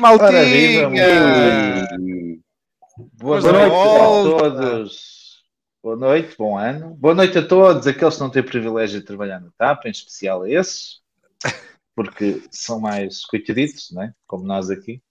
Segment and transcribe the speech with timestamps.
[0.00, 1.86] noite, Ora, maltinha!
[3.14, 4.50] Boa Mas noite a volta.
[4.50, 5.44] todos.
[5.82, 6.94] Boa noite, bom ano.
[6.94, 10.42] Boa noite a todos aqueles que não têm privilégio de trabalhar no TAP, em especial
[10.42, 11.00] a esses,
[11.94, 14.12] porque são mais coitaditos, não é?
[14.26, 15.02] Como nós aqui.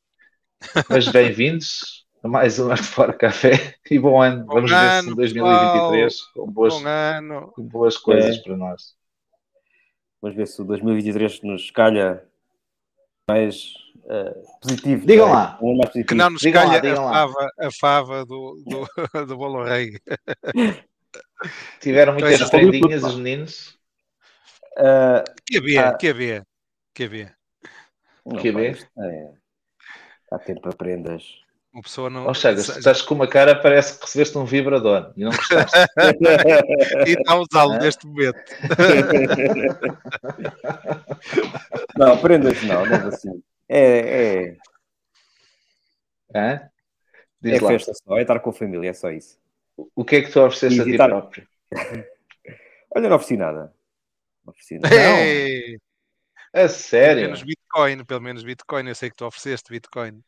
[0.89, 4.45] Mas bem-vindos a mais um Arte Fora Café e bom ano.
[4.45, 7.51] Bom Vamos ver se ano, em 2023 com boas, Bom ano.
[7.55, 8.41] com boas coisas É.
[8.41, 8.95] para nós.
[10.21, 12.23] Vamos ver se o 2023 nos calha
[13.29, 13.73] mais
[14.09, 14.35] eh,
[14.65, 15.05] positivo.
[15.05, 15.31] Digam é?
[15.31, 15.57] lá.
[15.61, 16.07] Um mais positivo.
[16.07, 17.27] Que não nos Digam lá, calha digam a lá.
[17.27, 18.87] fava, a fava do, do,
[19.25, 19.99] do bolo rei.
[21.79, 23.77] Tiveram Então, muitas é prendinhas os meninos.
[25.47, 25.93] Que havia, Ah.
[25.93, 26.43] que havia,
[26.93, 27.33] que havia.
[28.25, 28.71] não, Que pá, bem.
[28.71, 29.31] isto é-
[30.31, 31.23] Há tempo para prendas.
[31.71, 32.25] Uma pessoa não.
[32.25, 35.77] Ou seja, se- estás com uma cara, parece que recebeste um vibrador e não gostaste.
[37.05, 38.39] E está a usá-lo neste momento.
[41.97, 43.41] não, prendas não, não é assim.
[43.67, 43.79] É,
[44.51, 44.57] é,
[46.35, 46.69] Hã?
[47.41, 47.69] Diz é lá.
[47.71, 49.39] festa só, é estar com a família, é só isso.
[49.95, 51.47] O que é que tu ofereceste a ti Visitar- próprio?
[52.95, 53.73] Olha, não ofereci nada.
[54.45, 54.95] Não ofereci nada.
[54.95, 55.17] Não.
[55.19, 55.75] Ei,
[56.53, 57.21] A pelo sério?
[57.23, 58.87] menos Bitcoin, pelo menos Bitcoin.
[58.87, 60.23] Eu sei que tu ofereceste Bitcoin.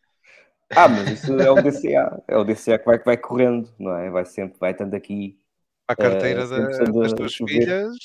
[0.75, 2.21] Ah, mas isso é o DCA.
[2.27, 4.09] É o DCA que vai, que vai correndo, não é?
[4.09, 5.39] Vai sempre, vai estando aqui.
[5.87, 7.53] A carteira Eh, da- das tuas chover.
[7.61, 7.95] filhas.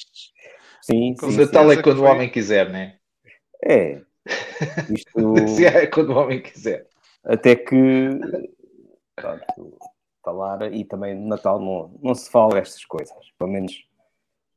[0.81, 1.37] Sim, O sim, sim.
[1.39, 2.99] Natal é quando o homem quiser, né?
[3.65, 4.01] É.
[4.91, 5.35] Isto.
[5.57, 6.87] Se é quando o homem quiser.
[7.25, 8.09] até que
[9.17, 9.79] pronto,
[10.25, 13.85] falar e também no Natal não, não se fala estas coisas, pelo menos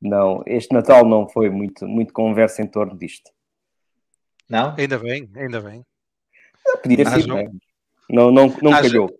[0.01, 3.31] não, este Natal não foi muito, muito conversa em torno disto.
[4.50, 4.75] Não?
[4.77, 5.83] Ainda bem, ainda bem.
[6.83, 7.35] Podia ter Ah, sido, não.
[7.38, 7.50] né?
[8.09, 9.19] não, não, não Haja- calhou.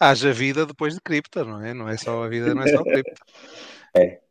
[0.00, 1.74] Haja vida depois de cripta, não é?
[1.74, 3.14] Não é só a vida, não é só a cripta.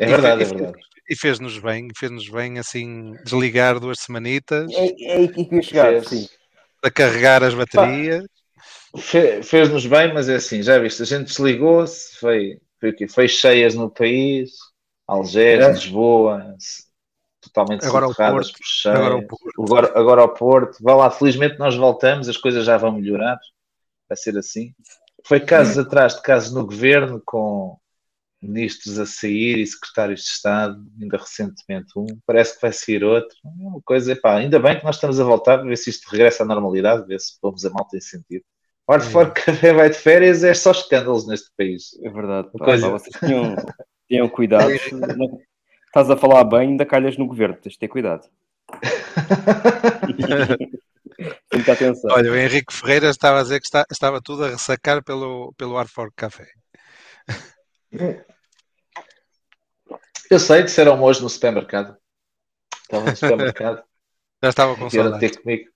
[0.00, 0.78] É E verdade, é verdade.
[1.08, 5.92] E fez-nos bem, fez-nos bem assim desligar duas semanitas, É, é aí que ia chegar,
[6.82, 8.24] a carregar as baterias.
[8.96, 13.74] Fe- Fez-nos bem, mas é assim, já viste, a gente desligou-se, foi, foi, foi cheias
[13.74, 14.50] no país,
[15.06, 15.70] Algés, É.
[15.70, 16.54] Lisboa,
[17.40, 18.52] totalmente Agora ao Porto.
[18.86, 19.62] Agora o Porto.
[19.62, 23.38] Agora, agora ao Porto, vá lá, felizmente nós voltamos, as coisas já vão melhorar,
[24.08, 24.74] vai ser assim.
[25.24, 27.78] Foi casos atrás de casos no governo, com
[28.40, 33.36] ministros a sair e secretários de Estado, ainda recentemente um, parece que vai sair outro.
[33.44, 36.44] É uma coisa, epá, ainda bem que nós estamos a voltar, ver se isto regressa
[36.44, 38.44] à normalidade, ver se pomos a malta em sentido.
[38.86, 39.06] Hora É.
[39.06, 41.98] fora que café vai de férias, é só escândalos neste país.
[42.02, 42.48] É verdade.
[42.56, 42.86] pá, Coisa.
[42.86, 43.56] pá, vocês tinham,
[44.08, 44.70] tinham cuidado.
[45.16, 45.38] Não-
[45.88, 48.28] Estás a falar bem, ainda calhas no governo, tens de ter cuidado.
[51.52, 52.10] Muita atenção.
[52.12, 55.76] Olha, o Henrique Ferreira estava a dizer que está- estava tudo a ressacar pelo, pelo
[55.76, 56.46] Arfor Café.
[60.30, 61.96] Eu sei, disseram hoje no supermercado.
[62.82, 63.82] Estava no supermercado.
[64.42, 65.32] Já estava com vieram saudade.
[65.32, 65.68] ter comigo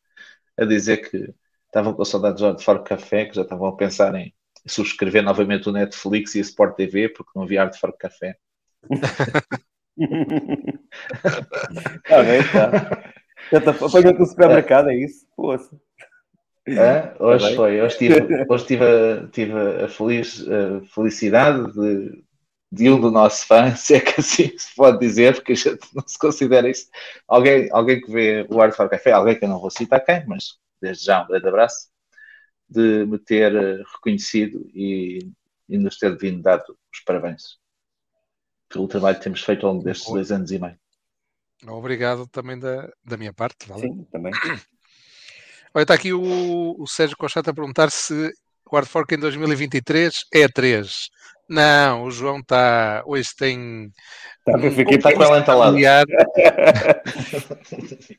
[0.56, 1.34] a dizer que
[1.66, 4.32] estavam com saudades de de Fora Café, que já estavam a pensar em
[4.66, 8.36] subscrever novamente o Netflix e a Sport TV, porque não havia Arte Fora Café.
[12.04, 12.66] Está bem, está.
[13.86, 15.26] Apanha-te no supermercado, é isso?
[15.36, 15.78] Poça.
[16.68, 17.14] Hã?
[17.18, 17.56] Hoje bem.
[17.56, 19.52] foi, hoje tive, hoje tive, a, tive
[19.84, 22.24] a feliz a felicidade de,
[22.70, 25.80] de um do nosso fã, se é que assim se pode dizer, porque a gente
[25.94, 26.86] não se considera isso.
[27.26, 30.24] Alguém, alguém que vê o Arte Fora Café, alguém que eu não vou citar quem,
[30.26, 31.88] mas desde já um grande abraço,
[32.68, 35.30] de me ter eh, reconhecido e,
[35.68, 37.58] e nos ter vindo dar os parabéns
[38.68, 40.78] pelo trabalho que temos feito ao longo destes dois anos e meio.
[41.66, 43.68] Obrigado também da, da minha parte.
[43.68, 43.82] Vale?
[43.82, 44.32] Sim, também.
[45.74, 48.30] Olha, está aqui o, o Sérgio Conchata a perguntar se
[48.70, 51.08] o Hard Fork em 2023 é 3.
[51.48, 53.02] Não, o João está.
[53.06, 53.90] Hoje tem
[54.46, 55.70] Está fiquei Está com ela entalada.
[55.72, 56.04] familiar,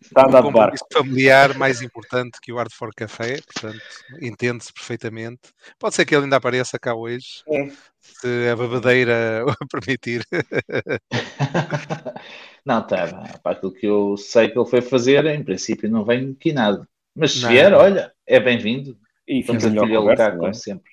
[0.01, 3.81] Está a um compromisso familiar mais importante que o Hard Fork Café, portanto,
[4.21, 5.39] entende-se perfeitamente.
[5.79, 7.69] Pode ser que ele ainda apareça cá hoje, É.
[7.99, 10.23] se a bebedeira o permitir.
[12.65, 16.31] Não, tá, para aquilo que eu sei que ele foi fazer, em princípio não vem
[16.39, 16.87] aqui nada.
[17.15, 17.49] Mas se Não.
[17.49, 18.97] vier, olha, é bem-vindo.
[19.27, 20.49] E Estamos fica a melhor filha conversa, lutar, não é?
[20.49, 20.91] como sempre.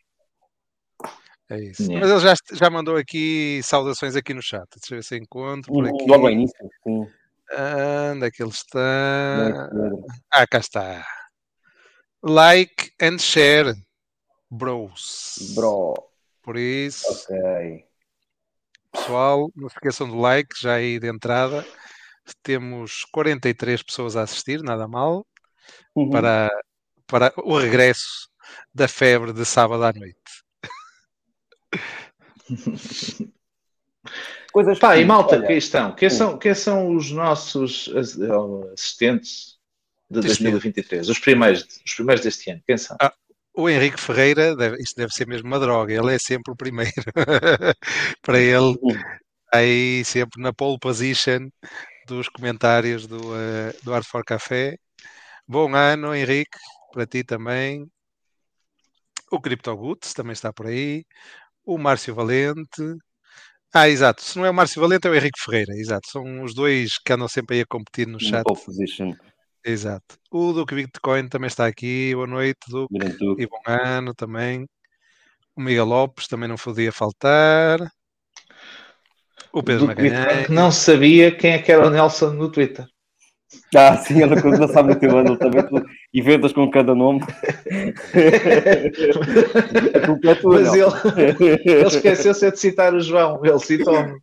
[1.50, 1.82] É isso.
[1.82, 2.00] Yeah.
[2.00, 4.64] Mas ele já, já mandou aqui saudações aqui no chat.
[4.76, 6.06] Deixa eu ver se encontro por aqui.
[6.06, 7.06] Logo ao início, sim.
[8.12, 9.68] Onde é que ele está?
[9.72, 10.04] Pedro.
[10.30, 11.04] Ah, cá está.
[12.22, 13.74] Like and share,
[14.48, 15.52] bros.
[15.56, 15.94] Bro,
[16.42, 17.84] Por isso, ok.
[18.92, 21.66] pessoal, não se esqueçam do like, já aí de entrada.
[22.42, 25.26] Temos 43 pessoas a assistir, nada mal,
[25.94, 26.10] Uhum.
[26.10, 26.50] para,
[27.06, 28.28] para o regresso
[28.74, 30.16] da febre de sábado à noite.
[34.52, 35.94] Coisas Pá, e malta, olha, quem estão?
[35.94, 38.18] Quem são, quem são os nossos as-
[38.72, 39.58] assistentes
[40.10, 41.08] de 2023?
[41.08, 42.96] Os primeiros, os primeiros deste ano, quem são?
[43.00, 43.12] Ah,
[43.54, 46.92] o Henrique Ferreira, deve, isto deve ser mesmo uma droga, ele é sempre o primeiro.
[48.22, 48.76] Para ele,
[49.52, 51.48] aí sempre na pole position
[52.06, 54.76] dos comentários do, uh, do Art for Café.
[55.52, 56.56] Bom ano, Henrique,
[56.92, 57.84] para ti também.
[59.32, 61.04] O CryptoGoods também está por aí.
[61.64, 62.80] O Márcio Valente.
[63.74, 64.22] Ah, exato.
[64.22, 65.72] Se não é o Márcio Valente, é o Henrique Ferreira.
[65.74, 66.08] Exato.
[66.08, 68.44] São os dois que andam sempre aí a competir no chat.
[68.44, 69.12] Position.
[69.64, 70.16] Exato.
[70.30, 72.14] O Duque Bitcoin também está aqui.
[72.14, 72.94] Boa noite, Duque.
[73.36, 74.68] E bom ano também.
[75.56, 77.80] O Miguel Lopes também não podia faltar.
[79.52, 80.48] O Pedro Magalhães.
[80.48, 82.86] Não sabia quem é que era o Nelson no Twitter.
[83.74, 85.64] Ah, sim, ele não sabe o teu ano também.
[86.12, 87.20] Inventas com cada nome.
[90.24, 90.90] é tua, Mas ele,
[91.64, 93.40] ele esqueceu-se de citar o João.
[93.44, 94.20] Ele citou-me.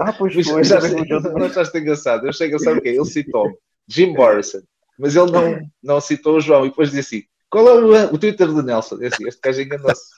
[0.00, 0.44] Ah, pois foi.
[0.44, 2.24] Não achaste engraçado?
[2.24, 2.88] Eu achei engraçado o quê?
[2.90, 3.54] Ele citou-me.
[3.88, 4.60] Jim Morrison.
[4.98, 6.66] Mas ele não, não citou o João.
[6.66, 8.96] E depois disse assim, qual é o, o Twitter do Nelson?
[8.96, 10.14] Assim, este gajo enganou-se.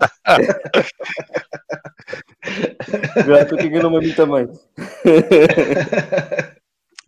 [3.48, 4.48] tu que enganou-me a mim também.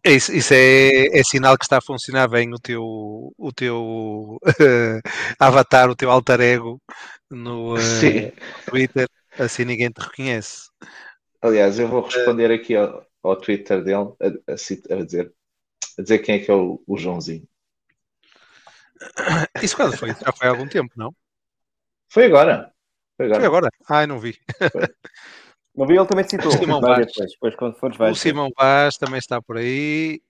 [0.07, 2.85] Isso, isso é, é, sinal que está a funcionar bem o teu,
[3.39, 5.01] o teu uh,
[5.41, 6.79] avatar, o teu alter ego
[7.31, 7.79] no uh,
[8.69, 9.09] Twitter,
[9.39, 10.69] assim ninguém te reconhece.
[11.41, 15.33] Aliás, eu vou responder aqui ao, ao Twitter dele a, a, a, dizer,
[15.99, 17.49] a dizer quem é que é o, o Joãozinho.
[19.63, 20.09] Isso quando foi?
[20.11, 21.15] Já foi há algum tempo, não?
[22.11, 22.71] Foi agora.
[23.17, 23.41] Foi agora.
[23.41, 23.71] Foi agora?
[23.89, 24.39] Ai, não vi.
[25.77, 26.49] Não vi, ele também citou.
[26.49, 27.07] O Simão Vaz.
[27.07, 30.21] Depois, depois, quando fores, vais o Simão Vaz também está por aí.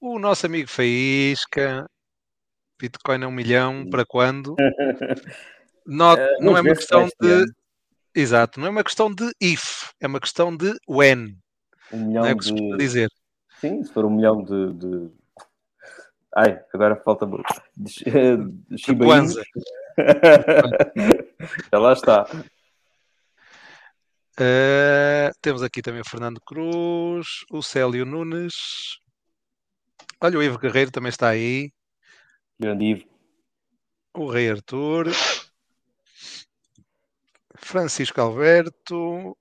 [0.00, 1.88] O nosso amigo Faísca.
[2.80, 4.56] Bitcoin é um milhão, para quando?
[5.86, 7.44] Not, uh, não é uma questão de.
[8.14, 11.36] Exato, não é uma questão de if, é uma questão de when.
[11.92, 12.76] Um milhão não é o que se de...
[12.76, 13.10] dizer.
[13.60, 15.10] Sim, se for um milhão de, de
[16.36, 17.46] Ai, agora falta muito.
[18.76, 19.34] Shiba Inu.
[21.72, 22.26] Já lá está.
[24.38, 28.98] Uh, temos aqui também o Fernando Cruz, o Célio Nunes.
[30.20, 31.70] Olha, o Ivo Guerreiro também está aí.
[32.58, 33.04] Grande Ivo.
[34.14, 35.06] O Rei Arthur.
[37.56, 39.36] Francisco Alberto.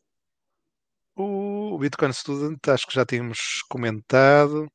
[1.16, 4.68] O Bitcoin Student, acho que já tínhamos comentado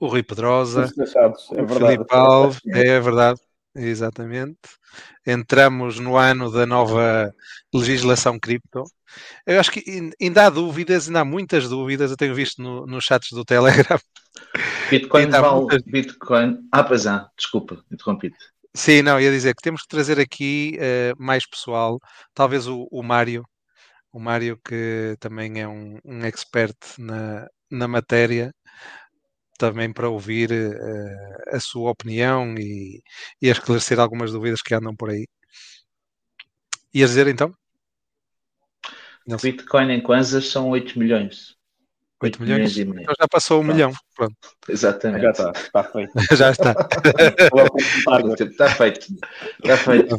[0.00, 0.92] o Rui Pedrosa,
[1.54, 3.40] é o Felipe Alves, é verdade,
[3.76, 4.58] exatamente.
[5.26, 7.32] Entramos no ano da nova
[7.72, 8.84] legislação cripto.
[9.46, 13.04] Eu acho que ainda há dúvidas, ainda há muitas dúvidas, eu tenho visto no, nos
[13.04, 13.98] chats do Telegram.
[14.90, 15.82] Bitcoin vale muitas...
[15.82, 16.58] Bitcoin.
[16.72, 18.36] Ah, pois é, desculpa, interrompi-te.
[18.74, 21.98] Sim, não, ia dizer que temos que trazer aqui uh, mais pessoal,
[22.34, 23.42] talvez o, o Mário,
[24.12, 28.52] o Mário que também é um, um expert na, na matéria,
[29.56, 33.02] também para ouvir uh, a sua opinião e,
[33.40, 35.26] e esclarecer algumas dúvidas que andam por aí.
[36.94, 37.52] Ias dizer então?
[39.26, 39.46] Nelson.
[39.48, 41.56] Bitcoin em Kwanzas são 8 milhões.
[42.22, 42.76] 8 milhões?
[42.76, 43.74] milhões então já passou um Pronto.
[43.74, 43.92] milhão.
[44.14, 44.36] Pronto.
[44.68, 45.22] Exatamente.
[45.22, 46.12] Já está, está feito.
[46.36, 46.74] já está.
[48.40, 49.06] está feito.
[49.62, 50.14] Está feito.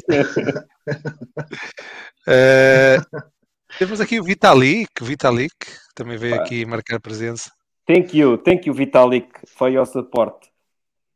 [2.28, 3.32] uh,
[3.80, 5.56] temos aqui o Vitalik, Vitalik,
[5.96, 7.57] também veio aqui marcar presença.
[7.88, 10.46] Thank you, thank you, Vitalik, for your support.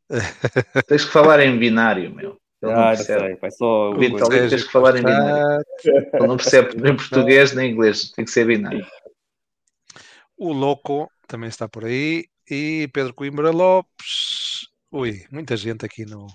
[0.88, 2.40] Tens que falar em binário, meu.
[2.62, 3.90] Ele ah, não sei, vai só.
[3.90, 5.64] O Vitalik tens que falar em binário.
[5.84, 8.86] Ele não percebe nem português nem inglês, tem que ser binário.
[10.36, 12.24] O Louco também está por aí.
[12.48, 14.68] E Pedro Coimbra Lopes.
[14.92, 16.26] Ui, muita gente aqui no.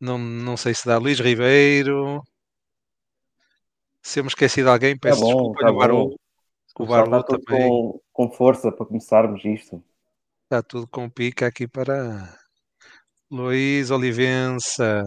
[0.00, 2.22] Não, não sei se dá Luís Ribeiro.
[4.00, 5.88] Se eu me esqueci de alguém, peço tá bom, desculpa.
[5.88, 6.16] Tá o
[6.78, 7.68] o Barulho está também.
[7.68, 9.82] Com, com força para começarmos isto.
[10.44, 12.38] Está tudo com pica aqui para
[13.30, 15.04] Luís Olivença.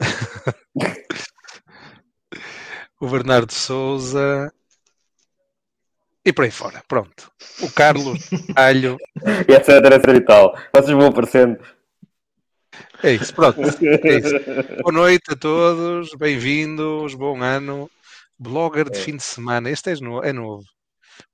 [3.00, 4.52] o Bernardo Souza.
[6.24, 7.32] E por aí fora, pronto.
[7.60, 8.96] O Carlos Alho.
[9.48, 10.56] e etc, etc e tal.
[10.74, 11.58] Vocês vão aparecendo.
[13.02, 13.60] É isso, pronto.
[13.60, 14.34] É isso.
[14.82, 17.90] Boa noite a todos, bem-vindos, bom ano.
[18.42, 19.00] Blogger de é.
[19.00, 19.70] fim de semana.
[19.70, 20.64] Este é, no, é novo.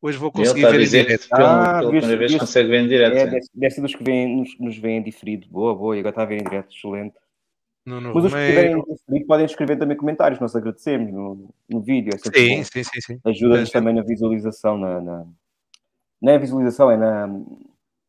[0.02, 1.28] Hoje vou conseguir ver em direto.
[1.32, 3.16] Ah, pela primeira vez consegue ver em direto.
[3.16, 5.48] É, deve, deve ser dos que vêm, nos, nos vêm diferido.
[5.48, 5.96] Boa, boa.
[5.96, 6.74] E agora está a ver em direto.
[6.74, 7.14] Excelente.
[7.84, 10.38] Mas os que diferido podem escrever também comentários.
[10.40, 12.12] Nós agradecemos no, no vídeo.
[12.14, 13.20] É sim, sim, sim, sim.
[13.24, 14.76] Ajuda-nos também na visualização.
[14.76, 15.26] Na, na,
[16.20, 17.28] não é visualização, é na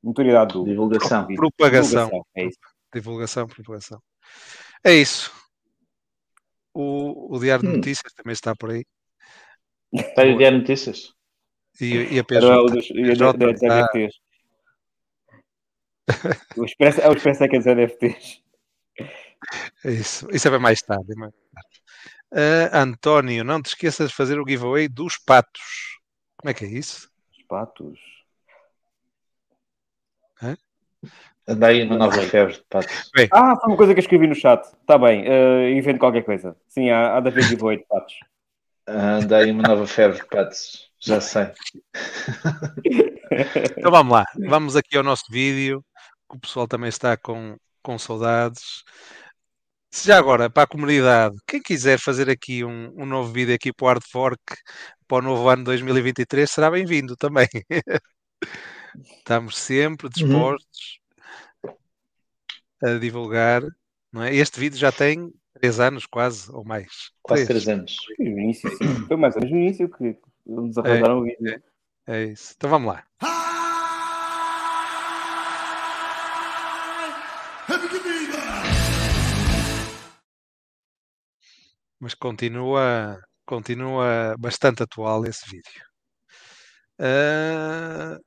[0.03, 1.25] notoriedade do divulgação.
[1.27, 2.05] Propagação.
[2.05, 2.59] Divulgação, é isso.
[2.93, 4.01] Divulgação, propagação.
[4.83, 5.31] É isso.
[6.73, 7.77] O, o Diário de hum.
[7.77, 8.85] Notícias também está por aí.
[9.91, 11.13] Está aí o Diário de Notícias?
[11.79, 12.45] E, e a PJ.
[12.45, 14.09] Era o dos, PJ, PJ,
[16.57, 18.41] O Expresso, é o Expresso é que é dizer NFTs.
[19.85, 21.15] Isso, isso é bem mais tarde.
[21.15, 21.81] Mais tarde.
[22.31, 25.99] Uh, António, não te esqueças de fazer o giveaway dos patos.
[26.37, 27.09] Como é que é isso?
[27.31, 27.99] Os patos.
[30.41, 30.69] Anda
[31.61, 33.09] aí uma nova febre de patos.
[33.15, 34.63] Bem, Ah, foi uma coisa que eu escrevi no chat.
[34.65, 36.55] Está bem, uh, invento qualquer coisa.
[36.67, 38.15] Sim, há, há de haver giveaway de patos.
[38.87, 40.89] Anda aí uma nova febre de patos.
[40.99, 41.47] Já sei.
[43.77, 44.25] então vamos lá.
[44.47, 45.83] Vamos aqui ao nosso vídeo.
[46.29, 48.83] que O pessoal também está com, com saudades.
[49.91, 53.73] Se já agora, para a comunidade, quem quiser fazer aqui um, um novo vídeo aqui
[53.73, 54.39] para o Hard Fork
[55.07, 57.47] para o novo ano 2023, será bem-vindo também.
[59.17, 60.98] Estamos sempre dispostos
[62.83, 63.63] a divulgar.
[64.11, 64.33] Não é?
[64.35, 67.11] Este vídeo já tem três anos, quase, ou mais.
[67.21, 67.63] Quase Três.
[67.63, 67.95] três anos.
[68.17, 69.05] Foi no início, sim.
[69.07, 71.61] Foi mais ou menos no início que nos arranjaram o vídeo.
[72.07, 72.53] É isso.
[72.57, 73.05] Então vamos lá.
[81.99, 85.83] Mas continua, continua bastante atual esse vídeo.
[86.99, 88.17] Ah,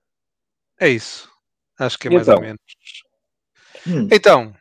[0.80, 1.30] é isso.
[1.78, 2.44] Acho que é E mais ou então?
[2.44, 2.60] menos.
[3.86, 4.54] Hum, Então,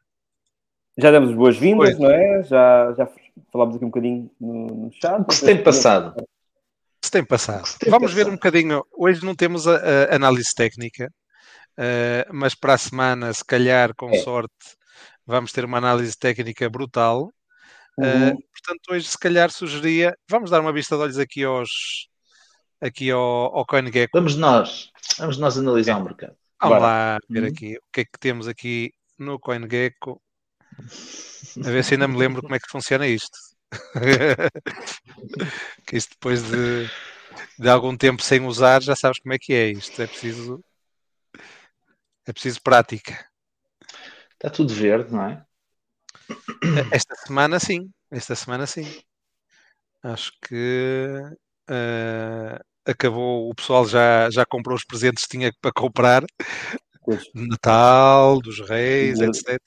[0.98, 2.44] Já demos boas-vindas, não é?
[2.44, 3.10] Já, já
[3.52, 5.20] falámos aqui um bocadinho no, no chat.
[5.22, 6.24] O que se tem passado?
[7.04, 7.66] se tem passado.
[7.66, 8.32] Se tem Vamos ver passado.
[8.34, 8.86] um bocadinho.
[8.92, 9.76] Hoje não temos a,
[10.12, 11.12] a análise técnica,
[11.78, 14.18] eh, mas para a semana, se calhar, com É.
[14.20, 14.54] sorte,
[15.26, 17.34] vamos ter uma análise técnica brutal.
[17.98, 18.06] Uhum.
[18.06, 20.16] Eh, portanto, hoje, se calhar, sugeria.
[20.30, 22.08] Vamos dar uma vista de olhos aqui aos.
[22.80, 23.20] Aqui ao,
[23.56, 24.12] ao CoinGecko.
[24.18, 24.92] Vamos nós.
[25.20, 26.36] Vamos nós analisar o mercado.
[26.62, 26.80] Vamos Bora.
[26.92, 27.50] lá ver Uhum.
[27.50, 30.22] aqui o que é que temos aqui no CoinGecko.
[31.66, 33.38] A ver se ainda me lembro como é que funciona isto.
[35.88, 36.90] que isto depois de,
[37.58, 40.02] de algum tempo sem usar, já sabes como é que é isto.
[40.02, 40.64] É preciso,
[42.26, 43.26] é preciso prática.
[44.34, 45.46] Está tudo verde, não é?
[46.92, 48.86] Esta semana sim, esta semana sim.
[50.04, 51.18] Acho que
[51.70, 56.24] eh, acabou, o pessoal já, já comprou os presentes que tinha para comprar,
[57.04, 59.60] Pois, de Natal, dos Reis, Dinheiro- etc.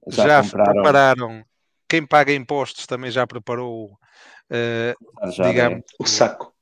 [0.09, 0.73] já, compraram.
[0.73, 1.45] prepararam.
[1.89, 3.97] Quem paga impostos também já preparou,
[4.51, 4.95] eh,
[5.33, 5.51] Já, né?
[5.51, 6.53] digamos, O saco.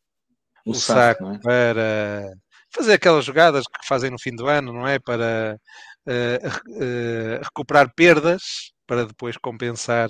[0.67, 1.39] O, o saco, saco é?
[1.39, 2.31] para
[2.75, 4.99] fazer aquelas jogadas que fazem no fim do ano, não é?
[4.99, 5.59] Para
[6.07, 6.51] re-
[6.81, 10.09] eh, recuperar perdas para depois compensar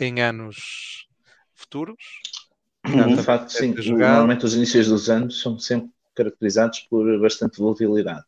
[0.00, 1.06] em anos
[1.54, 1.96] futuros.
[2.84, 3.74] Uhum, De facto, sim.
[3.74, 8.24] Normalmente os inícios dos anos são sempre caracterizados por bastante volatilidade.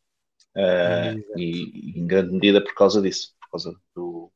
[0.57, 1.39] Ah, Exato.
[1.39, 4.31] e em grande medida por causa disso, por causa do,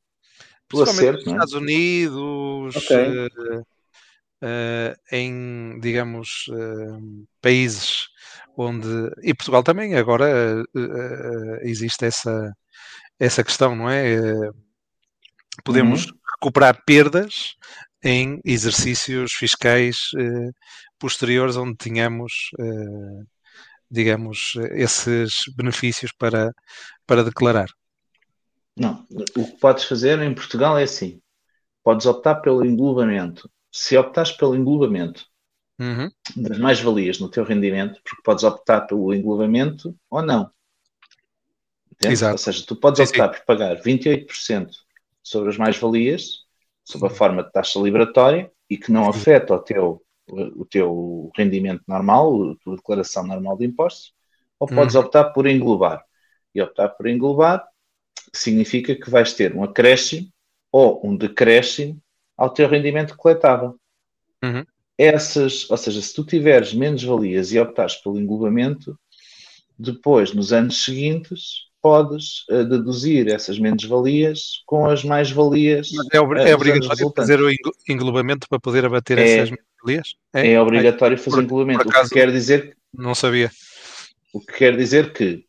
[0.69, 1.31] do acerto, nos é?
[1.31, 2.97] Estados Unidos, Ok.
[2.97, 3.61] eh,
[4.41, 6.49] eh, em, digamos,
[7.41, 8.09] países
[8.57, 8.87] onde.
[9.23, 10.63] E Portugal também, agora
[11.61, 12.53] existe essa,
[13.17, 14.17] essa questão, não é?
[15.63, 16.13] Podemos Uhum.
[16.35, 17.55] recuperar perdas
[18.03, 20.11] em exercícios fiscais
[20.99, 23.23] posteriores onde tínhamos, eh,
[23.89, 26.53] digamos, esses benefícios para,
[27.05, 27.69] para declarar.
[28.77, 29.05] Não,
[29.37, 31.21] o que podes fazer em Portugal é assim:
[31.83, 33.49] podes optar pelo englobamento.
[33.71, 35.25] Se optares pelo englobamento
[35.79, 36.11] Uhum.
[36.35, 40.51] das mais-valias no teu rendimento, porque podes optar pelo englobamento ou não.
[41.91, 42.13] Entende?
[42.13, 42.33] Exato.
[42.33, 44.71] Ou seja, tu podes optar por pagar 28%
[45.23, 46.45] sobre as mais-valias,
[46.83, 51.83] sob a forma de taxa liberatória, e que não afeta o teu, o teu rendimento
[51.87, 54.13] normal, a tua declaração normal de impostos,
[54.59, 55.01] ou podes Uhum.
[55.01, 56.03] optar por englobar.
[56.53, 57.65] E optar por englobar
[58.33, 60.27] significa que vais ter um acréscimo
[60.71, 61.99] ou um decréscimo
[62.37, 63.79] ao teu rendimento coletável.
[64.43, 64.65] Uhum.
[64.97, 68.99] Essas, ou seja, se tu tiveres menos valias e optares pelo englobamento,
[69.77, 75.89] depois, nos anos seguintes, podes eh, deduzir essas menos-valias com as mais-valias.
[76.13, 79.37] É, eh, é obrigatório fazer o englo- englobamento para poder abater É.
[79.37, 80.15] essas mercadorias?
[80.33, 83.51] É obrigatório fazer Por- englobamento, por acaso- o que quer dizer Não sabia.
[84.33, 85.45] O que quer dizer que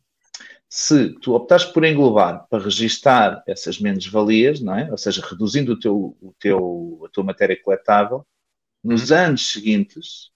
[0.68, 4.90] se tu optares por englobar para registar essas menos-valias, não é?
[4.90, 8.24] Ou seja, reduzindo o teu, o teu, a tua matéria coletável,
[8.82, 10.30] nos anos seguintes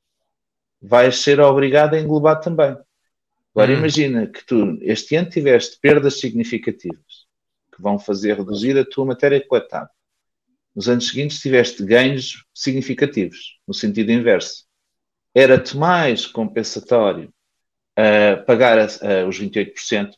[0.83, 2.77] vais ser obrigado a englobar também.
[3.55, 3.77] Agora Hum.
[3.79, 7.25] imagina que tu este ano tiveste perdas significativas
[7.75, 9.89] que vão fazer reduzir a tua matéria coletável.
[10.75, 14.65] Nos anos seguintes tiveste ganhos significativos, no sentido inverso.
[15.35, 17.33] Era-te mais compensatório
[17.99, 20.15] uh, pagar uh, os 28%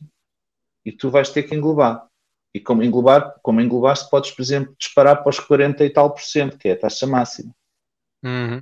[0.85, 2.07] e tu vais ter que englobar.
[2.53, 6.21] E como englobar, como englobar-se, podes, por exemplo, disparar para os 40 e tal por
[6.21, 7.53] cento, que é a taxa máxima.
[8.23, 8.61] Uhum.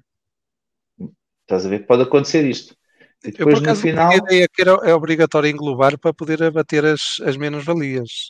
[1.41, 1.85] Estás a ver?
[1.85, 2.75] Pode acontecer isto.
[3.23, 4.11] E depois, Eu, por acaso, no final...
[4.11, 8.27] a ideia que era, é obrigatório englobar para poder abater as, as menos-valias.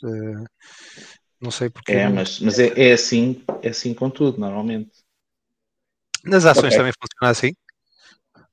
[1.40, 1.92] Não sei porquê.
[1.92, 4.90] É, mas, mas é, é, assim, é assim com tudo, normalmente.
[6.24, 6.78] Nas ações okay.
[6.78, 7.54] também funciona assim?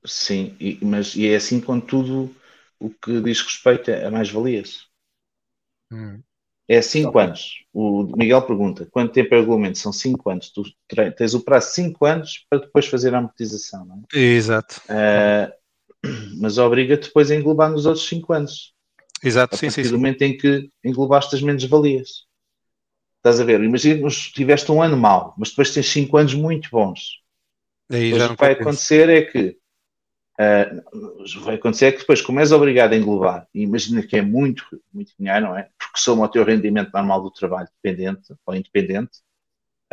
[0.06, 2.36] Sim, e, mas e é assim com tudo
[2.80, 4.88] o que diz respeito a mais-valias.
[5.92, 6.22] Hum.
[6.68, 7.66] É 5 anos.
[7.74, 9.78] O Miguel pergunta: quanto tempo é o regulamento?
[9.78, 10.52] São 5 anos.
[10.52, 10.64] Tu
[11.18, 14.20] tens o prazo de 5 anos para depois fazer a amortização, não é?
[14.20, 14.82] Exato.
[14.90, 15.52] Uh,
[16.40, 18.74] mas obriga-te depois a englobar nos outros 5 anos.
[19.24, 19.84] Exato, a sim, sim.
[19.84, 22.26] do momento em que englobaste as menos-valias.
[23.24, 23.64] Estás a ver?
[23.64, 27.22] Imagina que tiveste um ano mau, mas depois tens 5 anos muito bons.
[27.90, 29.58] Aí o que vai acontecer é que
[30.42, 34.22] uh, vai acontecer é que depois, como és obrigado a englobar, e imagina que é
[34.22, 35.70] muito, muito dinheiro, não é?
[35.80, 39.20] Porque soma o teu rendimento normal do trabalho dependente ou independente,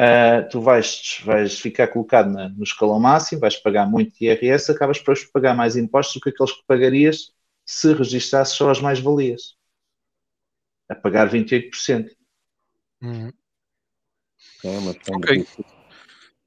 [0.00, 4.98] uh, tu vais, vais ficar colocado na, no escalão máximo, vais pagar muito IRS, acabas
[4.98, 7.32] por pagar mais impostos do que aqueles que pagarias
[7.64, 9.54] se registasses só as mais-valias.
[10.88, 12.10] A pagar 28%.
[13.02, 13.30] Uhum.
[14.64, 15.46] É uma okay.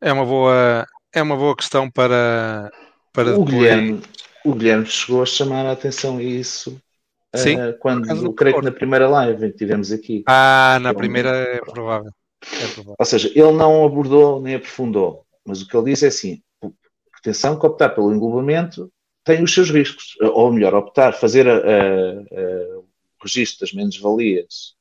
[0.01, 2.71] É uma boa é uma boa questão para
[3.11, 3.49] para o depois...
[3.49, 4.01] Guilherme
[4.45, 6.79] o Guilherme chegou a chamar a atenção a isso
[7.35, 10.23] Sim, uh, quando eu creio que na primeira live que tivemos aqui.
[10.27, 12.11] Ah, na primeira é provável.
[12.43, 12.95] é provável.
[12.99, 16.43] Ou seja, ele não abordou nem aprofundou, mas o que ele diz é assim:
[17.17, 18.91] atenção que optar pelo englobamento
[19.23, 22.85] tem os seus riscos, ou melhor, optar, fazer a, a, a, o
[23.23, 24.75] registro das menos-valias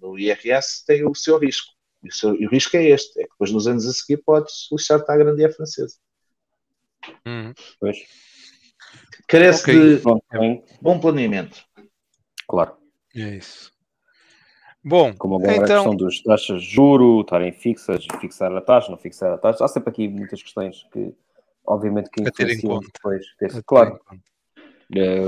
[0.00, 1.72] no IRS tem o seu risco.
[2.02, 4.18] E o, seu, e o, risco é este: é que depois nos anos a seguir
[4.18, 5.96] podes lixar-te à grande francesa.
[7.26, 7.52] Hum.
[7.80, 7.98] Pois.
[9.26, 9.96] Carece okay.
[9.96, 10.02] de
[10.80, 11.64] bom planeamento.
[12.46, 12.76] Claro.
[13.14, 13.72] É isso.
[14.84, 15.64] Bom, como agora então...
[15.64, 19.64] a questão dos taxas de juro, estarem fixas, fixar a taxa, não fixar a taxa,
[19.64, 21.14] há sempre aqui muitas questões que,
[21.66, 23.24] obviamente, que influenciam depois.
[23.38, 23.98] Ter, claro.
[24.94, 25.20] É,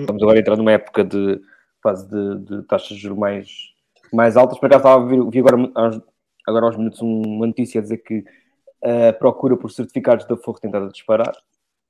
[0.00, 1.40] estamos agora a entrar numa época de
[1.82, 3.48] fase de, de, taxas de juros mais,
[4.12, 4.58] mais altas.
[4.58, 5.56] Para cá estava a ver, vi agora,
[6.46, 8.24] agora aos minutos uma notícia a dizer que
[8.82, 11.34] a procura por certificados da Forro tentada disparar.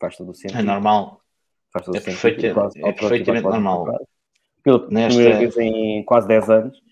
[0.00, 0.60] Faz todo o sentido.
[0.60, 1.20] É normal.
[1.72, 4.06] Faz todo é, perfeito, quase, é perfeitamente normal.
[4.62, 5.18] Pela Nesta...
[5.18, 6.82] primeira vez em quase 10 anos.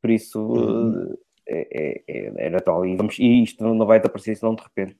[0.00, 1.16] Por isso uhum.
[1.48, 2.84] é, é, é, natural.
[2.84, 4.96] E, vamos, e isto não vai desaparecer senão de repente.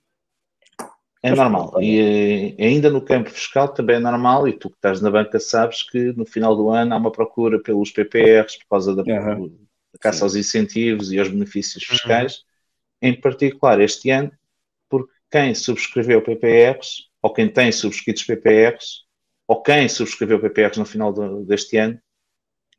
[1.23, 1.73] É Mas, normal.
[1.81, 5.39] E eh, ainda no campo fiscal também é normal, e tu que estás na banca
[5.39, 9.57] sabes que no final do ano há uma procura pelos PPRs por causa da, uhum.
[10.01, 10.25] caça Sim.
[10.25, 11.97] aos incentivos e aos benefícios uhum.
[11.97, 12.35] fiscais.
[12.35, 13.11] Uhum.
[13.11, 14.33] Em particular este ano,
[14.89, 19.05] porque quem subscreveu PPRs ou quem tem subscritos PPRs,
[19.47, 21.99] ou quem subscreveu PPRs no final do, deste ano,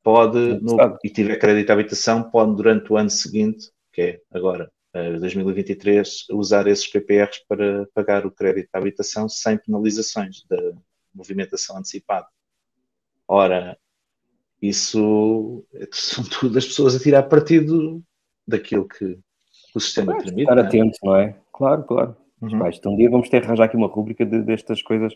[0.04, 4.70] pode, no, e tiver crédito à habitação, pode durante o ano seguinte, que é agora,
[4.94, 10.74] 2023, eh, usar esses PPRs para pagar o crédito à habitação sem penalizações da
[11.14, 12.28] movimentação antecipada.
[13.28, 13.78] Ora,
[14.62, 18.02] isso são tudo as pessoas a tirar partido
[18.48, 19.18] daquilo que
[19.76, 20.42] o sistema permite.
[20.42, 20.68] Estar não é?
[20.68, 21.36] atento, não é?
[21.52, 22.18] Claro, claro.
[22.42, 22.68] Uhum.
[22.68, 25.14] Então um dia vamos ter que arranjar aqui uma rúbrica de, destas coisas.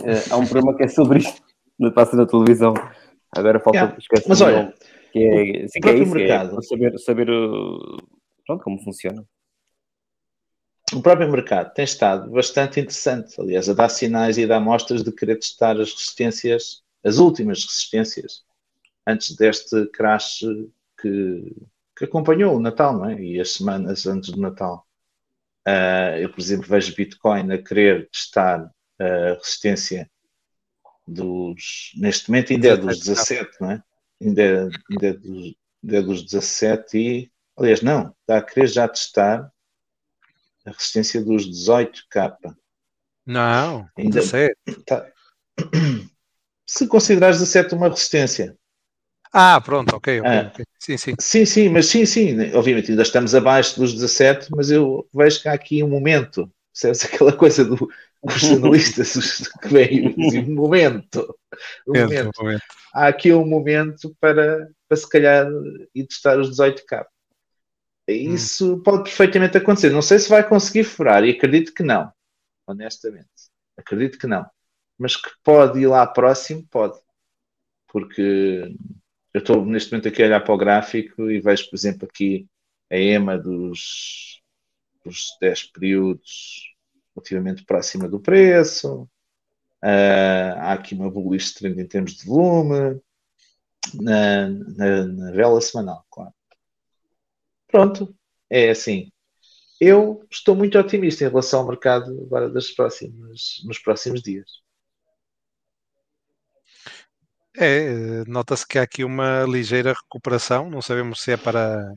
[0.00, 1.42] Uh, há um programa que é sobre isto,
[1.94, 2.74] passa na televisão.
[3.36, 3.98] Agora falta yeah.
[3.98, 4.28] esquecer.
[4.28, 4.72] Mas olha,
[5.12, 6.58] que é, sim, que é isso, mercado.
[6.58, 7.28] É saber, saber
[8.46, 9.24] pronto, como funciona.
[10.92, 15.02] O próprio mercado tem estado bastante interessante, aliás, a dar sinais e a dar mostras
[15.02, 18.44] de querer testar as resistências, as últimas resistências,
[19.06, 20.44] antes deste crash
[21.00, 21.56] que,
[21.96, 23.20] que acompanhou o Natal, não é?
[23.20, 24.86] E as semanas antes do Natal.
[25.66, 30.08] Uh, eu, por exemplo, vejo Bitcoin a querer testar a resistência
[31.06, 31.92] dos.
[31.96, 33.82] Neste momento ainda é dos 17, não é?
[34.22, 37.32] Ainda é, ainda é, dos, ainda é dos 17 e.
[37.56, 39.50] Aliás, não, está a querer já testar
[40.64, 42.54] a resistência dos 18K.
[43.24, 44.54] Não, ainda 17.
[44.84, 45.10] Tá,
[46.66, 48.56] se considerares 17 uma resistência,
[49.38, 50.30] ah, pronto, ok, ok.
[50.30, 50.64] Ah, okay.
[50.78, 51.14] Sim, sim.
[51.20, 52.54] Sim, sim, mas sim, sim.
[52.54, 56.50] Obviamente ainda estamos abaixo dos 17, mas eu vejo que há aqui um momento.
[56.72, 57.76] Percebes aquela coisa do,
[58.22, 59.12] dos jornalistas
[59.60, 61.36] que vem um momento.
[61.86, 62.30] Um momento.
[62.40, 62.62] Um momento.
[62.94, 65.46] Há aqui um momento para, para se calhar
[65.94, 67.04] ir testar os 18K.
[68.08, 68.82] Isso hum.
[68.82, 69.90] pode perfeitamente acontecer.
[69.90, 72.12] Não sei se vai conseguir furar, e acredito que não.
[72.66, 73.26] Honestamente.
[73.76, 74.46] Acredito que não.
[74.98, 76.98] Mas que pode ir lá próximo, pode.
[77.88, 78.74] Porque
[79.34, 82.48] eu estou neste momento aqui a olhar para o gráfico e vejo, por exemplo, aqui
[82.90, 84.40] a EMA dos,
[85.04, 86.74] dos 10 períodos
[87.14, 89.08] relativamente próxima do preço.
[89.82, 93.00] Uh, há aqui uma bullish trend em termos de volume
[93.94, 96.32] na, na, na vela semanal, claro.
[97.76, 98.16] Pronto,
[98.48, 99.12] é assim.
[99.78, 104.46] Eu estou muito otimista em relação ao mercado agora das próximas, nos próximos dias.
[107.54, 111.92] É, nota-se que há aqui uma ligeira recuperação, não sabemos se é para,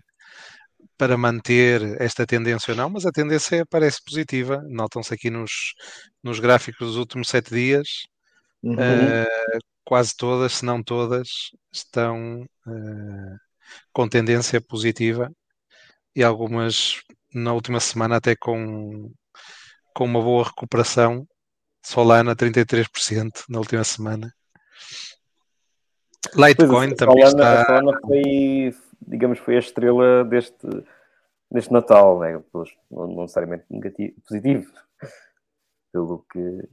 [0.97, 4.61] para manter esta tendência ou não, mas a tendência parece positiva.
[4.67, 5.75] Notam-se aqui nos,
[6.21, 7.87] nos gráficos dos últimos sete dias,
[8.61, 8.73] uhum.
[8.73, 11.29] uh, quase todas, se não todas,
[11.71, 13.37] estão uh,
[13.93, 15.31] com tendência positiva
[16.19, 17.01] e algumas
[17.33, 19.09] na última semana até com,
[19.95, 21.25] com uma boa recuperação.
[21.81, 24.33] Solana 33% na última semana.
[26.35, 27.61] Litecoin também Solana, está.
[27.61, 28.75] A Solana foi,
[29.07, 30.67] digamos, foi a estrela deste,
[31.49, 32.43] deste Natal, né?
[32.91, 34.73] não necessariamente negativo, positivo,
[35.93, 36.67] pelo que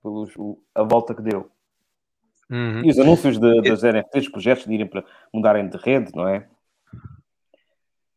[0.00, 1.50] pelo, a volta que deu.
[2.48, 2.84] Uhum.
[2.84, 6.48] E os anúncios de, das NFTs, projetos de irem para mudarem de rede, não é?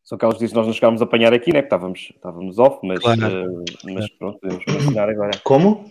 [0.04, 1.60] São aquelas que nós não chegámos a apanhar aqui, né?
[1.60, 3.20] Que estávamos, estávamos off, mas, claro.
[3.50, 5.30] uh, mas pronto, podemos mencionar agora.
[5.42, 5.90] Como?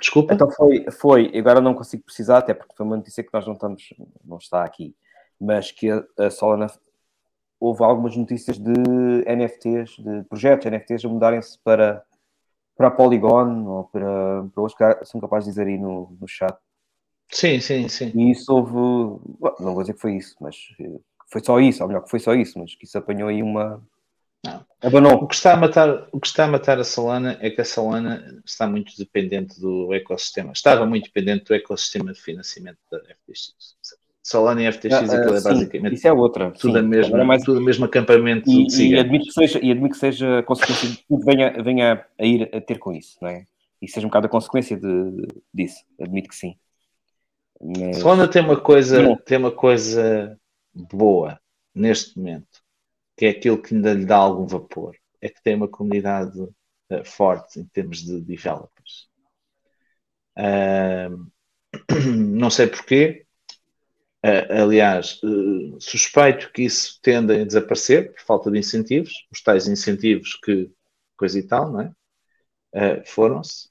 [0.00, 0.34] Desculpa.
[0.34, 3.54] Então foi, foi, agora não consigo precisar, até porque foi uma notícia que nós não
[3.54, 3.94] estamos,
[4.24, 4.96] não está aqui,
[5.40, 6.66] mas que a, a Solana
[7.60, 8.72] houve algumas notícias de
[9.24, 12.02] NFTs, de projetos NFTs a mudarem-se para,
[12.76, 16.26] para a Polygon ou para, para outros que são capazes de dizer aí no, no
[16.26, 16.56] chat.
[17.30, 18.10] Sim, sim, sim.
[18.12, 18.74] E isso houve,
[19.60, 20.56] não vou dizer que foi isso, mas
[21.32, 23.82] foi só isso, ou melhor, que foi só isso, mas que isso apanhou aí uma,
[24.44, 24.64] não.
[24.82, 25.22] Abanou.
[25.22, 27.64] O que, está a matar, o que está a matar a Solana é que a
[27.64, 30.52] Solana está muito dependente do ecossistema.
[30.52, 33.54] Estava muito dependente do ecossistema de financiamento da FTX.
[34.20, 36.50] Solana e FTX ah, é sim, basicamente isso é outra.
[36.50, 37.42] Tudo, sim, a mesma, é mais...
[37.42, 40.96] tudo o mesmo acampamento e, e admito que seja E admito que seja consequência de
[41.08, 43.46] tudo venha, venha a ir a ter com isso, não é?
[43.80, 45.84] E seja um bocado a consequência de, disso.
[46.00, 46.56] Admito que sim.
[47.60, 47.98] Mas...
[47.98, 50.38] Solana tem uma coisa, tem uma coisa
[50.74, 51.40] boa
[51.74, 52.62] neste momento
[53.16, 57.04] que é aquilo que ainda lhe dá algum vapor, é que tem uma comunidade uh,
[57.04, 59.08] forte em termos de developers.
[60.36, 61.30] Uh,
[62.16, 63.26] não sei porquê,
[64.24, 65.20] uh, aliás,
[65.78, 70.70] suspeito que isso tende a desaparecer por falta de incentivos, os tais incentivos que
[71.16, 73.04] coisa e tal, não é?
[73.04, 73.68] Foram-se.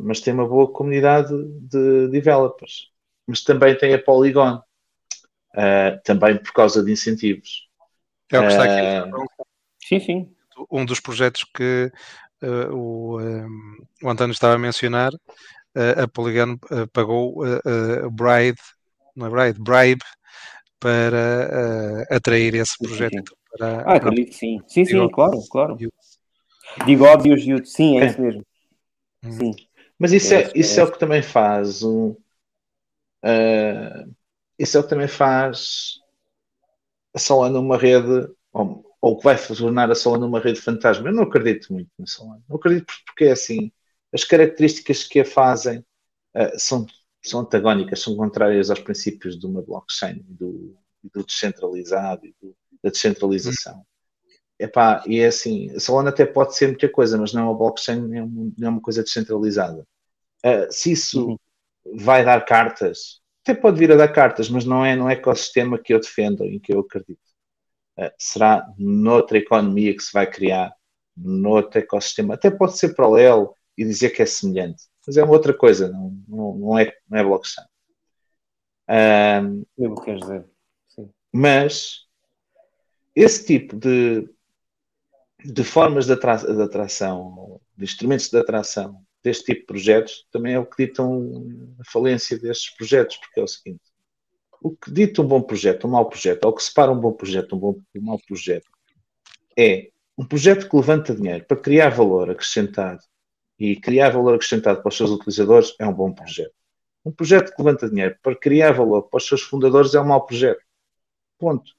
[0.00, 2.90] mas tem uma boa comunidade de developers.
[3.26, 4.62] Mas também tem a Polygon,
[5.54, 7.68] uh, também por causa de incentivos.
[8.30, 9.10] É o que está aqui.
[9.10, 9.26] Uh,
[9.82, 10.34] sim, sim.
[10.70, 11.90] Um dos projetos que
[12.42, 15.12] uh, o, um, o António estava a mencionar,
[15.74, 16.56] a Polygon
[16.92, 18.60] pagou uh, Bribe,
[19.16, 20.04] não é Bribe, Bribe
[20.78, 23.10] para atrair esse projeto.
[23.10, 23.36] Sim, sim.
[23.58, 24.60] Para, ah, acredito que sim.
[24.68, 25.76] Sim, sim, claro, claro.
[26.86, 28.46] Digo óbvio, sim, é, é isso mesmo.
[29.24, 29.32] Hum.
[29.32, 29.54] Sim.
[29.98, 32.08] Mas isso é, é isso é, é o que também faz um,
[33.24, 34.14] uh,
[34.58, 36.00] isso é o que também faz
[37.14, 41.08] a Solana uma rede, ou, ou que vai tornar a Solana uma rede fantasma.
[41.08, 42.42] Eu não acredito muito na Solana.
[42.48, 43.72] Não acredito porque é assim.
[44.12, 46.86] As características que a fazem uh, são,
[47.22, 52.90] são antagónicas, são contrárias aos princípios de uma blockchain, do, do descentralizado e do, da
[52.90, 53.78] descentralização.
[53.78, 53.84] Hum.
[54.56, 57.58] Epá, e é assim, a Solana até pode ser muita coisa, mas não é uma
[57.58, 59.84] blockchain, não é uma, não é uma coisa descentralizada.
[60.44, 61.38] Uh, se isso uhum.
[61.96, 65.92] vai dar cartas até pode vir a dar cartas, mas não é no ecossistema que
[65.92, 67.20] eu defendo, em que eu acredito.
[67.98, 70.74] Uh, será noutra economia que se vai criar,
[71.14, 72.34] noutro ecossistema.
[72.34, 76.16] Até pode ser paralelo e dizer que é semelhante, mas é uma outra coisa, não,
[76.26, 77.66] não, não é, não é blockchain.
[78.88, 80.46] Um, eu quero dizer.
[80.88, 81.10] Sim.
[81.30, 82.06] Mas
[83.14, 84.28] esse tipo de,
[85.44, 90.58] de formas de, de atração, de instrumentos de atração deste tipo de projetos também é
[90.58, 91.46] o que ditam
[91.80, 93.82] a falência destes projetos, porque é o seguinte:
[94.60, 97.12] o que dita um bom projeto, um mau projeto, ou o que separa um bom
[97.12, 98.68] projeto, um, bom, um mau projeto,
[99.58, 103.00] é um projeto que levanta dinheiro para criar valor acrescentado
[103.58, 106.54] e criar valor acrescentado para os seus utilizadores é um bom projeto.
[107.04, 110.24] Um projeto que levanta dinheiro para criar valor para os seus fundadores é um mau
[110.24, 110.62] projeto.
[111.38, 111.72] Ponto.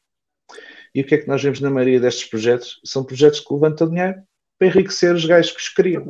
[0.94, 2.80] E o que é que nós vemos na maioria destes projetos?
[2.86, 4.24] São projetos que levantam dinheiro
[4.58, 6.06] para enriquecer os gajos que os criam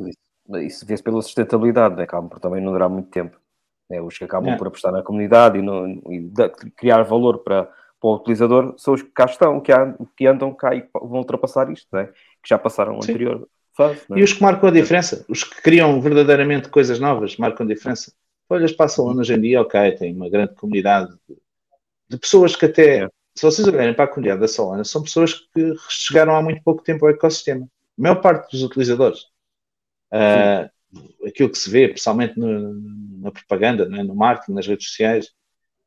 [0.61, 2.03] isso vê-se pela sustentabilidade, né?
[2.03, 3.37] acabam por também não durar muito tempo.
[3.89, 4.01] Né?
[4.01, 4.57] Os que acabam é.
[4.57, 6.31] por apostar na comunidade e, no, e
[6.75, 10.53] criar valor para, para, o utilizador são os que cá estão, que, há, que andam
[10.53, 12.05] cá e vão ultrapassar isto, né?
[12.05, 14.01] que já passaram o anterior fase.
[14.09, 14.19] Né?
[14.19, 18.13] E os que marcam a diferença, os que criam verdadeiramente coisas novas, marcam a diferença.
[18.47, 21.35] Olhas Solana hoje em dia, ok, tem uma grande comunidade de,
[22.09, 23.09] de pessoas que até, é.
[23.33, 26.83] se vocês olharem para a comunidade da Solana, são pessoas que chegaram há muito pouco
[26.83, 27.65] tempo ao ecossistema.
[27.97, 29.25] A maior parte dos utilizadores
[30.15, 32.73] Uh, aquilo que se vê, principalmente no,
[33.19, 34.03] na propaganda, é?
[34.03, 35.29] no marketing, nas redes sociais,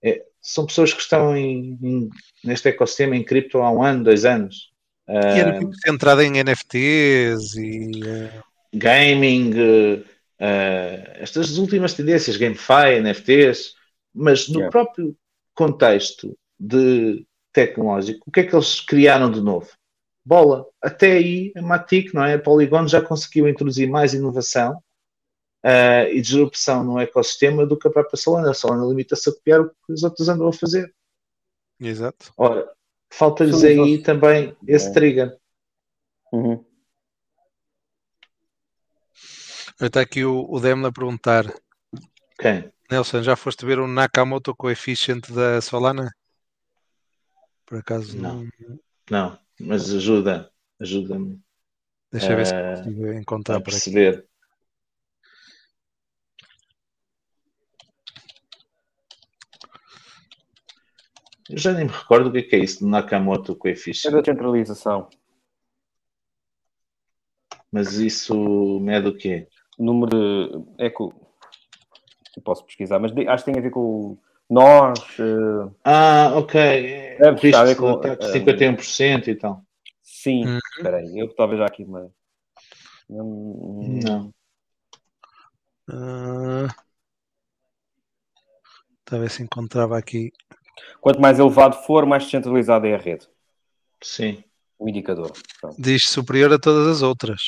[0.03, 2.09] é, são pessoas que estão em, em,
[2.45, 4.71] neste ecossistema em cripto há um ano, dois anos.
[5.09, 8.45] Uh, e era tipo centrada em NFTs e uh...
[8.75, 10.05] gaming, uh,
[11.15, 13.75] estas últimas tendências, GameFi, NFTs,
[14.15, 14.71] Mas no yeah.
[14.71, 15.17] próprio
[15.55, 19.69] contexto de tecnológico, o que é que eles criaram de novo?
[20.29, 20.67] Bola.
[20.83, 22.35] Até aí, a Matic, não é?
[22.35, 24.77] A Polygon já conseguiu introduzir mais inovação
[25.65, 28.51] uh, e disrupção no ecossistema do que a própria Solana.
[28.51, 30.95] A Solana limita-se a copiar o que os outros andam a fazer.
[31.81, 32.31] Exato.
[32.37, 32.71] Ora,
[33.11, 34.93] falta-lhes aí também esse é.
[34.93, 35.39] trigger.
[36.31, 36.63] Uhum.
[39.81, 41.47] Está aqui o, o Demna a perguntar.
[42.39, 42.71] Quem?
[42.91, 46.11] Nelson, já foste ver o Nakamoto Coefficient da Solana?
[47.65, 48.15] Por acaso?
[48.19, 48.47] Não.
[49.11, 50.51] Não, mas ajuda.
[50.81, 51.41] Ajuda-me.
[52.11, 54.27] Deixa eu ver se consigo encontrar a perceber.
[61.51, 64.13] Eu já nem me recordo o que é, é isso do Nakamoto Coefficient.
[64.13, 65.09] É da centralização.
[67.73, 69.49] Mas isso mede o quê?
[69.79, 70.85] número de.
[70.85, 71.13] É que eu
[72.43, 74.19] posso pesquisar, mas acho que tem a ver com
[74.49, 74.99] nós.
[75.19, 75.75] Uh...
[75.85, 76.61] Ah, ok.
[76.61, 79.63] É, risco de com, uh, 51% e tal.
[80.03, 80.59] Sim, uhum.
[80.77, 82.11] espera aí, eu talvez já aqui, mas.
[83.09, 83.83] Não.
[84.05, 84.35] não.
[85.89, 86.69] Uh...
[89.05, 90.33] Talvez se encontrava aqui.
[91.01, 93.27] Quanto mais elevado for, mais descentralizada é a rede.
[94.03, 94.45] Sim.
[94.79, 95.33] O indicador.
[95.61, 95.81] Pronto.
[95.81, 97.41] Diz superior a todas as outras.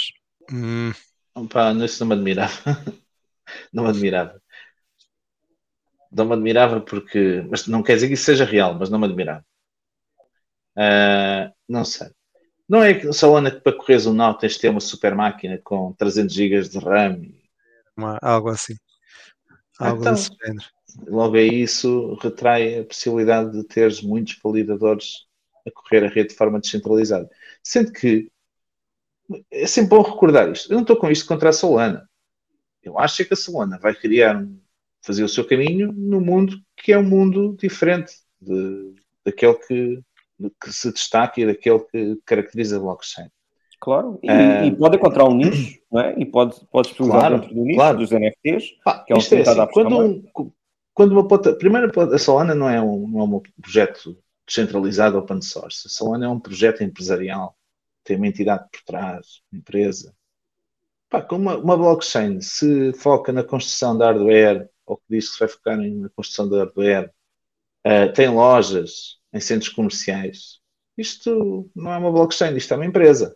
[0.51, 0.93] Hum.
[1.35, 2.53] Opa, isso não me admirava.
[3.73, 4.40] não me admirava.
[6.11, 7.45] Não me admirava porque.
[7.51, 9.45] Mas não quer dizer que isso seja real, mas não me admirava.
[10.77, 12.09] Uh, não sei.
[12.69, 15.59] Não é que Solana que para correr o Now tens de ter uma super máquina
[15.59, 17.23] com 300 GB de RAM.
[17.97, 18.75] Uma, algo assim.
[19.79, 20.67] Algo então, desse género.
[21.09, 25.27] Logo é isso retrai a possibilidade de teres muitos validadores
[25.67, 27.29] a correr a rede de forma descentralizada.
[27.63, 28.31] Sendo que
[29.51, 30.71] é sempre bom recordar isto.
[30.71, 32.09] Eu não estou com isto contra a Solana.
[32.83, 34.47] Eu acho que a Solana vai criar,
[35.03, 40.01] fazer o seu caminho no mundo que é um mundo diferente de, daquele que,
[40.63, 43.29] que se destaca e daquele que caracteriza a blockchain.
[43.81, 46.15] Claro, e, uh, e, pode encontrar um nicho, não é?
[46.19, 47.99] E pode, pode explorar claro, dentro do nicho claro.
[47.99, 50.23] dos NFTs, ah, que é um é assim, quando, um,
[50.93, 55.41] quando uma ponta, primeiro a Solana não é, um, não é um projeto descentralizado open
[55.41, 57.57] source, a Solana é um projeto empresarial
[58.05, 60.15] tem uma entidade por trás, uma empresa.
[61.09, 65.35] Pá, como uma, uma, blockchain se foca na construção de hardware, ou que diz que
[65.35, 67.13] se vai focar na construção de hardware,
[67.87, 70.61] uh, tem lojas em centros comerciais,
[71.01, 73.35] isto não é uma blockchain, isto é uma empresa.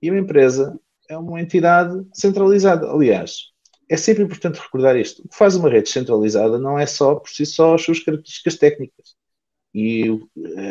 [0.00, 0.76] E uma empresa
[1.08, 2.90] é uma entidade centralizada.
[2.90, 3.52] Aliás,
[3.88, 5.22] é sempre importante recordar isto.
[5.22, 8.56] O que faz uma rede centralizada não é só por si só as suas características
[8.56, 9.14] técnicas
[9.72, 10.06] e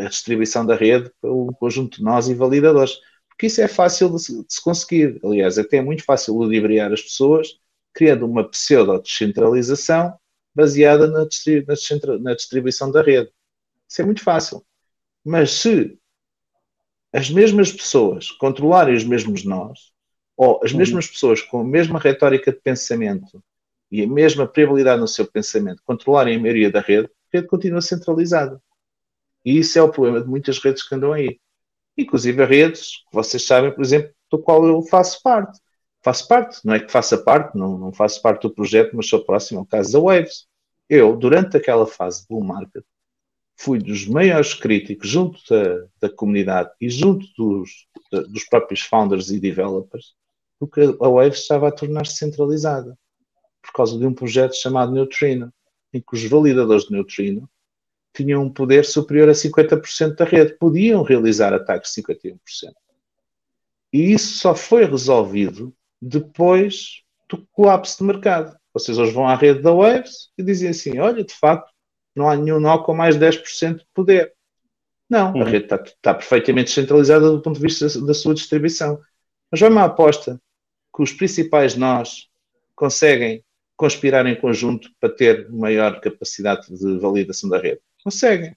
[0.06, 2.97] a distribuição da rede pelo conjunto de nós e validadores.
[3.30, 5.21] Porque isso é fácil de se conseguir.
[5.24, 7.58] Aliás, até é muito fácil ludibriar as pessoas,
[7.93, 10.13] criando uma pseudo-descentralização
[10.54, 13.32] baseada na, na, na distribuição da rede.
[13.88, 14.63] Isso é muito fácil.
[15.23, 15.97] Mas se
[17.13, 19.91] as mesmas pessoas controlarem os mesmos nós,
[20.36, 20.80] ou as uhum.
[20.80, 23.43] mesmas pessoas com a mesma retórica de pensamento
[23.91, 27.82] e a mesma probabilidade no seu pensamento controlarem a maioria da rede, a rede continua
[27.82, 28.62] centralizada.
[29.43, 31.39] E isso é o problema de muitas redes que andam aí.
[31.97, 35.60] Inclusive redes que vocês sabem, por exemplo, do qual eu faço parte.
[36.03, 39.23] Faço parte, não é que faça parte, não, não faço parte do projeto, mas sou
[39.23, 40.47] próximo ao caso da Waves.
[40.89, 42.83] Eu, durante aquela fase bull market,
[43.55, 49.29] fui dos maiores críticos junto da, da comunidade e junto dos, da, dos próprios founders
[49.29, 50.15] e developers,
[50.59, 52.97] porque a Waves estava a tornar-se centralizada
[53.61, 55.53] por causa de um projeto chamado Neutrino,
[55.93, 57.47] em que os validadores de Neutrino
[58.13, 62.37] tinham um poder superior a 50% da rede, podiam realizar ataques de 51%.
[63.93, 68.57] E isso só foi resolvido depois do colapso de mercado.
[68.73, 71.71] Vocês hoje vão à rede da Waves e dizem assim: olha, de facto,
[72.15, 74.33] não há nenhum nó com mais 10% de poder.
[75.09, 75.41] Não, uhum.
[75.41, 78.99] a rede está, está, perfeitamente descentralizada do ponto de vista da sua distribuição.
[79.51, 80.41] Mas vai uma aposta
[80.95, 82.29] que os principais nós
[82.75, 83.43] conseguem
[83.75, 87.81] conspirar em conjunto para ter maior capacidade de validação da rede.
[88.03, 88.55] Conseguem.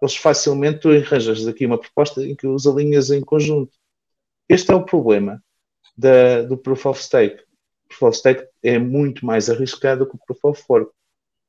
[0.00, 3.72] Eles facilmente tu arranjas aqui uma proposta em que os alinhas em conjunto.
[4.48, 5.40] Este é o problema
[5.96, 7.42] da, do Proof of Stake.
[7.84, 10.92] O Proof of Stake é muito mais arriscado que o Proof of Work.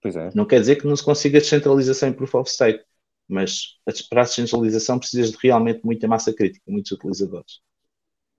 [0.05, 0.29] É.
[0.35, 2.83] Não quer dizer que não se consiga descentralização em Proof of Stake,
[3.27, 3.77] mas
[4.09, 7.61] para a descentralização precisas de realmente muita massa crítica, muitos utilizadores.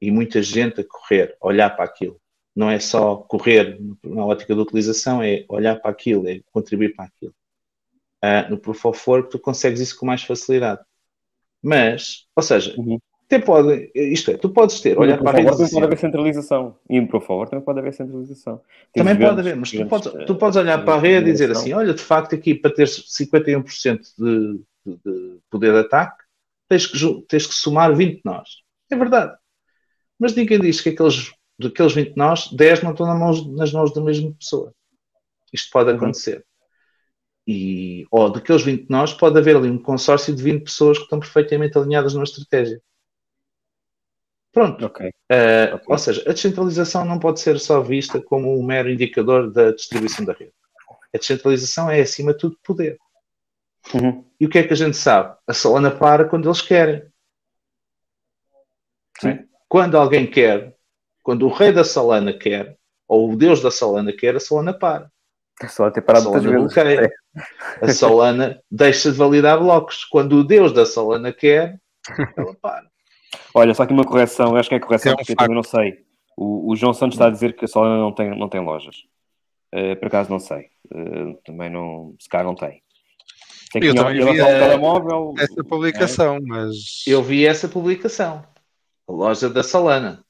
[0.00, 2.20] E muita gente a correr, a olhar para aquilo.
[2.54, 7.06] Não é só correr na ótica da utilização, é olhar para aquilo, é contribuir para
[7.06, 7.34] aquilo
[8.24, 10.82] uh, no Proof of Work tu consegues isso com mais facilidade.
[11.62, 12.98] Mas, ou seja, uhum.
[13.26, 15.70] Até pode, isto é, tu podes ter, olha para a rede social.
[15.70, 16.76] pode haver centralização.
[16.88, 18.60] E em favor também pode haver centralização.
[18.92, 21.50] Tens também pode haver, mas tu podes, tu podes olhar para a rede e dizer
[21.50, 26.22] assim: olha, de facto, aqui para ter 51% de, de, de poder de ataque,
[26.68, 28.48] tens que, tens que somar 20 nós.
[28.90, 29.34] É verdade.
[30.18, 33.92] Mas ninguém diz que aqueles, daqueles 20 nós, 10 não estão nas mãos, nas mãos
[33.92, 34.72] da mesma pessoa.
[35.52, 35.96] Isto pode uhum.
[35.96, 36.44] acontecer.
[37.46, 41.20] E, ou daqueles 20 nós, pode haver ali um consórcio de 20 pessoas que estão
[41.20, 42.80] perfeitamente alinhadas numa estratégia.
[44.54, 44.86] Pronto.
[44.86, 45.08] Okay.
[45.08, 45.86] Uh, okay.
[45.88, 50.24] Ou seja, a descentralização não pode ser só vista como um mero indicador da distribuição
[50.24, 50.52] da rede.
[51.12, 52.96] A descentralização é, acima de tudo, poder.
[53.92, 54.24] Uhum.
[54.40, 55.36] E o que é que a gente sabe?
[55.44, 57.02] A Solana para quando eles querem.
[59.20, 59.40] Sim.
[59.68, 60.74] Quando alguém quer,
[61.20, 65.10] quando o rei da Solana quer, ou o deus da Solana quer, a Solana para.
[65.60, 67.12] A Solana tem parado a Solana bloqueia.
[67.82, 70.04] A Solana deixa de validar blocos.
[70.04, 71.76] Quando o deus da Solana quer,
[72.38, 72.93] ela para.
[73.54, 75.62] Olha, só aqui uma correção, acho que é correção, é um porque eu também não
[75.62, 76.04] sei.
[76.36, 78.96] O, o, João Santos está a dizer que a Solana não tem, não tem lojas.
[79.72, 80.68] Uh, por acaso não sei.
[80.92, 82.82] Uh, também não, se calhar não tem.
[83.72, 86.40] tem eu também vi a, telemóvel, essa publicação, é.
[86.40, 87.04] mas...
[87.06, 88.44] Eu vi essa publicação.
[89.08, 90.24] A loja da Solana.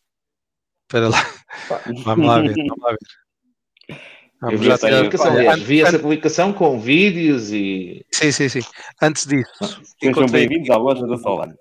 [0.82, 1.18] Espera lá.
[2.04, 3.98] Vamos lá ver, vamos lá ver.
[4.40, 8.04] Vamos eu vi, essa publicação, aliás, vi essa publicação com vídeos e.
[8.12, 8.60] Sim, sim, sim.
[9.00, 9.50] Antes disso,
[10.02, 11.56] sejam bem-vindos à loja da Solana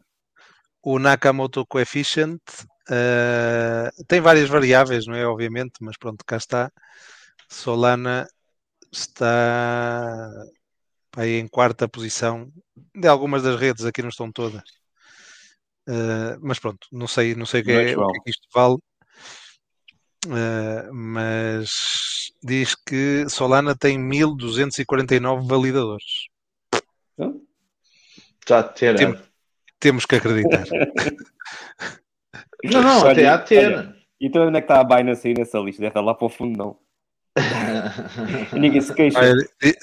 [0.84, 2.41] o Nakamoto Coefficient
[2.89, 5.25] uh, tem várias variáveis, não é?
[5.25, 6.71] Obviamente, mas pronto, cá está.
[7.49, 8.27] Solana
[8.91, 10.29] está
[11.15, 12.51] aí em quarta posição
[12.93, 14.63] de algumas das redes, aqui não estão todas.
[15.88, 18.47] Uh, mas pronto, não sei, não sei o que, é, o que, é que isto
[18.53, 18.77] vale.
[20.25, 21.69] Uh, mas
[22.41, 26.27] diz que Solana tem 1249 validadores.
[28.39, 28.95] Está a ter.
[28.95, 29.17] Tem,
[29.84, 30.63] temos que acreditar.
[32.63, 33.93] não, não, até a ter.
[34.19, 35.81] Então onde é que está a Binance aí nessa lista?
[35.81, 36.79] Deve estar lá para o fundo, não.
[38.53, 39.19] Ninguém se queixa.
[39.19, 39.36] Olha,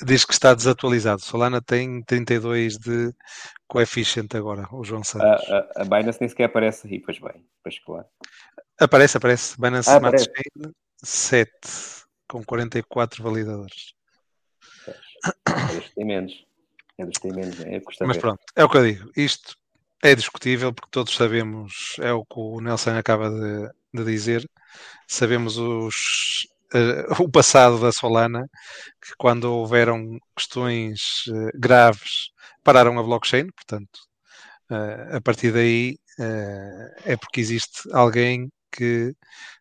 [0.03, 1.21] diz que está desatualizado.
[1.21, 3.13] Solana tem 32 de
[3.69, 5.51] coeficiente agora, o João Santos.
[5.51, 8.07] A, a, a Binance nem sequer aparece aí, pois bem, pois claro.
[8.81, 9.61] Aparece, aparece.
[9.61, 10.73] Binance ah, Smart Chain
[11.03, 11.51] 7,
[12.27, 13.93] com 44 validadores.
[15.77, 16.47] Este tem menos.
[16.97, 17.61] É dos tem menos.
[17.61, 19.11] É, Mas pronto, é o que eu digo.
[19.15, 19.60] Isto
[20.03, 24.49] é discutível porque todos sabemos, é o que o Nelson acaba de, de dizer,
[25.07, 28.47] sabemos os, uh, o passado da Solana,
[29.03, 32.31] que quando houveram questões uh, graves
[32.63, 34.01] pararam a blockchain, portanto,
[34.71, 35.97] uh, a partir daí
[37.07, 39.15] é porque existe alguém que,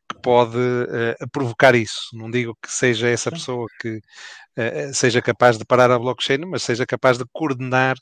[0.10, 0.58] que pode
[1.32, 2.10] provocar isso.
[2.14, 4.00] Não digo que seja essa pessoa que
[4.58, 7.96] eh, seja capaz de parar a blockchain, mas seja capaz de coordenar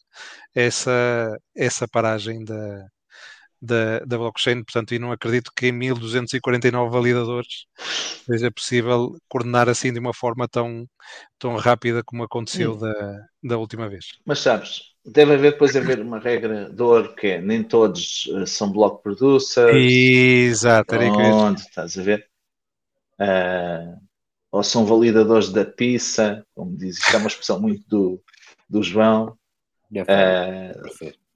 [0.56, 2.88] essa, essa paragem da,
[3.62, 4.64] da, da blockchain.
[4.64, 7.66] Portanto, e não acredito que em 1249 validadores
[8.26, 10.88] seja possível coordenar assim de uma forma tão,
[11.40, 14.18] tão rápida como aconteceu da, da última vez.
[14.26, 18.46] Mas sabes, deve haver depois haver uma regra de ouro que é nem todos uh,
[18.46, 19.76] são block producers.
[19.76, 22.28] Exato, era Onde, estás a ver?
[23.20, 23.98] Uh,
[24.52, 28.22] ou são validadores da pizza, como diz, isto é uma expressão muito do,
[28.70, 29.38] do João.
[29.92, 31.27] Uh,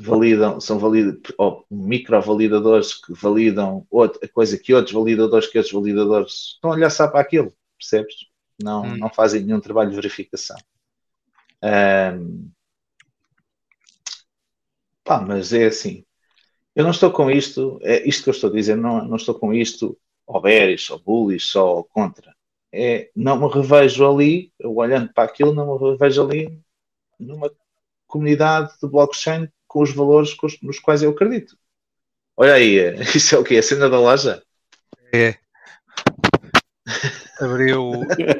[0.00, 6.32] validam, são valid, ou microvalidadores que validam outra coisa que outros validadores que outros validadores
[6.54, 8.14] estão a olhar só para aquilo, percebes?
[8.62, 8.96] Não, hum.
[8.96, 10.56] não fazem nenhum trabalho de verificação.
[11.62, 12.50] Um,
[15.04, 16.04] pá, mas é assim.
[16.74, 19.34] Eu não estou com isto, é isto que eu estou a dizer, não, não estou
[19.34, 22.34] com isto ou bearish, ou bullish, ou contra
[22.72, 26.58] é, não me revejo ali, eu olhando para aquilo, não me revejo ali
[27.20, 27.52] numa
[28.06, 31.56] comunidade de blockchain com os valores com os, nos quais eu acredito.
[32.36, 32.76] Olha aí,
[33.16, 33.56] isso é o quê?
[33.56, 34.42] A cena da loja?
[35.14, 35.34] É.
[37.40, 37.92] Abriu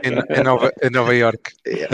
[0.02, 1.52] em, em, Nova, em Nova York.
[1.66, 1.88] É,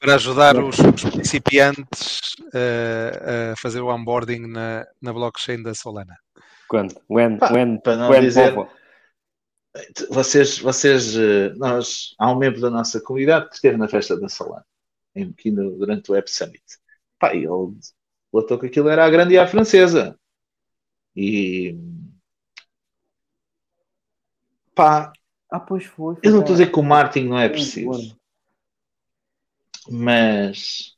[0.00, 6.16] Para ajudar os, os principiantes uh, a fazer o onboarding na, na blockchain da Solana.
[6.68, 7.00] Quando?
[7.08, 7.38] When?
[7.38, 7.78] Pá, when?
[7.78, 8.52] Para não when dizer...
[8.52, 8.68] Povo?
[10.10, 14.28] vocês, vocês, eh, nós, há um membro da nossa comunidade que esteve na festa da
[14.28, 14.64] Solana,
[15.16, 16.62] aqui no, durante o Web Summit.
[17.18, 17.46] Pá, ele
[18.32, 20.18] relatou que aquilo era a grande e a francesa.
[21.14, 21.78] E
[24.74, 25.12] pá,
[25.50, 28.18] ah, pois foi, foi eu não estou a dizer que o marketing não é preciso,
[29.88, 30.96] mas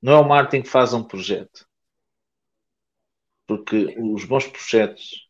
[0.00, 1.66] não é o marketing que faz um projeto,
[3.46, 5.28] porque os bons projetos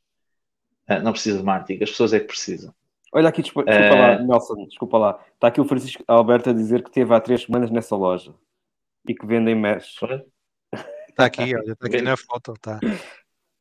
[0.86, 2.74] ah, não precisa de marketing, as pessoas é que precisam.
[3.14, 5.24] Olha aqui, desculpa, desculpa lá, ah, Nelson, desculpa lá.
[5.34, 8.34] Está aqui o Francisco Alberto a dizer que teve há três semanas nessa loja
[9.06, 9.96] e que vendem mesh.
[11.08, 12.54] Está aqui, olha, está aqui na foto.
[12.60, 12.78] Tá.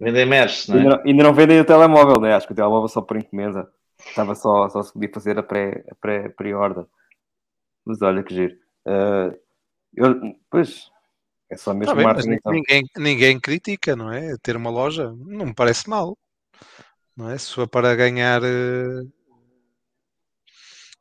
[0.02, 0.80] Vendem merch, não é?
[0.80, 2.34] Ainda, não, ainda não vendem o telemóvel, né?
[2.34, 3.72] Acho que o telemóvel só por encomenda.
[4.00, 5.96] Estava só, só se podia fazer a pré-order.
[6.00, 6.52] Pré, pré
[7.86, 8.56] Mas olha que giro.
[8.88, 9.38] Uh,
[9.94, 10.90] eu, pois,
[11.52, 12.32] é só mesmo tá bem, marketing.
[12.32, 12.52] Então.
[12.52, 14.36] Ninguém, ninguém critica, não é?
[14.42, 16.18] Ter uma loja não me parece mal.
[17.16, 17.38] Não é?
[17.38, 19.14] Se for para ganhar uh,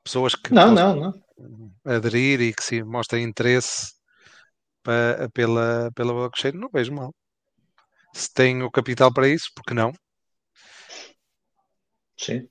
[0.05, 1.15] pessoas que não, não, não.
[1.87, 3.95] aderir e que se mostrem interesse
[4.83, 7.15] para, pela, pela blockchain, não vejo mal.
[8.13, 9.93] Se tem o capital para isso, porque não?
[12.17, 12.49] Sim.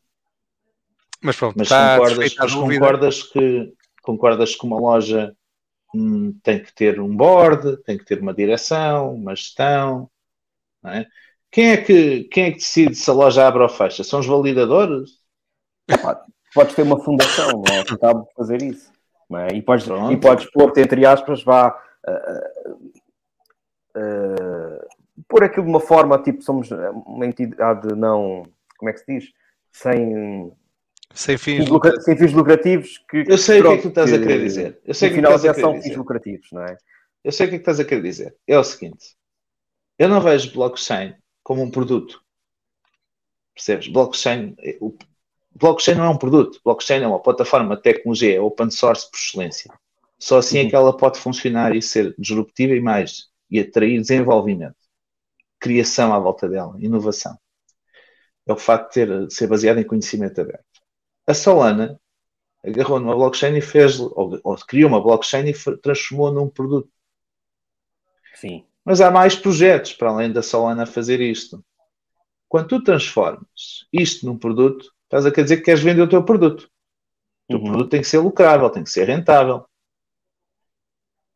[1.21, 5.36] Mas pronto, mas concordas, mas concordas que concordas que uma loja
[5.93, 10.09] hum, tem que ter um board, tem que ter uma direção, uma gestão,
[10.82, 11.05] não é?
[11.51, 14.03] Quem é que, quem é que decide se a loja abre ou fecha?
[14.03, 15.19] São os validadores?
[16.53, 17.84] Podes ter uma fundação, não é?
[17.84, 18.91] Que acaba de fazer isso.
[19.32, 19.55] É?
[19.55, 21.80] E, podes, e podes pôr-te, entre aspas, vá.
[25.28, 28.43] Pôr aquilo de uma forma, tipo, somos uma entidade não.
[28.78, 29.32] Como é que se diz?
[29.72, 30.52] Sem.
[31.14, 32.06] Sem fins, lucrativos.
[32.06, 32.97] sem fins lucrativos.
[33.10, 34.80] Que, eu sei pronto, o que é que tu estás a querer dizer.
[34.86, 36.78] Eu sei que, que final de são fins lucrativos, não é?
[37.24, 38.36] Eu sei o que é que estás a querer dizer.
[38.47, 39.18] É o seguinte:
[39.97, 42.24] eu não vejo blockchain como um produto.
[43.54, 43.88] Percebes?
[43.89, 44.95] Blockchain, o
[45.54, 46.62] blockchain não é um produto.
[46.64, 49.74] Blockchain é uma plataforma de tecnologia, é open source por excelência.
[50.20, 54.76] Só assim é que ela pode funcionar e ser disruptiva e mais, e atrair desenvolvimento,
[55.59, 57.38] criação à volta dela, inovação.
[58.45, 60.65] É o facto de, ter, de ser baseado em conhecimento aberto.
[61.26, 61.99] A Solana
[62.65, 66.89] agarrou numa blockchain e fez, ou, ou criou uma blockchain e transformou num produto.
[68.36, 68.65] Sim.
[68.84, 71.63] Mas há mais projetos para além da Solana fazer isto.
[72.47, 76.24] Quando tu transformas isto num produto, estás a querer dizer que queres vender o teu
[76.24, 76.63] produto.
[76.63, 77.65] O teu uhum.
[77.65, 79.68] produto tem que ser lucrável, tem que ser rentável.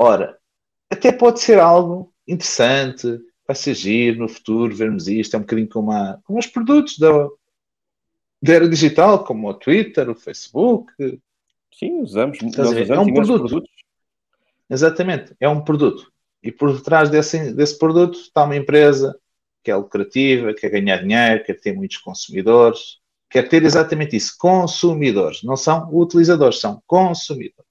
[0.03, 0.37] Ora,
[0.89, 5.69] até pode ser algo interessante, vai ser giro no futuro, vermos isto, é um bocadinho
[5.69, 7.29] como, a, como os produtos da,
[8.41, 10.91] da era digital, como o Twitter, o Facebook.
[11.73, 12.37] Sim, usamos.
[12.41, 13.47] usamos é um produto.
[13.47, 13.71] Produtos.
[14.69, 16.11] Exatamente, é um produto.
[16.43, 19.17] E por detrás desse, desse produto está uma empresa
[19.63, 22.97] que é lucrativa, quer ganhar dinheiro, quer ter muitos consumidores,
[23.29, 25.43] quer ter exatamente isso, consumidores.
[25.43, 27.62] Não são utilizadores, são consumidores.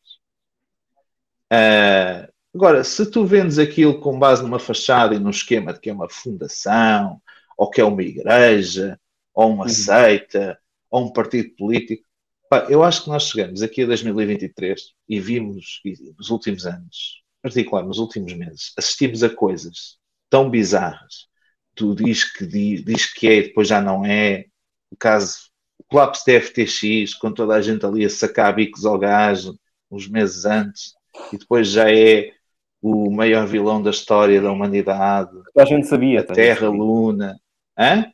[1.53, 5.91] Uh, agora, se tu vendes aquilo com base numa fachada e num esquema de que
[5.91, 7.21] é uma fundação,
[7.59, 8.99] ou que é uma igreja,
[9.35, 9.69] ou uma uhum.
[9.69, 10.59] seita,
[10.91, 12.05] ou um partido político,
[12.49, 15.81] pá, eu acho que nós chegamos aqui a 2023 e vimos
[16.19, 19.99] nos últimos anos particular nos últimos meses, assistimos a coisas
[20.31, 21.27] tão bizarras.
[21.75, 24.47] Tu diz que diz, diz que é e depois já não é.
[24.91, 28.99] O caso, o colapso da FTX, com toda a gente ali a sacar bicos ao
[28.99, 29.59] gajo
[29.91, 30.95] uns meses antes,
[31.33, 32.33] e depois já é
[32.81, 35.31] o maior vilão da história da humanidade.
[35.31, 36.21] Que toda a gente sabia.
[36.21, 37.39] A Terra, Luna.
[37.79, 38.13] Hã?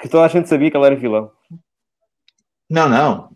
[0.00, 1.32] Que toda a gente sabia que ele era vilão.
[2.68, 3.30] Não, não.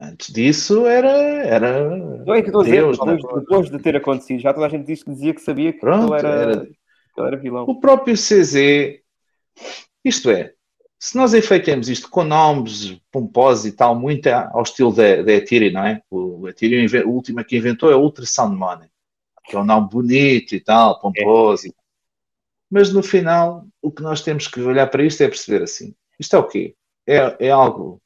[0.00, 1.08] Antes disso era.
[1.08, 4.68] era não é que estou a dizer, depois, depois, de ter acontecido, já toda a
[4.68, 7.64] gente disse dizia que sabia que, Pronto, ele, era, era, que ele era vilão.
[7.64, 9.00] O próprio CZ,
[10.04, 10.52] isto é,
[10.98, 15.72] se nós enfeitemos isto com nomes pomposos e tal, muito ao estilo da, da Ethereum,
[15.72, 16.02] não é?
[16.10, 18.88] O Ethereum, o último que inventou é Ultrasound Money,
[19.44, 21.68] que é um nome bonito e tal, pomposo.
[21.68, 21.70] É.
[22.70, 26.34] Mas no final, o que nós temos que olhar para isto é perceber assim: isto
[26.34, 26.74] é o quê?
[27.06, 28.00] É, é algo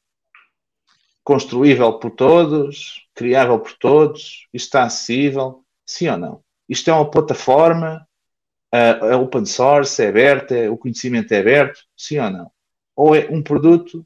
[1.23, 6.43] construível por todos, criável por todos, isto está acessível, sim ou não?
[6.67, 8.05] Isto é uma plataforma,
[8.71, 12.51] é open source, é aberta, é, o conhecimento é aberto, sim ou não?
[12.99, 14.05] Ou é um produto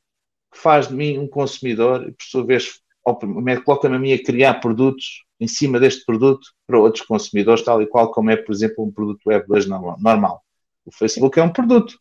[0.51, 4.59] que faz de mim um consumidor e, por sua vez, coloca-me a mim a criar
[4.59, 8.85] produtos em cima deste produto para outros consumidores, tal e qual como é, por exemplo,
[8.85, 10.43] um produto Web 2 normal.
[10.85, 11.97] O Facebook é um produto.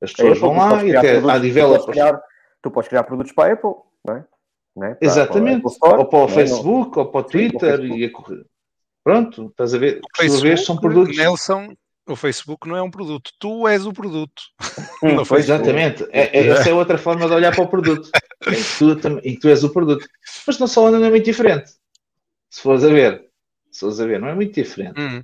[0.00, 1.80] As pessoas é, vão lá e até há developers.
[1.82, 2.22] Tu podes, criar,
[2.62, 3.74] tu podes criar produtos para a Apple,
[4.06, 4.24] não é?
[4.76, 4.96] Né?
[5.00, 5.62] Exatamente.
[5.62, 6.34] Para, para Store, ou para o né?
[6.34, 8.46] Facebook, ou para o Twitter, e a correr.
[9.02, 10.00] Pronto, estás a ver?
[10.16, 11.16] Por sua vez são produtos.
[11.16, 11.74] Nelson,
[12.12, 14.42] o Facebook não é um produto, tu és o produto.
[15.00, 16.02] Hum, exatamente.
[16.10, 18.10] É, é, essa é outra forma de olhar para o produto.
[18.42, 18.96] que tu,
[19.40, 20.04] tu és o produto.
[20.44, 21.70] Mas na Solana não é muito diferente.
[22.50, 23.24] Se fores a ver.
[23.70, 25.00] Se fores a ver, não é muito diferente.
[25.00, 25.22] Hum.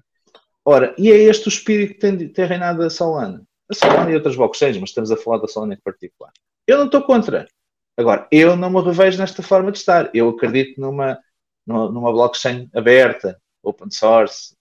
[0.64, 3.42] Ora, e é este o espírito que tem, tem reinado a Solana.
[3.68, 6.32] A Solana e outras blockchains, mas estamos a falar da Solana em particular.
[6.66, 7.48] Eu não estou contra.
[7.96, 10.10] Agora, eu não me revejo nesta forma de estar.
[10.14, 11.18] Eu acredito numa,
[11.66, 14.54] numa, blockchain aberta, open source,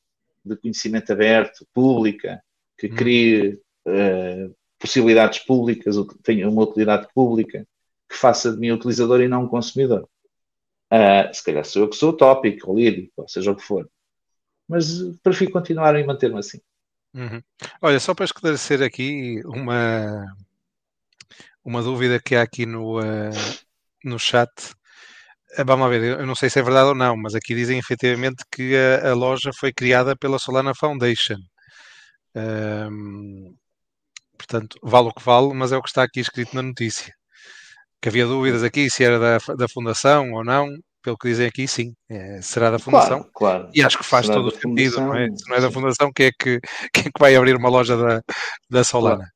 [0.44, 2.44] de conhecimento aberto, pública,
[2.78, 2.96] que hum.
[2.96, 7.66] crie uh, possibilidades públicas, tenha uma utilidade pública,
[8.10, 10.08] que faça de mim utilizador e não um consumidor.
[10.92, 13.90] Uh, se calhar sou eu que sou utópico, ou lírico, ou seja o que for.
[14.68, 16.60] Mas prefiro continuar a manter-me assim.
[17.14, 17.42] Uhum.
[17.82, 20.26] Olha, só para esclarecer aqui uma,
[21.64, 23.32] uma dúvida que há aqui no, uh,
[24.04, 24.52] no chat.
[25.58, 28.44] Eh, vamos ver, eu não sei se é verdade ou não, mas aqui dizem efetivamente
[28.52, 31.38] que a, a loja foi criada pela Solana Foundation.
[32.36, 33.54] Um,
[34.38, 37.14] portanto, vale o que vale, mas é o que está aqui escrito na notícia.
[38.02, 40.68] Que havia dúvidas aqui se era da, da fundação ou não,
[41.04, 43.20] pelo que dizem aqui, sim, é, será da fundação.
[43.20, 43.70] Claro, claro.
[43.74, 45.28] E acho que faz será todo o sentido, não é?
[45.28, 46.60] Se não é da fundação, quem é que,
[46.94, 48.22] quem é que vai abrir uma loja da,
[48.70, 49.33] da Solana?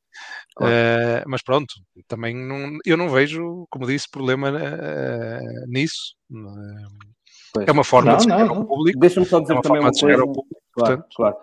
[0.57, 0.73] Claro.
[0.73, 1.71] Uh, mas pronto,
[2.07, 6.15] também não, eu não vejo, como disse, problema uh, nisso.
[6.31, 8.99] Uh, é uma forma não, de chegar não, ao público.
[8.99, 10.17] Deixa-me só dizer é uma também uma coisa.
[10.17, 11.15] Público, claro, portanto...
[11.15, 11.37] claro.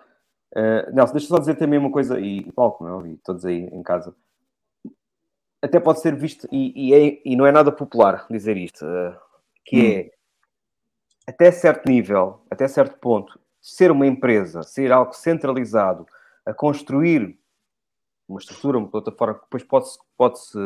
[0.93, 3.83] Nelson, deixa só dizer também uma coisa, e Paulo, como eu ouvi, todos aí em
[3.83, 4.13] casa.
[5.61, 8.85] Até pode ser visto, e, e, é, e não é nada popular dizer isto,
[9.65, 9.91] que hum.
[9.99, 10.11] é
[11.27, 16.05] até certo nível, até certo ponto, ser uma empresa, ser algo centralizado,
[16.45, 17.37] a construir
[18.27, 20.57] uma estrutura, uma plataforma que depois pode-se, pode-se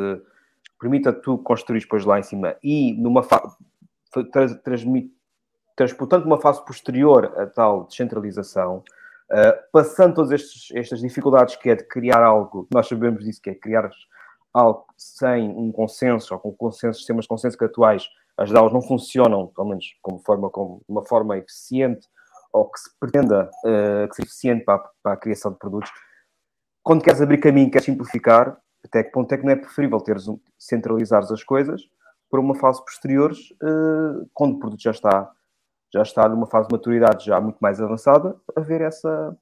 [0.79, 2.55] permita tu construir depois lá em cima.
[2.63, 3.55] E numa fase
[5.75, 8.83] transportando uma fase posterior a tal descentralização,
[9.31, 13.49] uh, passando todas estes, estas dificuldades que é de criar algo, nós sabemos disso, que
[13.49, 13.89] é criar
[14.53, 18.81] algo sem um consenso, ou com consensos, sistemas de consenso que atuais, as DAOs não
[18.81, 22.07] funcionam, pelo menos como forma, como uma forma eficiente,
[22.51, 25.91] ou que se pretenda uh, que seja eficiente para, para a criação de produtos,
[26.83, 30.27] quando queres abrir caminho, queres simplificar, até que ponto é que não é preferível teres
[30.27, 31.81] um, centralizares as coisas
[32.29, 35.31] para uma fase posterior, uh, quando o produto já está,
[35.93, 39.35] já está numa fase de maturidade já muito mais avançada, haver essa,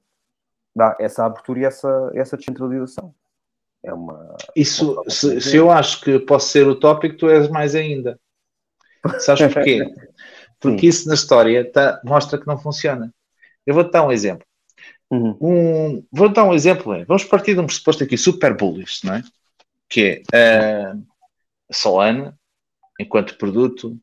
[0.98, 3.14] essa abertura e essa, essa descentralização.
[3.82, 4.36] É uma.
[4.56, 8.18] Isso, se, se, eu acho que posso ser utópico, tu és mais ainda.
[9.20, 9.84] Sabes porquê?
[10.58, 13.14] Porque isso na história tá, mostra que não funciona.
[13.64, 14.47] Eu vou-te dar um exemplo.
[15.10, 15.36] Uhum.
[15.40, 16.92] Um, vou dar um exemplo.
[16.92, 19.22] É, vamos partir de um pressuposto aqui super bullish, não é?
[19.88, 21.02] Que é uh,
[21.70, 22.38] a Solana,
[23.00, 23.98] enquanto produto,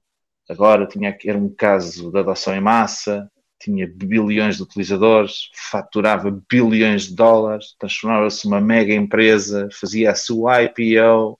[0.49, 3.29] agora tinha era um caso de adoção em massa,
[3.59, 10.63] tinha bilhões de utilizadores, faturava bilhões de dólares, transformava-se numa mega empresa, fazia a sua
[10.63, 11.39] IPO, uh,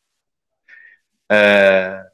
[1.29, 2.05] ah,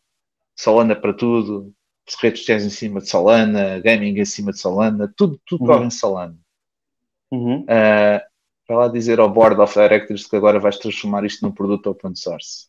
[0.56, 1.74] Solana para tudo,
[2.22, 5.68] redes sociais em cima de Solana, gaming em cima de Solana, tudo, tudo uhum.
[5.68, 6.38] corre em Solana.
[7.32, 7.62] Uhum.
[7.62, 8.32] Uh,
[8.68, 12.16] para lá dizer ao Board of Directors que agora vais transformar isto num produto open
[12.16, 12.68] source.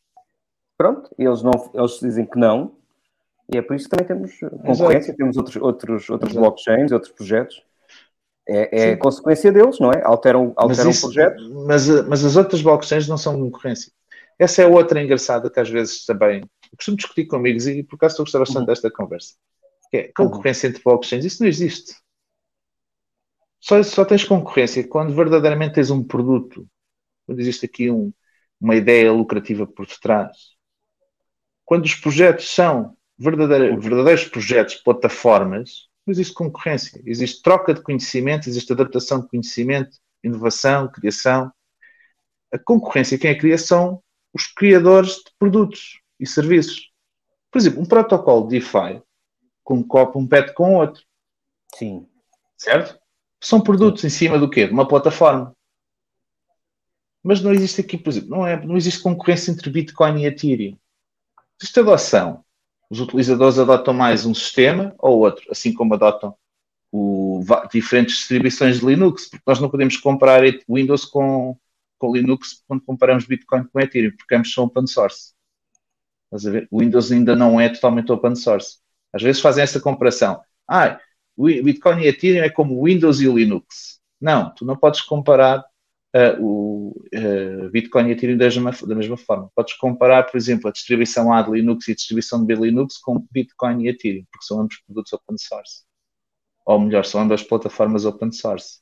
[0.76, 2.76] Pronto, eles, não, eles dizem que não,
[3.52, 5.16] e é por isso que também temos concorrência, Exato.
[5.16, 7.62] temos outros, outros, outros blockchains, outros projetos.
[8.48, 10.02] É, é consequência deles, não é?
[10.02, 11.64] Alteram, alteram mas isso, o projeto.
[11.66, 13.92] Mas, mas as outras blockchains não são concorrência.
[14.38, 17.96] Essa é outra engraçada que às vezes também eu costumo discutir com amigos e por
[17.96, 18.66] acaso estou a gostar bastante uhum.
[18.66, 19.34] desta conversa.
[19.90, 20.70] Que é concorrência uhum.
[20.70, 21.24] entre blockchains.
[21.24, 21.94] Isso não existe.
[23.62, 26.68] Só, só tens concorrência quando verdadeiramente tens um produto,
[27.24, 28.12] quando existe aqui um,
[28.60, 30.36] uma ideia lucrativa por detrás.
[31.64, 37.00] Quando os projetos são verdadeiros, verdadeiros projetos, plataformas, não existe concorrência.
[37.06, 41.52] Existe troca de conhecimento, existe adaptação de conhecimento, inovação, criação.
[42.52, 44.02] A concorrência, quem a cria são
[44.34, 46.90] os criadores de produtos e serviços.
[47.48, 49.00] Por exemplo, um protocolo DeFi
[49.62, 51.04] concorre um pet com outro.
[51.76, 52.08] Sim.
[52.56, 53.01] Certo?
[53.42, 54.68] São produtos em cima do quê?
[54.68, 55.52] De uma plataforma.
[57.22, 60.76] Mas não existe aqui, por exemplo, não, é, não existe concorrência entre Bitcoin e Ethereum.
[61.60, 62.44] Existe adoção.
[62.88, 66.36] Os utilizadores adotam mais um sistema ou outro, assim como adotam
[66.92, 71.56] o, diferentes distribuições de Linux, porque nós não podemos comparar Windows com,
[71.98, 75.32] com Linux quando comparamos Bitcoin com Ethereum, porque ambos são open source.
[76.70, 78.78] O Windows ainda não é totalmente open source.
[79.12, 80.40] Às vezes fazem essa comparação.
[80.68, 81.00] Ah,
[81.36, 84.00] Bitcoin e Ethereum é como o Windows e o Linux.
[84.20, 85.64] Não, tu não podes comparar
[86.14, 89.50] uh, o uh, Bitcoin e Ethereum da mesma, da mesma forma.
[89.54, 92.98] Podes comparar, por exemplo, a distribuição A de Linux e a distribuição B de Linux
[92.98, 95.82] com Bitcoin e Ethereum, porque são ambos produtos open source.
[96.64, 98.80] Ou melhor, são ambas plataformas open source.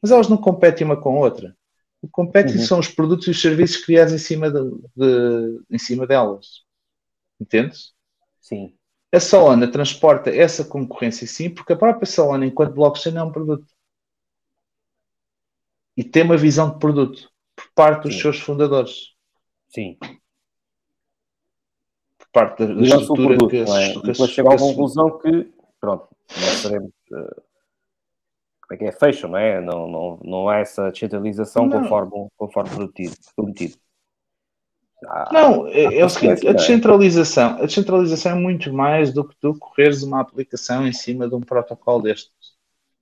[0.00, 1.56] Mas elas não competem uma com a outra.
[2.00, 2.64] O que compete uhum.
[2.64, 4.60] são os produtos e os serviços criados em cima, de,
[4.96, 6.62] de, em cima delas.
[7.40, 7.92] Entendes?
[8.40, 8.77] Sim.
[9.12, 13.66] A Solana transporta essa concorrência sim, porque a própria Solana, enquanto blockchain, é um produto.
[15.96, 18.20] E tem uma visão de produto por parte dos sim.
[18.20, 19.14] seus fundadores.
[19.68, 19.96] Sim.
[22.18, 23.94] Por parte da, da estrutura produto, que, é?
[23.94, 25.50] que depois chega à conclusão que,
[25.80, 26.92] pronto, nós seremos.
[27.10, 27.42] Uh,
[28.68, 28.92] como é que é?
[28.92, 29.60] Fecham, não é?
[29.62, 33.16] Não, não, não há essa descentralização conforme, conforme prometido.
[33.34, 33.78] prometido.
[35.06, 39.36] Ah, não, é, é o seguinte, a descentralização, a descentralização é muito mais do que
[39.40, 42.32] tu correres uma aplicação em cima de um protocolo destes.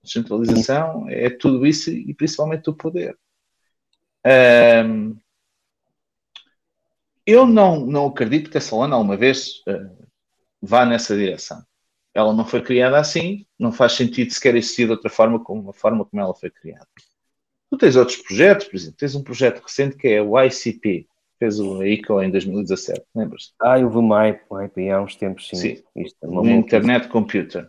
[0.03, 3.17] A descentralização é tudo isso e principalmente o poder.
[4.27, 5.17] Um,
[7.25, 10.07] eu não, não acredito que a Solana alguma vez uh,
[10.61, 11.65] vá nessa direção.
[12.13, 15.73] Ela não foi criada assim, não faz sentido sequer existir de outra forma como a
[15.73, 16.87] forma como ela foi criada.
[17.71, 21.09] Tu tens outros projetos, por exemplo, tens um projeto recente que é o ICP,
[21.39, 23.55] fez o ICO em 2017, lembras?
[23.61, 25.57] Ah, eu vi um hype, hype há uns tempos, sim.
[25.57, 25.83] sim.
[25.97, 27.69] Isto é uma Internet Computer.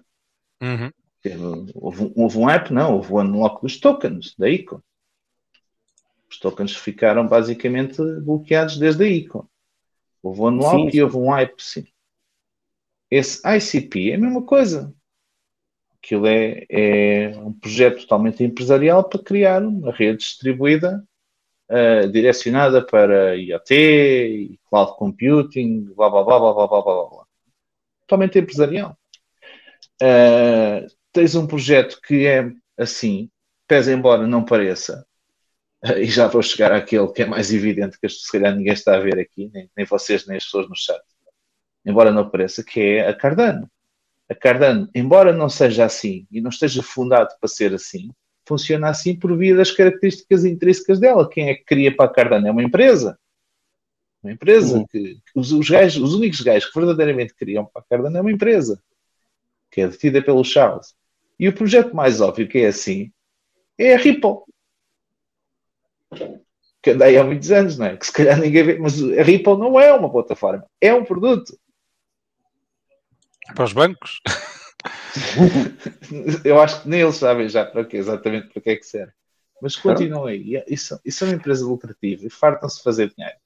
[0.62, 0.92] Uhum.
[1.76, 4.84] Houve, houve, um app, não, houve o um unlock dos tokens da ICO.
[6.30, 9.50] Os tokens ficaram basicamente bloqueados desde a ICO.
[10.22, 10.98] Houve um unlock sim.
[10.98, 11.86] e houve um hype, sim.
[13.10, 14.94] Esse ICP é a mesma coisa.
[15.98, 21.06] Aquilo é, é um projeto totalmente empresarial para criar uma rede distribuída
[21.70, 27.10] uh, direcionada para IoT cloud computing, blá blá blá blá blá blá blá.
[27.10, 27.26] blá.
[28.02, 28.98] Totalmente empresarial.
[30.02, 33.30] Uh, tens um projeto que é assim,
[33.68, 35.06] pese embora não pareça,
[35.86, 38.96] uh, e já vou chegar àquele que é mais evidente, que se calhar ninguém está
[38.96, 41.02] a ver aqui, nem, nem vocês, nem as pessoas no chat,
[41.86, 43.70] embora não pareça, que é a Cardano.
[44.30, 48.12] A Cardano, embora não seja assim e não esteja fundado para ser assim,
[48.48, 51.30] funciona assim por via das características intrínsecas dela.
[51.30, 52.48] Quem é que cria para a Cardano?
[52.48, 53.20] É uma empresa.
[54.24, 54.88] Uma empresa uhum.
[54.88, 58.32] que, os, os, gajos, os únicos gajos que verdadeiramente criam para a Cardano é uma
[58.32, 58.82] empresa
[59.70, 60.96] que é detida pelo Charles.
[61.40, 63.12] E o projeto mais óbvio que é assim
[63.78, 64.40] é a Ripple.
[66.82, 67.98] Que andei há muitos anos, não é?
[67.98, 71.58] Que se calhar ninguém vê, mas a Ripple não é uma plataforma, é um produto.
[73.54, 74.20] Para os bancos?
[76.44, 79.14] eu acho que nem eles sabem já para quê, exatamente para que é que serve.
[79.62, 80.64] Mas continuam aí.
[80.68, 83.38] Isso, isso é uma empresa lucrativa e fartam-se fazer dinheiro.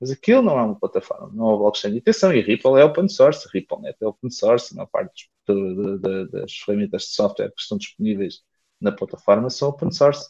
[0.00, 2.32] Mas aquilo não é uma plataforma, não é uma blockchain de atenção.
[2.32, 6.52] E Ripple é open source, RippleNet é open source, na parte de, de, de, das
[6.52, 8.42] ferramentas de software que estão disponíveis
[8.80, 10.28] na plataforma são open source.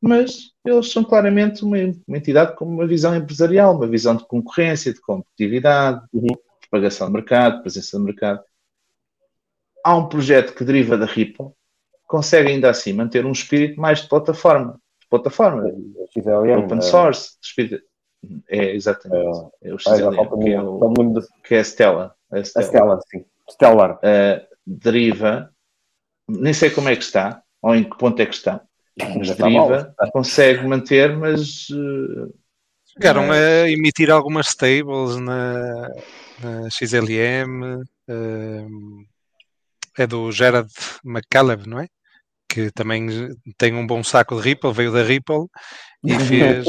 [0.00, 4.92] Mas eles são claramente uma, uma entidade com uma visão empresarial, uma visão de concorrência,
[4.92, 6.26] de competitividade, uhum.
[6.60, 8.44] propagação de mercado, presença de mercado
[9.86, 11.46] há um projeto que deriva da Ripple,
[12.08, 14.80] consegue ainda assim manter um espírito mais de plataforma.
[15.00, 15.62] De plataforma.
[16.12, 16.80] XLM, open é.
[16.80, 17.36] source.
[17.40, 17.80] Espírito,
[18.48, 19.48] é, exatamente.
[19.62, 22.14] É, é o XLM, que, é o, que é a Stella.
[22.32, 23.24] A Stella, a Stella sim.
[23.48, 23.94] Stellar.
[23.98, 25.50] Uh, deriva,
[26.28, 28.60] nem sei como é que está, ou em que ponto é que está,
[29.16, 31.68] mas deriva, consegue manter, mas...
[31.70, 32.34] Uh,
[32.92, 35.88] Chegaram a emitir algumas stables na,
[36.42, 39.06] na XLM, uh,
[39.96, 40.70] é do Gerard
[41.04, 41.86] McCaleb, não é?
[42.48, 43.08] Que também
[43.58, 45.46] tem um bom saco de Ripple, veio da Ripple
[46.04, 46.66] e fez,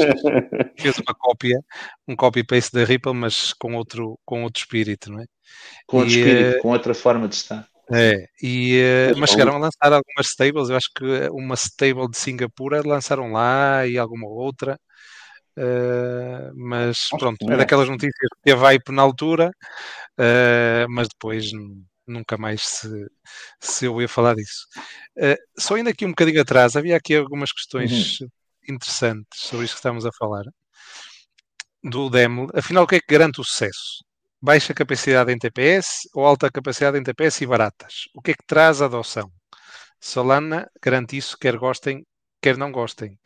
[0.78, 1.58] fez uma cópia,
[2.06, 5.26] um copy-paste da Ripple, mas com outro, com outro espírito, não é?
[5.86, 7.66] Com outro e, espírito, uh, com outra forma de estar.
[7.90, 8.82] É, e,
[9.14, 13.32] uh, mas chegaram a lançar algumas stables, eu acho que uma stable de Singapura lançaram
[13.32, 14.78] lá e alguma outra.
[15.56, 19.50] Uh, mas pronto, é daquelas notícias que teve hype na altura,
[20.20, 21.50] uh, mas depois
[22.08, 23.06] nunca mais se,
[23.60, 24.66] se eu ia falar disso.
[25.16, 28.28] Uh, só indo aqui um bocadinho atrás, havia aqui algumas questões uhum.
[28.68, 30.44] interessantes sobre isto que estamos a falar.
[31.82, 34.04] Do DEML, afinal, o que é que garante o sucesso?
[34.40, 38.04] Baixa capacidade em TPS ou alta capacidade em TPS e baratas?
[38.14, 39.30] O que é que traz a adoção?
[40.00, 42.04] Solana garante isso, quer gostem,
[42.40, 43.18] quer não gostem.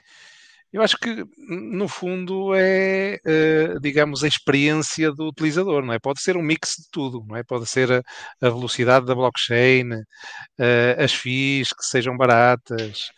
[0.72, 5.98] Eu acho que, no fundo, é, uh, digamos, a experiência do utilizador, não é?
[5.98, 7.42] Pode ser um mix de tudo, não é?
[7.44, 8.02] Pode ser a,
[8.40, 13.10] a velocidade da blockchain, uh, as FIIs que sejam baratas,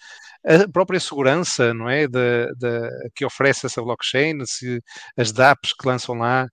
[0.44, 2.08] a própria segurança, não é?
[2.08, 2.48] Da,
[3.14, 4.80] que oferece essa blockchain, se
[5.16, 6.48] as DApps que lançam lá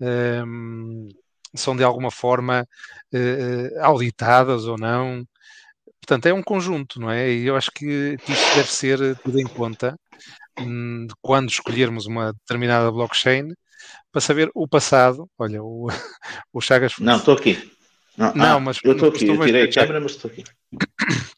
[0.00, 1.08] um, ehm,
[1.54, 2.66] são de alguma forma
[3.12, 5.24] uh, auditadas ou não.
[6.00, 7.30] Portanto, é um conjunto, não é?
[7.30, 9.96] E eu acho que, que isso deve ser tudo em conta
[11.20, 13.48] quando escolhermos uma determinada blockchain
[14.12, 15.28] para saber o passado.
[15.38, 15.88] Olha, o,
[16.52, 16.94] o Chagas.
[16.98, 17.70] Não, estou aqui.
[18.16, 19.26] Não, não ah, mas eu estou aqui.
[19.26, 20.44] Eu tirei a câmera, mas estou aqui.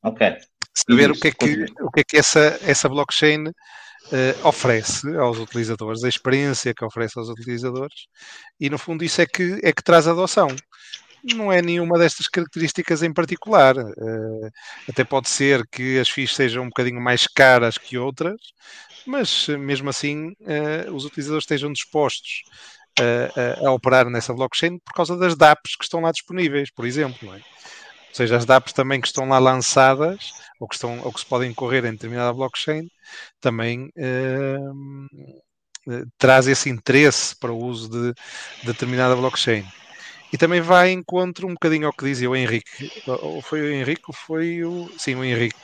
[0.02, 0.36] ok.
[0.74, 5.38] Saber o que é que, o que, é que essa, essa blockchain uh, oferece aos
[5.38, 8.06] utilizadores, a experiência que oferece aos utilizadores,
[8.60, 10.48] e no fundo isso é que, é que traz adoção
[11.22, 13.76] não é nenhuma destas características em particular.
[13.76, 14.50] Uh,
[14.88, 18.36] até pode ser que as FIIs sejam um bocadinho mais caras que outras,
[19.06, 22.42] mas mesmo assim uh, os utilizadores estejam dispostos
[22.98, 26.86] a, a, a, operar nessa blockchain por causa das DApps que estão lá disponíveis, por
[26.86, 27.34] exemplo.
[27.34, 27.36] É?
[27.36, 31.26] Ou seja, as DApps também que estão lá lançadas ou que, estão, ou que se
[31.26, 32.88] podem correr em determinada blockchain
[33.40, 33.90] também
[36.18, 38.14] traz esse interesse para o uso de,
[38.60, 39.64] de determinada blockchain.
[40.32, 42.90] E também vai encontro um bocadinho ao que dizia o Henrique.
[43.06, 44.90] Ou foi o Henrique ou foi o.
[44.98, 45.56] Sim, o Henrique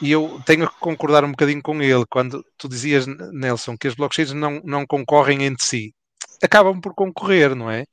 [0.00, 3.94] e eu tenho que concordar um bocadinho com ele quando tu dizias, Nelson, que as
[3.94, 5.94] blockchains não, não concorrem entre si.
[6.42, 7.84] Acabam por concorrer, não é?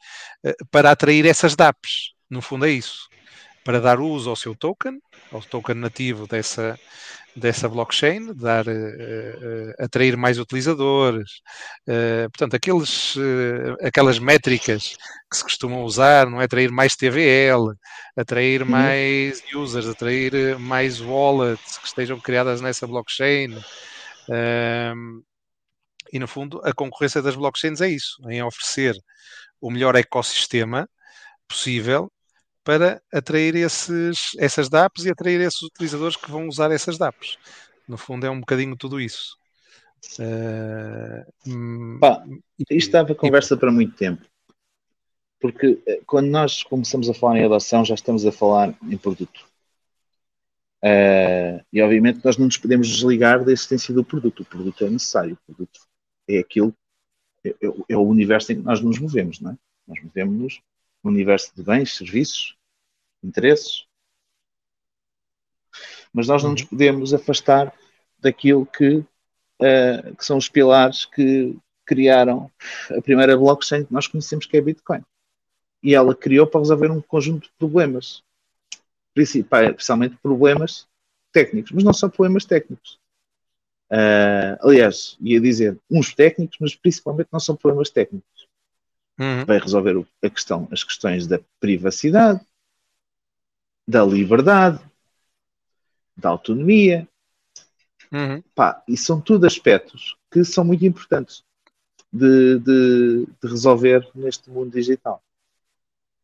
[0.43, 2.14] Eh, para atrair essas DApps.
[2.30, 3.08] No fundo é isso.
[3.66, 4.99] Para dar uso ao seu token,
[5.32, 6.80] ao token nativo dessa,
[7.36, 11.41] dessa blockchain, dar, uh, uh, atrair mais utilizadores.
[11.88, 13.16] Uh, portanto, aqueles,
[13.82, 14.95] aquelas métricas
[15.30, 16.45] que se costumam usar, não é?
[16.45, 17.74] Atrair mais TVL,
[18.16, 18.70] atrair uhum.
[18.70, 23.57] mais users, atrair mais wallets que estejam criadas nessa blockchain.
[26.13, 28.95] E no fundo, a concorrência das blockchains é isso, em oferecer
[29.59, 30.88] o melhor ecossistema
[31.47, 32.11] possível
[32.66, 37.38] para atrair esses, essas DApps e atrair esses utilizadores que vão usar essas DApps.
[37.88, 39.38] No fundo, é um bocadinho tudo isso.
[40.20, 42.26] Uh, Pá,
[42.70, 44.26] isto dava conversa e, para muito tempo.
[45.39, 49.45] Porque eh, quando nós começamos a falar em adoção, já estamos a falar em produto.
[50.84, 54.41] Uh, e obviamente nós não nos podemos desligar da existência do produto.
[54.41, 55.38] O produto é necessário.
[55.47, 55.80] O produto
[56.28, 56.74] é aquilo,
[57.43, 59.57] é, é, é o universo em que nós nos movemos, não é?
[59.88, 60.74] Nós movemos-nos no
[61.10, 62.56] universo de bens, serviços,
[63.24, 63.86] interesses.
[66.14, 66.68] Mas nós não nos uhum.
[66.68, 67.74] podemos afastar
[68.20, 72.51] daquilo que, uh, que são os pilares que criaram
[72.89, 75.03] a primeira blockchain que nós conhecemos, que é Bitcoin.
[75.84, 78.24] E ela criou para resolver um conjunto de problemas,
[79.14, 80.88] principalmente problemas
[81.32, 82.99] técnicos, mas não só problemas técnicos.
[83.91, 88.34] Uh, aliás, ia dizer uns técnicos, mas principalmente não são problemas técnicos.
[89.20, 89.45] Uhum.
[89.45, 92.41] Vai resolver a questão, as questões da privacidade,
[93.88, 94.80] da liberdade,
[96.18, 97.07] da autonomia.
[98.11, 98.41] Uhum.
[98.53, 101.43] Pá, e são tudo aspectos que são muito importantes
[102.11, 105.22] de, de, de resolver neste mundo digital.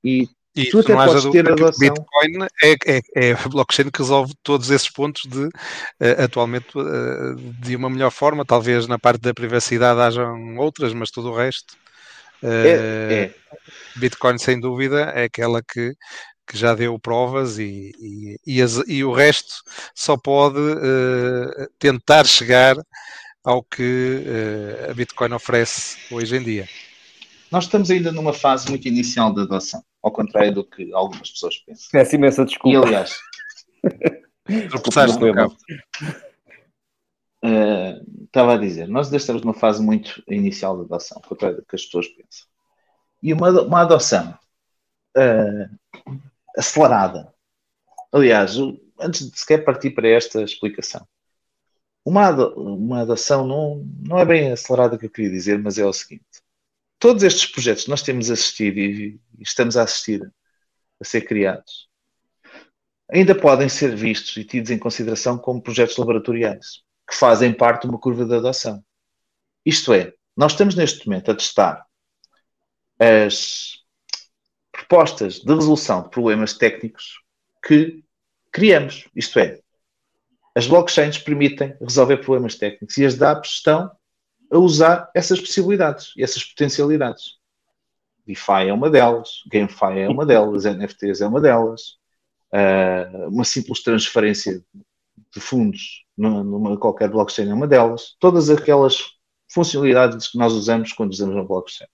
[0.04, 1.80] E e tu até podes ter adoção.
[1.80, 7.36] Bitcoin é, é, é, a blockchain que resolve todos esses pontos de, uh, atualmente, uh,
[7.62, 8.44] de uma melhor forma.
[8.44, 11.78] Talvez na parte da privacidade hajam outras, mas todo o resto.
[12.44, 13.36] Uh, é, é.
[13.96, 15.94] Bitcoin, sem dúvida, é aquela que
[16.52, 19.64] que já deu provas e, e, e, as, e o resto
[19.96, 22.76] só pode uh, tentar chegar
[23.44, 26.68] ao que uh, a Bitcoin oferece hoje em dia.
[27.50, 31.58] Nós estamos ainda numa fase muito inicial de adoção, ao contrário do que algumas pessoas
[31.58, 31.88] pensam.
[31.92, 32.78] Peço imensa desculpa.
[32.78, 33.18] E aliás,
[34.70, 35.56] tropeçaste no cabo.
[37.44, 41.76] Uh, estava a dizer, nós estamos numa fase muito inicial de adoção, ao contrário que
[41.76, 42.48] as pessoas pensam.
[43.22, 44.38] E uma, uma adoção
[45.18, 46.00] uh,
[46.58, 47.34] acelerada.
[48.12, 48.56] Aliás,
[49.00, 51.08] antes de sequer partir para esta explicação,
[52.06, 55.94] uma, uma adoção não, não é bem acelerada que eu queria dizer, mas é o
[55.94, 56.26] seguinte:
[57.00, 60.32] todos estes projetos que nós temos assistido e, e estamos a assistir
[61.00, 61.89] a ser criados
[63.12, 66.82] ainda podem ser vistos e tidos em consideração como projetos laboratoriais
[67.12, 68.82] que fazem parte de uma curva de adoção.
[69.66, 71.86] Isto é, nós estamos neste momento a testar
[72.97, 73.84] as
[74.72, 77.22] propostas de resolução de problemas técnicos
[77.62, 78.01] que
[78.49, 79.09] criamos.
[79.14, 79.59] Isto é,
[80.55, 83.91] as blockchains permitem resolver problemas técnicos e as dApps estão
[84.49, 87.39] a usar essas possibilidades e essas potencialidades.
[88.26, 91.97] DeFi é uma delas, GameFi é uma delas, NFTs é uma delas,
[92.53, 94.64] uh, uma simples transferência
[95.34, 99.12] de fundos numa qualquer blockchain é uma delas, todas aquelas
[99.49, 101.88] funcionalidades que nós usamos quando usamos uma blockchain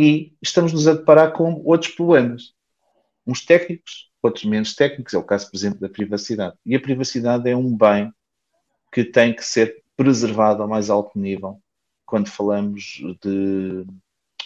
[0.00, 2.54] e estamos-nos a deparar com outros problemas.
[3.26, 6.56] Uns técnicos, outros menos técnicos, é o caso, por exemplo, da privacidade.
[6.64, 8.12] E a privacidade é um bem
[8.92, 11.60] que tem que ser preservado ao mais alto nível
[12.06, 13.84] quando falamos de,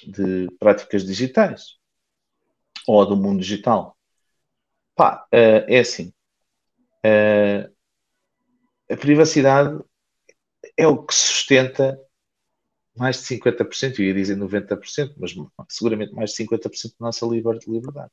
[0.07, 1.77] de práticas digitais
[2.87, 3.95] ou do mundo digital.
[4.97, 6.15] Pá, uh, é assim.
[7.05, 7.73] Uh,
[8.91, 9.83] a privacidade
[10.77, 11.99] é o que sustenta
[12.97, 15.35] mais de 50%, eu ia dizer 90%, mas
[15.69, 18.11] seguramente mais de 50% da nossa liberdade.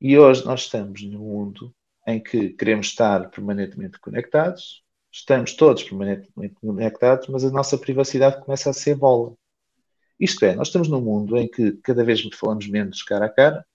[0.00, 1.74] E hoje nós estamos num mundo
[2.06, 8.70] em que queremos estar permanentemente conectados, estamos todos permanentemente conectados, mas a nossa privacidade começa
[8.70, 9.34] a ser bola.
[10.18, 13.66] Isto é, nós estamos num mundo em que cada vez falamos menos cara a cara,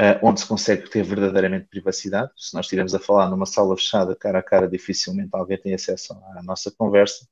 [0.00, 2.30] uh, onde se consegue ter verdadeiramente privacidade.
[2.36, 6.14] Se nós estivermos a falar numa sala fechada, cara a cara, dificilmente alguém tem acesso
[6.34, 7.28] à nossa conversa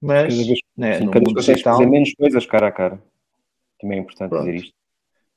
[0.00, 3.02] mas cada vez, né, sim, no cada mundo digital, fazer menos coisas cara a cara.
[3.78, 4.44] Também é importante pronto.
[4.46, 4.74] dizer isto.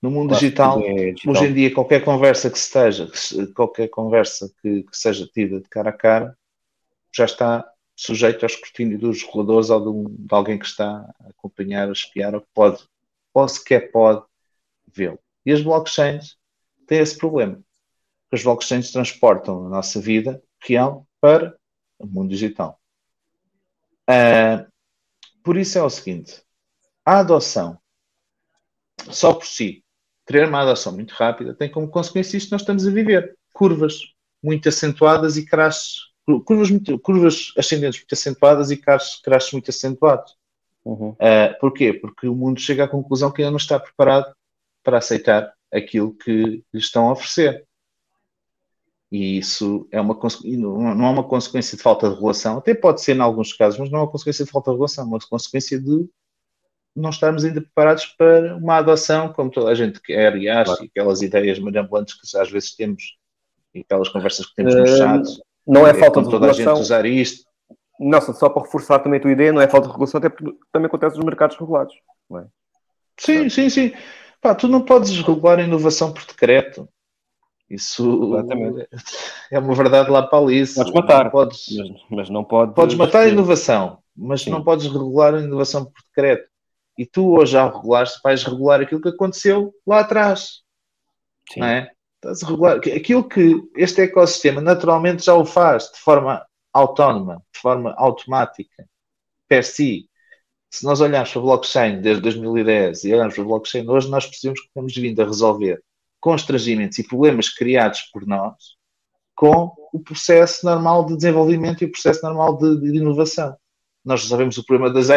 [0.02, 3.10] No mundo digital, é digital, hoje em dia, qualquer conversa que esteja,
[3.56, 6.38] qualquer conversa que, que, seja tida de cara a cara,
[7.14, 7.66] já está
[7.96, 11.92] sujeito ao escrutínio dos reguladores ou de, um, de, alguém que está a acompanhar, a
[11.92, 12.84] espiar, ou que pode,
[13.34, 14.24] ou sequer pode
[14.94, 15.20] vê-lo.
[15.46, 16.38] E as blockchains
[16.88, 17.60] têm esse problema.
[18.30, 21.56] que as blockchains transportam a nossa vida real para
[22.00, 22.80] o mundo digital.
[24.10, 24.70] Uh,
[25.44, 26.44] por isso é o seguinte:
[27.06, 27.78] a adoção,
[29.10, 29.84] só por si,
[30.26, 34.14] querer uma adoção muito rápida, tem como consequência isto que nós estamos a viver: curvas
[34.42, 36.12] muito acentuadas e crashes,
[36.46, 40.36] curvas, muito, curvas ascendentes muito acentuadas e crashes, crashes muito acentuados.
[40.84, 41.12] Uhum.
[41.12, 41.94] Uh, porquê?
[41.94, 44.34] Porque o mundo chega à conclusão que ainda não está preparado
[44.84, 47.66] para aceitar aquilo que lhe estão a oferecer.
[49.12, 53.16] E isso é uma, não é uma consequência de falta de regulação, até pode ser
[53.16, 55.80] em alguns casos, mas não é uma consequência de falta de regulação, é uma consequência
[55.80, 56.10] de
[56.96, 60.84] não estarmos ainda preparados para uma adoção como toda a gente quer e acha, claro.
[60.84, 63.18] e aquelas ideias mirabolantes que às vezes temos,
[63.74, 65.42] e aquelas conversas que temos no chat.
[65.66, 66.74] Não é, é falta de toda regulação.
[66.74, 67.46] a gente usar isto.
[68.00, 70.58] Não, só para reforçar também a tua ideia, não é falta de regulação, até porque
[70.72, 71.94] também acontece nos mercados regulados.
[72.36, 72.46] É?
[73.18, 73.94] Sim, sim, sim.
[74.44, 76.88] Pá, tu não podes regular a inovação por decreto.
[77.70, 78.90] Isso Exatamente.
[79.50, 80.68] é uma verdade lá para ali.
[80.68, 82.76] Podes matar, podes, mas, mas, não podes.
[82.76, 84.50] Podes matar a inovação, mas Sim.
[84.50, 86.50] não podes regular a inovação por decreto.
[86.98, 90.62] E tu, hoje, ao regulares, vais regular aquilo que aconteceu lá atrás.
[91.52, 91.62] Sim.
[91.62, 91.92] Não é?
[92.18, 97.62] Estás a regular aquilo que este ecossistema naturalmente já o faz de forma autónoma, de
[97.62, 98.86] forma automática,
[99.48, 100.10] per si.
[100.74, 104.26] Se nós olharmos para a blockchain desde 2010 e olharmos para a blockchain hoje, nós
[104.26, 105.84] percebemos que temos vindo a resolver
[106.20, 108.56] constrangimentos e problemas criados por nós
[109.36, 113.56] com o processo normal de desenvolvimento e o processo normal de, de inovação.
[114.04, 115.10] Nós resolvemos o problema das,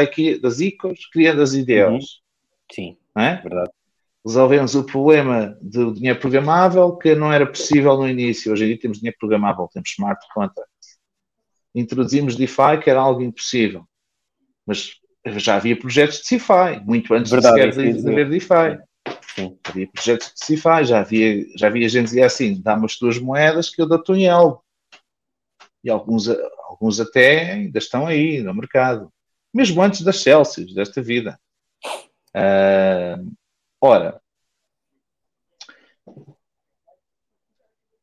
[0.43, 2.05] das ICOs criando as IDEOs.
[2.05, 2.75] Uhum.
[2.75, 3.37] Sim, é?
[3.37, 3.71] verdade.
[4.27, 8.53] Resolvemos o problema do dinheiro programável, que não era possível no início.
[8.53, 10.99] Hoje em dia temos dinheiro programável, temos smart contracts.
[11.75, 13.87] Introduzimos DeFi, que era algo impossível.
[14.67, 15.01] Mas
[15.37, 18.87] já havia projetos de DeFi, muito antes verdade, de sequer haver DeFi.
[19.35, 19.59] Sim.
[19.65, 23.19] Havia projetos de CIFI, já havia, já havia gente que dizia assim: dá-me as tuas
[23.19, 24.65] moedas que eu dou-te um IEL.
[25.85, 29.13] E alguns, alguns até ainda estão aí no mercado,
[29.53, 31.39] mesmo antes das Celsius, desta vida.
[32.35, 33.31] Uh,
[33.81, 34.21] ora,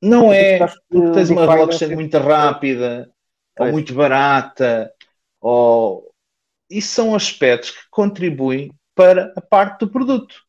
[0.02, 3.10] não é porque tens uma blockchain muito rápida
[3.58, 4.94] ou muito barata,
[5.40, 6.13] ou
[6.78, 10.44] isso são aspectos que contribuem para a parte do produto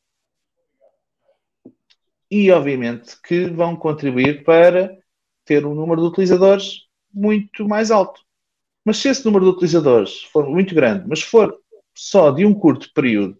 [2.30, 4.96] e, obviamente, que vão contribuir para
[5.44, 8.20] ter um número de utilizadores muito mais alto.
[8.84, 11.56] Mas se esse número de utilizadores for muito grande, mas for
[11.94, 13.38] só de um curto período,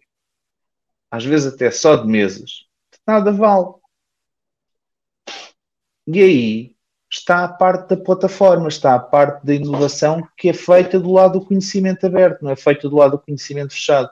[1.11, 2.65] às vezes até só de meses,
[3.05, 3.75] nada vale.
[6.07, 6.74] E aí
[7.17, 11.39] está a parte da plataforma, está a parte da inovação que é feita do lado
[11.39, 14.09] do conhecimento aberto, não é feita do lado do conhecimento fechado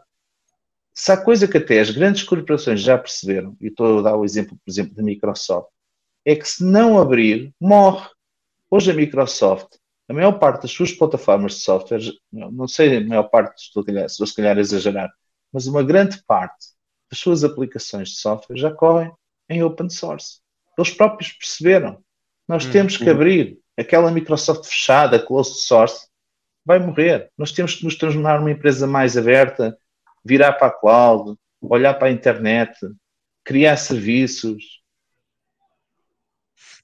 [0.94, 4.24] se há coisa que até as grandes corporações já perceberam, e estou a dar o
[4.24, 5.70] exemplo, por exemplo, da Microsoft,
[6.24, 8.08] é que se não abrir, morre.
[8.70, 9.78] Hoje a Microsoft,
[10.08, 12.00] a maior parte das suas plataformas de software,
[12.32, 15.12] não sei a maior parte, estou, estou se calhar a exagerar,
[15.52, 16.68] mas uma grande parte
[17.10, 19.12] das suas aplicações de software já correm
[19.50, 20.40] em open source.
[20.78, 22.04] Eles próprios perceberam.
[22.54, 23.12] Nós hum, temos que hum.
[23.12, 23.58] abrir.
[23.76, 26.08] Aquela Microsoft fechada, closed source,
[26.64, 27.32] vai morrer.
[27.36, 29.76] Nós temos que nos tornar uma empresa mais aberta,
[30.24, 32.78] virar para a cloud, olhar para a internet,
[33.44, 34.84] criar serviços.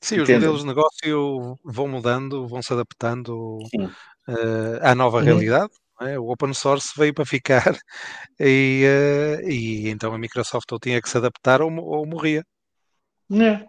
[0.01, 3.59] Sim, os modelos de negócio vão mudando, vão se adaptando
[4.27, 5.23] uh, à nova uhum.
[5.23, 5.71] realidade.
[6.01, 6.17] É?
[6.17, 7.77] O open source veio para ficar
[8.39, 12.43] e, uh, e, então a Microsoft ou tinha que se adaptar ou, ou morria.
[13.31, 13.63] Yeah.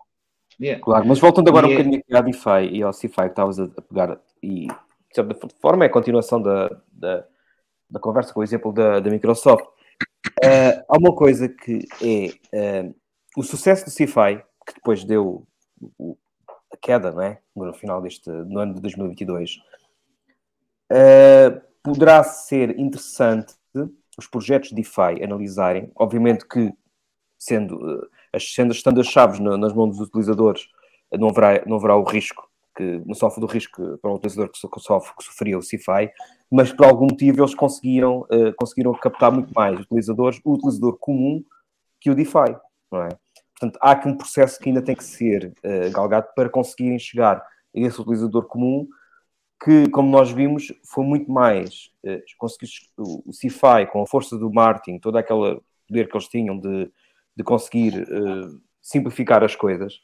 [0.83, 1.83] Claro, mas voltando agora yeah.
[1.83, 5.85] um bocadinho à DeFi e ao CeFi que estavas a pegar, e de certa forma
[5.85, 7.25] é a continuação da, da,
[7.89, 12.95] da conversa com o exemplo da, da Microsoft, uh, há uma coisa que é uh,
[13.37, 15.47] o sucesso do CFI, que depois deu
[15.99, 16.17] o,
[16.73, 17.39] a queda, não é?
[17.57, 19.61] No final deste no ano de 2022, uh,
[20.91, 23.55] eh, poderá ser interessante
[24.19, 26.73] os projetos de DeFi analisarem, obviamente que
[27.39, 28.07] sendo,
[28.39, 30.69] sendo estando as chaves nas mãos dos utilizadores,
[31.13, 34.59] não haverá, não haverá o risco que não sofre do risco para o utilizador que
[34.81, 36.11] sofre, que sofria o CFI,
[36.51, 41.45] mas por algum motivo eles conseguiram, uh, conseguiram captar muito mais utilizadores, o utilizador comum
[42.01, 42.57] que o DeFi,
[42.91, 43.09] não é?
[43.59, 47.37] Portanto, há aqui um processo que ainda tem que ser uh, galgado para conseguirem chegar
[47.37, 48.89] a esse utilizador comum
[49.63, 54.51] que, como nós vimos, foi muito mais uh, conseguir o, CFI com a força do
[54.51, 56.91] marketing, todo aquele poder que eles tinham de,
[57.41, 60.03] de conseguir uh, simplificar as coisas,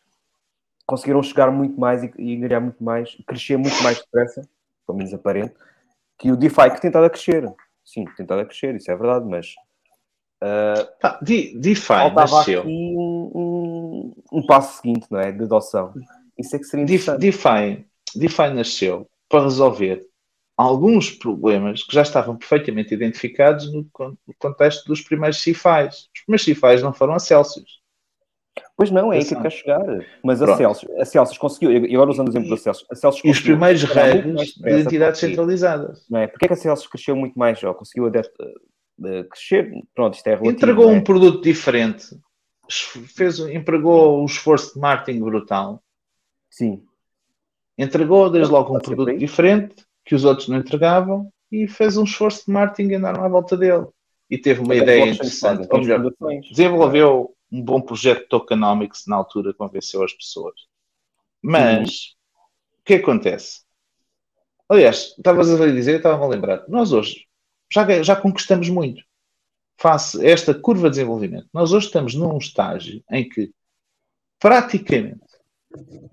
[0.87, 4.49] conseguiram chegar muito mais e, e ganhar muito mais, crescer muito mais depressa,
[4.87, 5.55] pelo menos aparente,
[6.19, 7.45] que o DeFi que tem estado a crescer.
[7.85, 9.55] Sim, tem estado a crescer, isso é verdade, mas.
[10.43, 15.31] Uh, ah, DeFi faltava aqui um, um, um, passo seguinte, não é?
[15.33, 15.93] De adoção.
[16.39, 17.21] Isso é que seria interessante.
[17.21, 20.07] DeFi, DeFi nasceu para resolver
[20.57, 23.87] alguns problemas que já estavam perfeitamente identificados no,
[24.39, 26.09] contexto dos primeiros CIFIs.
[26.15, 27.85] Os primeiros CIFIs não foram a Celsius.
[28.75, 29.85] Pois não, é aí que eu quero chegar.
[30.23, 33.25] Mas a Celsius, a Celsius conseguiu, e agora usando o exemplo da Celsius, a Celsius
[33.25, 36.07] E os primeiros regs de entidades centralizadas.
[36.09, 36.27] Não é?
[36.27, 39.73] Porque é que a Celsius cresceu muito mais, ou conseguiu uh, crescer?
[39.95, 40.51] Pronto, isto é relativo.
[40.51, 40.95] Entregou é?
[40.95, 42.07] um produto diferente,
[43.15, 45.83] fez, empregou um esforço de marketing brutal.
[46.51, 46.83] Sim.
[47.79, 52.47] Entregou desde logo um produto diferente, que os outros não entregavam, e fez um esforço
[52.47, 53.87] de marketing enorme à volta dele.
[54.31, 56.13] E teve uma ideia interessante, ou melhor,
[56.51, 60.55] desenvolveu um bom projeto de tokenomics na altura convenceu as pessoas.
[61.41, 62.81] Mas uhum.
[62.81, 63.61] o que acontece?
[64.69, 67.27] Aliás, estavas a dizer, estava a lembrar, nós hoje
[67.73, 69.03] já, já conquistamos muito
[69.79, 71.49] face a esta curva de desenvolvimento.
[71.53, 73.53] Nós hoje estamos num estágio em que
[74.41, 75.21] praticamente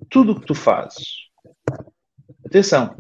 [0.10, 1.30] tudo o que tu fazes,
[2.46, 2.96] atenção,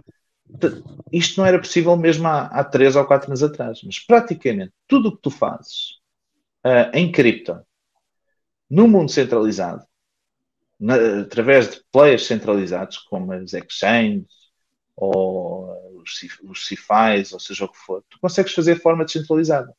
[1.11, 5.09] isto não era possível mesmo há, há três ou quatro anos atrás, mas praticamente tudo
[5.09, 5.99] o que tu fazes
[6.65, 7.59] uh, em cripto
[8.69, 9.85] no mundo centralizado,
[10.79, 14.27] na, através de players centralizados, como as exchanges
[14.95, 16.11] ou os,
[16.43, 19.73] os CIFIs, ou seja o que for, tu consegues fazer de forma descentralizada.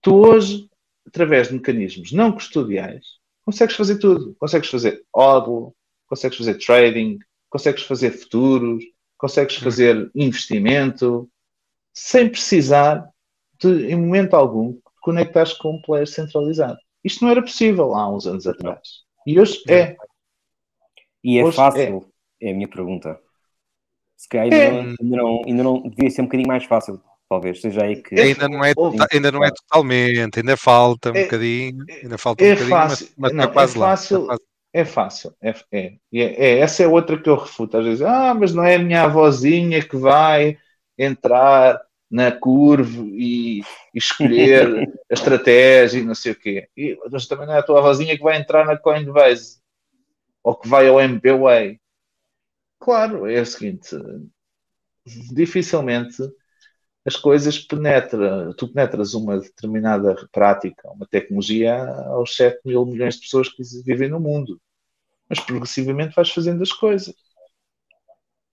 [0.00, 0.68] Tu hoje,
[1.06, 3.04] através de mecanismos não custodiais,
[3.44, 4.34] consegues fazer tudo.
[4.38, 5.74] Consegues fazer hodl,
[6.06, 8.84] consegues fazer trading, consegues fazer futuros,
[9.22, 9.60] consegues hum.
[9.62, 11.30] fazer investimento,
[11.94, 13.08] sem precisar
[13.60, 16.76] de, em momento algum, conectar com um player centralizado.
[17.04, 18.80] Isto não era possível há uns anos atrás.
[19.24, 19.96] E hoje é.
[21.22, 22.10] E é hoje fácil,
[22.40, 22.48] é.
[22.48, 22.50] é.
[22.50, 23.16] a minha pergunta.
[24.16, 24.70] Se calhar ainda, é.
[24.70, 27.60] não, ainda, não, ainda não devia ser um bocadinho mais fácil, talvez.
[27.60, 28.18] Seja aí que.
[28.20, 28.72] Ainda não é,
[29.12, 31.84] ainda não é totalmente, ainda falta um é, bocadinho.
[32.02, 34.36] Ainda falta um é bocadinho, fácil, mas, mas não, é quase fácil, lá.
[34.72, 37.76] É fácil, é, é, é, essa é outra que eu refuto.
[37.76, 40.58] Às vezes, ah, mas não é a minha avózinha que vai
[40.96, 41.78] entrar
[42.10, 43.64] na curva e, e
[43.94, 44.66] escolher
[45.10, 46.68] a estratégia e não sei o quê.
[46.76, 49.60] E, mas também não é a tua vozinha que vai entrar na Coinbase
[50.42, 51.78] ou que vai ao MBWay.
[52.78, 53.94] Claro, é o seguinte:
[55.32, 56.22] dificilmente
[57.04, 58.52] as coisas penetram.
[58.54, 64.08] Tu penetras uma determinada prática, uma tecnologia aos 7 mil milhões de pessoas que vivem
[64.08, 64.60] no mundo.
[65.28, 67.14] Mas progressivamente vais fazendo as coisas.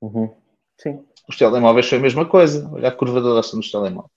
[0.01, 0.33] Uhum.
[0.77, 1.05] Sim.
[1.27, 2.69] Os telemóveis foi a mesma coisa.
[2.73, 4.11] Olha a curva da adoção dos telemóveis.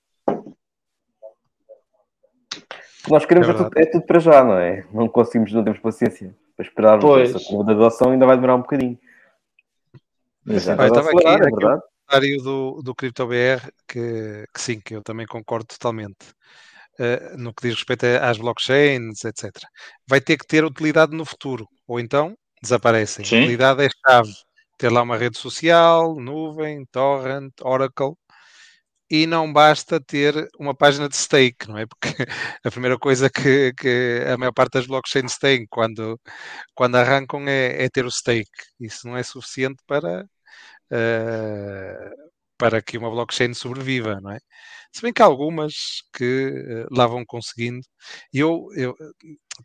[3.10, 4.86] Nós queremos é, é, tudo, é, tudo, para já, não é?
[4.92, 7.34] Não conseguimos, não temos paciência para esperar pois.
[7.34, 8.98] essa curva da adoção ainda vai demorar um bocadinho.
[10.46, 10.82] Exato.
[10.82, 11.82] Estava aqui, é verdade?
[12.12, 16.32] Comentário do, do CryptoBR que, que sim, que eu também concordo totalmente.
[17.00, 19.50] Uh, no que diz respeito às blockchains, etc.
[20.06, 23.24] Vai ter que ter utilidade no futuro, ou então desaparecem.
[23.24, 23.36] Sim.
[23.36, 24.32] A utilidade é chave
[24.78, 28.14] ter lá uma rede social, nuvem, torrent, Oracle,
[29.10, 31.86] e não basta ter uma página de stake, não é?
[31.86, 32.08] Porque
[32.64, 36.20] a primeira coisa que, que a maior parte das blockchains tem quando,
[36.74, 38.50] quando arrancam é, é ter o stake.
[38.80, 40.26] Isso não é suficiente para,
[40.92, 44.38] uh, para que uma blockchain sobreviva, não é?
[44.92, 47.80] Se bem que há algumas que uh, lá vão conseguindo.
[48.32, 48.94] E eu, eu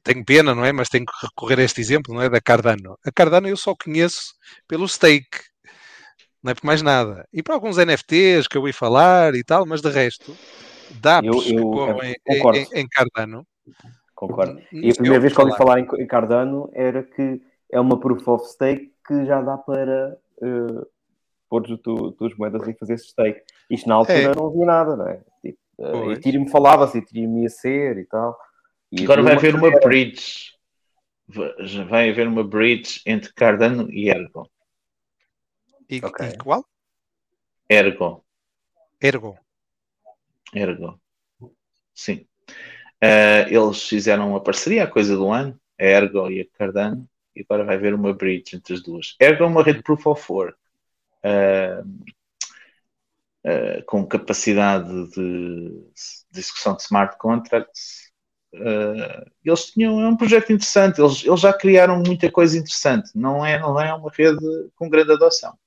[0.03, 0.71] tenho pena, não é?
[0.71, 2.29] Mas tenho que recorrer a este exemplo, não é?
[2.29, 2.97] Da Cardano.
[3.05, 4.33] A Cardano eu só conheço
[4.67, 5.39] pelo stake,
[6.41, 7.27] não é por mais nada.
[7.33, 10.35] E para alguns NFTs que eu ouvi falar e tal, mas de resto,
[11.01, 13.45] dApps que corram em, em, em, Cardano.
[14.15, 14.59] Concordo.
[14.71, 18.47] E a primeira vez que ouvi falar em, Cardano era que é uma proof of
[18.47, 20.87] stake que já dá para uh,
[21.49, 21.79] pôr as
[22.17, 23.41] tuas moedas e fazer esse stake.
[23.69, 24.35] Isto na altura é.
[24.35, 25.21] não havia nada, não é?
[25.41, 28.37] Tipo, uh, Ethereum falava-se, Ethereum ia ser e tal.
[28.91, 30.53] E Agora vai haver uma bridge.
[31.89, 34.49] Vai haver uma bridge entre Cardano e Ergo.
[35.89, 36.29] E, okay.
[36.29, 36.65] e qual?
[37.69, 38.23] Ergo.
[39.01, 39.37] Ergo.
[40.53, 40.99] Ergo.
[41.93, 42.25] Sim.
[43.03, 47.41] Uh, eles fizeram uma parceria, a coisa do ano, a Ergo e a Cardano, e
[47.41, 49.15] agora vai haver uma bridge entre as duas.
[49.19, 50.57] Ergo é uma rede Proof of Work.
[51.27, 51.83] Uh,
[53.47, 55.69] uh, com capacidade de,
[56.31, 58.07] de, execução de smart contracts.
[58.53, 63.09] Uh, eles tinham é um projeto interessante, eles, eles já criaram muita coisa interessante.
[63.15, 64.39] Não é, não é uma rede
[64.75, 65.57] com grande adoção,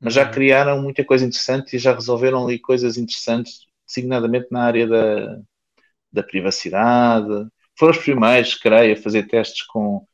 [0.00, 0.32] mas já uhum.
[0.32, 5.40] criaram muita coisa interessante e já resolveram ali coisas interessantes, designadamente na área da,
[6.12, 7.48] da privacidade.
[7.78, 10.06] Foram os primeiros, creio, a fazer testes com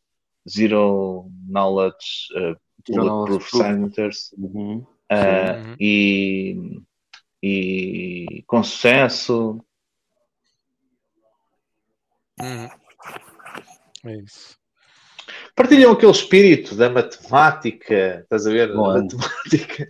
[0.48, 2.56] Zero Knowledge uh,
[2.88, 4.78] Bulletproof Signatures uhum.
[4.78, 6.80] uh, e,
[7.42, 9.60] e com sucesso.
[12.40, 12.68] Uhum.
[14.04, 14.56] É isso.
[15.54, 18.74] partilham aquele espírito da matemática, estás a ver?
[18.74, 19.88] Bom, matemática.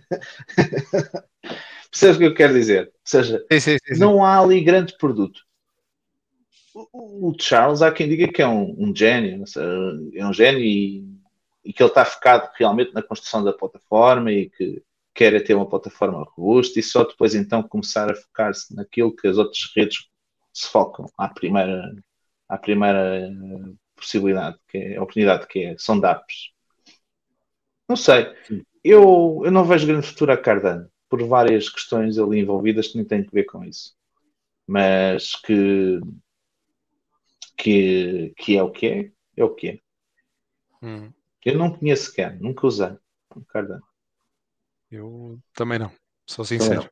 [1.89, 2.87] Percebes o que eu quero dizer?
[2.87, 5.41] Ou seja, sim, sim, sim, não há ali grande produto.
[6.73, 9.43] O, o Charles, há quem diga que é um, um gênio,
[10.15, 11.05] é um gênio e,
[11.63, 14.83] e que ele está focado realmente na construção da plataforma e que
[15.13, 19.27] quer é ter uma plataforma robusta e só depois então começar a focar-se naquilo que
[19.27, 20.07] as outras redes
[20.51, 21.93] se focam à primeira,
[22.49, 26.51] à primeira eh, possibilidade, que é a oportunidade que é, são DAPs.
[27.87, 28.27] Não sei,
[28.83, 33.05] eu, eu não vejo grande futuro a Cardano, por várias questões ali envolvidas que nem
[33.05, 33.95] têm a ver com isso.
[34.65, 35.99] Mas que,
[37.57, 39.79] que, que é o que é, é o que é.
[40.81, 41.11] Hum,
[41.45, 42.95] Eu não conheço sequer, nunca usei
[43.49, 43.83] Cardano.
[44.91, 45.91] eu também não,
[46.27, 46.87] sou sincero.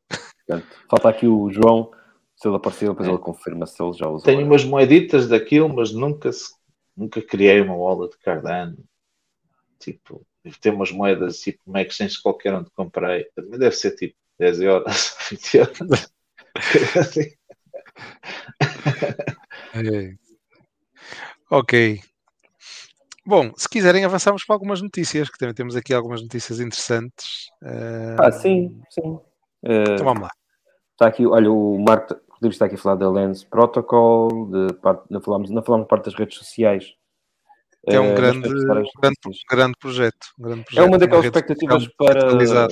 [0.47, 0.61] não.
[0.89, 1.91] Falta aqui o João,
[2.35, 4.25] se ele aparecer, depois ele confirma se ele já usou.
[4.25, 6.53] Tenho umas moeditas daquilo, mas nunca, se-
[6.97, 8.77] nunca criei uma wallet de Cardano.
[9.79, 13.25] Tipo, devo ter umas moedas tipo uma exchange qualquer onde comprei.
[13.35, 16.11] Também deve ser tipo 10 euros, 20 euros.
[16.99, 17.31] Assim.
[19.73, 20.15] É.
[21.49, 22.01] Ok.
[23.25, 27.47] Bom, se quiserem avançamos para algumas notícias, que também temos aqui algumas notícias interessantes.
[27.63, 29.19] Eh, Ah, sim, sim.
[29.63, 30.29] Eh, Então vamos lá.
[30.93, 35.03] Está aqui, olha, o Marco Rodrigues está aqui a falar da Lens Protocol, de parte,
[35.09, 36.93] não, falamos, não falamos de parte das redes sociais.
[37.87, 38.89] É um Eh, grande, grande,
[39.49, 40.27] grande projeto.
[40.39, 42.67] um grande É projeto, uma daquelas expectativas social para,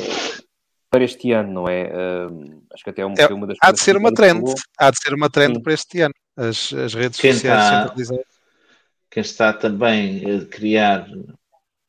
[0.92, 1.82] para este ano, não é?
[1.84, 2.28] Eh,
[2.74, 4.44] acho que até é uma, É, foi uma das Há de ser uma trend.
[4.80, 5.62] Há de ser uma trend Sim.
[5.62, 6.14] para este ano.
[6.36, 8.39] As, as redes Quem sociais está- centralizadas.
[9.12, 11.08] Quem está também a criar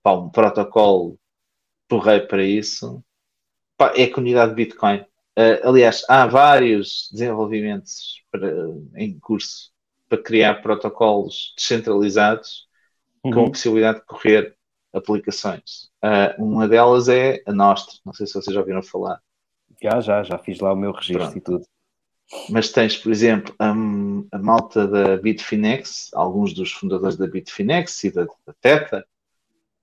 [0.02, 1.18] pá, um protocolo
[1.88, 3.04] porreiro para isso
[3.76, 5.04] pá, é a comunidade Bitcoin.
[5.36, 8.52] Eh, aliás, há vários desenvolvimentos para-
[8.96, 9.72] em curso
[10.08, 12.68] para criar protocolos descentralizados
[13.30, 13.50] com a Uhum.
[13.50, 14.56] possibilidade de correr
[14.92, 15.90] aplicações.
[16.02, 19.20] Ah, uma delas é a Nostra, não sei se vocês já ouviram falar,
[19.82, 21.38] Já, já, já fiz lá o meu registro Pronto.
[21.38, 21.66] e tudo.
[22.48, 28.12] Mas tens, por exemplo, a, a malta da Bitfinex, alguns dos fundadores da Bitfinex e
[28.12, 29.04] da, da Tether,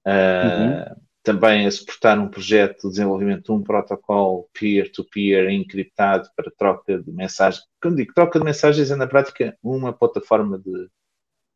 [0.06, 6.98] ah, também a suportar um projeto de desenvolvimento de um protocolo peer-to-peer encriptado para troca
[6.98, 7.66] de mensagens.
[7.82, 10.90] Quando digo troca de mensagens, é na prática uma plataforma de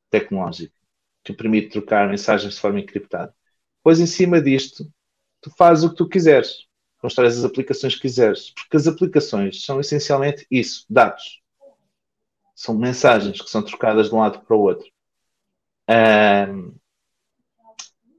[0.09, 0.75] tecnológica
[1.23, 3.33] que permite trocar mensagens de forma encriptada.
[3.81, 4.91] Pois em cima disto,
[5.39, 6.67] tu fazes o que tu quiseres,
[7.01, 11.41] constróis as aplicações que quiseres, porque as aplicações são essencialmente isso, dados.
[12.55, 14.87] São mensagens que são trocadas de um lado para o outro.
[15.87, 16.73] Ahm,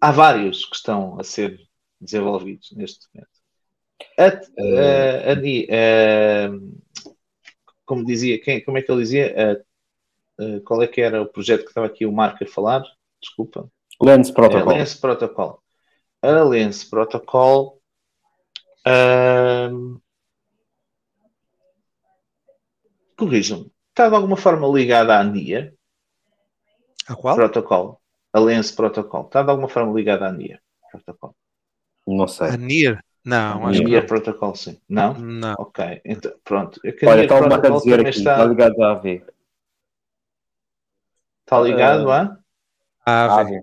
[0.00, 1.60] há vários que estão a ser
[2.00, 3.30] desenvolvidos neste momento.
[4.18, 4.40] A-
[5.70, 6.50] a-
[7.84, 9.64] como dizia, quem, como é que ele dizia?
[10.64, 12.82] Qual é que era o projeto que estava aqui o Marco a falar?
[13.20, 13.70] Desculpa.
[14.00, 14.72] Lens É Protocol.
[14.72, 15.62] a Lens Protocol.
[16.22, 17.81] A Lens Protocol
[18.84, 19.98] ahm,
[23.16, 25.72] corrijam-me, está de alguma forma ligada à NIA
[27.08, 27.36] A qual?
[27.36, 28.00] Protocol.
[28.32, 30.60] A Lens Protocol está de alguma forma ligada à NIA
[30.90, 31.34] Protocol.
[32.06, 32.56] Não A sei.
[32.56, 33.02] NIR?
[33.24, 34.02] Não, acho que.
[34.02, 34.80] Protocol, sim.
[34.88, 35.14] Não?
[35.14, 35.54] Não.
[35.58, 36.80] Ok, então, pronto.
[36.84, 39.24] É a Olha, está o Marco a dizer aqui, está está, ligado à AV.
[41.44, 42.42] está ligado Ah,
[43.04, 43.22] a.
[43.28, 43.60] A AV.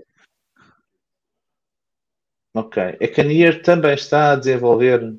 [2.54, 2.78] Ok.
[3.00, 5.16] É a NIR também está a desenvolver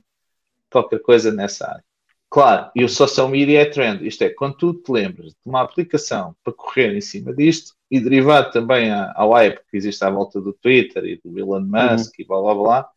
[0.71, 1.85] qualquer coisa nessa área.
[2.31, 4.07] Claro, e o social media é trend.
[4.07, 8.01] Isto é, quando tu te lembras de uma aplicação para correr em cima disto, e
[8.01, 12.25] derivado também ao hype que existe à volta do Twitter e do Elon Musk e
[12.25, 12.91] blá blá blá,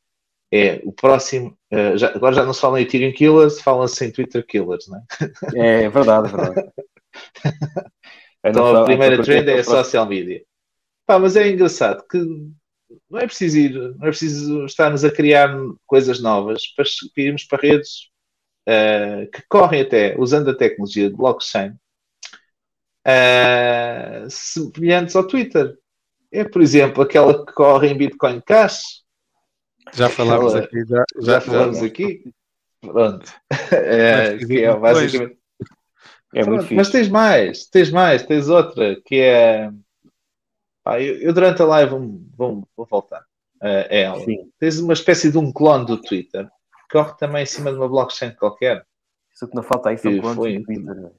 [0.52, 1.58] é o próximo.
[1.72, 5.02] eh, já- agora já não se fala em Ethereum Killers, fala-se em Twitter Killers, né?
[5.56, 6.60] É verdade, é verdade.
[8.44, 10.44] É, Então não, a primeira não, trend é a não, social media.
[11.06, 12.18] Pá, mas é engraçado que
[13.10, 15.56] não é preciso ir, não é preciso estarmos a criar
[15.86, 16.86] coisas novas para
[17.18, 18.10] irmos para redes
[18.66, 21.74] eh, que correm até usando a tecnologia de blockchain
[23.06, 25.78] eh, semelhantes ao Twitter.
[26.32, 29.04] É, por exemplo, aquela que corre em Bitcoin Cash,
[29.94, 30.90] Já falámos Aquela- aqui.
[30.90, 32.24] Já, já falamos aqui.
[32.82, 33.32] Pronto.
[33.72, 35.38] Mas que é basicamente.
[36.36, 39.70] É muito Pronto, mas tens mais, tens mais, tens outra que é.
[40.84, 43.24] Pá, eu, eu durante a live vou, vou, vou voltar
[43.62, 44.20] eh, a ela.
[44.26, 44.52] Sim.
[44.60, 47.88] Tens uma espécie de um clone do Twitter que corre também em cima de uma
[47.88, 48.86] blockchain qualquer.
[49.34, 50.96] Isso que não falta aí são foi- no Twitter.
[50.96, 51.12] né?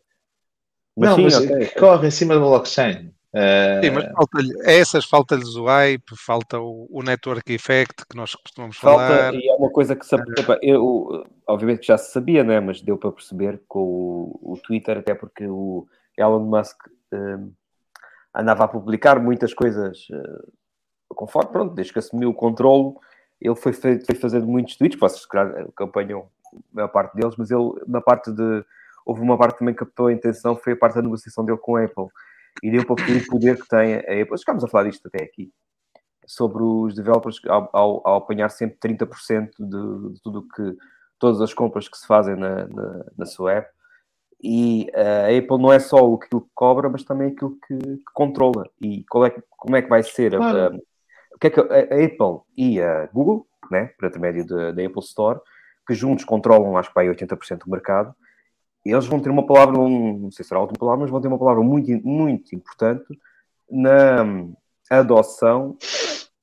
[0.97, 1.66] Mas não, sim, mas ok.
[1.66, 3.12] que corre em cima de uma blockchain.
[3.36, 8.16] Eh, Sim, mas falta-lhe- a essas falta-lhes o hype, falta o, o network effect que
[8.16, 9.35] nós costumamos Falta, falar.
[9.35, 10.07] e é uma coisa que
[10.62, 12.61] eu, obviamente que já se sabia, né?
[12.61, 15.85] mas deu para perceber com o, o Twitter, até porque o
[16.16, 16.77] Elon Musk
[17.12, 17.53] hum,
[18.35, 20.43] andava a publicar muitas coisas, eh,
[21.09, 22.94] conforme, pronto, desde que assumiu o controle,
[23.40, 25.27] ele foi, foi fazendo muitos tweets, vocês
[25.69, 28.65] acompanham a maior parte deles, mas ele, na parte de.
[29.06, 31.77] Houve uma parte também que captou a intenção, foi a parte da negociação dele com
[31.77, 32.06] a Apple.
[32.62, 34.39] E deu para o poder que tem a Apple.
[34.39, 35.52] Chegámos a falar disto até aqui.
[36.27, 40.77] Sobre os developers ao, ao, ao apanhar sempre 30% de, de tudo que.
[41.19, 43.70] todas as compras que se fazem na, na, na sua app.
[44.46, 48.68] E a Apple não é só aquilo que cobra, mas também aquilo que, que controla.
[48.78, 50.76] E qual é, como é que vai ser claro.
[51.34, 55.00] o que é que a, a, Apple e a Google, né, por intermédio da Apple
[55.00, 55.40] Store,
[55.86, 58.14] que juntos controlam, acho que vai 80% do mercado,
[58.84, 61.28] eles vão ter uma palavra, não sei se será a última palavra, mas vão ter
[61.28, 63.18] uma palavra muito, muito importante
[63.70, 64.26] na
[64.90, 65.78] adoção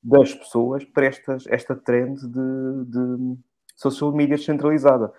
[0.02, 3.38] das pessoas para estas, esta trend de, de
[3.76, 5.12] social media descentralizada.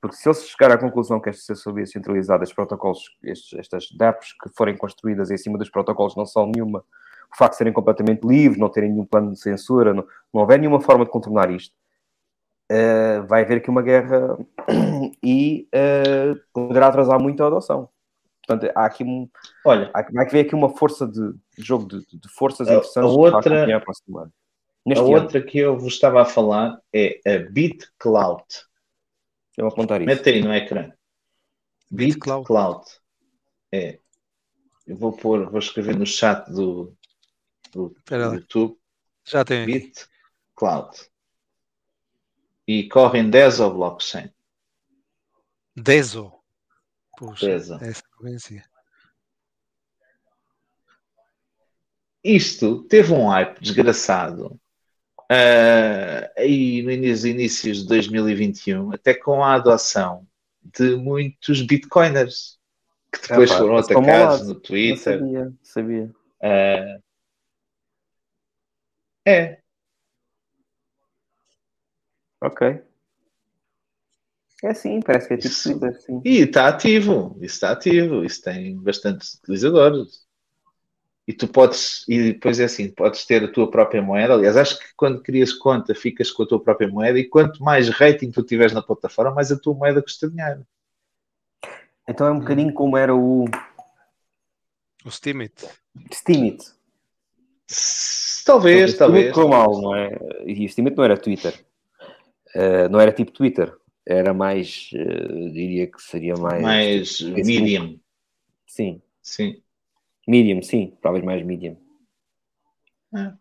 [0.00, 4.48] Porque se eles chegar à conclusão que estas media centralizadas, protocolos, estes, estas DApps que
[4.56, 6.84] forem construídas em cima dos protocolos não são nenhuma,
[7.32, 10.58] o facto de serem completamente livres, não terem nenhum plano de censura, não, não houver
[10.58, 11.74] nenhuma forma de contornar isto,
[12.70, 14.38] uh, vai haver aqui uma guerra
[15.22, 17.88] e uh, poderá atrasar muito a adoção.
[18.46, 19.28] Portanto, há aqui um.
[19.64, 23.14] Olha, há, vai haver aqui uma força de, de jogo de, de, forças interessantes a
[23.14, 28.44] outra, a, a outra que eu vos estava a falar é a BitCloud.
[29.58, 30.06] Eu vou apontar isso.
[30.06, 30.92] Mete aí no ecrã.
[31.90, 32.46] BitCloud.
[32.46, 32.86] Cloud.
[33.72, 33.98] É.
[34.86, 36.96] Eu vou pôr, vou escrever no chat do,
[37.72, 38.78] do, do YouTube.
[39.24, 39.66] Já tem.
[39.66, 41.10] BitCloud
[42.68, 44.30] e corre em Deso blockchain.
[45.74, 46.32] Deso?
[47.16, 47.74] Puxa, Deso.
[47.82, 48.64] essa não conhecia.
[52.22, 54.60] Isto teve um hype desgraçado
[55.30, 60.26] uh, aí no início, inícios de 2021, até com a adoção
[60.62, 62.58] de muitos bitcoiners
[63.12, 65.20] que depois foram atacados no Twitter.
[65.20, 66.10] Não sabia, sabia.
[66.42, 67.02] Uh,
[69.26, 69.58] é,
[72.40, 72.80] Ok.
[74.62, 76.20] É sim, parece que é tipo isso, Twitter, sim.
[76.24, 80.26] E está ativo, isso está ativo, isso tem bastantes utilizadores.
[81.28, 84.32] E tu podes, e depois é assim, podes ter a tua própria moeda.
[84.32, 87.90] Aliás, acho que quando crias conta, ficas com a tua própria moeda, e quanto mais
[87.90, 90.66] rating tu tiveres na plataforma, mais a tua moeda custa dinheiro.
[92.08, 93.44] Então é um bocadinho como era o.
[95.04, 95.68] O Steemit.
[96.14, 96.64] Steemit.
[98.46, 99.26] Talvez, talvez.
[99.26, 100.18] Ficou mal, não é?
[100.46, 101.62] E o Steemit não era Twitter.
[102.56, 103.76] Uh, não era tipo Twitter,
[104.06, 106.62] era mais, uh, diria que seria mais.
[106.62, 108.00] Mais medium.
[108.66, 109.02] Sim.
[109.20, 109.62] Sim.
[110.28, 111.74] Medium, sim, talvez mais medium.
[113.16, 113.32] É.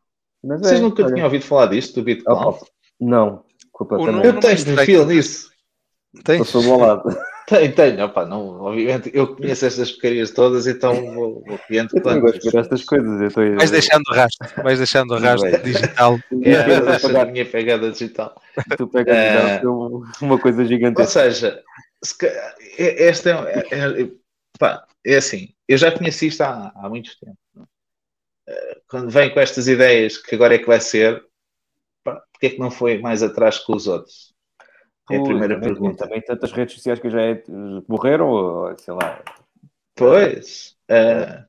[0.41, 1.13] Vocês é, nunca olha...
[1.13, 2.59] tinham ouvido falar disto, do BitCloud?
[2.61, 2.65] Oh,
[2.99, 3.43] não,
[3.73, 4.25] completamente.
[4.25, 5.51] Eu tenho perfil nisso.
[6.23, 6.47] Tens?
[6.47, 7.03] Estou do lado.
[7.47, 12.03] Tenho, tenho, opa, não, obviamente eu conheço estas porcarias todas, então vou, vou cliente eu
[12.03, 13.21] também gosto de estas coisas.
[13.21, 13.55] Eu estou...
[13.55, 16.19] Vais deixando rastro, vais deixando o rastro digital.
[16.43, 18.35] É, deixando a minha pegada digital.
[18.77, 19.61] Tu pegas é...
[20.21, 20.99] uma coisa gigante.
[20.99, 21.63] Ou seja,
[22.77, 24.09] é, esta é, é, é,
[24.59, 27.37] pá, é assim, eu já conheci isto há, há muito tempo.
[28.47, 28.81] É?
[28.87, 31.23] Quando vem com estas ideias que agora é que vai ser,
[32.03, 34.33] pá, porque é que não foi mais atrás que os outros?
[35.09, 36.03] É a primeira também, pergunta.
[36.03, 37.43] Também tantas redes sociais que já é,
[37.87, 39.23] morreram, sei lá.
[39.95, 40.75] Pois.
[40.89, 41.45] Uh,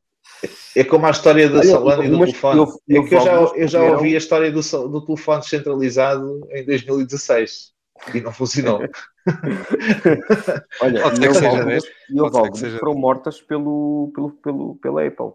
[0.76, 2.60] é como a história da Solana e do telefone.
[2.60, 6.48] Eu, eu, é que eu já, eu já ouvi a história do, do telefone descentralizado
[6.52, 7.72] em 2016
[8.14, 8.80] e não funcionou.
[10.82, 11.78] Olha, Pode ser que seja
[12.10, 15.32] E houve algumas foram mortas pelo, pelo, pelo, pela Apple.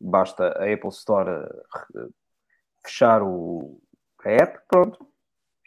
[0.00, 2.08] Basta a Apple Store eh,
[2.84, 3.80] fechar o,
[4.24, 5.06] a app, pronto.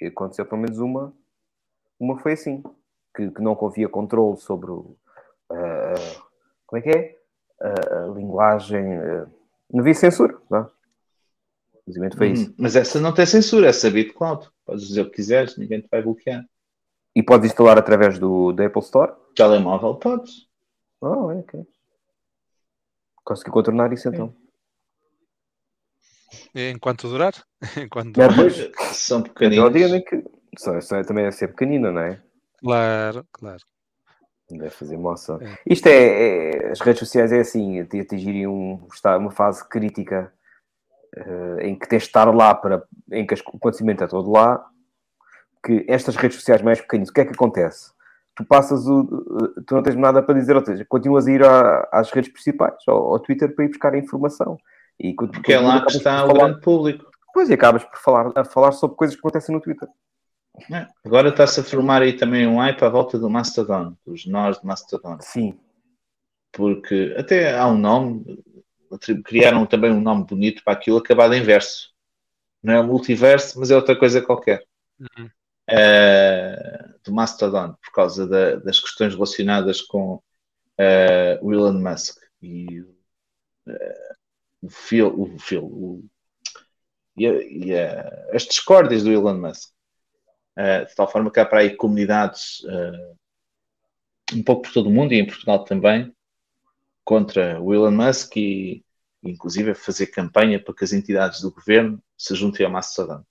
[0.01, 1.13] E aconteceu pelo menos uma
[1.99, 2.63] uma foi assim,
[3.15, 4.95] que, que não havia controle sobre o.
[5.51, 6.21] Uh,
[6.65, 7.17] como é que é?
[7.61, 8.97] Uh, a linguagem.
[8.97, 9.27] Uh,
[9.71, 10.67] não havia censura, não é?
[11.85, 12.51] Basicamente foi isso.
[12.51, 14.49] Hum, mas essa não tem censura, essa é BitCloud.
[14.69, 16.45] Podes dizer o que quiseres, ninguém te vai bloquear.
[17.15, 19.13] E podes instalar através do, da Apple Store?
[19.35, 20.47] Telemóvel, podes.
[21.01, 21.65] Oh, é, ok.
[23.23, 24.31] Consegui contornar isso então.
[26.53, 27.33] Enquanto durar?
[27.83, 28.29] Enquanto durar.
[28.29, 29.75] Depois, são pequeninos.
[29.75, 30.23] Então, que
[30.55, 32.21] só, só também deve ser pequenina, não é?
[32.59, 33.63] Claro, claro.
[34.51, 35.39] Deve fazer moça.
[35.41, 35.57] É.
[35.65, 40.31] Isto é, é, As redes sociais é assim, atingirem um, uma fase crítica
[41.17, 42.83] uh, em que tens de estar lá para.
[43.11, 44.65] em que o conhecimento é todo lá.
[45.63, 47.91] Que estas redes sociais mais pequenas, o que é que acontece?
[48.35, 49.03] Tu passas o.
[49.67, 51.41] Tu não tens nada para dizer, ou seja, continuas a ir
[51.91, 54.57] às redes principais, ao, ao, Twitter, para ir buscar a informação.
[54.97, 57.05] E, Porque é lá que está o grande público.
[57.33, 59.87] Pois, e acabas por falar, a falar sobre coisas que acontecem no Twitter.
[60.71, 60.87] É.
[61.05, 64.65] Agora está-se a formar aí também um hype à volta do Mastodon, dos nós de
[64.65, 65.17] Mastodon.
[65.21, 65.57] Sim.
[66.51, 68.41] Porque até há um nome,
[69.23, 71.93] criaram também um nome bonito para aquilo acabado em verso.
[72.61, 74.63] Não é o multiverso, mas é outra coisa qualquer.
[74.99, 75.29] Uhum.
[75.69, 80.21] Uh, do Mastodon, por causa da, das questões relacionadas com uh,
[81.41, 84.15] o Elon Musk e uh,
[84.63, 86.05] o Phil, o, Phil o,
[87.15, 87.73] e, e
[88.33, 89.71] as discórdias do Elon Musk.
[90.57, 92.63] de tal forma que há para aí comunidades
[94.33, 96.13] um pouco por todo o mundo e em Portugal também
[97.09, 98.83] contra o Elon Musk e
[99.23, 103.23] inclusive fazer campanha para que as entidades do governo se juntem ao Mastodon.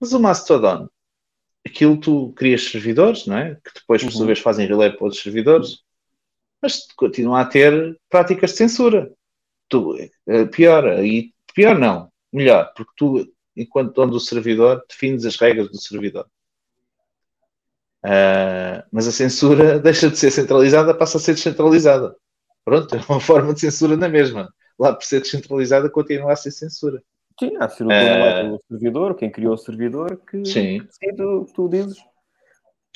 [0.00, 0.88] Mas o Mastodon,
[1.62, 3.56] aquilo tu crias servidores, não é?
[3.56, 4.28] Que depois, por sua uhum.
[4.28, 5.80] vez, fazem relé para outros servidores,
[6.62, 9.12] mas continua a ter práticas de censura.
[9.68, 9.94] Tu,
[10.26, 15.68] eh, pior, aí, pior não, melhor, porque tu, enquanto dono do servidor, defines as regras
[15.68, 16.26] do servidor.
[18.02, 22.16] Uh, mas a censura deixa de ser centralizada, passa a ser descentralizada.
[22.64, 24.48] Pronto, é uma forma de censura na mesma
[24.78, 27.02] lá por ser descentralizada, continua a ser censura.
[27.38, 30.82] Sim, há de ser o uh, servidor, quem criou o servidor, que sim.
[30.82, 31.98] decide o que tu dizes.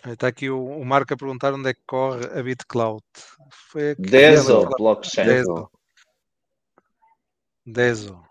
[0.05, 3.03] Está aqui o, o Marco a perguntar onde é que corre a BitCloud.
[3.71, 5.27] Foi aqui Deso Blockchain.
[5.27, 5.71] Deso.
[7.65, 8.23] Deso.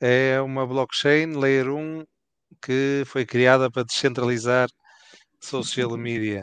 [0.00, 2.04] É uma blockchain Layer 1
[2.62, 4.68] que foi criada para descentralizar
[5.40, 6.42] social media.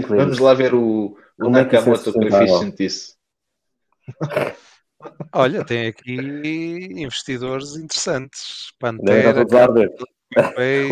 [0.00, 3.16] Vamos lá ver o, o Como Nakamoto é Coefficient isso.
[5.32, 6.12] Olha, tem aqui
[6.96, 8.72] investidores interessantes.
[8.78, 9.44] Pantera,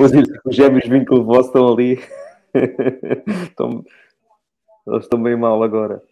[0.01, 0.13] os,
[0.45, 1.99] os gêmeos vínculo vosso estão ali.
[3.49, 3.85] estão,
[4.87, 6.03] eles estão bem mal agora.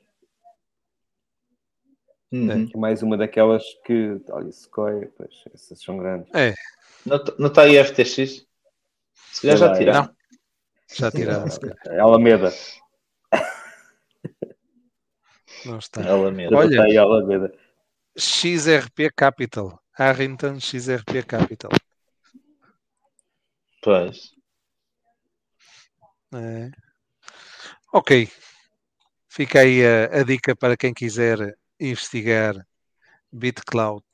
[2.32, 2.68] Uhum.
[2.72, 4.20] É, mais uma daquelas que.
[4.30, 6.32] Olha, Sequoia, pois, essas são grandes.
[6.34, 6.54] É.
[7.38, 8.46] Não está aí FTX?
[9.32, 10.14] Se calhar já tiraram.
[10.94, 11.46] Já tiraram.
[12.00, 12.52] Alameda.
[15.64, 16.08] Não está.
[16.08, 16.56] Alameda.
[16.56, 17.52] Olha, está Alameda.
[18.16, 19.80] XRP Capital.
[19.92, 21.70] Harrington XRP Capital.
[23.82, 24.34] Pois.
[26.34, 26.70] É.
[27.92, 28.28] Ok.
[29.28, 32.66] Fica aí a, a, dica para quem quiser investigar
[33.32, 34.04] BitCloud.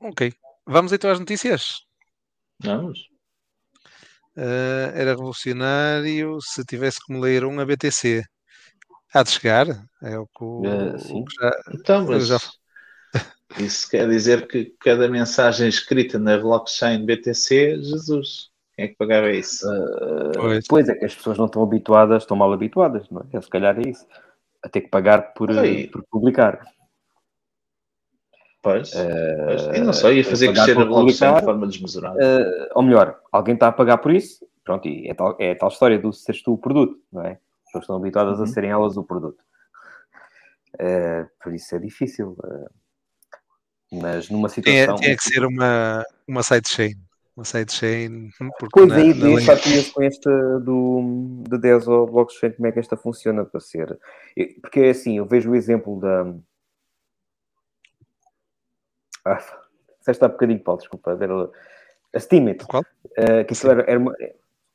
[0.00, 0.32] Ok.
[0.66, 1.86] Vamos então às notícias?
[2.60, 3.07] Vamos.
[4.38, 8.22] Uh, era revolucionário se tivesse como ler um a BTC.
[9.12, 9.66] Há de chegar,
[10.00, 11.22] é o que, o, uh, sim.
[11.22, 12.38] O que já, então, mas já...
[13.58, 19.32] isso quer dizer que cada mensagem escrita na blockchain BTC, Jesus, quem é que pagava
[19.32, 19.66] isso?
[19.68, 20.66] Uh, pois.
[20.68, 20.88] pois.
[20.88, 23.40] é que as pessoas não estão habituadas, estão mal habituadas, não é?
[23.40, 24.06] Se calhar é isso.
[24.62, 25.48] A ter que pagar por,
[25.90, 26.64] por publicar.
[28.72, 32.18] Pois, uh, e não sei, ia fazer crescer a blockchain de forma desmesurada.
[32.18, 35.68] Uh, ou melhor, alguém está a pagar por isso, pronto, e é tal, é tal
[35.68, 37.38] história do seres tu o produto, não é?
[37.68, 38.44] pessoas estão habituadas uhum.
[38.44, 39.42] a serem elas o produto.
[40.74, 42.36] Uh, por isso é difícil.
[42.38, 42.70] Uh,
[44.00, 44.96] mas numa situação.
[44.96, 46.94] Tinha, tinha que ser uma, uma sidechain.
[47.36, 48.30] Uma sidechain.
[48.72, 52.80] Pois aí, na, já tinha com esta do, de 10 ou blockchain, como é que
[52.80, 53.98] esta funciona para ser.
[54.60, 56.34] Porque é assim, eu vejo o exemplo da.
[59.24, 59.38] Ah,
[59.98, 61.16] disseste há bocadinho, Paulo, desculpa.
[61.20, 61.50] Era
[62.14, 62.64] a Steemit.
[62.64, 64.14] Uh, que isso era, era, uma,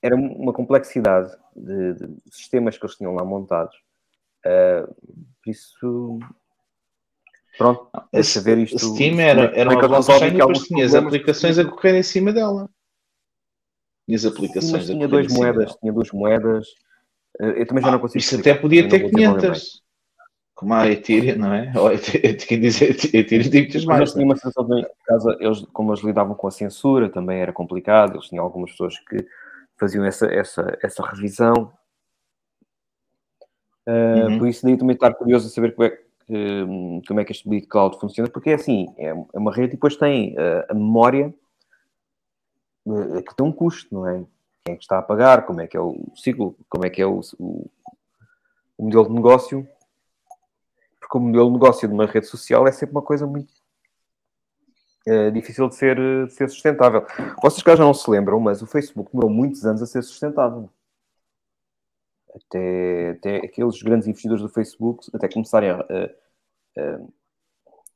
[0.01, 3.75] era uma complexidade de, de, sistemas que eles tinham lá montados.
[4.45, 4.93] Uh,
[5.43, 6.19] por isso,
[7.57, 8.77] pronto, deixa ver isto.
[8.77, 12.69] Steam era, era uma blockchain e depois tinhas aplicações a correr em cima dela.
[14.05, 16.67] Tinhas aplicações Sim, tinha duas moedas, tinha duas moedas.
[17.39, 18.19] Eu também já não consigo.
[18.19, 19.82] Isso até podia ter 500.
[20.55, 21.73] Como a Ethereum, não é?
[21.75, 21.89] Ou
[22.47, 23.99] quem diz Ethereum, digo-te mais.
[24.01, 27.51] Mas tinha uma sensação de casa, eles, como eles lidavam com a censura, também era
[27.51, 28.15] complicado.
[28.15, 29.25] Eles tinham algumas pessoas que
[29.79, 31.73] faziam essa, essa, essa revisão.
[33.87, 34.39] Uh, uhum.
[34.39, 37.47] Por isso, daí também estar curioso a saber como é que, como é que este
[37.47, 40.73] Bleed Cloud funciona, porque é assim, é, é uma rede e depois tem uh, a
[40.73, 41.33] memória
[42.85, 44.23] uh, que tem um custo, não é?
[44.63, 47.01] Quem é que está a pagar, como é que é o ciclo, como é que
[47.01, 47.69] é o, o,
[48.77, 49.67] o modelo de negócio,
[51.13, 53.53] porque o modelo de negócio de uma rede social é sempre uma coisa muito
[55.05, 57.05] é difícil de ser, de ser sustentável.
[57.41, 60.69] Vocês cá já não se lembram, mas o Facebook demorou muitos anos a ser sustentável.
[62.33, 66.09] Até, até aqueles grandes investidores do Facebook até começarem a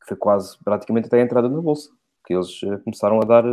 [0.06, 1.90] foi quase praticamente até a entrada na bolsa,
[2.26, 3.44] que eles eh, começaram a dar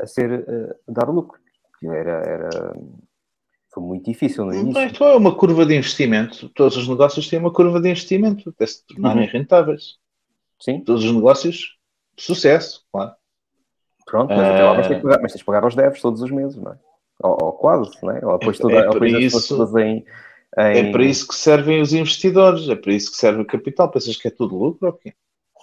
[0.00, 0.46] a ser
[0.88, 1.40] a dar lucro.
[1.82, 2.50] Era, era
[3.76, 4.82] foi muito difícil no início.
[4.82, 6.48] Então é uma curva de investimento.
[6.48, 9.30] Todos os negócios têm uma curva de investimento até se tornarem uhum.
[9.30, 9.96] rentáveis.
[10.58, 10.80] Sim.
[10.80, 11.76] Todos os negócios
[12.18, 13.12] Sucesso, claro.
[14.06, 16.30] Pronto, mas até lá mas tens, pagar, mas tens de pagar aos devs todos os
[16.30, 16.78] meses, não é?
[17.22, 18.24] Ou, ou quase, não é?
[18.24, 20.04] Ou depois, toda, é, para isso, em, em...
[20.56, 23.90] é para isso que servem os investidores, é para isso que serve o capital.
[23.90, 25.12] Pensas que é tudo lucro ou quê?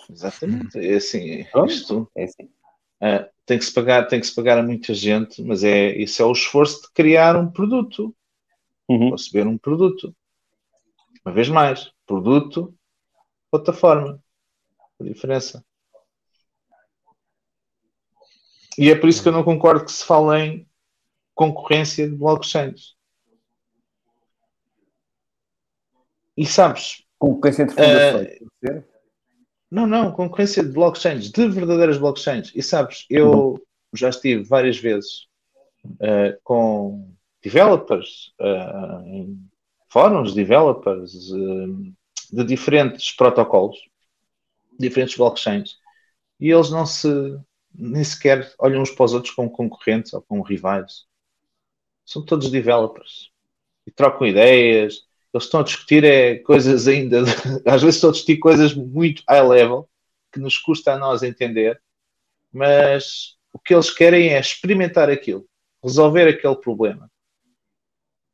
[0.09, 0.77] Exatamente.
[0.77, 2.49] É assim, isto é assim.
[3.03, 6.21] Uh, tem que se pagar, tem que se pagar a muita gente, mas é isso
[6.21, 8.15] é o esforço de criar um produto,
[8.87, 9.09] uhum.
[9.09, 10.15] conceber um produto.
[11.25, 12.73] Uma vez mais, produto,
[13.51, 14.23] plataforma,
[14.97, 15.65] a diferença.
[18.77, 20.67] E é por isso que eu não concordo que se fale em
[21.35, 22.95] concorrência de blockchains.
[26.37, 27.03] E sabes?
[27.19, 28.39] Concorrência entre fundações.
[28.63, 28.92] Uh,
[29.73, 32.51] não, não, concorrência de blockchains, de verdadeiras blockchains.
[32.53, 33.59] E sabes, eu
[33.91, 35.25] já estive várias vezes
[35.85, 39.49] uh, com developers, uh, em
[39.89, 41.93] fóruns developers uh,
[42.31, 43.77] de diferentes protocolos,
[44.79, 45.79] diferentes blockchains,
[46.39, 47.09] e eles não se
[47.73, 51.05] nem sequer olham uns para os outros como concorrentes ou como rivais.
[52.05, 53.31] São todos developers
[53.87, 55.01] e trocam ideias.
[55.33, 57.23] Eles estão a discutir é, coisas ainda,
[57.65, 59.89] às vezes estão a discutir coisas muito high level
[60.31, 61.81] que nos custa a nós entender,
[62.51, 65.45] mas o que eles querem é experimentar aquilo,
[65.83, 67.09] resolver aquele problema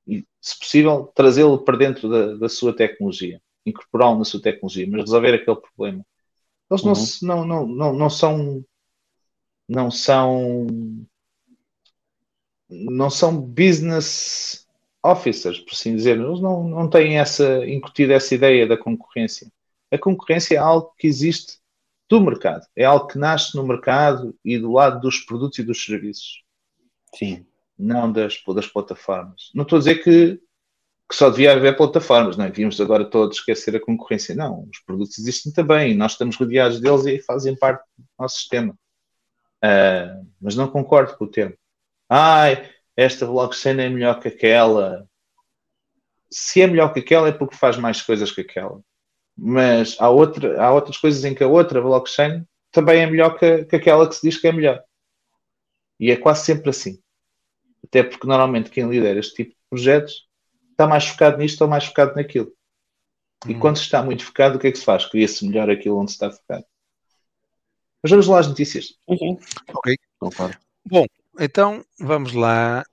[0.09, 5.01] e, se possível, trazê-lo para dentro da, da sua tecnologia, incorporá-lo na sua tecnologia, mas
[5.01, 6.03] resolver aquele problema.
[6.69, 7.27] Eles uhum.
[7.27, 8.65] não, não, não, não, não são
[9.67, 10.67] não são
[12.67, 14.67] não são business
[15.03, 16.19] officers, por assim dizer.
[16.19, 19.51] Eles não, não têm essa, incutido essa ideia da concorrência.
[19.91, 21.59] A concorrência é algo que existe
[22.09, 25.83] do mercado, é algo que nasce no mercado e do lado dos produtos e dos
[25.83, 26.43] serviços.
[27.15, 27.45] Sim.
[27.77, 29.51] Não das, das plataformas.
[29.53, 30.41] Não estou a dizer que,
[31.07, 32.49] que só devia haver plataformas, não é?
[32.49, 34.35] Devíamos agora todos esquecer a concorrência.
[34.35, 38.77] Não, os produtos existem também, nós estamos rodeados deles e fazem parte do nosso sistema.
[39.63, 41.55] Uh, mas não concordo com o termo.
[42.09, 42.69] Ai,
[42.99, 45.07] esta blockchain é melhor que aquela.
[46.29, 48.81] Se é melhor que aquela é porque faz mais coisas que aquela.
[49.37, 53.63] Mas há, outra, há outras coisas em que a outra blockchain também é melhor que,
[53.63, 54.83] que aquela que se diz que é melhor.
[55.97, 56.99] E é quase sempre assim.
[57.85, 60.27] Até porque normalmente quem lidera este tipo de projetos
[60.71, 62.51] está mais focado nisto ou mais focado naquilo.
[63.47, 63.59] E hum.
[63.59, 65.05] quando se está muito focado, o que é que se faz?
[65.05, 66.65] Cria-se melhor aquilo onde se está focado.
[68.03, 68.95] Mas vamos lá às notícias.
[69.07, 69.39] Uhum.
[69.73, 69.95] Ok.
[70.19, 70.57] Concordo.
[70.85, 71.05] Bom,
[71.39, 72.83] então vamos lá.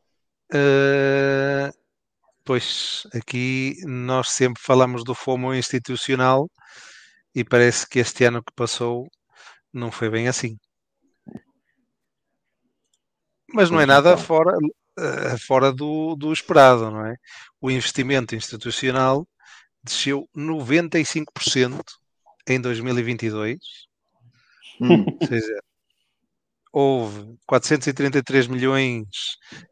[0.52, 1.72] Uh,
[2.44, 6.48] pois aqui nós sempre falamos do FOMO institucional
[7.34, 9.08] e parece que este ano que passou
[9.72, 10.56] não foi bem assim.
[13.52, 14.24] Mas não é nada então.
[14.24, 17.16] fora, uh, fora do, do esperado, não é?
[17.60, 19.26] O investimento institucional
[19.82, 21.82] desceu 95%
[22.48, 23.86] em 2022
[24.80, 25.04] Hum.
[25.20, 25.60] Ou seja,
[26.78, 29.06] houve 433 milhões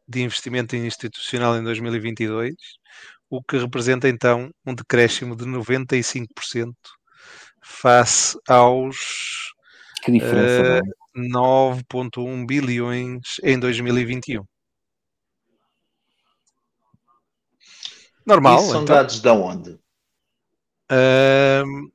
[0.08, 2.54] de investimento institucional em 2022,
[3.28, 6.72] o que representa então um decréscimo de 95%
[7.62, 9.52] face aos
[10.02, 14.42] que diferença, uh, eh, 9,1 bilhões em 2021.
[18.24, 18.60] Normal.
[18.60, 18.96] Isso são então.
[18.96, 19.70] dados de onde?
[20.90, 21.92] Uh,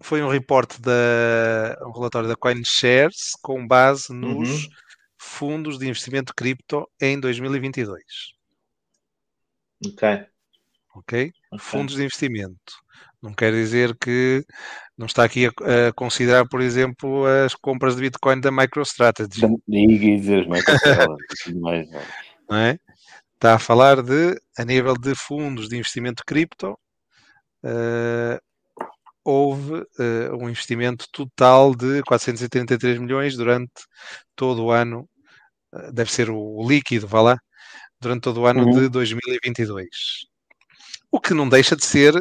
[0.00, 4.70] foi um reporte da um relatório da CoinShares com base nos uhum.
[5.18, 8.02] fundos de investimento cripto em 2022.
[9.86, 10.26] Ok.
[10.94, 11.32] Ok?
[11.58, 12.86] Fundos de investimento.
[13.22, 14.44] Não quer dizer que
[14.96, 15.50] não está aqui a,
[15.88, 19.40] a, considerar, por exemplo, as compras de Bitcoin da MicroStrategy.
[20.18, 21.54] dizer as MicroStrategy.
[22.48, 22.78] não é?
[23.34, 26.78] Está a falar de, a nível de fundos de investimento cripto,
[27.62, 28.40] uh,
[29.26, 33.72] houve uh, um investimento total de 433 milhões durante
[34.36, 35.08] todo o ano,
[35.74, 37.38] uh, deve ser o, o, líquido, vá lá,
[38.00, 38.82] durante todo o ano uhum.
[38.82, 39.88] de 2022.
[41.10, 42.14] O que não deixa de ser,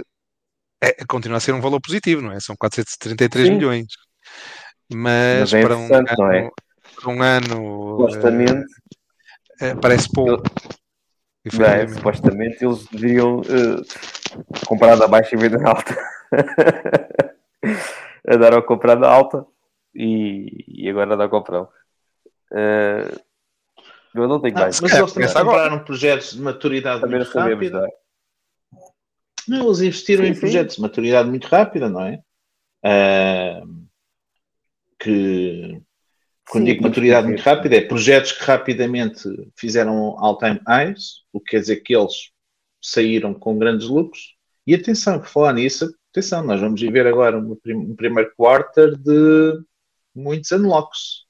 [0.82, 2.40] é, é, continua a ser um valor positivo, não é?
[2.40, 3.54] São 433 Sim.
[3.54, 3.86] milhões.
[4.92, 6.50] Mas, Mas é para, um ano, é?
[6.96, 7.98] para um ano.
[7.98, 8.66] Supostamente.
[9.62, 10.44] Uh, parece pouco.
[11.46, 13.42] É, supostamente eles deveriam
[14.66, 15.96] comprar da baixa e vender alta.
[18.28, 19.46] andaram a comprar na alta
[19.94, 21.64] e, e agora andam a comprar.
[22.52, 23.20] Uh,
[24.14, 24.80] eu não tenho ah, mais.
[24.82, 27.80] Mas eles também compraram projetos de maturidade também muito sabemos, rápida.
[29.48, 29.60] Não, é?
[29.60, 30.40] não, eles investiram sim, em sim.
[30.40, 32.22] projetos de maturidade muito rápida, não é?
[32.86, 33.86] Uh,
[35.00, 35.82] que
[36.50, 39.24] quando sim, digo maturidade muito rápida, é projetos que rapidamente
[39.56, 42.32] fizeram all-time highs, o que quer dizer que eles
[42.82, 44.36] saíram com grandes lucros.
[44.66, 49.62] E atenção, por falar nisso, atenção, nós vamos viver agora um, um primeiro quarter de
[50.16, 51.26] muitos unlocks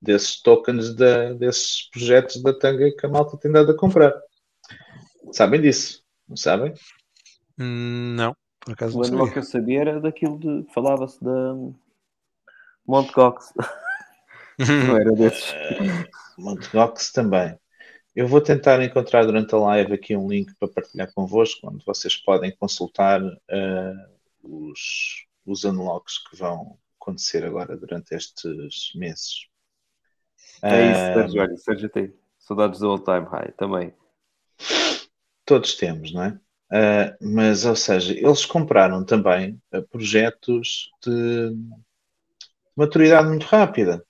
[0.00, 4.14] desses tokens, de, desses projetos da Tanga que a malta tem dado a comprar.
[5.32, 6.02] Sabem disso?
[6.26, 6.72] Não sabem?
[7.58, 8.34] Hum, não.
[8.60, 10.66] Por acaso o não unlock que eu sabia era daquilo de.
[10.72, 11.54] Falava-se da.
[12.86, 13.52] Mount Cox.
[14.58, 15.50] não era desses.
[15.52, 17.58] Uh, Mount Cox também.
[18.20, 22.18] Eu vou tentar encontrar durante a live aqui um link para partilhar convosco, onde vocês
[22.18, 24.08] podem consultar uh,
[24.42, 29.46] os, os unlocks que vão acontecer agora durante estes meses.
[30.62, 33.94] É isso, Sérgio, olha, Sérgio tem saudades do All Time High também.
[35.46, 36.38] Todos temos, não é?
[36.70, 41.56] Uh, mas, ou seja, eles compraram também uh, projetos de
[42.76, 44.04] maturidade muito rápida,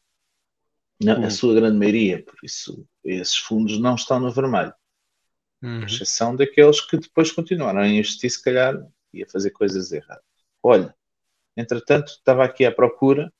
[1.00, 1.26] na uhum.
[1.26, 4.74] a sua grande maioria, por isso esses fundos não estão no vermelho,
[5.62, 5.84] uhum.
[5.84, 8.76] exceção daqueles que depois continuaram a investir, se calhar,
[9.12, 10.24] e a fazer coisas erradas.
[10.62, 10.94] Olha,
[11.56, 13.32] entretanto, estava aqui à procura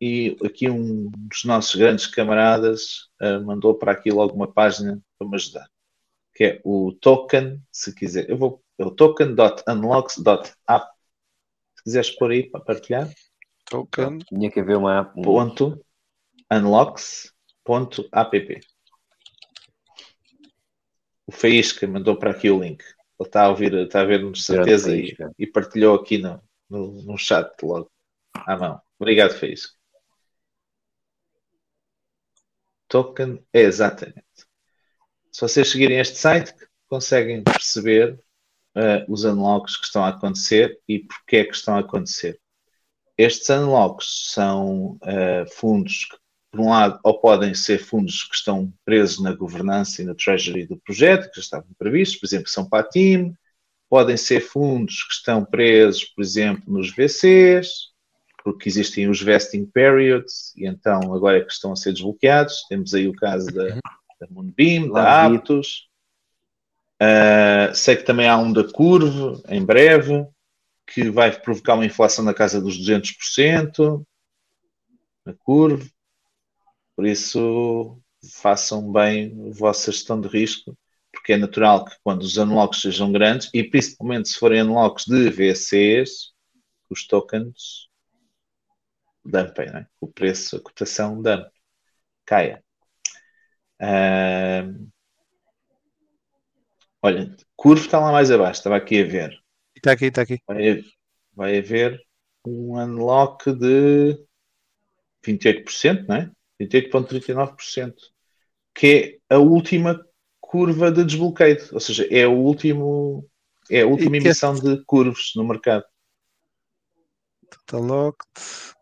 [0.00, 5.28] e aqui um dos nossos grandes camaradas uh, mandou para aqui logo uma página para
[5.28, 5.68] me ajudar
[6.38, 10.86] que é o token, se quiser, eu vou, é o token.unlocks.app.
[11.74, 13.12] Se quiseres pôr aí para partilhar.
[13.64, 14.18] Token.
[14.18, 15.20] Tinha que haver uma app.
[15.20, 15.84] Ponto
[16.48, 17.30] unlocks.app.
[21.28, 22.82] O Faísca mandou para aqui o link.
[22.82, 27.18] Ele está a ouvir, está a ver-nos certeza e, e, partilhou aqui no, no, no
[27.18, 27.92] chat logo
[28.32, 28.80] à mão.
[28.98, 29.76] Obrigado, Faísca.
[32.88, 34.24] Token, é exatamente.
[35.30, 36.54] Se vocês seguirem este site,
[36.86, 38.18] conseguem perceber
[38.74, 42.40] uh, os unlocks que estão a acontecer e porque é que estão a acontecer.
[43.18, 46.16] Estes unlocks são uh, fundos que,
[46.50, 50.66] por um lado, ou podem ser fundos que estão presos na governança e na treasury
[50.66, 53.34] do projeto, que já estavam previstos, por exemplo, são para a team,
[53.88, 57.88] podem ser fundos que estão presos, por exemplo, nos VCs,
[58.42, 62.64] porque existem os vesting periods, e então agora é que estão a ser desbloqueados.
[62.68, 63.68] Temos aí o caso da,
[64.20, 65.88] da Moonbeam, da Aptos.
[67.00, 70.26] Uh, sei que também há um da Curve, em breve,
[70.86, 74.02] que vai provocar uma inflação na casa dos 200%.
[75.26, 75.90] Na Curve.
[76.98, 78.02] Por isso,
[78.40, 80.76] façam bem a vossa gestão de risco,
[81.12, 85.30] porque é natural que quando os unlocks sejam grandes, e principalmente se forem unlocks de
[85.30, 86.32] VCs,
[86.90, 87.88] os tokens
[89.24, 89.86] dumpem, né?
[90.00, 91.46] o preço, a cotação dump,
[92.26, 92.64] caia.
[93.80, 94.90] Uh,
[97.00, 99.40] olha, curvo está lá mais abaixo, estava aqui a ver.
[99.76, 100.40] Está aqui, está aqui.
[100.48, 100.82] Vai,
[101.32, 102.02] vai haver
[102.44, 104.18] um unlock de
[105.24, 106.32] 28%, não é?
[106.60, 107.94] 28,39%,
[108.74, 110.04] que é a última
[110.40, 113.28] curva de desbloqueio, ou seja, é o último
[113.70, 114.60] é a última emissão é...
[114.60, 115.84] de curvas no mercado.
[117.50, 118.74] Total locked.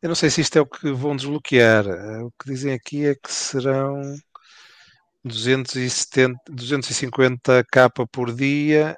[0.00, 1.86] Eu não sei se isto é o que vão desbloquear.
[1.86, 4.00] Eh, o que dizem aqui é que serão
[5.24, 8.96] 270, 250 capa por dia,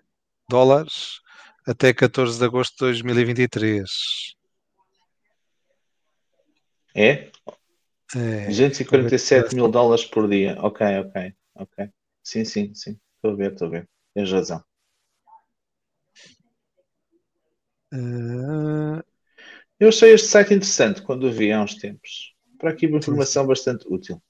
[0.49, 1.21] dólares,
[1.67, 3.91] até 14 de agosto de 2023.
[6.95, 7.31] É?
[8.17, 10.57] É 247 mil dólares por dia.
[10.61, 11.89] Ok, ok, ok.
[12.23, 12.99] Sim, sim, sim.
[13.17, 13.89] Estou a ver, estou a ver.
[14.15, 14.63] Tens razão.
[17.93, 19.03] Uh,
[19.79, 22.35] eu achei este site interessante quando o vi há uns tempos.
[22.59, 24.23] Para aqui uma informação bastante útil.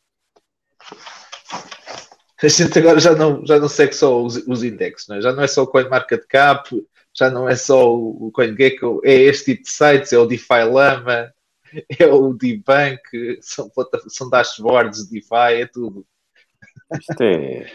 [2.43, 5.21] A gente agora já não, já não segue só os, os indexes, não é?
[5.21, 6.71] já não é só o CoinMarketCap,
[7.15, 10.65] já não é só o, o CoinGecko, é este tipo de sites, é o DeFi
[10.65, 11.33] Lama,
[11.99, 13.71] é o Dbank, são,
[14.09, 16.07] são dashboards de DeFi, é tudo.
[16.99, 17.67] Isto é...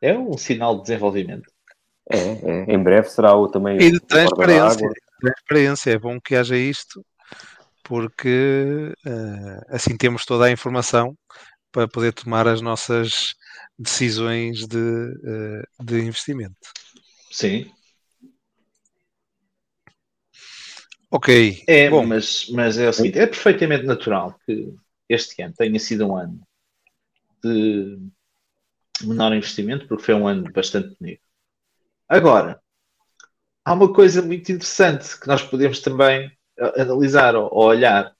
[0.00, 1.50] É um sinal de desenvolvimento.
[2.10, 3.76] É, é, em breve será o também.
[3.78, 4.88] E de transparência.
[5.20, 7.04] Transparência, é bom que haja isto,
[7.82, 11.16] porque uh, assim temos toda a informação
[11.72, 13.34] para poder tomar as nossas
[13.78, 16.54] decisões de, uh, de investimento.
[17.32, 17.70] Sim.
[21.10, 21.62] Ok.
[21.66, 22.04] É, bom.
[22.04, 24.74] Mas, mas é o seguinte: é perfeitamente natural que
[25.08, 26.40] este ano tenha sido um ano
[27.42, 27.98] de
[29.02, 31.22] menor investimento, porque foi um ano bastante bonito.
[32.08, 32.60] Agora,
[33.64, 36.30] há uma coisa muito interessante que nós podemos também
[36.76, 38.14] analisar ou, olhar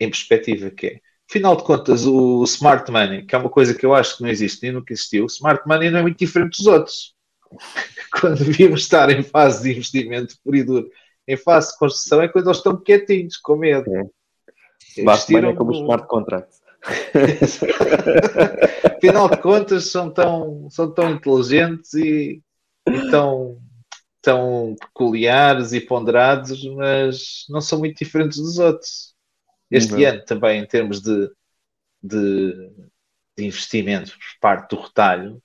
[0.00, 3.86] em perspectiva, que é, afinal de contas, o smart money, que é uma coisa que
[3.86, 6.58] eu acho que não existe nem nunca existiu, o smart money não é muito diferente
[6.58, 7.14] dos outros.
[8.20, 10.90] Quando devíamos estar em fase de investimento por e duro,
[11.26, 13.92] em fase de construção, é quando eles estão quietinhos, com medo.
[13.94, 14.04] É.
[15.54, 15.78] Como no...
[15.78, 16.54] smart contract.
[18.96, 22.40] Afinal de contas, são tão, são tão inteligentes e
[22.88, 23.60] e tão,
[24.22, 29.14] tão peculiares e ponderados, mas não são muito diferentes dos outros.
[29.70, 30.08] Este uhum.
[30.08, 31.30] ano também, em termos de,
[32.02, 32.70] de,
[33.36, 35.42] de, investimento por parte do retalho,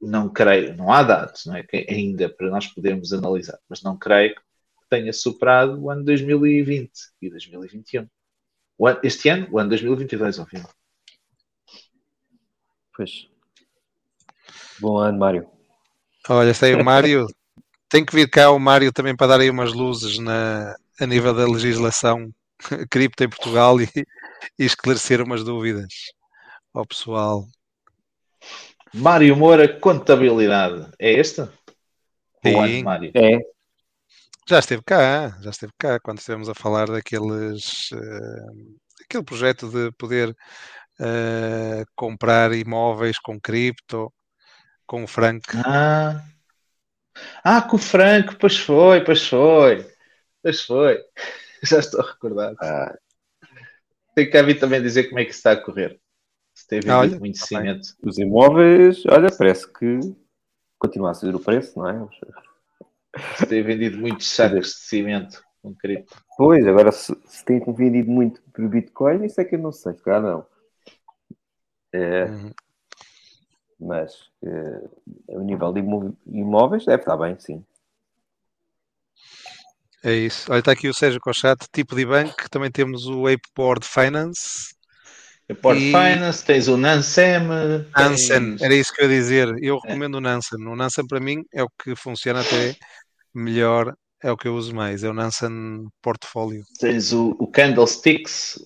[0.00, 1.66] não creio, não há dados não é?
[1.88, 4.40] ainda para nós podermos analisar, mas não creio que
[4.88, 6.90] tenha superado o ano 2020
[7.20, 8.08] e 2021.
[8.80, 10.72] Ano, este ano, o ano 2022, obviamente.
[12.96, 13.28] Pois.
[14.80, 15.48] Bom ano, Mário.
[16.28, 17.26] Olha, sei o Mário.
[17.88, 21.32] Tem que vir cá o Mário também para dar aí umas luzes na, a nível
[21.32, 22.30] da legislação
[22.90, 23.88] cripto em Portugal e,
[24.58, 25.88] e esclarecer umas dúvidas
[26.74, 27.46] ao pessoal.
[28.92, 30.90] Mário Moura, contabilidade.
[30.98, 31.52] É esta?
[32.44, 33.10] Sim, Mário?
[33.14, 33.38] É.
[34.48, 39.92] Já esteve cá, já esteve cá quando estivemos a falar daqueles uh, aquele projeto de
[39.98, 44.10] poder uh, comprar imóveis com cripto,
[44.86, 45.44] com o Frank.
[45.66, 46.24] Ah.
[47.44, 49.86] ah, com o Franco, pois foi, pois foi.
[50.42, 50.98] Pois foi.
[51.62, 52.56] Já estou recordado.
[52.62, 52.96] Ah.
[54.14, 56.00] Tenho que vir também dizer como é que está a correr.
[56.54, 57.86] Se tem vendido olha, muito cimento.
[58.02, 60.00] Os imóveis, olha, parece que
[60.78, 62.08] continua a subir o preço, não é?
[63.36, 66.16] Se tem vendido muitos sacos de cimento com cripto.
[66.36, 69.94] Pois, agora se, se tem vendido muito por Bitcoin, isso é que eu não sei,
[69.94, 70.46] claro não.
[71.92, 72.52] É, uhum.
[73.80, 74.12] Mas
[74.44, 74.82] é,
[75.28, 75.80] o nível de
[76.26, 77.64] imóveis deve estar bem, sim.
[80.02, 80.50] É isso.
[80.50, 82.48] Olha, está aqui o Sérgio Cochato, tipo de banco.
[82.50, 84.74] Também temos o Apeboard Finance.
[85.50, 85.86] Apeboard e...
[85.86, 87.40] Finance, tens o Nansem.
[87.96, 88.62] Nansen, tens...
[88.62, 89.48] era isso que eu ia dizer.
[89.60, 89.88] Eu é.
[89.88, 90.18] recomendo é.
[90.18, 90.66] o Nansen.
[90.66, 92.76] O Nansen para mim é o que funciona até
[93.34, 95.04] melhor, é o que eu uso mais.
[95.04, 96.64] É o Nansen Portfólio.
[96.78, 98.58] Tens o, o Candlesticks,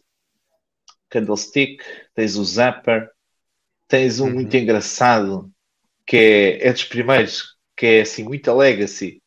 [1.10, 1.82] Candlestick,
[2.14, 3.09] tens o Zapper,
[3.89, 4.34] tens um uhum.
[4.34, 5.51] muito engraçado
[6.06, 9.22] que é, é dos primeiros, que é assim, muita legacy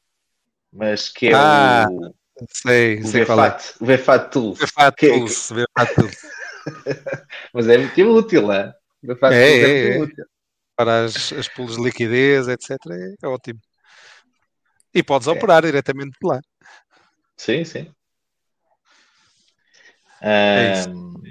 [0.75, 2.13] mas que é ah, o.
[2.49, 3.83] Sei, o sei VFAT, é.
[3.83, 4.59] o VFAT Tools.
[4.59, 5.53] VFAT que, Tools, que...
[5.53, 6.17] VFAT Tools.
[7.53, 8.73] mas é muito útil, é?
[9.01, 10.25] VFAT é, Tools é, é, útil.
[10.75, 13.59] Para as, as pools de liquidez, etc., é, é ótimo.
[14.95, 15.31] E podes é.
[15.31, 16.39] operar diretamente de lá.
[17.35, 17.91] Sim, sim.
[20.23, 21.21] Um,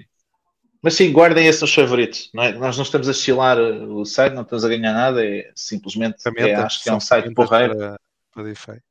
[0.82, 2.30] mas sim, guardem esses os favoritos.
[2.34, 2.52] Não é?
[2.52, 6.54] Nós não estamos a chilar o site, não estamos a ganhar nada, é simplesmente é,
[6.54, 7.74] acho que é um site porreiro.
[7.74, 8.00] Para,
[8.32, 8.82] para DeFi.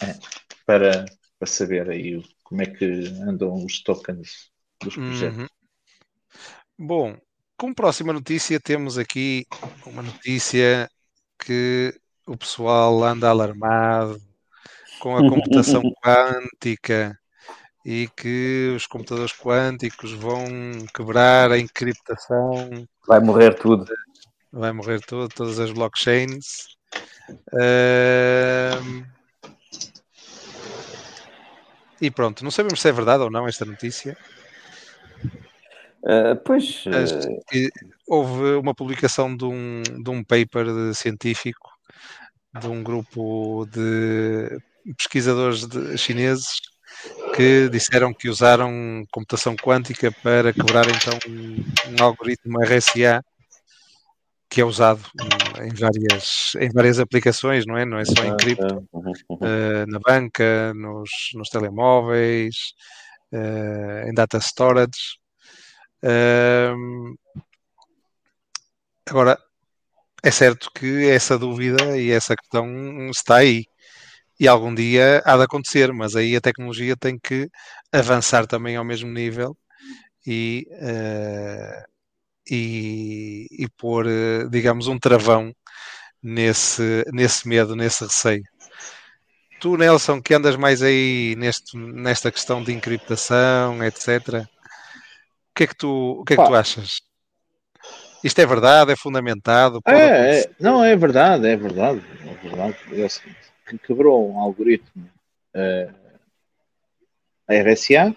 [0.00, 0.14] É,
[0.64, 1.04] para,
[1.38, 2.84] para saber aí como é que
[3.28, 4.50] andam os tokens
[4.82, 5.38] dos projetos.
[5.38, 5.46] Uhum.
[6.78, 7.16] Bom,
[7.58, 9.46] como próxima notícia temos aqui
[9.84, 10.88] uma notícia
[11.38, 11.94] que
[12.32, 14.18] o pessoal anda alarmado
[14.98, 17.18] com a computação quântica
[17.84, 20.46] e que os computadores quânticos vão
[20.94, 22.88] quebrar a encriptação.
[23.06, 23.84] Vai morrer tudo.
[24.50, 26.68] Vai morrer tudo, todas as blockchains.
[27.52, 29.04] Uh,
[32.00, 34.16] e pronto, não sabemos se é verdade ou não esta notícia.
[36.02, 36.84] Uh, pois.
[36.86, 37.70] Uh...
[38.08, 41.71] Houve uma publicação de um, de um paper científico
[42.60, 44.58] de um grupo de
[44.96, 46.60] pesquisadores de, chineses
[47.34, 51.64] que disseram que usaram computação quântica para quebrar então um,
[51.98, 53.22] um algoritmo RSA
[54.52, 55.02] que é usado
[55.62, 57.86] em várias, em várias aplicações, não é?
[57.86, 62.54] Não é só em cripto, uh, na banca, nos, nos telemóveis,
[63.32, 65.16] uh, em data storage.
[66.04, 67.16] Uh,
[69.08, 69.38] agora,
[70.22, 72.66] é certo que essa dúvida e essa questão
[73.10, 73.64] está aí.
[74.40, 77.48] E algum dia há de acontecer, mas aí a tecnologia tem que
[77.92, 79.56] avançar também ao mesmo nível
[80.26, 81.92] e uh,
[82.50, 85.54] e, e pôr, eh, digamos, um travão
[86.22, 88.42] nesse, nesse medo, nesse receio.
[89.60, 95.66] Tu, Nelson, que andas mais aí neste, nesta questão de encriptação, etc., o que é
[95.66, 97.00] que tu, o que é que tu achas?
[98.24, 98.92] Isto é verdade?
[98.92, 99.80] É fundamentado?
[99.86, 102.02] É, é, não, é verdade, é verdade.
[102.20, 102.76] É verdade.
[102.92, 103.30] É assim,
[103.84, 105.08] quebrou um algoritmo
[105.54, 105.94] uh,
[107.48, 108.14] a RSA,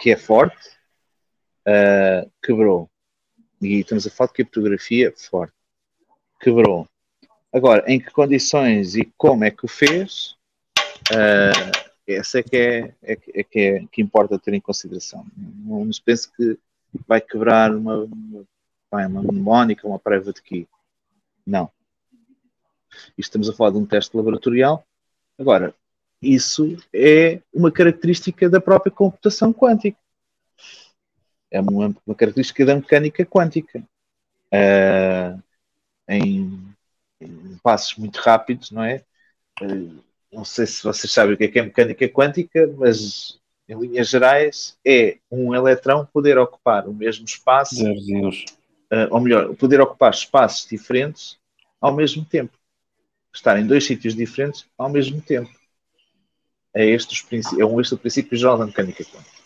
[0.00, 0.68] que é forte,
[1.66, 2.90] uh, quebrou
[3.64, 5.54] e estamos a falar de criptografia forte,
[6.40, 6.88] quebrou.
[7.52, 10.36] Agora, em que condições e como é que o fez,
[11.12, 15.24] uh, essa é que é, é, é, que é que importa ter em consideração.
[15.36, 16.58] Não, se pense que
[17.06, 18.44] vai quebrar uma, uma,
[18.96, 20.68] uma mnemónica, uma private key.
[21.46, 21.70] Não.
[23.18, 24.84] Isto estamos a falar de um teste laboratorial.
[25.38, 25.74] Agora,
[26.22, 29.98] isso é uma característica da própria computação quântica
[31.54, 33.80] é uma, uma característica da mecânica quântica.
[34.52, 35.40] Uh,
[36.08, 36.74] em,
[37.20, 39.02] em, passos muito rápidos, não é?
[39.62, 40.02] Uh,
[40.32, 43.38] não sei se vocês sabem o que é, que é mecânica quântica, mas
[43.68, 47.84] em linhas gerais é um eletrão poder ocupar o mesmo espaço,
[49.10, 51.38] ou melhor, poder ocupar espaços diferentes
[51.80, 52.56] ao mesmo tempo.
[53.32, 55.50] Estar em dois sítios diferentes ao mesmo tempo.
[56.74, 59.42] É este, os, é um este o princípio geral da mecânica quântica.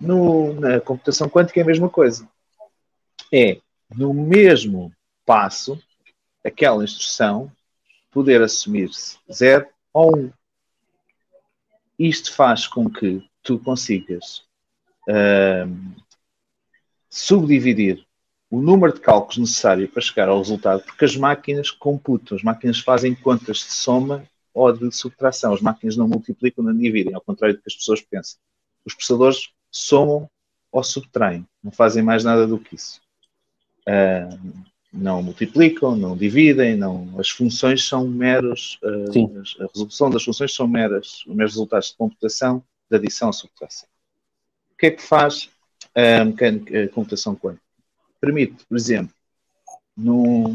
[0.00, 2.28] No, na computação quântica é a mesma coisa.
[3.32, 3.60] É,
[3.94, 4.92] no mesmo
[5.24, 5.80] passo,
[6.44, 7.50] aquela instrução
[8.10, 10.20] poder assumir-se 0 ou 1.
[10.20, 10.32] Um.
[11.98, 14.38] Isto faz com que tu consigas
[15.08, 15.94] uh,
[17.08, 18.06] subdividir
[18.50, 22.80] o número de cálculos necessário para chegar ao resultado, porque as máquinas computam, as máquinas
[22.80, 27.56] fazem contas de soma ou de subtração, as máquinas não multiplicam nem dividem, ao contrário
[27.56, 28.40] do que as pessoas pensam.
[28.84, 30.28] Os processadores somam
[30.72, 33.00] ou subtraem, não fazem mais nada do que isso.
[33.88, 40.52] Uh, não multiplicam, não dividem, não, as funções são meros, uh, a resolução das funções
[40.52, 43.88] são meras, meros resultados de computação de adição ou subtração.
[44.72, 45.48] O que é que faz
[45.94, 47.69] a, mecânica, a computação quântica?
[48.20, 49.14] Permite, por exemplo,
[49.96, 50.54] num,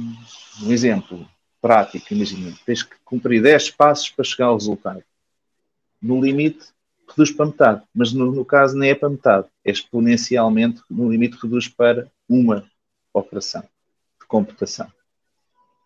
[0.62, 1.28] num exemplo
[1.62, 5.04] prático, imagina, tens que cumprir 10 passos para chegar ao resultado.
[6.02, 6.68] No limite,
[7.10, 11.38] reduz para metade, mas no, no caso nem é para metade, é exponencialmente, no limite
[11.42, 12.70] reduz para uma
[13.14, 14.88] operação de computação.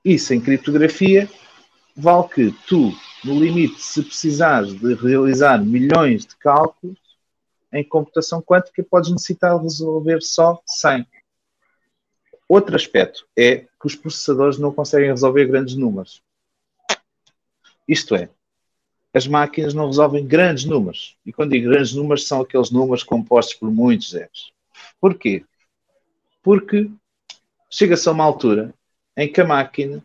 [0.03, 1.29] Isso em criptografia
[1.95, 2.93] vale que tu,
[3.23, 6.97] no limite, se precisares de realizar milhões de cálculos,
[7.71, 11.05] em computação quântica podes necessitar resolver só 100.
[12.49, 16.23] Outro aspecto é que os processadores não conseguem resolver grandes números.
[17.87, 18.27] Isto é,
[19.13, 21.15] as máquinas não resolvem grandes números.
[21.23, 24.51] E quando digo grandes números, são aqueles números compostos por muitos zeros.
[24.99, 25.45] Porquê?
[26.41, 26.89] Porque
[27.69, 28.73] chega-se a uma altura
[29.15, 30.03] em que a máquina,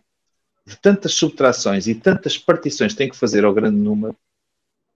[0.66, 4.14] de tantas subtrações e tantas partições tem que fazer ao grande número,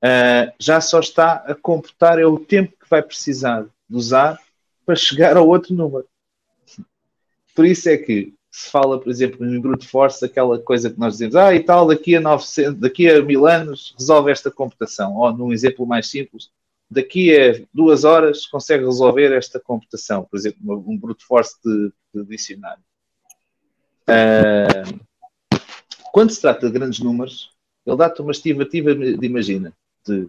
[0.05, 4.39] uh, já só está a computar é o tempo que vai precisar de usar
[4.85, 6.07] para chegar ao outro número.
[7.59, 11.15] Por isso é que se fala, por exemplo, em brute force, aquela coisa que nós
[11.15, 15.17] dizemos, ah, e tal, daqui a, 900, daqui a mil anos resolve esta computação.
[15.17, 16.53] Ou, num exemplo mais simples,
[16.89, 22.25] daqui a duas horas consegue resolver esta computação, por exemplo, um brute force de, de
[22.27, 22.85] dicionário.
[24.09, 25.01] Uh,
[26.13, 27.51] quando se trata de grandes números,
[27.85, 29.73] ele dá-te uma estimativa de, imagina,
[30.07, 30.29] de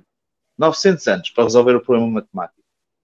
[0.58, 2.59] 900 anos para resolver o problema matemático.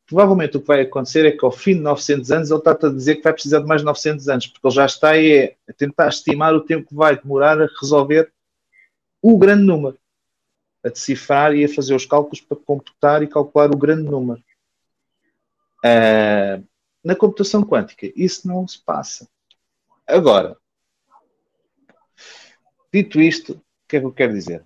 [0.08, 2.90] Provavelmente o que vai acontecer é que ao fim de 900 anos ele está-te a
[2.90, 6.08] dizer que vai precisar de mais 900 anos, porque ele já está é, a tentar
[6.10, 8.32] estimar o tempo que vai demorar a resolver
[9.22, 9.98] o grande número
[10.86, 14.40] a decifrar e a fazer os cálculos para computar e calcular o grande número.
[15.84, 16.64] Uh,
[17.04, 19.28] na computação quântica, isso não se passa.
[20.06, 20.56] Agora,
[22.94, 24.64] dito isto, o que é que eu quero dizer?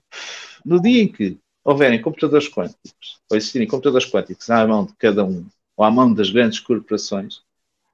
[0.65, 1.39] No dia em que
[1.71, 5.45] houverem computadores quânticos, ou existirem computadores quânticos à mão de cada um,
[5.77, 7.37] ou à mão das grandes corporações,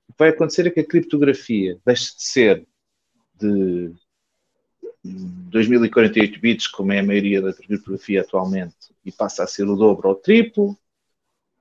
[0.07, 2.65] o que vai acontecer é que a criptografia deixe de ser
[3.39, 3.91] de
[5.03, 10.07] 2048 bits, como é a maioria da criptografia atualmente, e passa a ser o dobro
[10.07, 10.77] ou o triplo,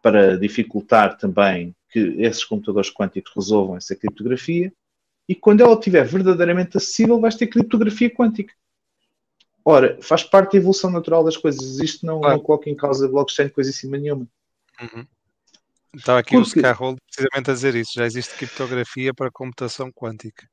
[0.01, 4.73] para dificultar também que esses computadores quânticos resolvam essa criptografia.
[5.27, 8.53] E quando ela estiver verdadeiramente acessível, vais ter criptografia quântica.
[9.65, 11.79] Ora, faz parte da evolução natural das coisas.
[11.79, 12.37] Isto não, claro.
[12.37, 14.27] não coloca em causa blockchain coisa em cima nenhuma.
[14.81, 15.07] Uhum.
[15.95, 16.43] Estava aqui Porque...
[16.43, 17.93] o Scarroll precisamente a dizer isso.
[17.95, 20.47] Já existe criptografia para computação quântica.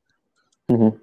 [0.70, 0.98] Uhum.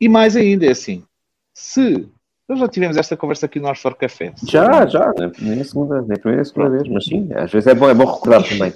[0.00, 1.04] E mais ainda, é assim,
[1.52, 2.08] se
[2.48, 4.34] nós já tivemos esta conversa aqui no Arthur Café.
[4.46, 7.66] Já, já, nem a segunda, nem a primeira, a segunda vez, mas sim, às vezes
[7.66, 8.72] é bom, é bom recordar também.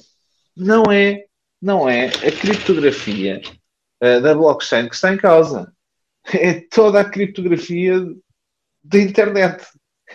[0.56, 1.26] Não é,
[1.60, 3.43] não é a criptografia
[4.02, 5.72] uh, da blockchain que está em causa.
[6.30, 8.05] É toda a criptografia
[8.83, 9.65] da internet.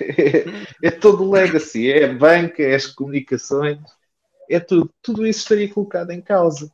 [0.01, 3.77] É, é todo o legacy, é a banca, é as comunicações,
[4.49, 4.91] é tudo.
[5.03, 6.67] Tudo isso estaria colocado em causa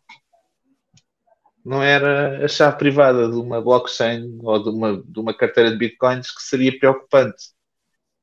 [1.70, 5.78] não era a chave privada de uma blockchain ou de uma, de uma carteira de
[5.78, 7.52] bitcoins que seria preocupante.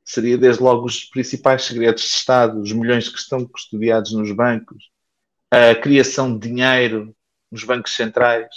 [0.05, 4.91] Seria desde logo os principais segredos de Estado, os milhões que estão custodiados nos bancos,
[5.51, 7.15] a criação de dinheiro
[7.51, 8.49] nos bancos centrais.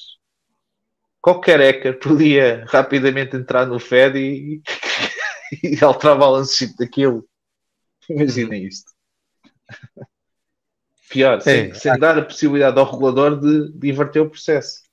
[1.22, 4.62] Qualquer hacker podia rapidamente entrar no Fed e,
[5.64, 7.28] e alterar o balance sheet daquilo.
[8.10, 8.92] Imaginem isto.
[11.10, 14.84] Pior, é, sem, sem dar a possibilidade ao regulador de, de inverter o processo.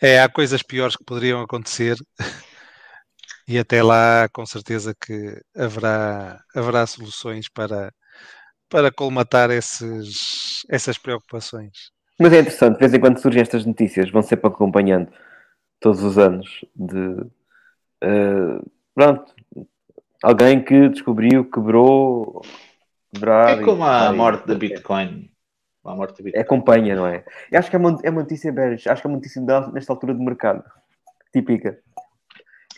[0.00, 1.96] É, há coisas piores que poderiam acontecer
[3.48, 7.92] e até lá com certeza que haverá, haverá soluções para,
[8.68, 11.95] para colmatar esses, essas preocupações.
[12.18, 15.10] Mas é interessante, de vez em quando surgem estas notícias, vão sempre acompanhando
[15.80, 16.96] todos os anos de
[18.02, 19.34] uh, pronto,
[20.22, 22.42] Alguém que descobriu, quebrou,
[23.12, 23.60] quebrar.
[23.60, 25.30] É como a morte da Bitcoin.
[25.84, 26.42] a morte do Bitcoin.
[26.42, 27.24] Acompanha, não é?
[27.52, 29.92] Eu acho que é uma, é uma notícia bearish, acho que é uma notícia nesta
[29.92, 30.64] altura de mercado.
[31.32, 31.78] Típica.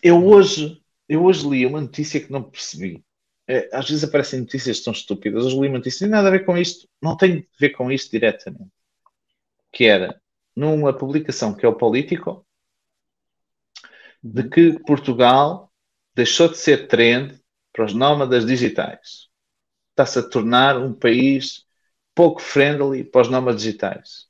[0.03, 3.05] Eu hoje, eu hoje li uma notícia que não percebi.
[3.47, 5.47] É, às vezes aparecem notícias tão estúpidas.
[5.47, 7.71] Hoje li uma notícia, não tem nada a ver com isto, não tem a ver
[7.71, 8.71] com isto diretamente.
[9.73, 10.21] Que era
[10.57, 12.47] numa publicação que é o Político,
[14.23, 15.73] de que Portugal
[16.15, 17.41] deixou de ser trend
[17.73, 19.29] para os nómadas digitais.
[19.91, 21.65] Está-se a tornar um país
[22.15, 24.27] pouco friendly para os nómadas digitais.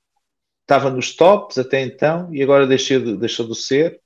[0.62, 4.00] Estava nos tops até então e agora deixou de, deixou de ser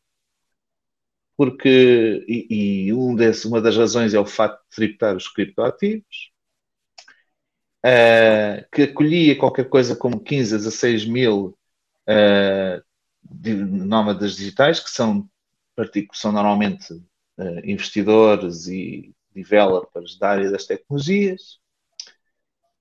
[1.36, 6.31] porque e, e um desse, uma das razões é o facto de tributar os criptoativos,
[7.84, 11.56] uh, que acolhia qualquer coisa como 15 a 16 mil
[12.08, 12.82] uh,
[13.22, 15.28] de nómadas digitais, que são,
[16.12, 21.58] são normalmente uh, investidores e developers da área das tecnologias,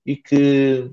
[0.06, 0.92] e que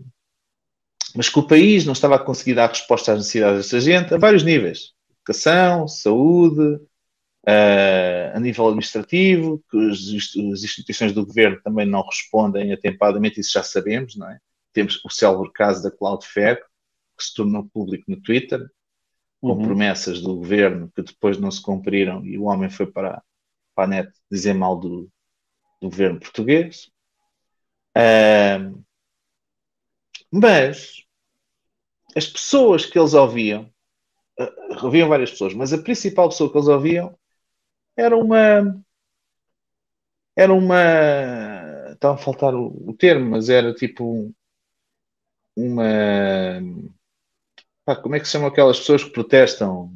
[1.14, 4.18] mas que o país não estava a conseguir dar resposta às necessidades desta gente a
[4.18, 4.92] vários níveis.
[5.10, 6.80] Educação, saúde,
[7.48, 10.00] Uh, a nível administrativo, que as,
[10.62, 14.38] instituições do governo também não respondem atempadamente, isso já sabemos, não é?
[14.70, 16.60] Temos o célebre caso da Cloudflare,
[17.16, 18.68] que se tornou público no Twitter,
[19.40, 19.62] com uhum.
[19.62, 23.22] promessas do governo que depois não se cumpriram e o homem foi para,
[23.74, 25.10] para a net dizer mal do,
[25.80, 26.90] do governo português.
[27.96, 28.84] Uh,
[30.30, 31.02] mas
[32.14, 33.72] as pessoas que eles ouviam,
[34.38, 37.17] uh, ouviam várias pessoas, mas a principal pessoa que eles ouviam
[37.98, 38.80] era uma.
[40.36, 41.90] Era uma.
[41.92, 44.32] Estava a faltar o, o termo, mas era tipo.
[45.56, 46.62] Uma.
[47.84, 49.92] Pá, como é que se chamam aquelas pessoas que protestam?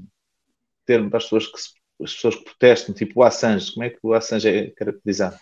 [0.84, 1.70] Termo para as pessoas que, se,
[2.02, 3.72] as pessoas que protestam, tipo o Assange.
[3.72, 5.38] Como é que o Assange é caracterizado?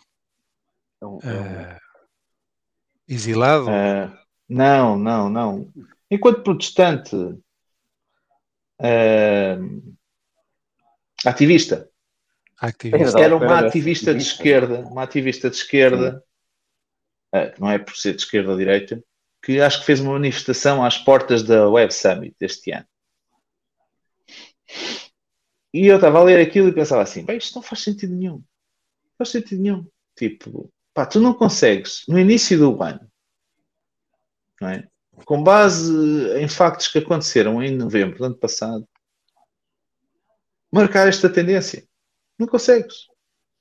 [1.01, 1.81] É uh,
[3.09, 3.69] exilado?
[3.69, 4.15] Uh,
[4.47, 5.73] não, não, não.
[6.11, 7.41] Enquanto protestante, uh,
[11.25, 11.90] ativista.
[12.61, 13.21] Ativista.
[13.21, 16.23] Era uma ativista de esquerda, uma ativista de esquerda,
[17.35, 19.03] uh, que não é por ser de esquerda ou direita,
[19.43, 22.87] que acho que fez uma manifestação às portas da Web Summit deste ano.
[25.73, 28.35] E eu estava a ler aquilo e pensava assim: bem, isto não faz sentido nenhum.
[28.35, 29.87] Não faz sentido nenhum.
[30.15, 33.11] Tipo, pá, tu não consegues, no início do ano,
[34.61, 34.87] não é?
[35.25, 35.93] com base
[36.39, 38.87] em factos que aconteceram em novembro do ano passado,
[40.73, 41.87] marcar esta tendência.
[42.41, 43.07] Não consegues.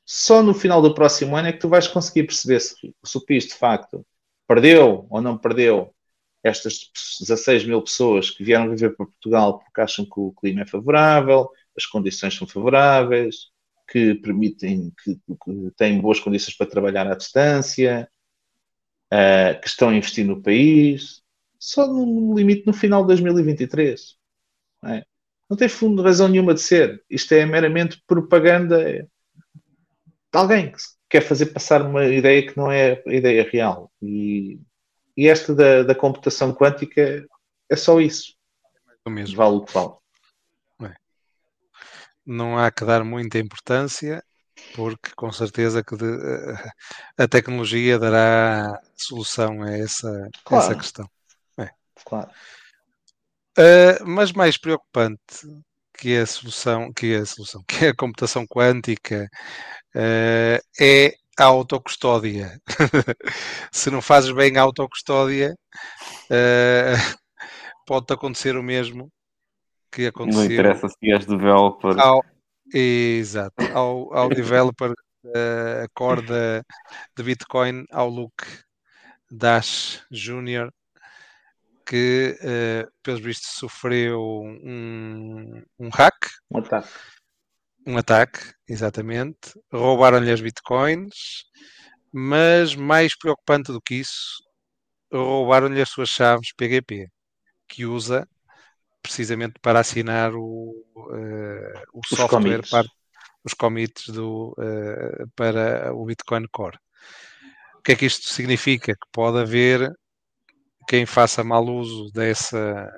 [0.06, 3.22] Só no final do próximo ano é que tu vais conseguir perceber se, se o
[3.26, 4.06] PIS de facto
[4.48, 5.94] perdeu ou não perdeu
[6.42, 6.90] estas
[7.20, 11.50] 16 mil pessoas que vieram viver para Portugal porque acham que o clima é favorável,
[11.76, 13.50] as condições são favoráveis,
[13.86, 18.10] que permitem, que, que têm boas condições para trabalhar à distância,
[19.14, 21.22] uh, que estão a investir no país,
[21.60, 24.16] só no limite no final de 2023.
[24.82, 25.04] Não, é?
[25.50, 27.04] Não tem fundo, razão nenhuma de ser.
[27.10, 29.08] Isto é meramente propaganda de
[30.34, 30.78] alguém que
[31.10, 33.92] quer fazer passar uma ideia que não é a ideia real.
[34.02, 34.60] E,
[35.18, 37.26] e esta da, da computação quântica
[37.70, 38.36] é só isso.
[39.06, 39.36] É o mesmo.
[39.36, 39.94] Vale o que vale.
[42.26, 44.24] Não há que dar muita importância
[44.76, 46.06] porque com certeza que de,
[47.18, 50.66] a tecnologia dará solução a essa, claro.
[50.66, 51.10] essa questão.
[51.58, 51.70] É.
[52.06, 52.30] Claro.
[53.58, 55.46] Uh, mas mais preocupante
[56.00, 59.30] que a solução, que a solução, que a computação quântica
[59.96, 62.60] uh, é a autocustódia.
[63.72, 65.56] Se não fazes bem a autocustódia,
[66.32, 67.20] uh,
[67.86, 69.10] pode acontecer o mesmo
[69.92, 70.44] que aconteceu.
[70.44, 72.00] Não interessa se és developer.
[72.00, 72.24] Ao,
[72.74, 76.64] exato, ao, ao developer uh, core de,
[77.16, 78.46] de Bitcoin, ao Luke
[79.32, 80.70] Dash Jr.,
[81.90, 86.28] que, uh, pelos vistos, sofreu um, um hack.
[86.52, 86.90] Um ataque.
[87.88, 89.60] Um ataque, exatamente.
[89.74, 91.46] Roubaram-lhe as bitcoins,
[92.14, 94.38] mas mais preocupante do que isso,
[95.12, 97.08] roubaram-lhe as suas chaves PGP,
[97.68, 98.28] que usa
[99.02, 102.70] precisamente para assinar o, uh, o os software, commits.
[102.70, 102.88] para
[103.44, 106.78] os commits do, uh, para o Bitcoin Core.
[107.80, 108.94] O que é que isto significa?
[108.94, 109.92] Que pode haver
[110.90, 112.92] quem faça mal uso dessa.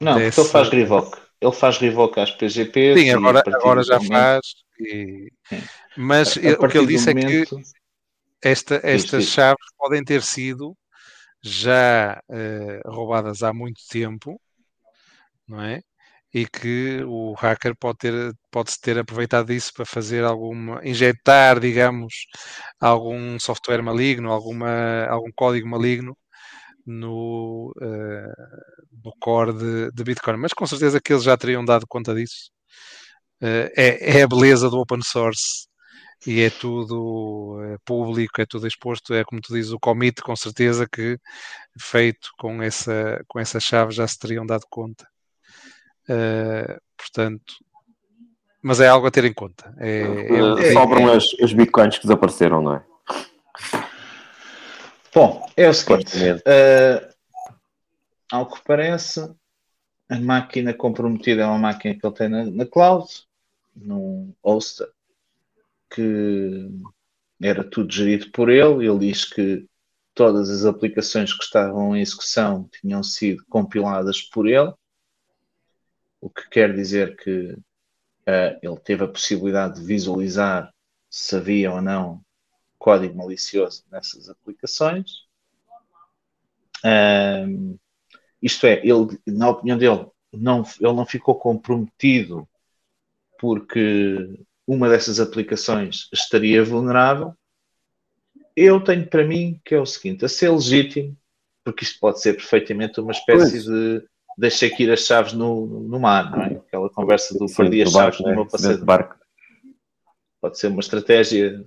[0.00, 0.36] Não, dessa...
[0.36, 1.18] porque ele faz revoke.
[1.38, 2.98] Ele faz revoke às PGP.
[2.98, 4.12] Sim, agora, agora já momento...
[4.12, 4.46] faz.
[4.80, 5.30] E...
[5.94, 7.58] Mas o que ele disse momento...
[7.58, 7.62] é que
[8.42, 10.74] esta, estas chaves podem ter sido
[11.42, 14.40] já uh, roubadas há muito tempo,
[15.46, 15.82] não é?
[16.32, 22.14] E que o hacker pode ter pode-se ter aproveitado disso para fazer alguma injetar, digamos,
[22.80, 26.16] algum software maligno, alguma algum código maligno
[26.86, 30.36] no, uh, no core de, de, Bitcoin.
[30.36, 32.50] Mas com certeza que eles já teriam dado conta disso.
[33.42, 35.66] Uh, é, é, a beleza do open source
[36.26, 39.14] e é tudo é público, é tudo exposto.
[39.14, 41.18] É como tu dizes, o commit, com certeza que
[41.78, 45.06] feito com essa, com essa chave já se teriam dado conta.
[46.08, 47.54] Uh, portanto,
[48.62, 49.74] mas é algo a ter em conta.
[49.78, 52.84] É, é, Sobram as, as bitcoins que desapareceram, não é?
[55.14, 57.14] Bom, é o seguinte: uh,
[58.32, 59.20] ao que parece,
[60.08, 63.06] a máquina comprometida é uma máquina que ele tem na, na cloud,
[63.76, 64.90] num hoster,
[65.88, 66.68] que
[67.40, 68.88] era tudo gerido por ele.
[68.88, 69.68] Ele diz que
[70.16, 74.72] todas as aplicações que estavam em execução tinham sido compiladas por ele,
[76.20, 80.74] o que quer dizer que uh, ele teve a possibilidade de visualizar
[81.08, 82.23] se havia ou não
[82.84, 85.22] código malicioso nessas aplicações.
[86.84, 87.78] Um,
[88.42, 92.46] isto é, ele, na opinião dele, não, ele não ficou comprometido
[93.38, 97.32] porque uma dessas aplicações estaria vulnerável.
[98.54, 101.16] Eu tenho para mim que é o seguinte: a ser legítimo,
[101.64, 103.64] porque isto pode ser perfeitamente uma espécie pois.
[103.64, 104.06] de
[104.36, 106.56] deixei aqui as chaves no, no mar, não é?
[106.56, 108.84] Aquela conversa do perdi as chaves no meu passeio.
[110.38, 111.64] Pode ser uma estratégia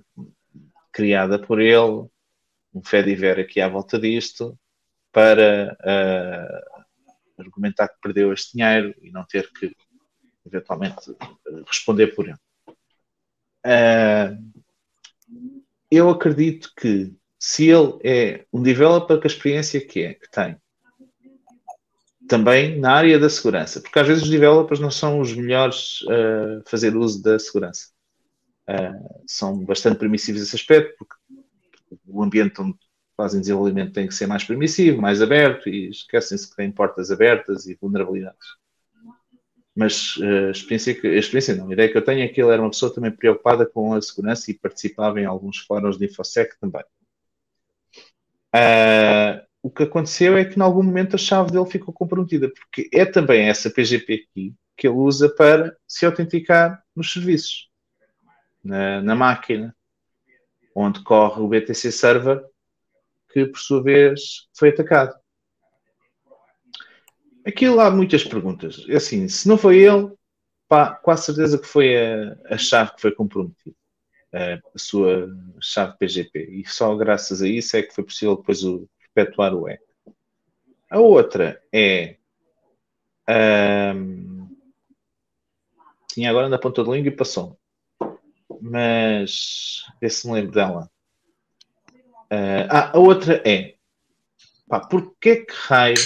[0.92, 2.08] criada por ele,
[2.74, 4.58] um Fediver aqui à volta disto,
[5.12, 9.74] para uh, argumentar que perdeu este dinheiro e não ter que
[10.46, 11.14] eventualmente
[11.66, 12.38] responder por ele.
[13.64, 14.62] Uh,
[15.90, 20.56] eu acredito que se ele é um developer com a experiência que é, que tem,
[22.28, 26.58] também na área da segurança, porque às vezes os developers não são os melhores a
[26.58, 27.88] uh, fazer uso da segurança.
[28.68, 31.14] Uh, são bastante permissivos nesse aspecto, porque
[32.06, 32.76] o ambiente onde
[33.16, 37.66] fazem desenvolvimento tem que ser mais permissivo, mais aberto, e esquecem-se que tem portas abertas
[37.66, 38.46] e vulnerabilidades.
[39.74, 42.42] Mas uh, a experiência, que, a experiência não, a ideia que eu tenho é que
[42.42, 46.04] ele era uma pessoa também preocupada com a segurança e participava em alguns fóruns de
[46.04, 46.82] InfoSec também.
[48.54, 52.88] Uh, o que aconteceu é que, em algum momento, a chave dele ficou comprometida, porque
[52.92, 57.67] é também essa PGP aqui que ele usa para se autenticar nos serviços,
[58.62, 59.74] na, na máquina,
[60.74, 62.44] onde corre o BTC Server,
[63.32, 65.18] que por sua vez foi atacado.
[67.46, 68.84] Aquilo há muitas perguntas.
[68.88, 70.12] É assim, se não foi ele,
[70.68, 73.76] pá, quase certeza que foi a, a chave que foi comprometida.
[74.32, 75.28] A, sua
[75.60, 76.50] chave PGP.
[76.50, 79.84] E só graças a isso é que foi possível depois o, perpetuar o eco.
[80.90, 82.16] A outra é.
[83.94, 84.48] Um,
[86.08, 87.58] tinha agora na ponta da língua e passou.
[88.60, 89.84] Mas.
[90.00, 90.90] Vê se me lembro dela.
[92.30, 93.74] Uh, ah, a outra é.
[94.68, 95.96] Pá, porquê que raio.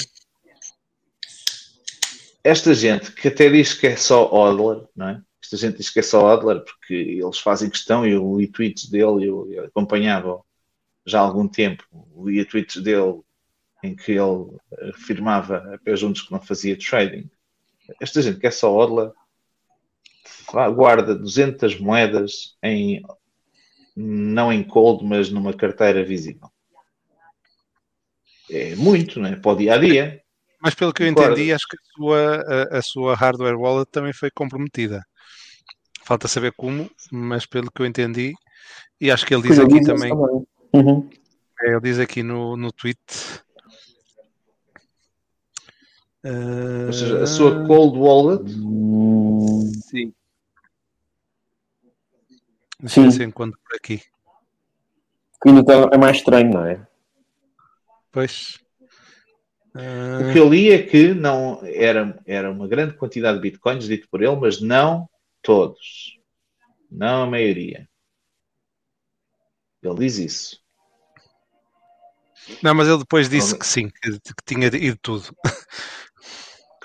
[2.44, 5.22] Esta gente que até diz que é só Odler, não é?
[5.42, 9.26] Esta gente diz que é só Odler porque eles fazem questão eu li tweets dele,
[9.26, 10.40] eu, eu acompanhava
[11.04, 11.84] já há algum tempo,
[12.16, 13.20] lia tweets dele
[13.82, 14.56] em que ele
[14.94, 17.28] afirmava a pé juntos que não fazia trading.
[18.00, 19.12] Esta gente que é só odla
[20.74, 23.02] guarda 200 moedas em
[23.94, 26.48] não em cold, mas numa carteira visível.
[28.50, 29.36] É muito, não é?
[29.36, 30.22] Para o dia a dia.
[30.60, 34.12] Mas pelo que eu entendi, acho que a sua, a, a sua hardware wallet também
[34.12, 35.02] foi comprometida.
[36.04, 38.32] Falta saber como, mas pelo que eu entendi,
[39.00, 40.10] e acho que ele diz aqui também.
[40.10, 40.46] também.
[40.74, 41.10] Uhum.
[41.60, 43.00] É, ele diz aqui no, no tweet.
[46.24, 46.86] Uh...
[46.86, 48.44] Ou seja, a sua cold wallet.
[49.62, 50.14] Sim.
[52.86, 53.10] Sim.
[53.10, 54.02] Se encontra por aqui.
[55.40, 56.86] Que ainda tá, é mais estranho, não é?
[58.10, 58.58] Pois.
[59.74, 60.28] Uh...
[60.28, 64.08] O que eu li é que não era, era uma grande quantidade de bitcoins dito
[64.08, 65.08] por ele, mas não
[65.40, 66.18] todos.
[66.90, 67.88] Não a maioria.
[69.82, 70.62] Ele diz isso.
[72.62, 75.34] Não, mas ele depois disse que sim, que, que tinha ido tudo.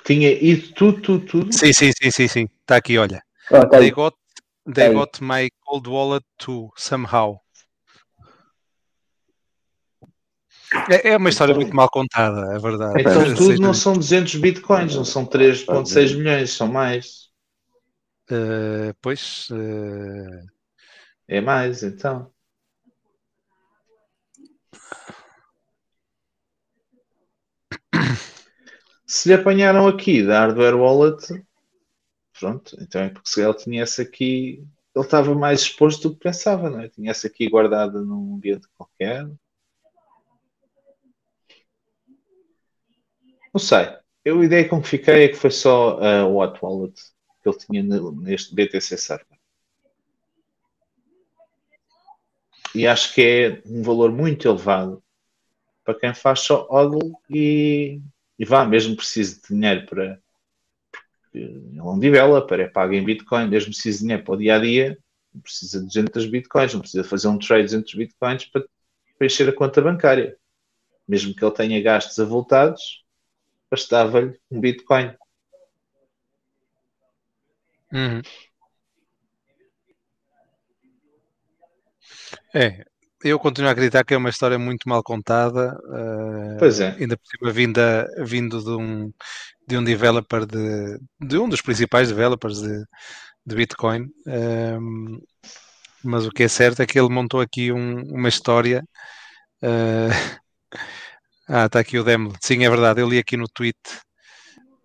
[0.07, 1.53] Tinha ido tudo, tudo, tudo?
[1.53, 2.47] Sim, sim, sim, sim, sim.
[2.61, 3.21] Está aqui, olha.
[3.51, 4.15] Ah, tá they got,
[4.73, 7.41] they tá got my cold wallet too, somehow.
[10.89, 13.01] É, é uma história então, muito mal contada, é verdade.
[13.01, 17.27] Então é, tudo não são 200 bitcoins, não são 3.6 milhões, são mais.
[18.31, 19.49] Uh, pois.
[19.49, 20.47] Uh...
[21.27, 22.31] É mais, então.
[29.07, 31.45] Se lhe apanharam aqui da hardware wallet,
[32.37, 34.61] pronto, então é porque se ele tinha essa aqui,
[34.93, 36.89] ele estava mais exposto do que pensava, não é?
[36.89, 39.25] Tinha essa aqui guardada num ambiente qualquer.
[43.53, 43.95] Não sei.
[44.25, 47.01] Eu, a ideia com que fiquei é que foi só a Hot Wallet
[47.41, 49.39] que ele tinha neste BTC Server.
[52.75, 55.01] E acho que é um valor muito elevado
[55.85, 58.01] para quem faz só hodl e,
[58.37, 60.19] e vá, mesmo precisa de dinheiro para.
[61.33, 64.59] É um developer, é pago em Bitcoin, mesmo precisa de dinheiro para o dia a
[64.59, 64.97] dia,
[65.41, 68.63] precisa de 200 Bitcoins, não precisa fazer um trade de 200 Bitcoins para,
[69.17, 70.37] para encher a conta bancária.
[71.07, 73.03] Mesmo que ele tenha gastos avultados,
[73.69, 75.13] bastava-lhe um Bitcoin.
[77.93, 78.21] Uhum.
[82.53, 82.85] É,
[83.23, 85.77] eu continuo a acreditar que é uma história muito mal contada.
[85.85, 86.95] Uh, pois é.
[86.99, 89.11] Ainda por cima, vinda, vindo de um,
[89.67, 92.83] de um developer, de, de um dos principais developers de,
[93.45, 94.07] de Bitcoin.
[94.25, 95.19] Um,
[96.03, 98.83] mas o que é certo é que ele montou aqui um, uma história.
[99.61, 100.37] Uh,
[101.49, 102.33] ah, está aqui o demo.
[102.41, 103.01] Sim, é verdade.
[103.01, 103.77] Eu li aqui no tweet.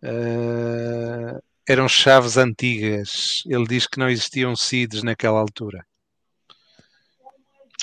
[0.02, 3.42] Uh, eram chaves antigas.
[3.46, 5.84] Ele diz que não existiam seeds naquela altura.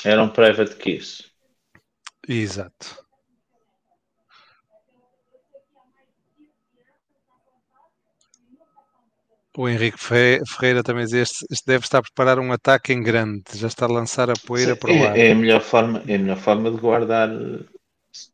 [0.03, 1.29] Eram private keys.
[2.27, 3.03] Exato.
[9.57, 13.43] O Henrique Ferreira também diz este, este deve estar a preparar um ataque em grande,
[13.55, 15.17] já está a lançar a poeira para o ar.
[15.17, 17.65] É, é, a melhor forma, é a melhor forma de guardar eh,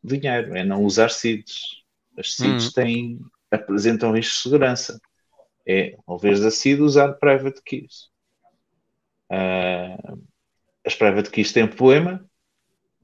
[0.04, 1.82] dinheiro, é não usar seeds.
[2.16, 2.72] As seeds hum.
[2.72, 3.20] têm,
[3.50, 5.00] apresentam risco de segurança.
[5.66, 8.08] É, ao invés da seed, usar private keys.
[9.28, 10.22] Uh,
[10.86, 12.24] as private keys têm problema,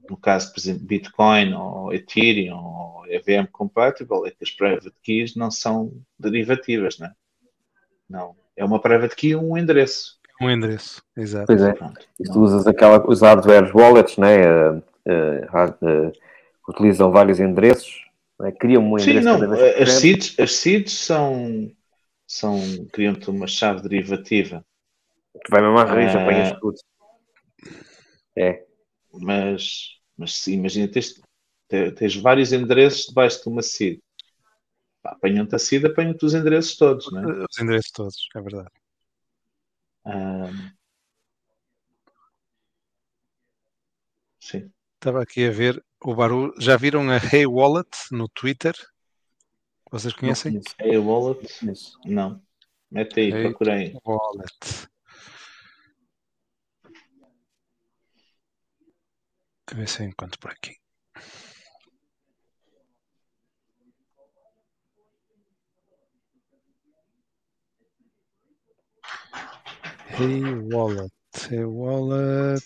[0.09, 5.35] no caso, por exemplo, Bitcoin ou Ethereum ou EVM compatible, é que as private keys
[5.35, 7.13] não são derivativas, né?
[8.13, 8.35] não.
[8.55, 10.19] É uma private key um endereço.
[10.39, 11.47] Um endereço, exato.
[11.47, 11.73] Pois é.
[11.73, 14.37] Pronto, e tu usas aquela, os hardware wallets, né?
[14.45, 14.77] Uh,
[15.07, 16.11] uh, uh,
[16.69, 18.05] utilizam vários endereços,
[18.39, 18.51] né?
[18.51, 19.19] criam um endereço.
[19.19, 21.71] Sim, não, as seeds, as seeds são,
[22.27, 22.59] são
[22.91, 24.63] criam-te uma chave derivativa.
[25.33, 26.77] Tu vai mesmo à raiz, apanhas tudo.
[28.35, 28.65] É.
[29.11, 31.21] Mas, mas imagina, tens,
[31.67, 33.99] tens vários endereços debaixo de uma seed.
[35.03, 37.45] Apanham-te a seed, apanham-te os endereços todos, não é?
[37.49, 38.69] Os endereços todos, é verdade.
[40.05, 40.71] Um...
[44.39, 44.71] Sim.
[44.95, 46.53] Estava aqui a ver o barulho.
[46.59, 48.73] Já viram a Hey Wallet no Twitter?
[49.91, 50.59] Vocês conhecem?
[50.79, 51.47] Hey Wallet?
[52.05, 52.41] Não.
[52.89, 53.97] Mete aí, hey procurei.
[54.05, 54.89] Wallet.
[59.73, 60.75] A ver se eu encontro por aqui.
[70.09, 71.11] Hey Wallet.
[71.49, 72.61] Hey Wallet.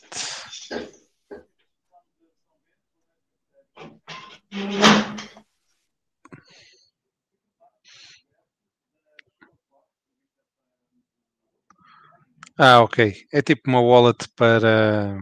[12.59, 13.13] Ah, ok.
[13.31, 15.17] É tipo uma wallet para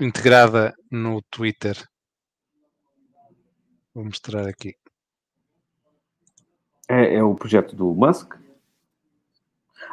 [0.00, 1.76] integrada no Twitter.
[3.94, 4.74] Vou mostrar aqui.
[6.88, 8.34] É, é o projeto do Musk?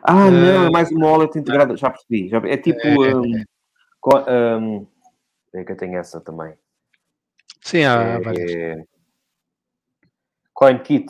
[0.04, 1.78] Ah, uh, não, é mais uma wallet integrada.
[1.78, 2.28] Já percebi.
[2.28, 2.80] Já, é tipo.
[2.82, 3.46] É, um,
[4.58, 4.88] um,
[5.54, 6.54] é que eu tenho essa também.
[7.62, 8.52] Sim, há é, várias.
[8.52, 8.86] É,
[10.54, 11.08] CoinKit.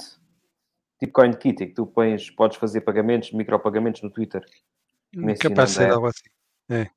[0.99, 4.43] Tipo CoinKit, é que tu pões, podes fazer pagamentos, micropagamentos no Twitter.
[5.39, 6.29] Capaz de ser algo assim.
[6.69, 6.89] É.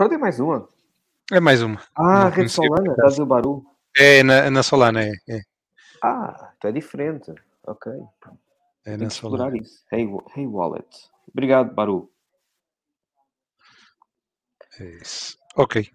[0.00, 0.66] Pronto, é mais uma.
[1.30, 1.78] É mais uma.
[1.94, 3.62] Ah, Rede Solana, estás o Baru.
[3.94, 5.40] É, na, na Solana, é, é.
[6.02, 7.34] Ah, então é diferente.
[7.66, 7.92] Ok.
[8.86, 9.54] É na Solana.
[9.58, 9.84] isso.
[9.92, 10.88] Hey, hey Wallet.
[11.30, 12.10] Obrigado, Baru.
[14.78, 15.36] É isso.
[15.54, 15.86] Ok.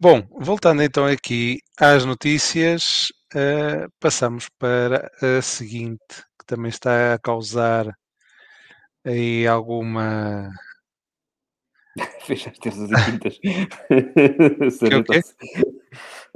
[0.00, 7.20] Bom, voltando então aqui às notícias, uh, passamos para a seguinte, que também está a
[7.20, 7.86] causar
[9.04, 10.50] aí alguma
[12.26, 13.38] Fez as terças e quintas.
[14.76, 15.14] Sérgio que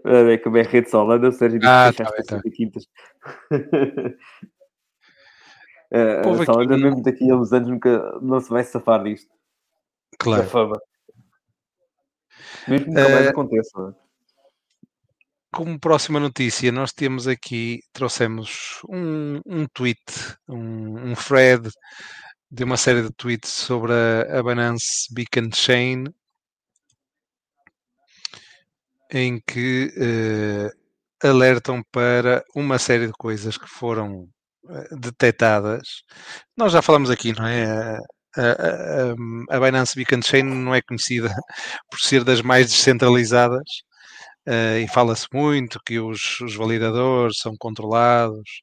[0.04, 2.40] é como é rede solana, o Sérgio disse ah, que tá, terças tá.
[2.44, 2.84] e quintas.
[5.92, 6.84] uh, Solana, aqui...
[6.84, 9.30] mesmo daqui a uns anos, nunca não se vai safar disto.
[10.18, 10.42] Claro.
[10.42, 10.80] Da fama.
[12.68, 13.96] Mesmo que nunca mais uh, aconteça.
[15.52, 20.02] Como próxima notícia, nós temos aqui, trouxemos um, um tweet,
[20.46, 21.70] um, um thread
[22.50, 26.04] de uma série de tweets sobre a, a Binance Beacon Chain
[29.10, 34.28] em que uh, alertam para uma série de coisas que foram
[34.64, 36.02] uh, detectadas.
[36.56, 37.98] Nós já falamos aqui, não é?
[38.36, 41.28] A, a, a, Binance Beacon Chain não é conhecida
[41.90, 43.62] por ser das mais descentralizadas
[44.48, 48.62] uh, e fala-se muito que os, os, validadores são controlados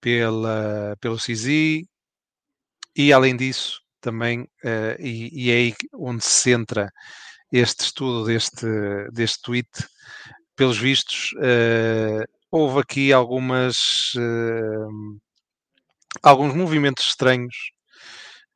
[0.00, 1.82] pela, pelo CZ
[2.96, 6.90] e além disso também, uh, e, e, é aí onde se centra
[7.52, 8.66] este estudo deste,
[9.12, 9.68] deste tweet,
[10.56, 13.76] pelos vistos, uh, houve aqui algumas
[16.22, 17.54] alguns movimentos estranhos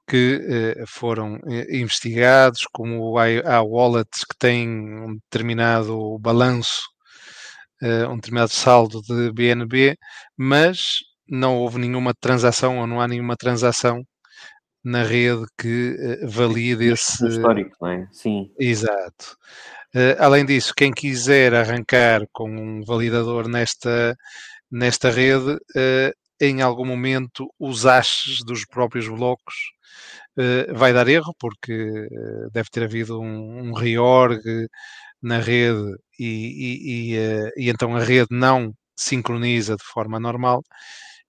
[0.09, 0.37] que
[0.81, 6.83] uh, foram uh, investigados, como há, há, wallets que têm um determinado balanço,
[7.83, 9.97] uh, um determinado saldo de BNB,
[10.37, 10.99] mas
[11.29, 14.03] não houve nenhuma transação ou não há nenhuma transação
[14.85, 17.27] na rede que valide esse.
[17.27, 18.09] Histórico, não é?
[18.11, 18.51] Sim.
[18.59, 19.37] Exato.
[20.19, 24.17] além disso, quem quiser arrancar com um validador nesta,
[24.71, 25.59] nesta rede,
[26.43, 29.55] em algum momento os hashes dos próprios blocos
[30.37, 34.43] uh, vai dar erro, porque uh, deve ter havido um, um reorg
[35.23, 40.63] na rede e, e, e, uh, e, então a rede não sincroniza de forma normal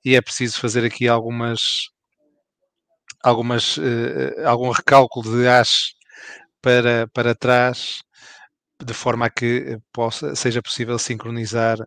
[0.03, 1.59] e é preciso fazer aqui algumas
[3.23, 3.79] algumas
[4.45, 5.93] algum recálculo de hash
[6.61, 8.01] para, para trás
[8.83, 11.77] de forma a que possa, seja possível sincronizar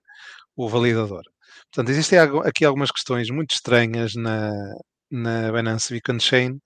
[0.57, 1.23] o validador.
[1.73, 4.51] Portanto, existem aqui algumas questões muito estranhas na,
[5.11, 6.61] na Binance Beacon Chain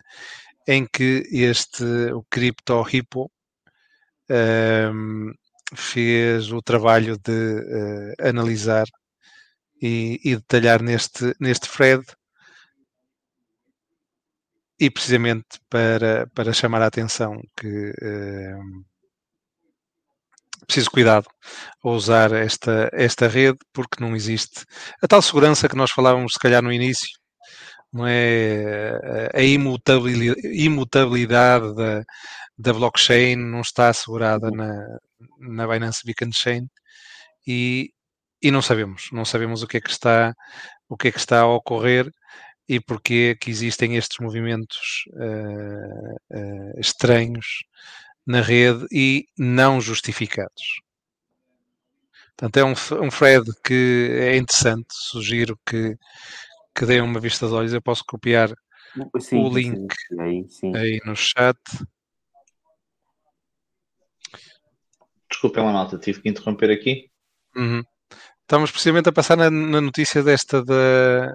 [0.69, 3.31] em que este, o Crypto Hippo
[4.31, 5.33] um,
[5.75, 8.87] fez o trabalho de uh, analisar
[9.83, 12.05] e, e, detalhar neste, neste thread
[14.81, 18.85] e precisamente para, para chamar a atenção que uh,
[20.67, 21.27] preciso cuidado
[21.85, 24.65] ao usar esta, esta rede, porque não existe
[25.03, 27.09] a tal segurança que nós falávamos, se calhar, no início,
[27.93, 29.29] não é?
[29.35, 32.05] A imutabilidade, imutabilidade da,
[32.57, 34.57] da blockchain não está assegurada uhum.
[34.57, 34.99] na,
[35.41, 36.69] na Binance Beacon Chain
[37.47, 37.91] e,
[38.43, 40.35] e não sabemos, não sabemos o que é que está,
[40.89, 42.11] o que é que está a ocorrer
[42.71, 47.65] e porque é que existem estes movimentos uh, uh, estranhos
[48.25, 50.81] na rede e não justificados.
[52.37, 55.97] Portanto, é um, um thread que é interessante, sugiro que,
[56.73, 57.73] que deem uma vista de olhos.
[57.73, 58.55] Eu posso copiar
[59.19, 60.77] sim, o link sim, aí, sim.
[60.77, 61.59] aí, no chat.
[65.29, 67.11] Desculpem lá, malta, tive que interromper aqui.
[67.57, 67.83] Uhum.
[68.43, 71.33] Estamos precisamente a passar na, na, notícia desta da,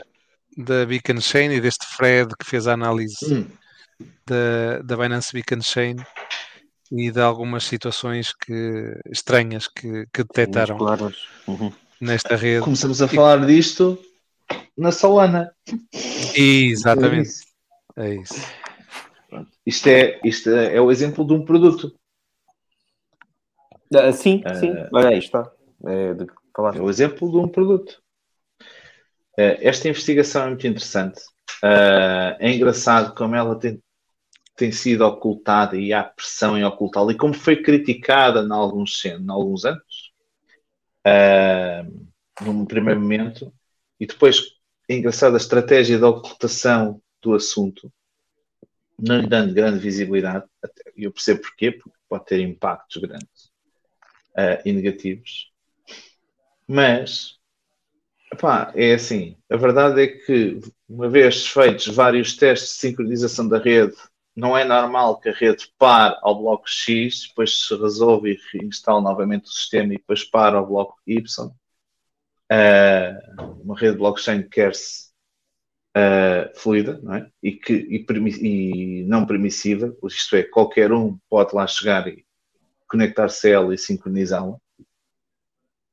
[0.56, 3.46] da Beacon Chain e deste Fred que fez a análise hum.
[4.26, 5.96] da, da Binance Beacon Chain
[6.92, 10.78] e de algumas situações que, estranhas que, que detectaram
[11.48, 11.72] uhum.
[12.00, 12.64] nesta rede.
[12.64, 14.00] Começamos a falar disto
[14.78, 15.52] na Solana.
[16.36, 17.16] Exatamente.
[17.18, 17.46] É isso.
[17.98, 18.66] É isso.
[19.66, 21.94] Isto, é, isto é o exemplo de um produto.
[23.94, 24.72] Uh, sim, uh, sim.
[24.94, 25.52] Olha aí está.
[25.86, 26.76] É, de falar.
[26.76, 28.02] é o exemplo de um produto.
[29.38, 31.22] Uh, esta investigação é muito interessante.
[32.40, 33.82] é engraçado como ela tem,
[34.56, 37.12] tem sido ocultada e há pressão em ocultá-la.
[37.12, 40.14] E como foi criticada em alguns, em alguns anos,
[41.06, 43.54] uh, num primeiro momento,
[44.00, 44.42] e depois
[44.90, 47.92] é engraçado a estratégia da ocultação do assunto,
[48.98, 50.46] não lhe dando grande visibilidade,
[50.96, 53.46] e eu percebo porquê, porque pode ter impactos grandes
[54.38, 55.52] uh, e negativos,
[56.68, 57.38] mas
[58.74, 63.96] é assim, a verdade é que uma vez feitos vários testes de sincronização da rede
[64.36, 69.02] não é normal que a rede pare ao bloco X, depois se resolve e reinstala
[69.02, 71.50] novamente o sistema e depois para ao bloco Y.
[72.52, 75.10] Uh, uma rede blockchain quer-se
[75.96, 77.30] uh, fluida não é?
[77.42, 78.06] e, que, e,
[78.42, 82.24] e, não permissiva, isto é, qualquer um pode lá chegar e
[82.88, 84.58] conectar-se a ela e sincronizá-la.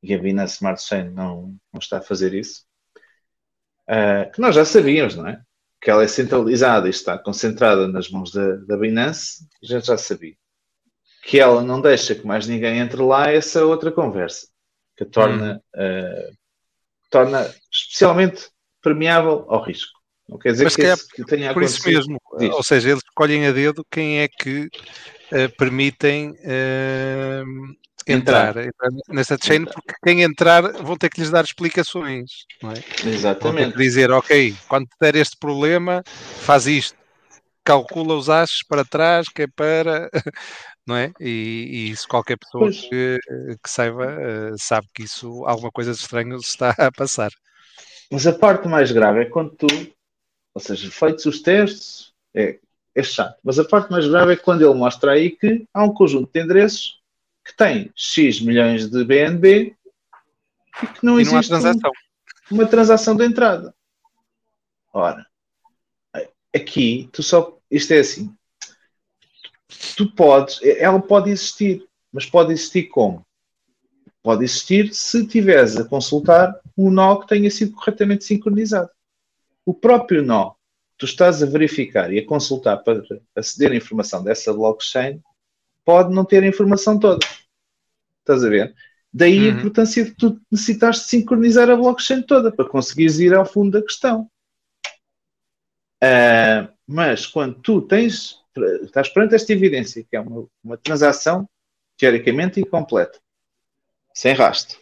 [0.03, 2.65] E a Binance Smart Chain não, não está a fazer isso.
[3.89, 5.43] Uh, que nós já sabíamos, não é?
[5.83, 10.37] que ela é centralizada e está concentrada nas mãos da, da Binance, gente já sabia.
[11.25, 14.47] Que ela não deixa que mais ninguém entre lá, essa é outra conversa,
[14.97, 15.81] que torna, hum.
[15.81, 16.37] uh,
[17.11, 18.49] torna especialmente
[18.81, 20.01] permeável ao risco.
[20.29, 23.03] Não quer dizer Mas que, que, é, que tenha por isso mesmo, ou seja, eles
[23.03, 24.67] escolhem a dedo quem é que
[25.33, 26.31] uh, permitem
[28.07, 32.31] entrar, entrar nessa chain, porque quem entrar vão ter que lhes dar explicações,
[32.63, 32.75] não é?
[33.07, 33.77] Exatamente.
[33.77, 36.03] dizer, ok, quando der este problema,
[36.41, 36.97] faz isto,
[37.65, 40.11] calcula os achos para trás, que é para.
[40.85, 41.13] Não é?
[41.21, 43.21] E, e isso qualquer pessoa que,
[43.63, 47.31] que, saiba uh, sabe que isso alguma coisa de estranho se está a passar.
[48.11, 49.67] Mas a parte mais grave é quando tu,
[50.53, 52.59] ou seja, feitos os testes, é,
[52.97, 53.39] é chato.
[53.45, 56.43] Mas a parte mais grave é quando ele mostra aí que há um conjunto de
[56.43, 57.01] endereços
[57.45, 59.75] que tem X milhões de BNB
[60.83, 61.91] e que não E não existe transação.
[62.51, 63.75] um- uma transação de entrada.
[64.93, 65.27] Ora,
[66.55, 67.59] aqui tu só.
[67.71, 68.35] Isto é assim.
[69.97, 73.25] Tu podes, ela pode existir, mas pode existir como?
[74.23, 78.91] Pode existir se tiveres a consultar um nó que tenha sido corretamente sincronizado.
[79.65, 80.53] O próprio nó,
[80.99, 83.03] tu estás a verificar e a consultar para
[83.35, 85.21] aceder à informação dessa blockchain,
[85.85, 87.25] pode não ter a informação toda.
[88.21, 88.75] Estás a ver?
[89.13, 89.59] Daí a Uhum.
[89.59, 93.83] importância de tu necessitares de sincronizar a blockchain toda para conseguires ir ao fundo da
[93.83, 94.31] questão.
[96.01, 98.39] Ah, mas quando tu tens,
[98.83, 101.49] estás perante esta evidência, que é uma, uma transação
[101.97, 103.21] teoricamente incompleta,
[104.15, 104.79] sem rastro,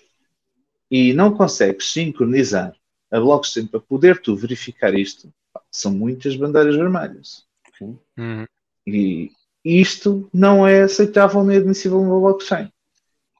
[0.90, 2.74] e não consegues sincronizar
[3.10, 5.32] a blockchain para poder tu verificar isto,
[5.70, 7.44] são muitas bandeiras vermelhas.
[7.80, 8.46] Uhum.
[8.86, 9.30] E
[9.64, 12.70] isto não é aceitável nem admissível numa blockchain.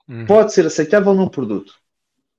[0.08, 0.26] Uhum.
[0.26, 1.74] Pode ser aceitável num produto,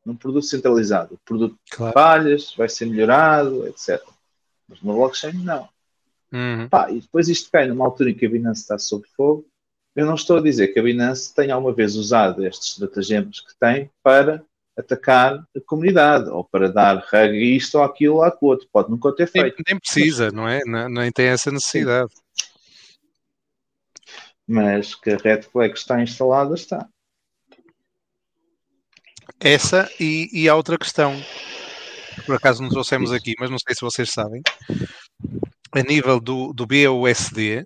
[0.05, 1.15] num produto centralizado.
[1.15, 1.93] O produto Claro.
[1.93, 4.01] falhas, vai ser melhorado, etc.
[4.67, 5.67] Mas numa blockchain, não.
[6.31, 6.67] Uhum.
[6.69, 9.45] Pá, e depois isto cai numa altura em que a Binance está sob fogo.
[9.95, 13.53] Eu não estou a dizer que a Binance tenha alguma vez usado estes estratagemas que
[13.59, 14.41] tem para
[14.77, 18.67] atacar a comunidade ou para dar rug a isto ou aquilo ou aquilo outro.
[18.71, 19.63] Pode nunca ter Nem, feito.
[19.67, 20.61] nem precisa, não é?
[20.65, 22.09] Nem, nem tem essa necessidade.
[24.51, 26.85] Mas que a Red Flag está instalada, está.
[29.39, 31.15] Essa e, e há outra questão
[32.15, 34.41] que por acaso não trouxemos aqui, mas não sei se vocês sabem.
[35.71, 37.65] A nível do, do BUSD,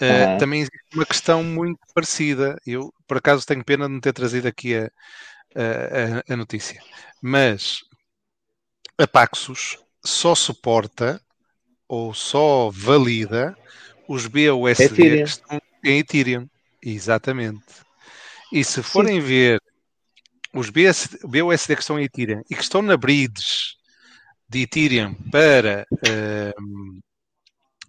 [0.00, 0.36] eh, Ah.
[0.38, 2.60] também existe uma questão muito parecida.
[2.66, 4.84] Eu, por acaso, tenho pena de não ter trazido aqui a,
[5.54, 6.82] a- a- a notícia.
[7.22, 7.78] Mas
[8.98, 11.18] a Paxos só suporta
[11.88, 13.56] ou só valida
[14.12, 16.46] os BUSD que estão em Ethereum.
[16.82, 17.64] Exatamente.
[18.52, 19.58] E se forem ver
[20.52, 23.74] os BUSD que estão em Ethereum e que estão na bridge
[24.46, 27.00] de Ethereum para ehm,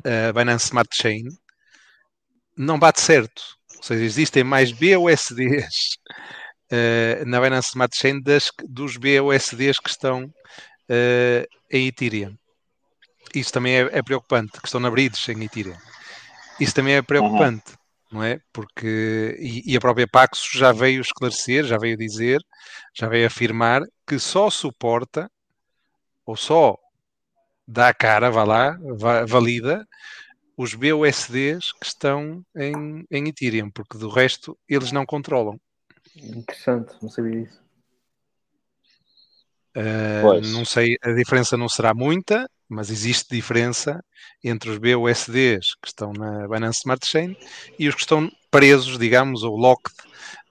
[0.06, 1.26] a Binance Smart Chain,
[2.56, 3.44] não bate certo.
[3.76, 5.98] Ou seja, existem mais BUSDs
[6.72, 10.34] eh, na Binance Smart Chain das, dos BUSDs que estão
[10.88, 12.34] eh, em Ethereum.
[13.36, 15.76] Isso também é, é preocupante, que estão na bridge em Ethereum.
[16.64, 17.74] Isso também é preocupante,
[18.12, 18.40] não é?
[18.52, 22.40] Porque, e, e a própria Paxos já veio esclarecer, já veio dizer,
[22.94, 25.30] já veio afirmar que só suporta,
[26.26, 26.78] ou só
[27.68, 29.86] dá a cara, vá lá, va- valida,
[30.56, 35.60] os BUSDs que estão em, em Ethereum, porque do resto eles não controlam.
[36.16, 37.62] Interessante, não sabia disso.
[39.76, 40.52] Uh, Pois.
[40.52, 44.04] não sei, a diferença não será muita, mas existe diferença
[44.44, 47.38] entre os BUSDs que estão na Binance Smart Chain
[47.78, 49.96] e os que estão presos, digamos, ou locked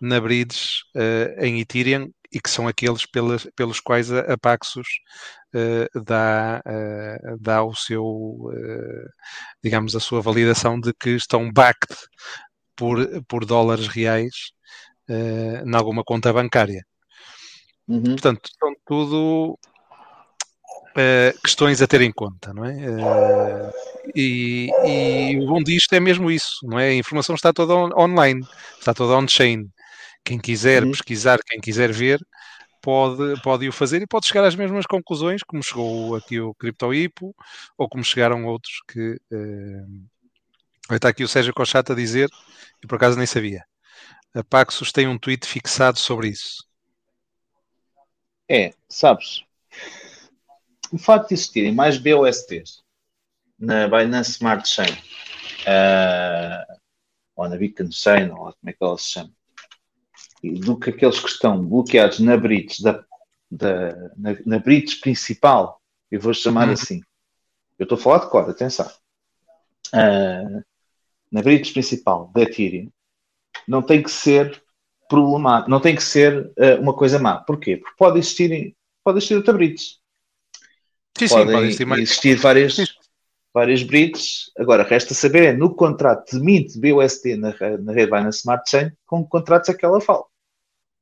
[0.00, 4.88] na bridge uh, em Ethereum e que são aqueles pelas, pelos quais a, a Paxos
[5.54, 8.50] uh, dá, uh, dá o seu,
[9.62, 11.94] digamos, a sua validação de que estão backed
[12.74, 14.52] por, por dólares reais
[15.08, 16.82] em alguma conta bancária.
[17.86, 18.02] Uhum.
[18.02, 19.58] Portanto, são tudo
[20.92, 22.72] uh, questões a ter em conta, não é?
[22.72, 23.72] Uh,
[24.14, 26.88] e, e, o bom disto é mesmo isso, não é?
[26.88, 28.46] A informação está toda on online,
[28.78, 29.68] está toda on-chain.
[30.24, 30.90] Quem quiser uhum.
[30.90, 32.20] pesquisar, quem quiser ver,
[32.80, 37.34] pode, pode o fazer e pode chegar às mesmas conclusões, como chegou aqui o CryptoHippo,
[37.76, 39.18] ou como chegaram outros que...
[39.32, 40.12] Uh...
[40.90, 42.28] Está aqui o Sérgio Cochata a dizer,
[42.82, 43.64] e por acaso nem sabia.
[44.34, 46.66] A Paxos tem um tweet fixado sobre isso.
[48.48, 49.44] É, sabes,
[50.92, 52.82] o facto de existirem mais BUSDs
[53.58, 54.92] na Binance Smart Chain
[55.62, 56.78] uh,
[57.34, 59.30] ou na Beacon Chain, ou como é que ela se chama,
[60.42, 63.04] do que aqueles que estão bloqueados na bridge, da,
[63.50, 66.74] da, na, na bridge principal, eu vou chamar Uhum.
[66.74, 67.00] assim.
[67.78, 68.90] Eu estou a falar de cor, atenção.
[69.94, 70.62] Uh,
[71.30, 72.90] na bridge principal da Ethereum,
[73.66, 74.62] não tem que ser
[75.08, 77.36] problemático, não tem que ser uh, uma coisa má.
[77.38, 77.78] Porquê?
[77.78, 80.01] Porque pode existir, pode existir outra bridge.
[81.18, 82.00] Sim, Podem sim, pode existir mais.
[82.02, 82.76] existir várias,
[83.52, 84.50] várias bridges.
[84.58, 88.90] Agora, resta saber é no contrato de Mint BUSD na, na rede Binance Smart Chain,
[89.06, 90.24] com que contratos é que ela fala.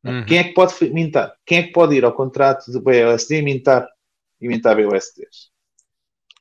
[0.05, 0.25] Uhum.
[0.25, 1.35] Quem é que pode mintar?
[1.45, 3.89] Quem é que pode ir ao contrato de BUSD e mintar,
[4.41, 5.51] e mintar BUSDs?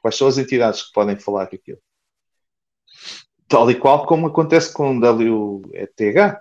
[0.02, 1.80] Quais são as entidades que podem falar com aquilo?
[3.48, 6.40] Tal e qual como acontece com o WETH.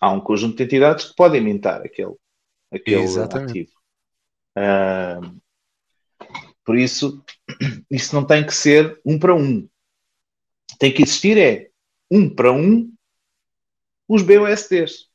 [0.00, 2.14] Há um conjunto de entidades que podem mintar aquele,
[2.70, 3.50] aquele Exatamente.
[3.50, 3.72] ativo.
[4.56, 5.40] Uh,
[6.64, 7.22] por isso,
[7.90, 9.68] isso não tem que ser um para um.
[10.78, 11.68] Tem que existir é
[12.10, 12.92] um para um
[14.08, 15.08] os BUSDs.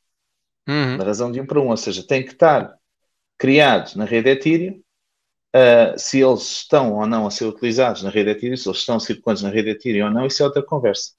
[0.68, 0.96] Uhum.
[0.96, 2.76] Na razão de um para um, ou seja, têm que estar
[3.36, 4.82] criados na rede Ethereum.
[5.54, 9.00] Uh, se eles estão ou não a ser utilizados na rede Ethereum, se eles estão
[9.00, 11.12] circulantes na rede Ethereum ou não, isso é outra conversa.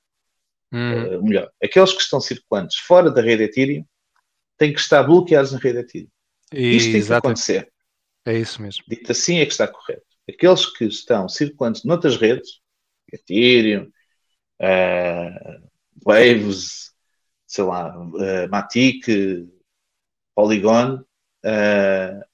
[0.72, 1.18] Uhum.
[1.18, 3.84] Uh, melhor, aqueles que estão circulantes fora da rede Ethereum
[4.58, 6.10] têm que estar bloqueados na rede Ethereum.
[6.54, 7.28] Isto tem que Exato.
[7.28, 7.72] acontecer.
[8.26, 8.84] É isso mesmo.
[8.88, 10.11] Dito assim é que está correto.
[10.32, 12.62] Aqueles que estão circulantes noutras redes,
[13.12, 13.92] Ethereum,
[14.62, 15.70] uh,
[16.06, 16.92] Waves,
[17.46, 19.06] sei lá, uh, Matic,
[20.34, 21.04] Polygon,
[21.46, 22.26] uh,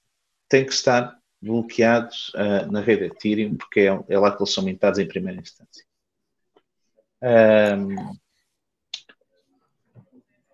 [0.48, 4.64] têm que estar bloqueados uh, na rede Ethereum, porque é, é, lá que eles são
[4.64, 5.84] mintados em primeira instância.
[7.20, 8.16] Um,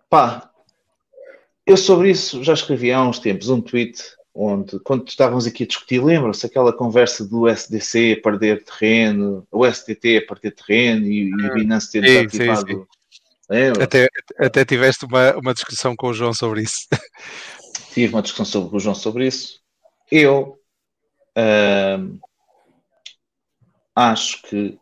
[0.09, 0.51] pá,
[1.65, 4.01] eu sobre isso já escrevi há uns tempos um tweet
[4.35, 9.65] onde, quando estávamos aqui a discutir, lembram-se aquela conversa do SDC a perder terreno, o
[9.65, 12.67] STT a perder terreno e, e o Binance ter Sim, desativado.
[12.67, 12.85] sim, sim.
[13.49, 13.83] Lembra?
[13.85, 16.87] Até, até tiveste uma, uma discussão com o João sobre isso.
[17.93, 19.61] Tive uma discussão sobre, com o João sobre isso.
[20.11, 20.59] Eu
[21.33, 22.17] ahm,
[23.95, 24.77] acho que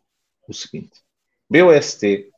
[0.48, 1.00] o seguinte:
[1.48, 2.32] BUSD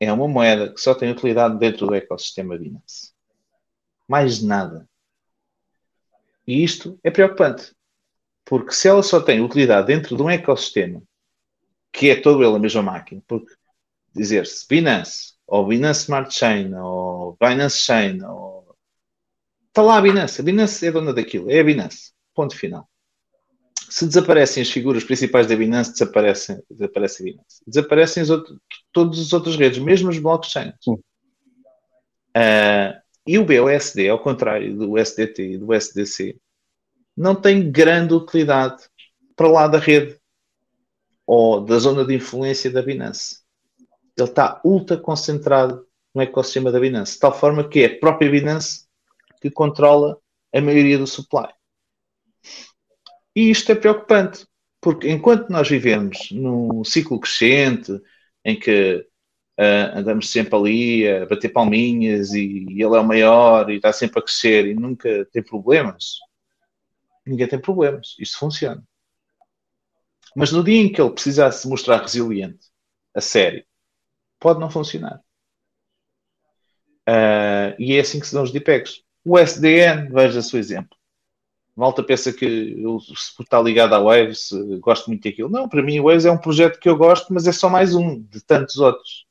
[0.00, 3.12] é uma moeda que só tem utilidade dentro do ecossistema Binance.
[4.08, 4.88] Mais nada.
[6.46, 7.74] E isto é preocupante.
[8.44, 11.02] Porque se ela só tem utilidade dentro de um ecossistema,
[11.92, 13.52] que é todo ele a mesma máquina, porque
[14.14, 18.76] dizer-se Binance, ou Binance Smart Chain, ou Binance Chain, ou...
[19.68, 20.40] está lá a Binance.
[20.40, 22.12] A Binance é dona daquilo, é a Binance.
[22.34, 22.88] Ponto final.
[23.88, 27.62] Se desaparecem as figuras principais da Binance, desaparece, desaparece a Binance.
[27.66, 28.58] Desaparecem as outras,
[28.92, 30.74] todas as outras redes, mesmo os blockchains.
[30.86, 31.00] Uh,
[33.26, 36.38] e o BUSD, ao contrário do SDT e do SDC,
[37.16, 38.84] não tem grande utilidade
[39.34, 40.18] para lá da rede
[41.26, 43.40] ou da zona de influência da Binance.
[44.16, 48.30] Ele está ultra concentrado no ecossistema da Binance, de tal forma que é a própria
[48.30, 48.86] Binance
[49.40, 50.18] que controla
[50.54, 51.48] a maioria do supply.
[53.34, 54.46] E isto é preocupante,
[54.80, 57.92] porque enquanto nós vivemos num ciclo crescente,
[58.44, 59.06] em que
[59.58, 63.92] uh, andamos sempre ali a bater palminhas e, e, ele é o maior e está
[63.92, 66.18] sempre a crescer e nunca tem problemas,
[67.26, 68.16] ninguém tem problemas.
[68.18, 68.82] Isto funciona.
[70.34, 72.66] Mas no dia em que ele precisasse mostrar resiliente,
[73.14, 73.64] a sério,
[74.38, 75.20] pode não funcionar.
[77.08, 79.02] Uh, e é assim que se dão os DPEGs.
[79.24, 80.96] O SDN, veja o exemplo.
[81.74, 84.50] Malta pensa que eu, se está ligado à Waves,
[84.80, 85.50] gosto muito daquilo.
[85.50, 87.94] Não, para mim, o Waves é um projeto que eu gosto, mas é só mais
[87.94, 89.25] um de tantos outros.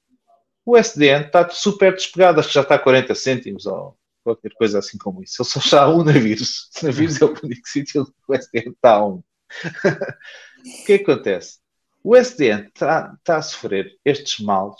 [0.65, 4.79] O SDN está super despegado, acho que já está a 40 cêntimos ou qualquer coisa
[4.79, 5.41] assim como isso.
[5.41, 6.69] Ele só está a um navios.
[6.81, 9.17] Navios é o único sítio onde o SDN está a um.
[9.21, 11.59] o que é que acontece?
[12.03, 14.75] O SDN está, está a sofrer estes males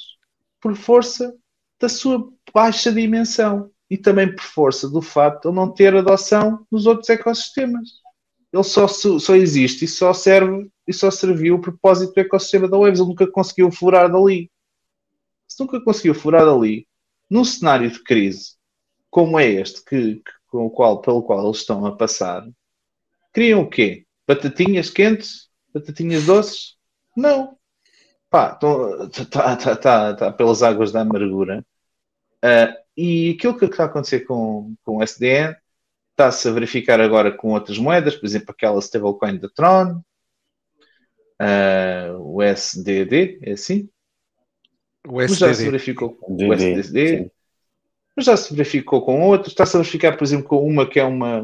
[0.60, 1.34] por força
[1.80, 6.88] da sua baixa dimensão e também por força do facto de não ter adoção nos
[6.88, 7.90] outros ecossistemas.
[8.52, 12.78] Ele só, só existe e só serve e só serviu o propósito do ecossistema da
[12.78, 13.00] Waves.
[13.00, 14.50] Ele nunca conseguiu furar dali.
[15.56, 16.86] Se nunca conseguiu furar dali,
[17.30, 18.56] num cenário de crise
[19.10, 22.46] como é este, que, que, com o qual, pelo qual eles estão a passar,
[23.32, 24.06] criam o quê?
[24.28, 25.50] Batatinhas quentes?
[25.74, 26.76] Batatinhas doces?
[27.16, 27.58] Não.
[28.30, 31.66] Pá, está tá, tá, tá, pelas águas da amargura.
[32.44, 35.56] Uh, e aquilo que está a acontecer com, com o SDN
[36.12, 40.04] está-se a verificar agora com outras moedas, por exemplo, aquela stablecoin da Tron,
[41.42, 43.90] uh, o SDD, é assim?
[45.08, 45.72] O Mas já se SDD.
[45.72, 47.32] verificou com o SDD, sim.
[48.16, 51.04] mas já se verificou com outros, está-se a verificar, por exemplo, com uma que é
[51.04, 51.40] uma,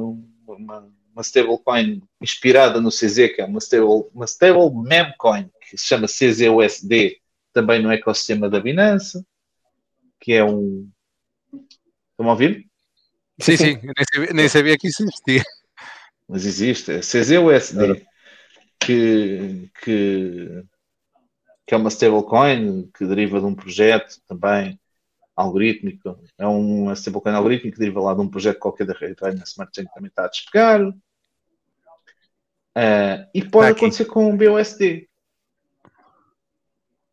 [0.47, 5.85] uma, uma stablecoin inspirada no CZ, que é uma stable, uma stable memcoin, que se
[5.85, 7.21] chama CZUSD,
[7.53, 9.23] também no ecossistema da Binance,
[10.19, 10.89] que é um.
[12.11, 12.67] Estão a ouvir?
[13.39, 15.43] Sim, sim, eu nem sabia, nem sabia que isso existia.
[16.27, 18.05] Mas existe, é CZUSD,
[18.79, 20.63] que, que,
[21.71, 24.77] que é uma stablecoin que deriva de um projeto também
[25.33, 26.19] algorítmico.
[26.37, 29.71] É uma stablecoin algorítmica que deriva lá de um projeto qualquer da rede na Smart
[29.73, 30.81] Chain que também está a despegar.
[32.75, 35.07] Ah, e pode acontecer com o BUSD.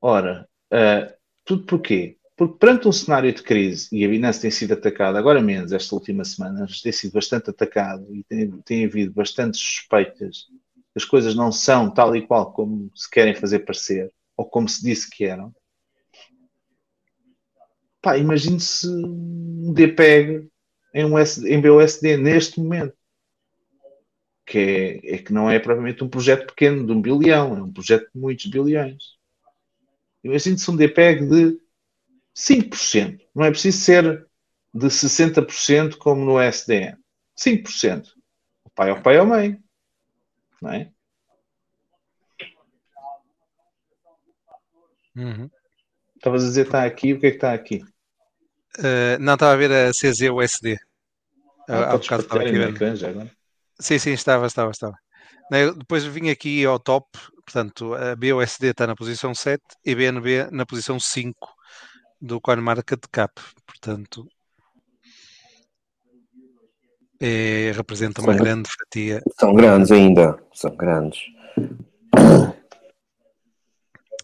[0.01, 1.15] Ora, ah,
[1.45, 2.19] tudo porquê?
[2.37, 5.95] Porque perante um cenário de crise, e a Binance tem sido atacada, agora menos esta
[5.95, 10.49] última semana, tem sido bastante atacado e tem, tem havido bastantes suspeitas
[10.93, 14.69] que as coisas não são tal e qual como se querem fazer parecer, ou como
[14.69, 15.53] se disse que eram.
[18.01, 20.49] Pá, imagine-se um DPEG
[20.95, 22.97] em, um SD, em BUSD neste momento.
[24.47, 24.59] Que
[25.03, 28.09] é, é que não é propriamente um projeto pequeno de um bilhão, é um projeto
[28.15, 29.19] de muitos bilhões.
[30.23, 31.61] Imagine-se um DPEG de
[32.35, 33.21] 5%.
[33.35, 34.27] Não é preciso ser
[34.73, 36.97] de 60% como no SDN.
[37.37, 38.07] 5%.
[38.65, 39.61] O pai ao pai ao meio.
[40.63, 40.93] Não é?
[45.19, 45.51] Uhum.
[46.17, 47.83] Estavas a dizer está aqui, o que é que está aqui?
[48.79, 50.79] Uh, não, estava a ver a CZUSD.
[51.69, 52.97] Ah, Há bocado estava aqui a ver.
[52.97, 53.31] Já, agora.
[53.81, 54.95] Sim, sim, estava, estava, estava.
[55.77, 57.07] Depois vim aqui ao top,
[57.45, 61.35] portanto, a BUSD está na posição 7 e BNB na posição 5
[62.21, 63.33] do CoinMarketCap.
[63.67, 64.29] Portanto,
[67.21, 69.23] é, representa uma são, grande fatia.
[69.39, 71.21] São grandes ainda, são grandes.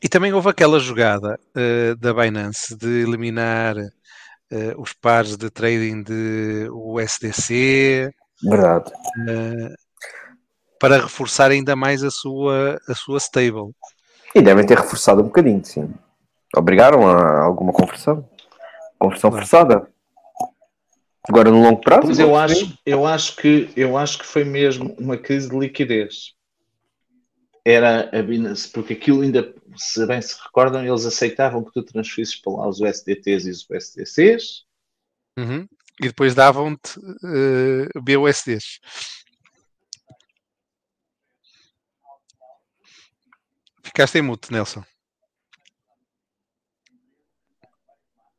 [0.04, 3.88] E também houve aquela jogada uh, da Binance de eliminar uh,
[4.76, 8.12] os pares de trading de USDC.
[8.42, 8.92] Verdade.
[9.20, 9.72] Uh,
[10.78, 13.70] para reforçar ainda mais a sua, a sua stable.
[14.34, 15.90] E devem ter reforçado um bocadinho, sim.
[16.54, 18.28] Obrigaram a alguma conversão.
[18.98, 19.46] Conversão claro.
[19.46, 19.88] forçada.
[21.26, 22.08] Agora no longo prazo.
[22.08, 26.33] Mas eu acho, eu, acho que, eu acho que foi mesmo uma crise de liquidez.
[27.64, 32.36] Era a Binance, porque aquilo ainda, se bem se recordam, eles aceitavam que tu transferisses
[32.36, 34.66] para lá os USDTs e os USDCs.
[35.38, 35.66] Uhum.
[36.00, 38.80] E depois davam-te uh, BUSDs.
[43.82, 44.84] Ficaste em mute, Nelson.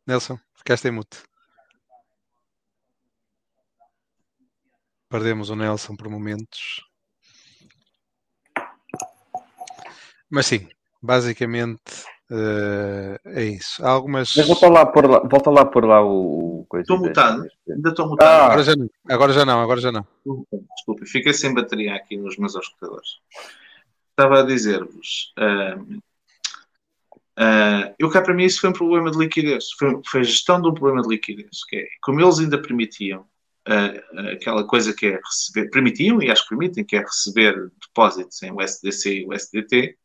[0.05, 1.23] Nelson, ficaste em mute.
[5.09, 6.84] Perdemos o Nelson por momentos.
[10.29, 10.67] Mas sim,
[11.01, 11.81] basicamente
[12.31, 13.85] uh, é isso.
[13.85, 14.33] Há algumas.
[14.35, 16.67] Mas volta lá por lá, volta lá por lá o.
[16.75, 18.27] Estou mutado, ainda estou mutado.
[18.27, 18.45] Ah.
[18.45, 20.07] Agora, já não, agora já não, agora já não.
[20.75, 23.19] Desculpe, fiquei sem bateria aqui nos meus escutadores.
[24.11, 25.33] Estava a dizer-vos.
[25.37, 25.99] Uh,
[27.39, 29.71] uh, eu cá para mim isso foi um problema de liquidez.
[29.77, 31.63] Foi, foi a gestão de um problema de liquidez.
[31.69, 36.43] Que é, como eles ainda permitiam uh, aquela coisa que é receber, permitiam e acho
[36.43, 39.97] que permitem, que é receber depósitos em USDC e USDT,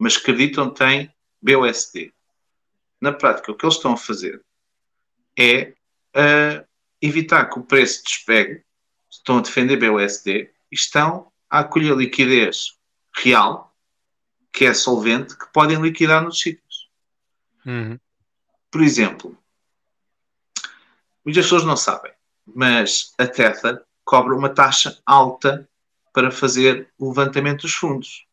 [0.00, 2.12] mas acreditam que tem BUSD.
[3.00, 4.42] Na prática, o que eles estão a fazer
[5.38, 5.74] é
[6.16, 6.66] uh,
[7.00, 8.64] evitar que o preço despegue,
[9.08, 12.76] estão a defender BUSD e estão a acolher liquidez
[13.14, 13.74] real,
[14.52, 16.88] que é solvente, que podem liquidar nos sítios.
[17.66, 17.98] Uhum.
[18.70, 19.38] Por exemplo,
[21.24, 22.12] muitas pessoas não sabem
[22.54, 25.68] mas a Tether cobra uma taxa alta
[26.12, 28.26] para fazer o levantamento dos fundos.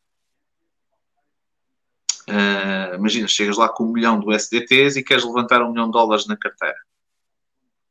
[2.29, 5.93] Uh, imagina, chegas lá com um milhão de USDTs e queres levantar um milhão de
[5.93, 6.77] dólares na carteira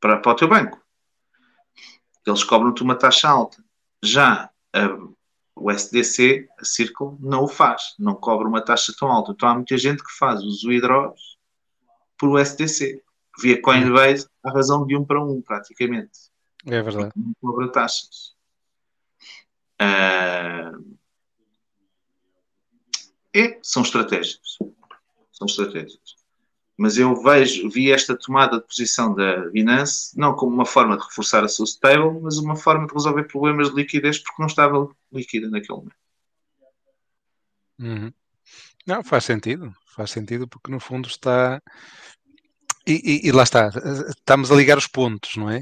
[0.01, 0.81] para, para o teu banco.
[2.27, 3.65] Eles cobram-te uma taxa alta.
[4.03, 4.51] Já
[5.55, 7.95] o SDC, a Circle, não o faz.
[7.99, 9.33] Não cobra uma taxa tão alta.
[9.33, 11.39] Então há muita gente que faz os withdraws
[12.19, 13.03] por USDC
[13.41, 16.31] via Coinbase à razão de um para um, praticamente.
[16.67, 17.13] É verdade.
[17.17, 18.35] Não cobra taxas.
[19.81, 20.96] Uh,
[23.39, 24.59] é, são estratégias.
[25.33, 26.17] São estratégias.
[26.77, 31.05] Mas eu vejo, vi esta tomada de posição da Binance não como uma forma de
[31.05, 34.89] reforçar a sua stable, mas uma forma de resolver problemas de liquidez porque não estava
[35.11, 35.97] líquida naquele momento.
[37.79, 38.13] Uhum.
[38.87, 39.75] Não, faz sentido.
[39.95, 41.63] Faz sentido porque no fundo está
[42.87, 43.69] e, e, e, lá está,
[44.09, 45.59] estamos a ligar os pontos, não é?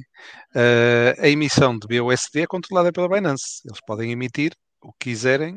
[0.55, 3.63] Uh, a emissão de BUSD é controlada pela Binance.
[3.65, 4.53] Eles podem emitir
[4.83, 5.55] o que quiserem.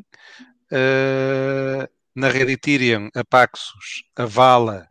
[0.72, 1.86] Uh,
[2.18, 4.86] na rede Ethereum, a Paxos avala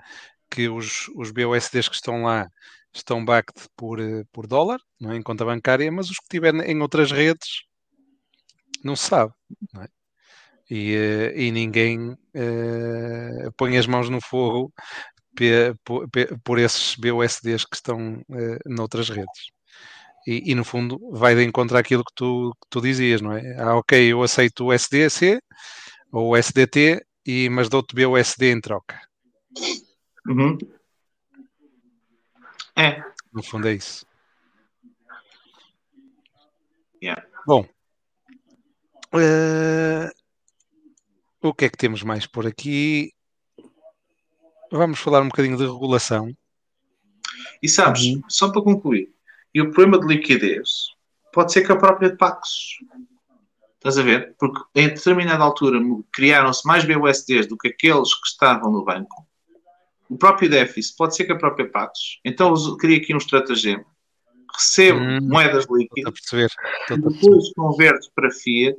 [0.49, 2.48] que os, os BUSDs que estão lá
[2.94, 3.99] estão backed por,
[4.32, 5.18] por dólar, não é?
[5.18, 7.64] em conta bancária, mas os que estiverem em outras redes
[8.84, 9.34] não se sabe.
[9.74, 9.88] Não é?
[10.70, 14.74] e, uh, e, ninguém uh, põe as mãos no fogo
[15.84, 16.08] por,
[16.44, 19.52] por esses BUSDs que estão uh, noutras redes.
[20.26, 23.56] E, e, no fundo vai de encontro àquilo que tu, que tu dizias, não é?
[23.60, 25.40] Ah, ok, eu aceito o SDC
[26.12, 28.99] ou o SDT, e, mas dou-te BUSD em troca.
[30.25, 30.57] Uhum.
[32.75, 33.03] É.
[33.33, 34.06] No fundo é isso.
[37.03, 37.23] Yeah.
[37.45, 37.67] Bom,
[39.14, 40.09] uh,
[41.41, 43.14] o que é que temos mais por aqui?
[44.72, 46.35] Vamos falar um bocadinho de regulação.
[47.61, 48.22] E sabes, uhum.
[48.27, 49.14] só para concluir,
[49.53, 50.88] e o problema de liquidez
[51.31, 52.80] pode ser que a própria Paxos.
[53.88, 54.35] Estás a ver?
[54.38, 55.80] Porque em determinada altura
[56.11, 59.25] criaram-se mais BUSDs do que aqueles que estavam no banco.
[60.09, 62.19] O próprio déficit pode ser que a própria Paxos.
[62.25, 63.85] Então eu queria aqui um estratagema.
[64.53, 66.14] Recebo hum, moedas líquidas,
[66.90, 68.77] depois converto para Fiat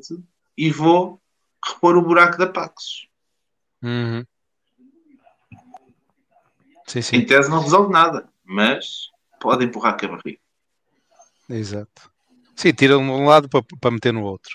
[0.54, 1.18] e vou
[1.64, 3.08] repor o buraco da Paxos.
[3.82, 4.22] Uhum.
[6.86, 7.16] Sim, sim.
[7.16, 9.08] Em tese não resolve nada, mas
[9.40, 10.40] pode empurrar com a barriga.
[11.48, 12.10] Exato.
[12.58, 14.50] Sim, tiram de um lado para, para meter no outro.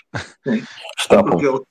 [0.98, 1.30] Está bom.
[1.30, 1.62] Porque eles,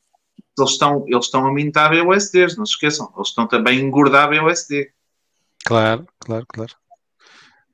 [0.57, 3.13] eles estão, eles estão a mintar BUSDs, não se esqueçam.
[3.15, 4.91] Eles estão também a engordar BUSD.
[5.63, 6.73] Claro, claro, claro.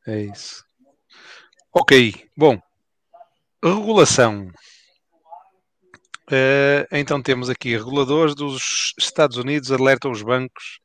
[0.06, 0.66] É isso.
[1.72, 2.62] Ok, bom.
[3.64, 4.52] Regulação.
[6.30, 10.82] Eh, então temos aqui reguladores dos Estados Unidos alertam os bancos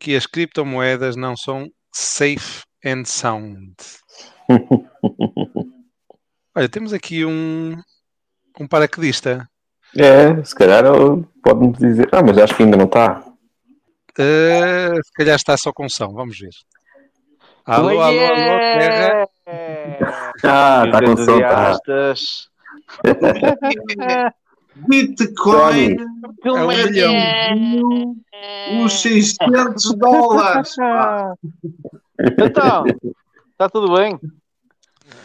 [0.00, 3.76] que as criptomoedas não são safe and sound.
[6.54, 7.76] Olha, temos aqui um,
[8.60, 9.48] um paraquedista.
[9.96, 10.84] É, se calhar
[11.42, 12.08] pode-me dizer.
[12.12, 13.24] Ah, mas acho que ainda não está.
[14.16, 16.50] Eh, se calhar está só com som, vamos ver.
[17.64, 18.34] Alô, alô, alô,
[18.78, 19.28] terra.
[20.42, 21.72] Ah, está com som, tá.
[21.72, 22.48] Entusiastas.
[24.88, 25.96] Bitcoin
[26.44, 28.14] É um milhão.
[28.84, 30.74] os 600 dólares.
[30.76, 31.34] pá.
[32.38, 32.84] Então,
[33.52, 34.18] está tudo bem?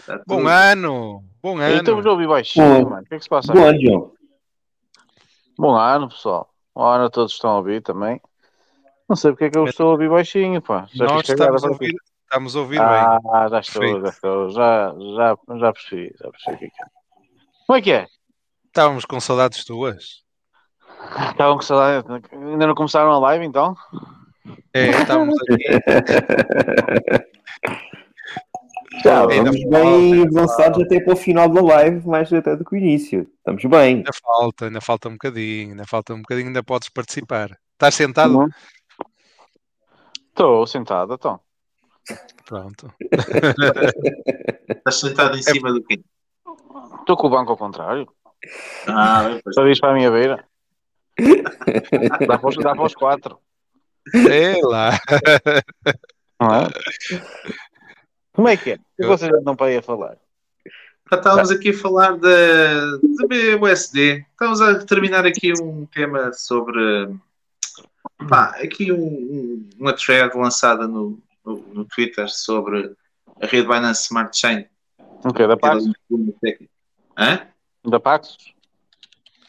[0.10, 0.24] Tá.
[0.26, 2.12] Bom ano, bom Aí estamos a ano.
[2.14, 2.90] ouvir baixinho, Bom.
[2.90, 3.04] mano.
[3.04, 3.54] O que é que se passa?
[3.54, 4.12] Bom ano, João.
[5.56, 6.50] Bom ano, pessoal.
[6.74, 8.20] Bom ano a todos que estão a ouvir também.
[9.08, 10.88] Não sei porque é que eu estou a ouvir baixinho, pá.
[10.94, 13.50] Já Nós estamos a ouvir, estamos a ouvir Ah, bem.
[13.52, 14.02] já estou, Perfeito.
[14.02, 14.50] já estou.
[14.50, 16.86] Já, já, já percebi, já percebi o que é que é.
[17.68, 18.08] Como é que é?
[18.66, 20.24] Estávamos com saudades tuas.
[21.30, 22.08] Estavam com saudade.
[22.32, 23.76] Ainda não começaram a live então?
[24.74, 25.56] É, estávamos aqui.
[29.04, 32.66] Já, Ainda vamos falta, bem avançados até para o final da live, mais até do
[32.66, 33.30] que o início.
[33.38, 33.98] Estamos bem.
[33.98, 37.58] Ainda falta, ainda falta um bocadinho, ainda falta um bocadinho, ainda podes participar.
[37.74, 38.48] Estás sentado?
[40.30, 41.40] Estou sentado, então.
[42.46, 42.94] Pronto.
[44.70, 46.02] Estás sentado em cima do quê?
[47.00, 48.08] Estou com o banco ao contrário.
[48.88, 49.56] Ah, pois.
[49.56, 50.46] Só diz para a minha beira.
[52.28, 53.38] Dá para os, dá para os quatro.
[54.30, 54.92] É lá.
[56.40, 56.68] Não é?
[58.40, 58.76] Como é que é?
[58.76, 60.16] O que vocês andam para aí a falar?
[61.12, 64.26] Já estávamos aqui a falar da, da BUSD.
[64.32, 67.10] Estamos a terminar aqui um tema sobre.
[68.30, 72.96] Pá, aqui um, um- uma thread lançada no, no, no Twitter sobre
[73.42, 74.66] a rede Binance Smart Chain.
[75.26, 75.46] O quê?
[75.46, 75.84] Da Pax?
[77.18, 77.42] Hã?
[77.86, 78.54] Da Paxos?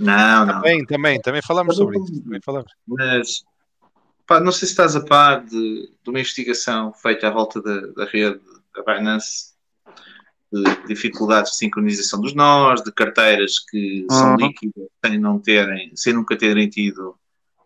[0.00, 0.54] Não, não.
[0.54, 2.22] Também, também, também falamos sobre isso.
[2.24, 2.72] Também falamos.
[2.88, 3.44] Mas
[4.26, 7.80] pá, não sei se estás a par de, de uma investigação feita à volta da,
[7.88, 8.40] da rede
[8.74, 9.50] da Binance
[10.52, 14.36] de dificuldades de sincronização dos nós, de carteiras que são Uhum.
[14.36, 17.16] líquidas sem não terem, sem nunca terem tido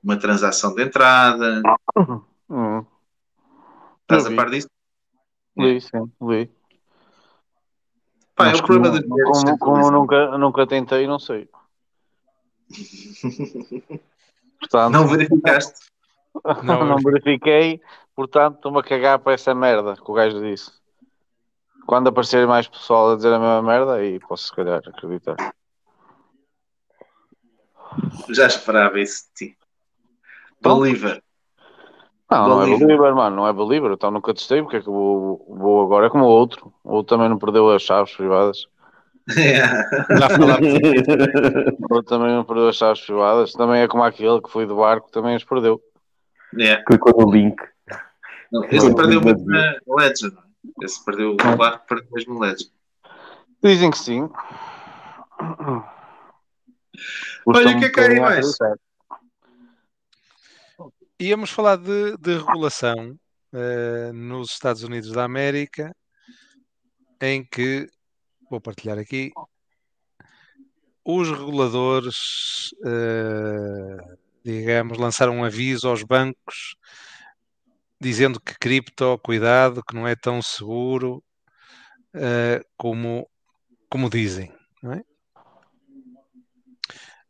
[0.03, 1.63] uma transação de entrada.
[2.51, 2.85] Hum,
[4.03, 4.69] Estás a par disso?
[5.57, 6.51] li, sim, li.
[8.37, 9.93] Pá, é Mas o problema como, das como, como centralizadas.
[10.01, 11.49] nunca, nunca tentei, não sei.
[14.61, 15.81] Portanto, Não verificaste?
[16.65, 16.97] não, Não.
[16.99, 17.81] verifiquei,
[18.15, 20.71] portanto estou-me a cagar para essa merda que o gajo disse.
[21.87, 25.37] Quando aparecer mais pessoal a dizer a mesma merda, aí posso se calhar acreditar.
[28.31, 29.59] Já esperava isso de ti.
[30.59, 30.81] Então?
[30.81, 31.23] Believer.
[32.31, 32.87] Não, não é Believer.
[32.87, 36.07] believer, mano, não é believer, então nunca testei, porque é que vou, vou agora?
[36.07, 38.67] É como o outro, o outro também não perdeu as chaves privadas.
[39.29, 40.75] Já falámos.
[41.91, 44.77] O outro também não perdeu as chaves privadas, também é como aquele que foi do
[44.77, 45.81] barco, também as perdeu.
[46.57, 46.83] Yeah.
[46.85, 47.57] Clicou no link.
[48.51, 50.37] Não, Esse perdeu muito na Legend.
[50.83, 52.73] Esse perdeu o barco, perdeu mesmo na Legend.
[53.63, 54.29] Dizem que sim.
[57.47, 58.57] Olha, o que é que aí mais?
[61.21, 63.19] Íamos falar de, de regulação
[63.53, 65.95] eh, nos Estados Unidos da América,
[67.21, 67.89] em que,
[68.51, 69.33] vou partilhar aqui,
[71.05, 76.77] os reguladores, eh, digamos, lançaram um aviso aos bancos
[78.01, 81.23] dizendo que cripto, cuidado, que não é tão seguro
[82.15, 83.29] eh, como,
[83.89, 84.53] como dizem.
[84.93, 85.03] é?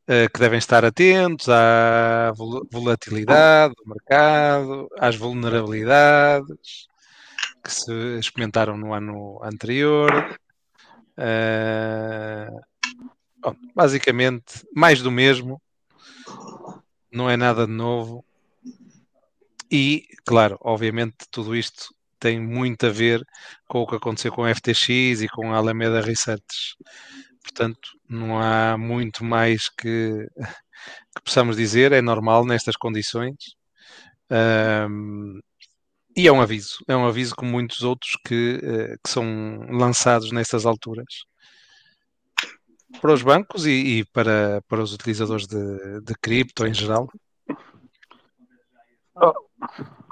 [0.07, 6.86] Eh, que devem estar atentos à vol- volatilidade do mercado, às vulnerabilidades
[7.62, 10.39] que se experimentaram no ano anterior.
[11.17, 12.49] Eh,
[13.41, 15.62] bom, basicamente, mais do mesmo,
[17.10, 18.23] não é nada de novo.
[19.70, 23.23] E, claro, obviamente, tudo isto tem muito a ver
[23.68, 26.76] com o que aconteceu com a FTX e com a Alameda Research.
[27.43, 30.26] Portanto, não há muito mais que,
[31.15, 33.36] que possamos dizer, é normal nestas condições.
[34.31, 35.41] Ahm,
[36.17, 39.25] e é um aviso, é um aviso como muitos outros que, eh, que são
[39.70, 41.25] lançados nestas alturas
[43.01, 47.09] para os bancos e, e para, para os utilizadores de, de cripto em geral.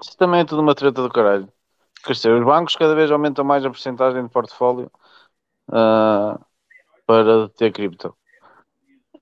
[0.02, 1.48] Isso também é tudo uma treta do caralho.
[2.06, 4.90] Dizer, os bancos cada vez aumentam mais a porcentagem de portfólio
[5.70, 6.38] ah,
[7.06, 8.16] para ter cripto.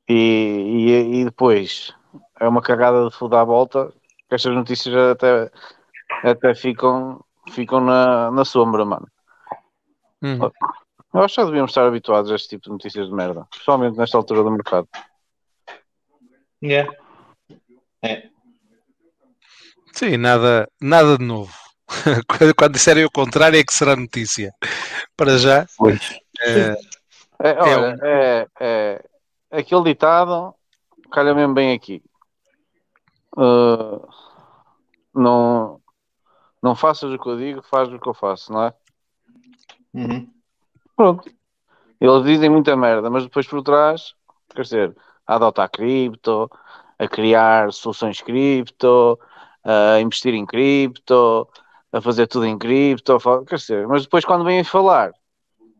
[0.08, 1.94] E, e, e depois
[2.40, 3.92] é uma cagada de foda à volta
[4.28, 5.50] que estas notícias até,
[6.24, 9.06] até ficam, ficam na, na sombra, mano.
[10.22, 10.50] Uhum.
[11.12, 13.98] Eu acho que já devíamos estar habituados a este tipo de notícias de merda, principalmente
[13.98, 14.88] nesta altura do mercado.
[16.62, 16.92] Yeah.
[18.02, 18.30] É.
[20.00, 21.52] Sim, nada, nada de novo.
[22.26, 24.50] Quando- Quando disserem o contrário é que será notícia.
[25.14, 26.00] Para já, Pois.
[26.42, 26.74] eh,
[27.38, 29.04] É, olha, é, é,
[29.50, 30.54] aquele ditado
[31.12, 32.02] calha mesmo bem aqui.
[33.36, 34.08] Uh,
[35.14, 35.82] não,
[36.62, 38.74] não faças o que eu digo, faz o que eu faço, não é?
[39.92, 40.26] Uhum.
[40.96, 41.30] Pronto.
[42.00, 44.14] Eles dizem muita merda, mas depois por trás,
[44.54, 44.96] quer dizer,
[45.26, 46.50] a adotar cripto,
[46.98, 49.18] a criar soluções cripto,
[49.64, 51.48] a investir em cripto,
[51.92, 55.12] a fazer tudo em cripto, quer dizer, mas depois quando vêm falar,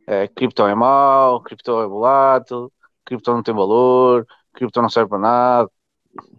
[0.07, 2.73] é, cripto é mau, cripto é volátil,
[3.05, 5.71] cripto não tem valor, cripto não serve para nada,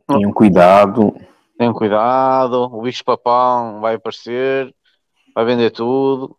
[0.08, 1.14] Tenham cuidado.
[1.58, 4.74] tenham cuidado, o bicho papão vai aparecer,
[5.34, 6.38] vai vender tudo.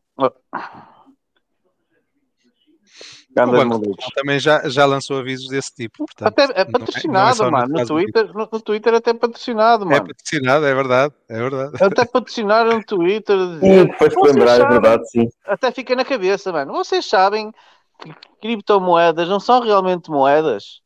[3.36, 5.98] O Anda Banco também já, já lançou avisos desse tipo.
[5.98, 7.78] Portanto, Até é não não patrocinado, só mano.
[7.78, 10.06] No Twitter, no, no Twitter até é patrocinado, É mano.
[10.08, 11.84] patrocinado, é verdade, é verdade.
[11.84, 13.36] Até patrocinaram no Twitter.
[13.60, 15.28] Sim, depois de "Vocês lembrar, é sabem-" verdade, sim.
[15.46, 16.72] Até fica na cabeça, mano.
[16.72, 17.52] Vocês sabem
[18.00, 20.80] que criptomoedas não são realmente moedas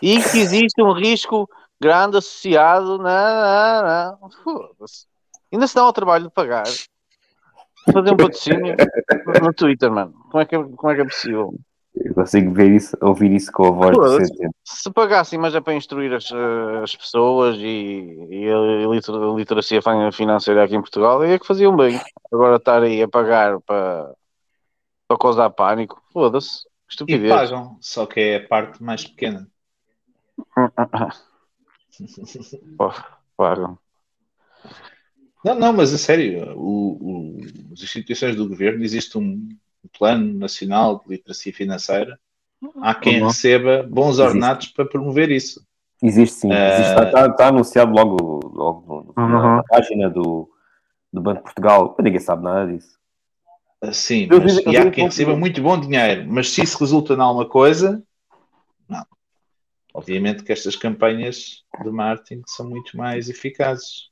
[0.00, 1.48] e que existe um risco
[1.80, 2.98] grande associado.
[2.98, 4.30] Não, não, não.
[5.52, 6.64] Ainda se dá ao trabalho de pagar.
[7.92, 8.76] Fazer um patrocínio
[9.42, 10.12] no Twitter, mano.
[10.30, 11.54] Como é que é, como é, que é possível?
[11.94, 14.18] Eu consigo ver isso, ouvir isso com a voz Foda-se.
[14.18, 14.54] do Centeno.
[14.64, 16.28] Se pagassem, mas é para instruir as,
[16.82, 21.46] as pessoas e, e a liter- a literacia fin- financeira aqui em Portugal, é que
[21.46, 22.00] faziam bem.
[22.32, 24.12] Agora estar aí a pagar para,
[25.06, 26.64] para causar pânico, foda-se.
[26.66, 27.32] E Estupidez.
[27.32, 29.46] pagam, só que é a parte mais pequena.
[32.76, 32.92] Pô,
[33.36, 33.78] Pagam.
[35.44, 37.40] Não, não, mas a sério, o, o-
[37.72, 39.48] as instituições do governo existe um
[39.98, 42.18] plano nacional de literacia financeira.
[42.80, 43.28] Há quem Uhum.
[43.28, 45.62] receba bons ordenados para promover isso.
[46.02, 49.56] Existe sim, Eh, existe, está, está- está anunciado logo, logo no- na, Uhum.
[49.56, 50.48] na página do,
[51.12, 52.98] do Banco de Portugal, ninguém sabe nada disso.
[53.92, 56.78] Sim, Eu mas, vi- e há vi quem receba muito bom dinheiro, mas se isso
[56.78, 58.02] resulta em alguma coisa,
[58.88, 59.04] não.
[59.92, 64.08] Obviamente que estas campanhas de marketing são muito mais eficazes.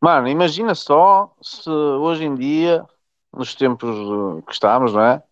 [0.00, 2.84] Mano, imagina só se hoje em dia,
[3.32, 5.22] nos tempos eh, que estamos, não é?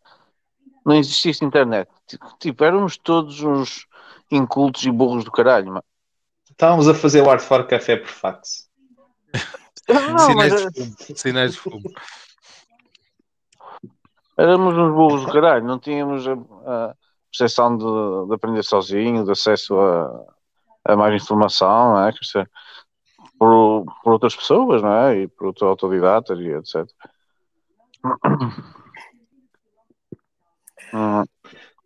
[0.84, 1.90] Não existisse internet.
[2.06, 3.86] Tipo, Tipo, éramos todos uns
[4.30, 5.84] incultos e burros do caralho, mano.
[6.50, 8.68] Estávamos a fazer o Art for Café por fax.
[9.88, 11.82] Não, sinais, mas, de fumo, sinais de fumo.
[14.36, 16.94] Éramos uns burros do caralho, não tínhamos a, a
[17.30, 20.24] percepção de, de aprender sozinho, de acesso a,
[20.86, 22.12] a mais informação, não é?
[22.12, 22.50] Quer dizer,
[23.38, 25.18] por, por outras pessoas, não é?
[25.22, 26.86] E por outros autodidatas e etc.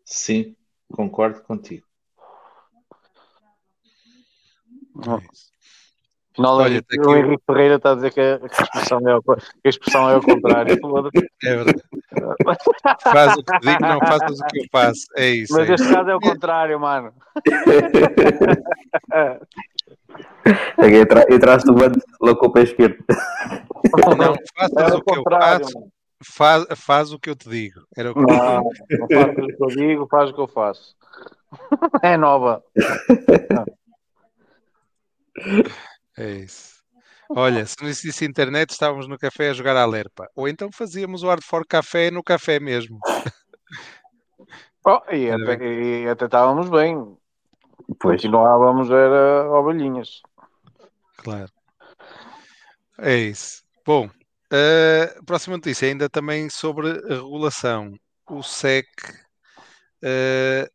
[0.05, 0.55] Sim,
[0.93, 1.87] concordo contigo.
[6.33, 9.09] Afinal, Olha, tá o o- Henrique Ferreira está a dizer que a, que a expressão,
[9.09, 10.79] é ao, que a expressão é ao contrário.
[11.45, 11.83] É verdade.
[13.01, 15.07] Faz o que digo, não faças o que eu faço.
[15.17, 15.53] É isso.
[15.53, 17.13] Mas é este caso é o contrário, mano.
[20.79, 23.05] Aqui atrás, atrás do banco, logo com o pé esquerdo.
[23.05, 24.17] isso.
[24.17, 25.91] Não É faças ao o que eu faço,
[26.23, 27.81] faz, faz o que eu te digo.
[27.97, 28.71] Era o que Não, não
[29.09, 30.97] faz o que eu digo, faz o que eu faço.
[32.03, 32.63] É nova.
[36.17, 36.79] É isso.
[37.31, 40.29] Olha, se não existisse internet, estávamos no café a jogar à lerpa.
[40.35, 42.99] Ou então fazíamos o Hard for Café no café mesmo.
[44.85, 47.17] Oh, e, até, e até estávamos bem.
[47.87, 50.23] Pois, Continuávamos, era ovelhinhas.
[51.17, 51.53] Claro.
[52.99, 53.63] É isso.
[53.87, 54.11] Bom,
[54.51, 57.95] a próxima notícia ainda também sobre a regulação.
[58.29, 58.87] O SEC
[60.03, 60.71] eh,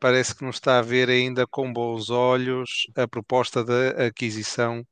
[0.00, 4.86] parece que não está a ver ainda com bons olhos a proposta da aquisição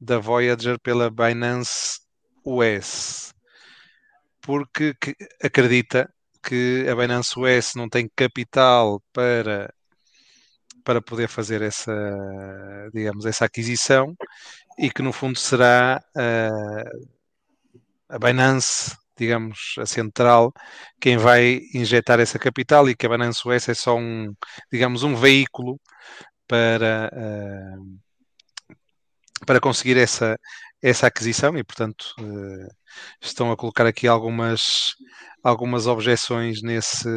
[0.00, 2.00] da Voyager pela Binance
[2.44, 3.32] US,
[4.40, 9.72] porque que- acredita que a Binance US não tem capital para
[10.84, 11.92] para poder fazer essa,
[12.92, 14.14] digamos, essa aquisição
[14.78, 16.82] e que no fundo será ah,
[18.08, 20.52] a Binance, digamos, a central,
[21.00, 24.34] quem vai injetar essa capital e que a Binance US é só um,
[24.70, 25.80] digamos, um veículo
[26.46, 27.76] para, ah,
[29.46, 30.38] para conseguir essa,
[30.82, 32.68] essa aquisição e, portanto, uh,
[33.20, 34.94] estão a colocar aqui algumas,
[35.42, 37.08] algumas objeções nesse,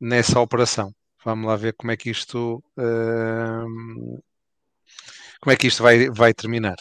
[0.00, 0.94] nessa operação.
[1.26, 4.22] Vamos lá ver como é que isto uh,
[5.40, 6.76] como é que isto vai, vai terminar.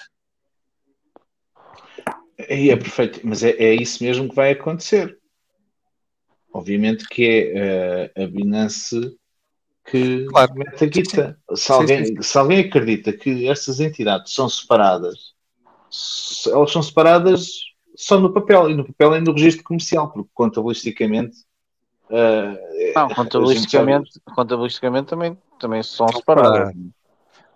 [2.38, 5.18] É, é perfeito, mas é, é isso mesmo que vai acontecer.
[6.54, 7.26] Obviamente que
[7.56, 9.18] é uh, a Binance
[9.84, 10.54] que claro.
[10.54, 11.40] mete a guita.
[11.56, 12.22] Se, alguém, sim, sim.
[12.22, 15.34] se alguém acredita que estas entidades são separadas,
[16.46, 17.50] elas são separadas
[17.96, 21.36] só no papel, e no papel é no registro comercial, porque contabilisticamente.
[22.10, 24.36] Uh, não, contabilisticamente, sabe...
[24.36, 26.74] contabilisticamente também, também são separadas.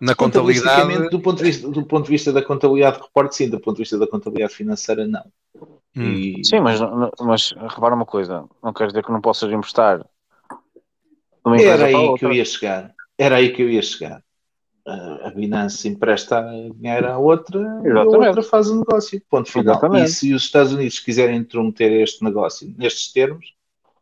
[0.00, 1.08] Na contabilidade.
[1.10, 3.76] Do ponto, de vista, do ponto de vista da contabilidade de reporte, sim, do ponto
[3.76, 5.24] de vista da contabilidade financeira, não.
[5.94, 6.02] Hum.
[6.02, 6.44] E...
[6.44, 6.80] Sim, mas,
[7.20, 10.04] mas repara uma coisa: não quer dizer que não possas emprestar.
[11.58, 12.94] Era aí que eu ia chegar.
[13.16, 14.22] Era aí que eu ia chegar.
[15.22, 16.42] A Binance empresta
[16.74, 19.22] dinheiro à outra e a outra faz o negócio.
[19.28, 19.74] Ponto final.
[19.74, 20.06] Exatamente.
[20.06, 23.54] E se os Estados Unidos quiserem intrometer este negócio nestes termos,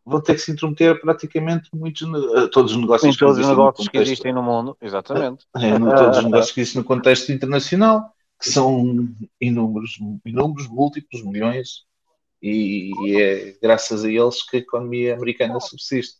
[0.08, 2.08] vão ter que se intrometer praticamente muitos,
[2.50, 5.46] todos os negócios, Sim, todos os negócios que existem no mundo, exatamente.
[5.56, 9.08] É, no, todos os negócios que existem no contexto internacional, que são
[9.40, 11.84] inúmeros, inúmeros, múltiplos milhões,
[12.40, 16.18] e, e é graças a eles que a economia americana subsiste.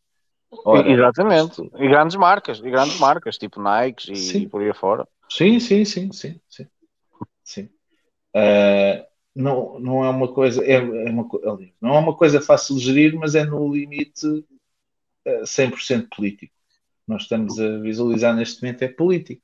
[0.64, 5.06] Ora, Exatamente, e grandes marcas, e grandes marcas, tipo Nike e, e por aí fora.
[5.30, 6.66] Sim, sim, sim, sim, sim.
[7.44, 7.68] sim.
[8.34, 9.07] Uh,
[9.38, 11.28] não, não é uma coisa, é, é uma,
[11.80, 14.44] não é uma coisa fácil de gerir, mas é no limite uh,
[15.24, 16.52] eh, 100% político.
[17.06, 19.40] Nós estamos a visualizar neste momento é político.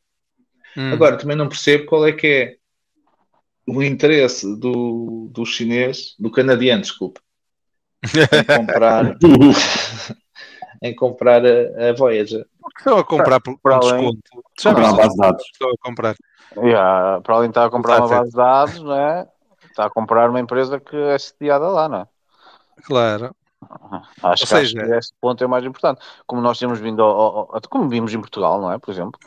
[0.76, 0.92] Hum.
[0.92, 2.56] Agora, também não percebo qual é que é
[3.68, 7.20] o interesse do, do chinês, do canadiano, desculpa,
[8.02, 9.16] em comprar,
[10.82, 12.44] em comprar a, a Voyager.
[12.76, 14.20] Estão a comprar por, por desconto.
[14.60, 15.44] Já comprar uma base de dados.
[15.52, 16.16] Estão a comprar.
[16.56, 19.28] Yeah, para além de estar a comprar uma base de dados, não é?
[19.74, 22.06] Está a comprar uma empresa que é sediada lá, não é?
[22.84, 23.34] Claro.
[24.22, 24.80] Acho Ou que, seja...
[24.80, 26.00] acho que esse ponto é o mais importante.
[26.26, 28.78] Como nós temos vindo, ao, ao, como vimos em Portugal, não é?
[28.78, 29.18] Por exemplo,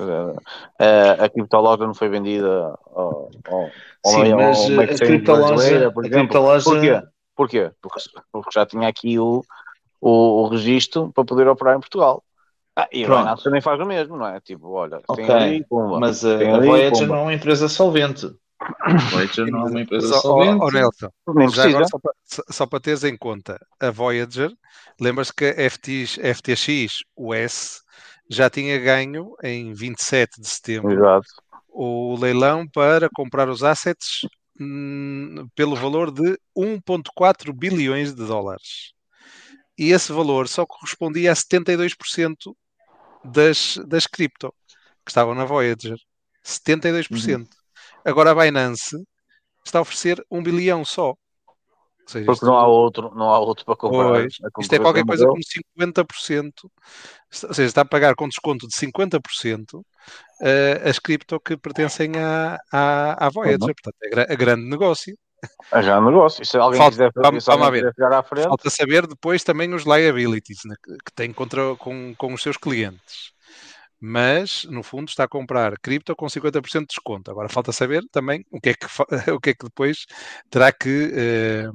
[0.79, 3.69] a, a criptoloja não foi vendida ao, ao,
[4.05, 6.27] Sim, mas a criptoloja, por exemplo.
[6.27, 6.63] Criptoloja...
[6.63, 7.01] Porquê?
[7.35, 7.71] Porquê?
[7.81, 7.99] Porque,
[8.31, 9.43] porque já tinha aqui o,
[9.99, 12.23] o, o registro para poder operar em Portugal.
[12.75, 14.39] Ah, e a Binance também faz o mesmo, não é?
[14.39, 15.25] Tipo, olha, okay.
[15.25, 18.31] tem ali, pumba, Mas a, a Voyager não é uma empresa solvente.
[19.11, 20.63] Voyager não é uma empresa só, solvente.
[20.63, 21.09] Oh, Nelson,
[21.53, 22.13] já agora, só, para,
[22.49, 24.51] só para teres em conta, a Voyager,
[24.99, 27.81] lembras que a FTX, FTX US
[28.29, 31.27] já tinha ganho em 27 de setembro Exato.
[31.69, 34.21] o leilão para comprar os assets
[34.59, 38.91] hum, pelo valor de 1,4 bilhões de dólares.
[39.77, 42.35] E esse valor só correspondia a 72%
[43.23, 44.53] das, das cripto
[45.05, 45.97] que estavam na Voyager.
[46.43, 47.37] 72%.
[47.37, 47.47] Uhum.
[48.07, 48.95] Agora a Binance
[49.65, 51.13] está a oferecer um bilhão só.
[52.05, 54.25] Seja, Porque não há outro, não há outro para comprar.
[54.25, 56.51] Isto é qualquer coisa como 50%.
[56.63, 56.69] Ou
[57.53, 59.83] seja, está a pagar com desconto de 50% uh,
[60.41, 63.59] eh, as cripto que pertencem à, à, à Voyager.
[63.61, 63.73] Uhum.
[63.83, 65.13] Portanto, é, é grande negócio.
[65.69, 66.45] É grande negócio.
[66.45, 68.47] Se alguém Falta, quiser, vamos, se alguém quiser à frente.
[68.47, 73.35] Falta saber depois também os liabilities né, que tem contra, com, com os seus clientes
[73.99, 77.31] mas no fundo está a comprar cripto com 50% de desconto.
[77.31, 78.85] Agora falta saber também o que é que,
[79.31, 80.05] o que, é que depois
[80.49, 81.69] terá que eh,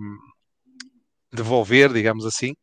[1.33, 2.55] devolver, digamos assim,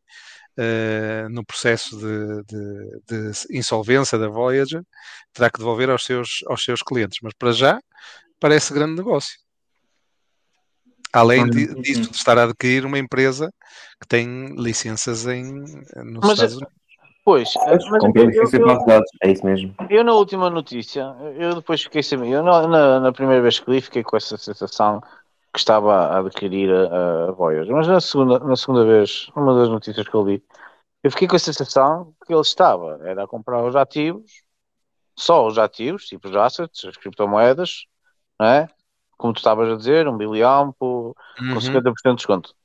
[0.58, 4.84] eh, no processo de, de, de, insolvência da Voyager,
[5.34, 7.20] terá que devolver aos seus, aos seus clientes.
[7.22, 7.80] Mas para já
[8.40, 9.38] parece grande negócio.
[11.12, 13.52] Além de, disso, de estar a adquirir uma empresa
[14.00, 16.79] que tem licenças em, nos mas, Estados Unidos.
[17.30, 19.76] Pois, eh, mas eu, eu, eu, é isso mesmo.
[19.88, 23.70] Eu na última notícia, eu depois fiquei sem eu na, na, na, primeira vez que
[23.70, 25.00] li fiquei com essa sensação
[25.54, 29.70] que estava a adquirir a, a Voyager, mas na segunda, na segunda vez, uma das
[29.70, 30.44] notícias que eu li,
[31.04, 34.42] eu fiquei com a sensação que ele estava, era a comprar os ativos,
[35.16, 37.86] só os ativos, tipo os assets, as criptomoedas,
[38.40, 38.68] não é?
[39.20, 41.54] Como tu estavas a dizer, um bilhão por, uhum.
[41.54, 42.56] com 50% de desconto.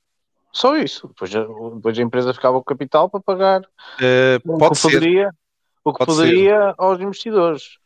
[0.54, 1.08] Só isso.
[1.08, 5.30] Depois, depois a empresa ficava com capital para pagar uh, o pode que poderia,
[5.84, 6.74] o que poderia ser.
[6.78, 7.78] aos investidores.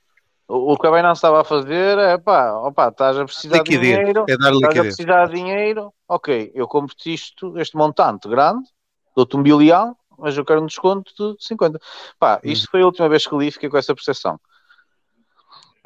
[0.47, 3.81] O, o que a Binance estava a fazer é pá, opa, estás a precisar liquidez.
[3.81, 8.29] de dinheiro, é dar estás a precisar de dinheiro, ok, eu compro isto, este montante
[8.29, 8.69] grande,
[9.17, 11.79] dou-te um bilhão, mas eu quero um desconto de 50.
[12.19, 12.51] Pá, hum.
[12.51, 14.39] isto foi a última vez que li, fiquei com essa percepção.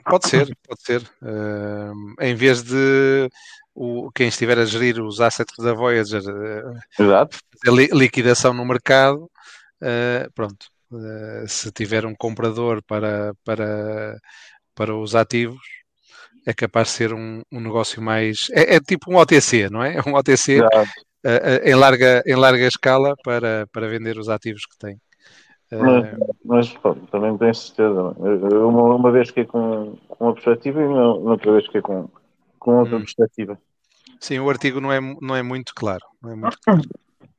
[0.02, 1.02] Pode ser, pode ser.
[1.22, 3.28] Uh, em vez de
[3.74, 7.39] o, quem estiver a gerir os assets da Voyager uh, Exato.
[7.64, 9.24] fazer li, liquidação no mercado,
[9.82, 10.66] uh, pronto.
[10.90, 14.18] Uh, se tiver um comprador para, para,
[14.74, 15.62] para os ativos,
[16.47, 18.48] é capaz de ser um, um negócio mais.
[18.52, 19.97] É, é tipo um OTC, não é?
[19.97, 20.60] É um OTC
[21.24, 25.00] eh, eh, em, larga, em larga escala para, para vender os ativos que tem.
[25.73, 26.05] Eh, Mas,
[26.44, 28.15] mas pronto, também tenho certeza.
[28.51, 32.09] Eu Uma, uma vez fiquei com, com uma perspectiva e uma, outra vez fiquei com,
[32.59, 33.01] com outra Hum.
[33.01, 33.59] perspectiva.
[34.20, 36.05] sim, o artigo não é, não é muito claro.
[36.23, 36.83] Não é muito claro.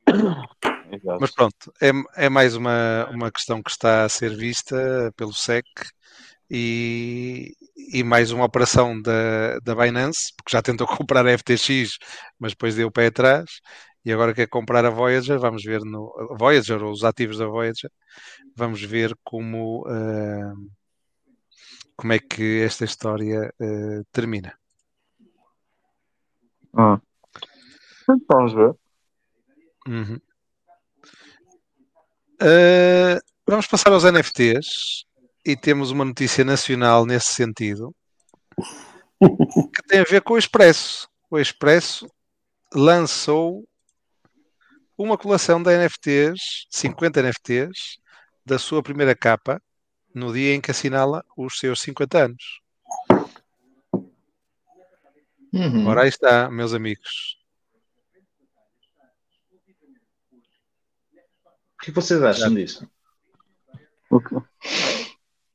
[0.92, 1.18] Exato.
[1.20, 1.92] Mas pronto, é,
[2.26, 5.66] é mais uma, uma questão que está a ser vista pelo SEC
[6.50, 7.53] e,
[7.94, 11.98] e mais uma operação da, da Binance, porque já tentou comprar a FTX,
[12.40, 13.50] mas depois deu o pé atrás
[14.06, 15.40] e agora quer comprar a Voyager.
[15.40, 17.92] Vamos ver no a Voyager ou os ativos da Voyager.
[18.56, 20.54] Vamos ver como, ah,
[21.96, 24.58] como é que esta história ah, termina.
[26.74, 27.00] Hum.
[28.30, 28.76] Vamos ver.
[29.88, 30.20] Uhum.
[32.42, 35.06] Uh, vamos passar aos NFTs
[35.46, 37.96] e temos uma notícia nacional nesse sentido
[39.74, 41.08] que tem a ver com o Expresso.
[41.30, 42.10] O Expresso
[42.74, 43.64] lançou
[44.98, 47.98] uma coleção de NFTs, 50 NFTs,
[48.46, 49.62] da sua primeira capa,
[50.14, 52.62] no dia em que assinala os seus 50 anos.
[55.52, 55.88] Uhum.
[55.88, 57.38] Ora, aí está, meus amigos.
[61.76, 62.90] O que vocês acham disso?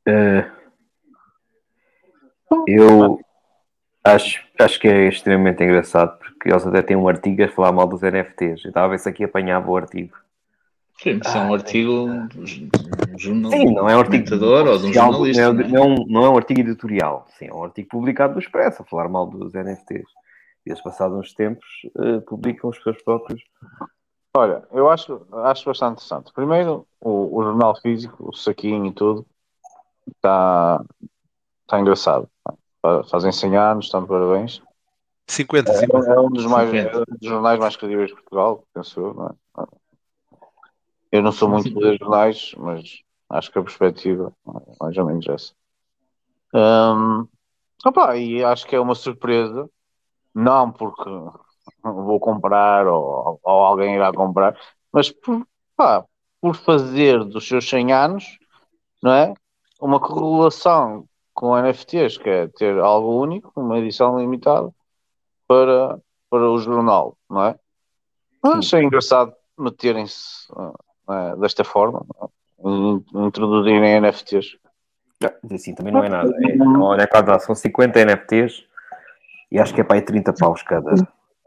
[0.07, 0.51] Eh,
[2.67, 3.21] eu
[4.05, 7.87] acho, acho que é extremamente engraçado porque eles até têm um artigo a falar mal
[7.87, 8.65] dos NFTs.
[8.65, 10.17] Eu estava a ver se aqui apanhava o artigo.
[11.01, 12.69] Sim, isso é um artigo de
[13.15, 15.53] um jornal, Sim, não é um artigo comentador ou de um jornalista.
[15.53, 15.69] Não é, não é?
[15.69, 18.85] não um, não é um artigo editorial, sim, é um artigo publicado no Expresso a
[18.85, 20.09] falar mal dos NFTs.
[20.67, 21.65] E eles, passados uns tempos,
[21.97, 23.41] eh, publicam os seus próprios.
[24.37, 26.33] Olha, eu acho, acho bastante interessante.
[26.33, 29.25] Primeiro, o, o jornal físico, o saquinho e tudo,
[30.17, 30.85] está
[31.67, 32.29] tá engraçado.
[32.89, 34.63] Fa- Fazem 100 anos, estão de parabéns.
[35.29, 36.15] 50, É, 50.
[36.15, 36.99] é um dos, mais, 50.
[36.99, 39.15] é um dos jornais mais credíveis de Portugal, penso eu.
[39.15, 39.31] Não é?
[41.13, 45.27] Eu não sou muito de jornais, mas acho que a perspectiva é mais ou menos
[45.29, 45.53] essa.
[46.53, 47.29] Hum,
[47.87, 49.69] opa, e acho que é uma surpresa,
[50.35, 51.11] não porque
[51.83, 54.59] vou comprar ou, ou alguém irá comprar,
[54.93, 56.05] mas por, pá,
[56.41, 58.39] por fazer dos seus 100 anos,
[59.03, 59.35] não é?
[59.81, 61.08] Uma correlação
[61.39, 64.71] com NFTs, que é ter algo único, uma edição limitada,
[65.47, 65.97] para,
[66.29, 67.55] para o jornal, não é?
[68.43, 70.49] Mas é engraçado meterem-se
[71.07, 72.29] ah, desta forma, não é?
[72.69, 74.57] In- introduzirem NFTs.
[75.23, 76.29] Ah, Assim, também não é nada.
[76.43, 78.65] É, não é quase, são 50 NFTs
[79.53, 80.93] e acho que é para aí 30 paus cada.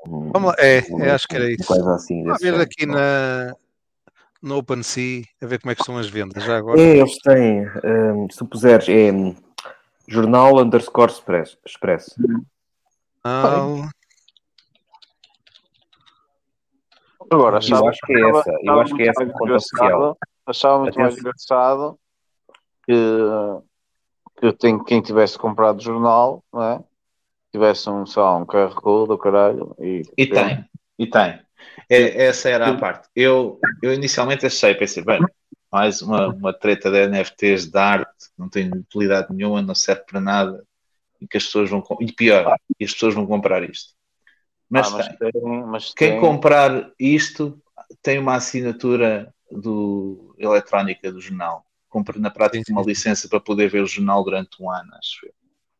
[0.08, 1.68] Um- Vamos lá, é, um- é, acho que era isso.
[1.68, 2.24] Coisa assim.
[2.24, 3.54] Vamos ver aqui na,
[4.42, 6.80] no OpenSea a ver como é que são as vendas já agora.
[6.80, 9.36] É, eles têm, hum, se tu puseres, é hum,
[10.08, 11.58] jornal underscore express.
[11.66, 12.16] express.
[13.24, 13.68] Ah,
[17.32, 19.56] Agora, Eu achava, acho que é essa, eu acho que é muito essa mais conta
[19.56, 19.88] oficial.
[19.88, 22.00] engraçado- Achava muito Até mais se- engraçado
[22.86, 22.94] que,
[24.38, 26.84] que eu tenho, quem tivesse comprado o jornal, não é?
[27.52, 29.76] Tivesse um, sei lá, um Code do caralho.
[29.80, 30.66] E, E tem,
[30.98, 31.40] e tem.
[31.90, 33.08] É, essa era a parte.
[33.16, 35.20] Eu, eu inicialmente achei, pensei, bem,
[35.72, 40.04] mais uma, uma treta de NFTs de arte, que não tem utilidade nenhuma, não serve
[40.04, 40.64] para nada,
[41.20, 43.94] e que as pessoas vão, e pior, e as pessoas vão comprar isto.
[44.70, 45.32] Mas, Ah, mas tem.
[45.32, 47.62] tem, mas Quem tem- comprar isto
[48.02, 51.66] tem uma assinatura do, eletrónica do jornal.
[51.90, 52.74] Compra na prática Sim, sim.
[52.74, 55.34] uma licença para poder ver o jornal durante um ano, acho eu.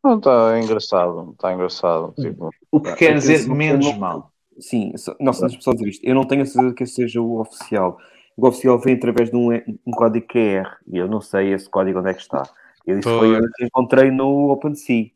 [0.04, 2.14] Não, está engraçado, está engraçado.
[2.20, 4.32] Tipo, O que quer dizer menos não- mal.
[4.60, 6.04] Sim, só, não, só só dizer isto.
[6.06, 7.98] Eu não tenho a certeza que esse seja o oficial.
[8.42, 9.52] O oficial vem através de um,
[9.86, 12.42] um código QR e eu não sei esse código onde é que está.
[12.88, 15.12] Eu disse foi o que encontrei no OpenSea.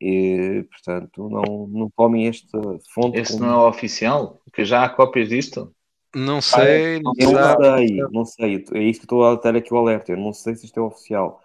[0.00, 2.56] E, portanto, não, não tomem esta
[2.94, 3.18] fonte.
[3.18, 4.38] Esse como- não é o oficial?
[4.44, 5.74] Porque já há cópias disto?
[6.14, 8.64] não sei, não Eu não sei, não sei.
[8.72, 10.12] É isso que eu estou a dar aqui o alerta.
[10.12, 11.42] Eu não sei se isto é oficial.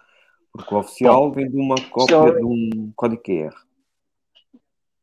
[0.52, 3.54] Porque o oficial vem de uma cópia de um código QR.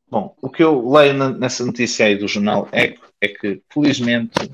[0.10, 4.52] Bom, o que eu leio nessa notícia aí do jornal é, é que, felizmente,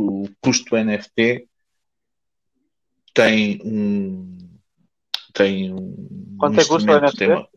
[0.00, 1.48] o custo do NFT
[3.14, 4.38] tem um.
[5.32, 6.36] Tem um.
[6.38, 7.26] Quanto é que custa o instrumento, NFT?
[7.26, 7.48] uma-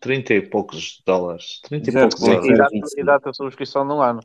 [0.00, 1.60] 30 e poucos dólares.
[1.62, 2.46] 30 e Zero poucos dólares.
[2.48, 3.00] e dá- 0,25.
[3.00, 4.20] e dá-te a subscrição de um ano.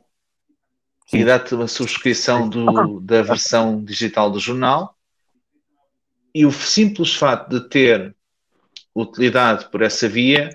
[1.12, 4.96] E dá-te a subscrição do- da versão digital do jornal.
[6.34, 8.14] E o simples fato de ter
[8.94, 10.50] utilidade por essa via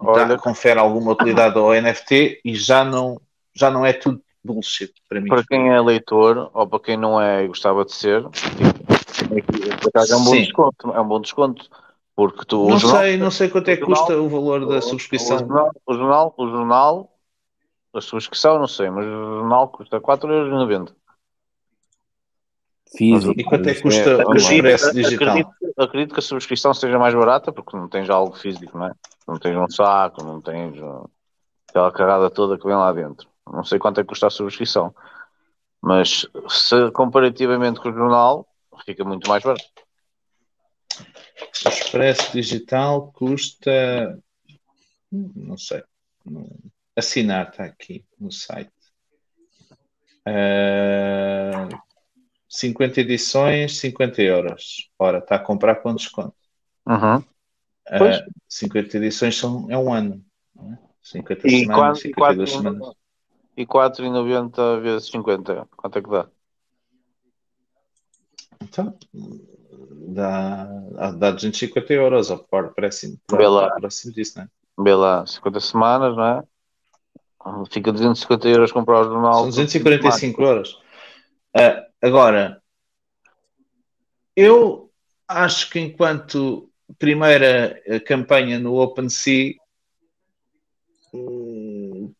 [0.00, 3.20] dá- confere alguma utilidade ao NFT e já não,
[3.54, 5.28] já não é tudo bullshit para mim.
[5.28, 9.40] para quem é leitor ou para quem não é e gostava de ser, tipo, é,
[9.40, 10.42] que, por acaso é um bom Sim.
[10.42, 10.90] desconto.
[10.92, 11.70] É um bom desconto.
[12.14, 14.66] Porque tu, o Não jornal- sei, não sei quanto é que o custa o valor
[14.66, 15.38] da O subscrição.
[15.38, 17.18] jornal, o jornal, o jornal,
[17.94, 19.08] a subscrição, não sei, mas o
[19.38, 20.92] jornal custa 4,90€.
[22.96, 23.34] Físico.
[23.38, 24.36] E quanto é que custa o online.
[24.38, 25.28] expresso digital?
[25.28, 28.92] Acredito, acredito que a subscrição seja mais barata porque não tens algo físico, não é?
[29.26, 31.08] Não tens um saco, não tens uh,
[31.68, 33.28] aquela carrada toda que vem lá dentro.
[33.52, 34.94] Não sei quanto é que custa a subscrição,
[35.80, 38.46] mas se comparativamente com o jornal,
[38.84, 39.64] fica muito mais barato.
[41.64, 44.18] O expresso digital custa.
[45.10, 45.82] Não sei.
[46.96, 48.72] Assinar está aqui no site.
[50.26, 51.68] Ah,
[52.48, 54.90] 50 edições, 50 euros.
[54.98, 56.34] Ora, está a comprar com desconto.
[56.86, 57.22] Uhum.
[57.86, 58.22] Ah, Pois.
[58.48, 60.24] 50 edições são, é um ano.
[60.54, 60.78] não é?
[61.02, 62.96] 50 E semanas, quanto- e 52 quatro- semanas.
[63.58, 66.28] E 4,90 vezes 50, quanto é que dá?
[68.62, 68.96] Então,
[70.14, 70.64] dá,
[71.10, 72.72] dá 250 euros, ou por-
[73.26, 73.74] lá.
[73.80, 74.48] próximo disso, não é?
[74.80, 76.44] Vê lá, 50 semanas, não é?
[77.68, 79.34] Fica 250 euros comprar o jornal.
[79.34, 80.80] São 245 euros.
[81.52, 82.62] Ah, agora,
[84.36, 84.88] eu
[85.26, 89.54] acho que enquanto primeira eh, campanha no OpenSea,
[91.12, 92.14] hum,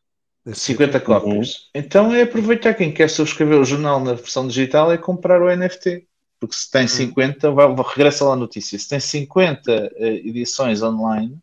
[0.45, 1.07] Desse 50 tipo.
[1.13, 1.71] cópias.
[1.75, 6.07] Então é aproveitar quem quer subscrever o jornal na versão digital é comprar o NFT.
[6.39, 8.79] Porque se tem 50, vai, vai- regressa lá a notícia.
[8.79, 11.39] Se tem 50 eh, edições online,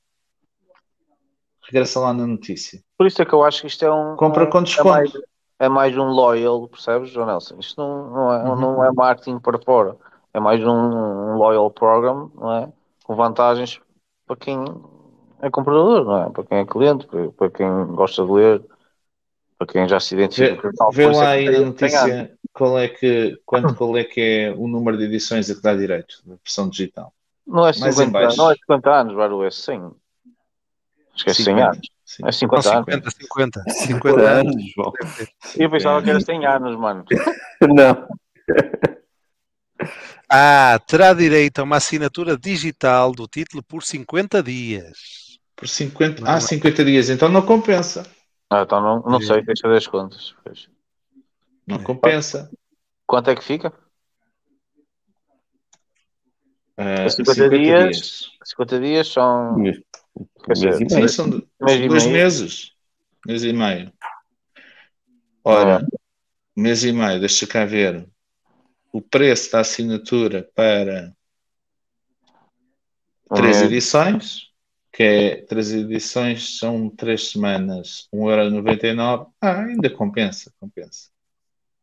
[1.64, 2.80] regressa lá na notícia.
[2.98, 4.16] Por isso é que eu acho que isto é um.
[4.16, 4.88] Compra um- com é desconto.
[4.90, 5.12] mais,
[5.60, 7.58] é mais um loyal, percebes, João Nelson?
[7.60, 8.56] Isto não, não, é, Uhum.
[8.60, 9.96] não é marketing para fora.
[10.34, 12.70] É mais um, um loyal program, não é?
[13.04, 13.80] Com vantagens
[14.28, 14.64] para quem
[15.42, 16.30] é comprador, não é?
[16.30, 18.62] Para quem é cliente, para, para quem gosta de ler,
[19.62, 20.92] para quem já se identifica Vê, com o tal.
[20.92, 24.52] vê é lá aí na tem notícia qual é, que, quanto, qual é que é
[24.58, 27.14] o número de edições a que dá direito da versão digital.
[27.46, 28.38] Não é Mais em 50, baixo.
[28.38, 29.92] não é 50 anos, Baru, é 100.
[31.14, 31.66] Acho que é 100 50.
[31.68, 31.90] anos.
[32.04, 32.24] Sim.
[32.26, 32.86] É 50 Não, anos.
[32.86, 33.64] 50, 50.
[33.70, 34.64] 50 50 anos.
[34.76, 34.94] João.
[35.58, 37.06] Eu pensava que era 100 anos, mano.
[37.62, 38.08] Não.
[40.34, 45.40] Ah, terá direito a uma assinatura digital do título por 50 dias.
[45.58, 46.40] Por 50, Não, ah, não.
[46.40, 48.06] 50 dias, então não compensa.
[48.52, 50.36] Ah, então não, não sei, deixa as contas.
[50.44, 50.70] Pois.
[51.66, 51.84] Não É.
[51.84, 52.52] compensa.
[53.08, 53.74] Quanto é que fica?
[56.78, 58.30] Ah, 50 dias.
[58.44, 59.58] 50 dias são.
[59.58, 59.80] Mês,
[60.46, 61.30] Quer dizer, mês e Sim, são
[61.62, 62.14] Mês e dois meio.
[62.14, 62.72] meses.
[63.26, 63.94] Mês e meio.
[65.46, 65.88] Ora,
[66.56, 68.06] mês e meio, deixa cá ver.
[68.92, 71.14] O preço da assinatura para
[73.32, 73.72] um três mês.
[73.72, 74.51] edições,
[74.92, 79.28] que é três edições, são três semanas, 1,99€.
[79.42, 81.10] Ah, ainda compensa, compensa.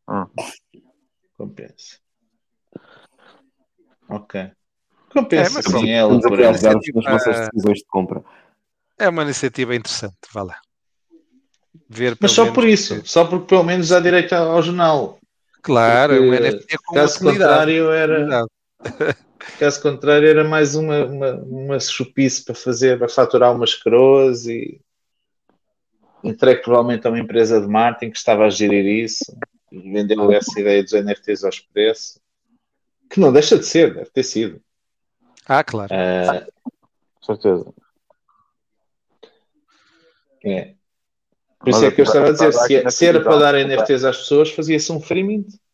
[0.09, 0.27] Hum.
[1.37, 1.99] Compensa.
[4.09, 4.51] Ok.
[5.12, 6.37] Compensa É, mas sim, ela por ela.
[6.53, 8.23] realizar Tipo, nas vossas ah, decisões de compra.
[8.99, 10.61] É uma iniciativa interessante, vá lá.
[11.89, 15.19] Ver Mas só menos por que- isso, só porque pelo menos dá direito ao jornal.
[15.62, 18.47] Claro, é um Porque, NFT com Caso contrário, era.
[19.59, 24.81] Caso contrário, era mais uma, uma, uma chupice para fazer, para faturar umas coroas e
[26.23, 29.25] entregue provavelmente a uma empresa de marketing que estava a gerir isso
[29.71, 32.19] e vendeu essa ideia dos NFTs aos preços,
[33.11, 34.61] que não deixa de ser, deve ter sido.
[35.47, 35.93] Ah, claro.
[35.93, 36.47] Ah,
[37.21, 37.73] Com certeza.
[40.45, 40.75] é.
[41.59, 43.55] Por isso Mas é que eu estava a dizer, se, na se era para dar
[43.57, 45.68] NFTs às pessoas, fazia-se um freemium, Pois.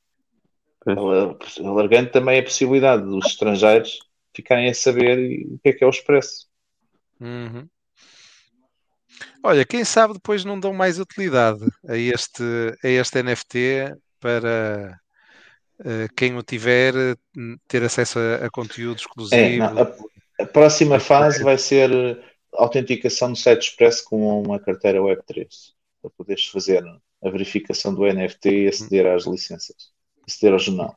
[0.86, 3.98] Alargando também a possibilidade dos estrangeiros
[4.34, 6.46] ficarem a saber o que é que é o expresso.
[7.20, 7.68] Uhum.
[9.42, 12.42] Olha, quem sabe depois não dão mais utilidade a este,
[12.82, 14.98] a este NFT para
[15.84, 17.14] eh, quem o tiver eh,
[17.68, 19.40] ter acesso a, a conteúdo exclusivo.
[19.40, 19.94] É, não, a,
[20.40, 22.16] a próxima fase vai ser eh,
[22.54, 25.46] autenticação do site expresso com uma carteira Web3,
[26.00, 26.84] para poderes fazer
[27.22, 29.92] a verificação do NFT e aceder às licenças,
[30.58, 30.94] jornal.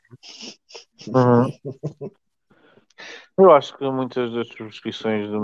[1.08, 1.80] Uhum.
[3.38, 5.38] Eu acho que muitas das subscrições de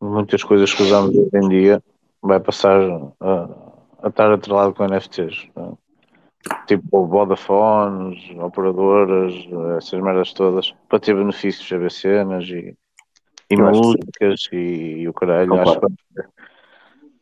[0.00, 1.82] muitas coisas que usamos hoje em dia
[2.22, 2.80] vai passar
[3.20, 3.48] a,
[4.02, 5.48] a estar atrelado com NFTs.
[5.54, 5.86] não é?
[6.66, 9.34] Tipo Vodafones, operadoras,
[9.78, 12.76] essas merdas todas, para ter benefícios a ver cenas e,
[13.50, 14.56] e que músicas e,
[15.00, 15.60] e o caralho.
[15.60, 15.86] Acho que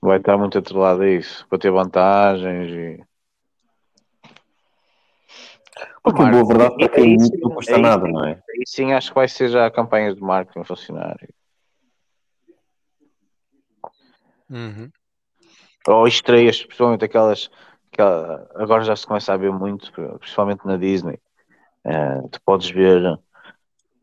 [0.02, 3.13] vai estar muito atrelado a isso, para ter vantagens e.
[6.02, 8.24] Porque a boa verdade é que É é isso, muito não custa é nada, não
[8.24, 8.32] é?
[8.32, 11.16] Aí sim acho que vai ser já campanhas de marketing a funcionar.
[14.50, 14.90] Uhum.
[15.88, 17.50] Ou estreias, principalmente aquelas
[17.90, 21.18] que ah, agora já se começa a ver muito, principalmente na Disney.
[21.84, 23.18] Eh, tu podes ver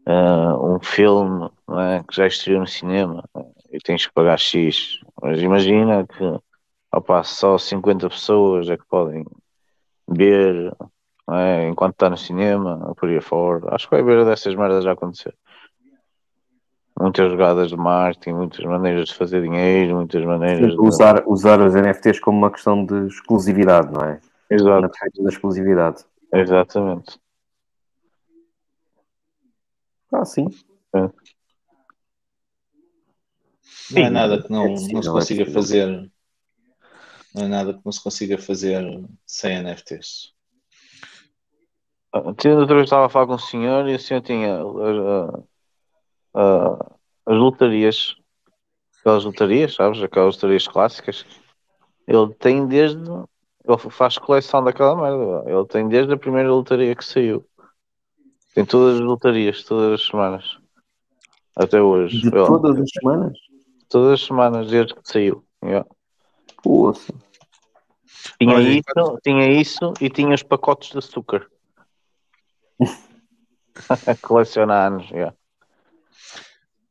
[0.06, 3.24] ah, um filme é, que já estreou no cinema
[3.72, 5.00] e tens que pagar X.
[5.22, 6.40] Mas imagina que
[6.94, 9.26] opa, só 50 pessoas é que podem
[10.08, 10.76] ver
[11.38, 13.74] é, enquanto está no cinema, por aí fora.
[13.76, 15.36] Acho que vai haver dessas merdas a acontecer.
[17.00, 20.80] Muitas jogadas de marketing, muitas maneiras de fazer dinheiro, muitas maneiras de.
[20.80, 24.20] Usar, usar os NFTs como uma questão de exclusividade, não é?
[24.50, 26.06] Na Exato, defesa da exclusividade.
[26.34, 27.20] exatamente.
[30.12, 30.48] Ah, sim.
[33.92, 35.54] Não é nada que não, é não se é consiga possível.
[35.54, 36.12] fazer.
[37.34, 38.84] Não é nada que não se consiga fazer
[39.26, 40.34] sem NFTs.
[42.38, 45.44] Tinha outra vez estava a falar com o senhor e o senhor tinha ah,
[46.36, 48.16] ah, as lotarias,
[49.00, 50.02] aquelas lotarias, sabes?
[50.02, 51.26] Aquelas lotarias clássicas.
[52.08, 53.00] Ele tem desde.
[53.64, 55.50] Ele faz coleção daquela merda.
[55.50, 57.46] Ele tem desde a primeira lotaria que saiu.
[58.54, 60.58] Tem todas as lotarias, todas as semanas.
[61.56, 62.22] Até hoje.
[62.22, 63.38] De todas as semanas?
[63.92, 65.44] todas as semanas desde que saiu.
[65.64, 65.88] Yeah.
[66.64, 67.14] Poxa.
[68.40, 71.51] Tinha, Olha, isso, tinha isso e tinha os pacotes de açúcar.
[74.22, 75.10] Coleciona anos.
[75.12, 75.36] Yeah.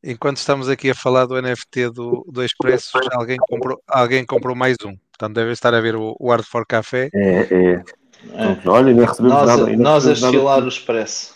[0.03, 4.75] Enquanto estamos aqui a falar do NFT do, do Expresso, alguém comprou, alguém comprou mais
[4.83, 4.95] um.
[5.11, 7.09] Portanto, deve estar a ver o, o Hard for Café.
[7.13, 7.83] É, é.
[8.33, 8.67] É.
[8.69, 9.67] Olha, recebemos Nós, nada.
[9.67, 11.35] ainda nós a recebemos estilar o expresso.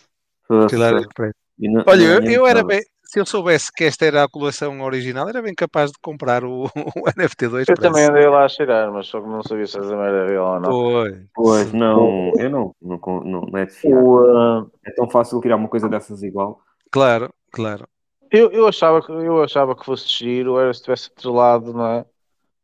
[0.69, 1.33] Pilar Expresso.
[1.59, 2.81] E não- Olha, não eu, ganhamos eu era bem,
[3.15, 6.65] se eu soubesse que esta era a coleção original, era bem capaz de comprar o,
[6.75, 7.81] o NFT do Eu Expresso.
[7.81, 10.55] também andei lá a cheirar, mas só que não sabia se essa merda era real
[10.55, 10.71] ou não.
[10.71, 11.25] Foi.
[11.33, 14.03] Pois, não, eu não, não, não, não é de fiar.
[14.03, 16.59] O, ah, É tão fácil criar uma coisa dessas igual.
[16.91, 17.87] Claro, claro.
[18.29, 22.05] eu, eu, achava que, eu achava que fosse giro, era se tivesse atrelado não é,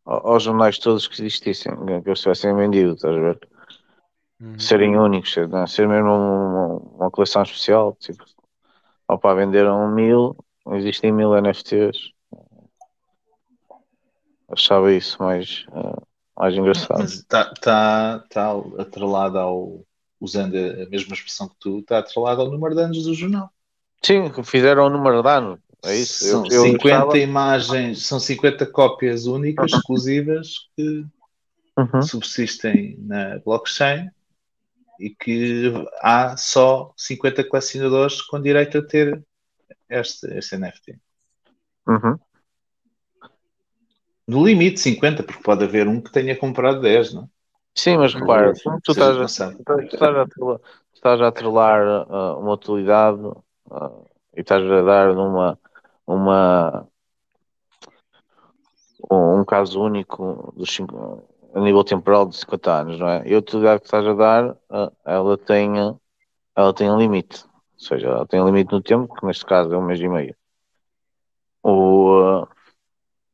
[0.04, 1.74] ao- aos jornais todos que existissem,
[2.04, 3.40] que eles tivessem vendido, estás a ver?
[4.42, 4.60] Uhum.
[4.60, 5.68] Serem únicos, ser, não é?
[5.68, 7.96] ser mesmo uma, uma coleção especial.
[8.00, 8.26] Tipo,
[9.14, 10.36] opa, venderam mil,
[10.72, 11.98] existem mil NFTs.
[14.50, 16.02] Achava isso mais, ah,
[16.38, 17.04] mais engraçado.
[17.04, 19.82] Está tá, tá atrelado ao.
[20.20, 23.50] Usando a mesma expressão que tu, está atrelado ao número de anos do jornal.
[24.04, 26.26] Sim, fizeram o número de ano, é isso.
[26.26, 31.04] São eu, eu 50 gostava- imagens, são 50 cópias únicas, exclusivas, que
[31.76, 32.02] Uhum.
[32.04, 34.12] subsistem na blockchain
[35.02, 39.24] e que há só 50 colecionadores com direito a ter
[39.90, 41.00] este, este NFT.
[41.88, 42.18] Uhum.
[44.28, 47.24] No limite 50, porque pode haver um que tenha comprado 10, não?
[47.24, 47.28] é?
[47.74, 50.62] Sim, mas repara, tu, tu Seja estás, a- tu estás- tu a atrelar, tu
[50.94, 53.22] estás a atrelar ah, uma utilidade
[53.72, 53.92] ah,
[54.36, 55.58] e estás a dar numa
[56.06, 56.88] uma
[59.10, 61.24] um, um caso único dos cinco,
[61.54, 63.28] a nível temporal de 50 anos, não é?
[63.28, 64.58] E a utilidade que estás a dar,
[65.06, 65.70] ela tem
[66.56, 69.74] ela tem um limite, ou seja, ela tem um limite no tempo, que neste caso
[69.74, 70.36] é um mês e meio.
[71.64, 72.46] O,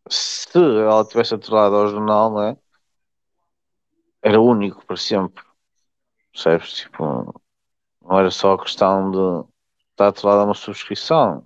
[0.09, 2.57] se ela tivesse atrelado ao jornal, não é?
[4.21, 5.43] Era único para sempre.
[6.31, 6.73] Percebes?
[6.73, 7.41] Tipo,
[8.01, 9.47] não era só a questão de
[9.91, 11.43] estar atrelado a uma subscrição.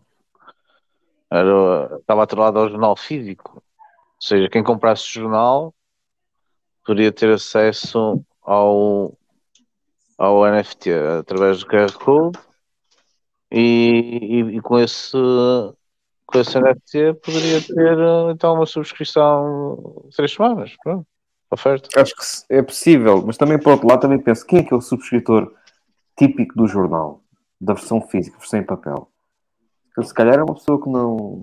[1.29, 3.55] Era, estava atrelado ao jornal físico.
[3.55, 5.73] Ou seja, quem comprasse o jornal
[6.85, 9.17] poderia ter acesso ao,
[10.17, 12.39] ao NFT através do QR Code
[13.51, 15.17] e, e, e com esse
[16.31, 17.97] com esse NFT poderia ter
[18.33, 20.75] então uma subscrição três semanas.
[20.81, 21.05] Pronto.
[21.51, 21.89] oferta.
[21.99, 24.77] Acho que é possível, mas também por outro lado também penso, quem é que é
[24.77, 25.53] o subscritor
[26.17, 27.21] típico do jornal?
[27.59, 29.07] Da versão física, versão em papel?
[30.01, 31.41] Se calhar é uma pessoa que não...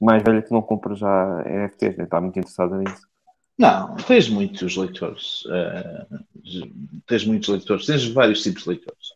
[0.00, 3.06] mais velha que não compra já NFTs, nem está muito interessada nisso.
[3.58, 5.44] Não, tens muitos leitores.
[5.50, 6.06] eh,
[7.06, 7.86] tens muitos leitores.
[7.86, 9.08] Tens vários tipos de leitores.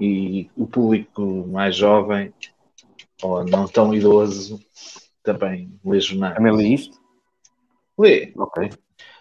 [0.00, 2.32] E o público mais jovem
[3.22, 4.60] ou não tão idoso
[5.22, 6.36] também lê jornais.
[6.36, 6.98] Também li isto?
[7.98, 8.32] Lê.
[8.36, 8.70] Ok.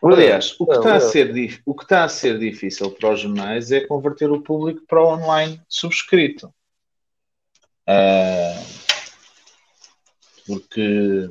[0.04, 1.00] Aliás, o que, Lê, está a lê.
[1.00, 5.02] ser, o que está a ser difícil para os jornais é converter o público para
[5.02, 6.54] o online subscrito.
[7.88, 8.62] Ah,
[10.46, 11.30] porque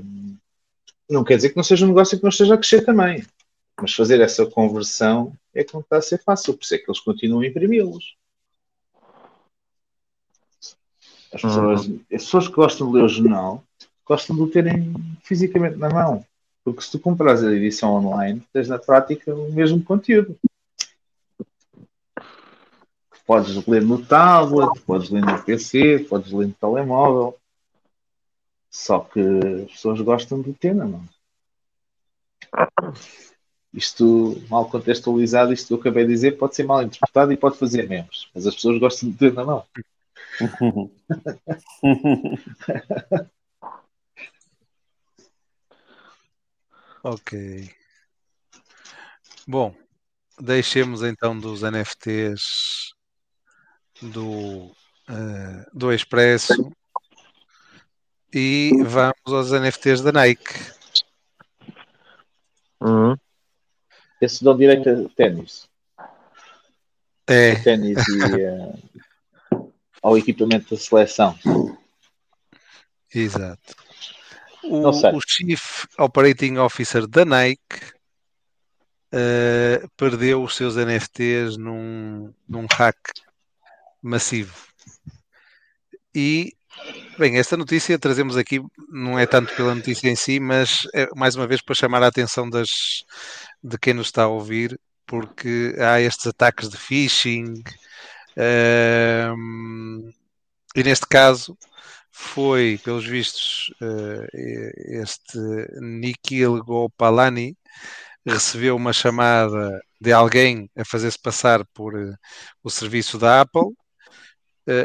[1.08, 3.24] não quer dizer que não seja um negócio que não esteja a crescer também.
[3.80, 6.90] Mas fazer essa conversão é que não está a ser fácil, por isso é que
[6.90, 8.16] eles continuam a imprimi-los.
[11.32, 13.64] As pessoas, as pessoas que gostam de ler o jornal
[14.04, 16.24] gostam de o terem fisicamente na mão.
[16.64, 20.38] Porque se tu compras a edição online, tens na prática o mesmo conteúdo.
[23.26, 27.38] Podes ler no tablet, podes ler no PC, podes ler no telemóvel.
[28.72, 31.06] Só que as pessoas gostam de ter na mão.
[33.72, 37.58] Isto, mal contextualizado, isto que eu acabei de dizer, pode ser mal interpretado e pode
[37.58, 38.28] fazer memes.
[38.34, 39.64] Mas as pessoas gostam de ter na mão.
[47.04, 47.68] Ok.
[49.44, 49.74] Bom,
[50.38, 52.94] deixemos então dos NFTs
[54.00, 54.70] do,
[55.08, 56.70] eh, do Expresso
[58.32, 60.54] e vamos aos NFTs da Nike.
[62.80, 63.16] Uhum.
[64.20, 65.68] Esses dão direito a ténis.
[67.28, 68.72] É, A ténis e eh,
[70.02, 71.38] ao equipamento da seleção.
[73.14, 73.76] exato.
[74.64, 77.92] O, o Chief Operating Officer da Nike
[79.12, 82.96] eh, perdeu os seus NFTs num, num hack
[84.00, 84.66] massivo.
[86.14, 86.52] E,
[87.18, 88.60] bem, esta notícia trazemos aqui,
[88.90, 92.08] não é tanto pela notícia em si, mas é mais uma vez para chamar a
[92.08, 92.68] atenção das,
[93.62, 97.62] de quem nos está a ouvir, porque há estes ataques de phishing.
[98.36, 100.10] ehm,
[100.74, 101.56] e neste caso
[102.10, 104.26] foi, pelos vistos, eh,
[105.02, 105.38] este
[105.80, 107.56] Nikhil Gopalani
[108.26, 112.14] recebeu uma chamada de alguém a fazer-se passar por eh,
[112.62, 113.72] o serviço da Apple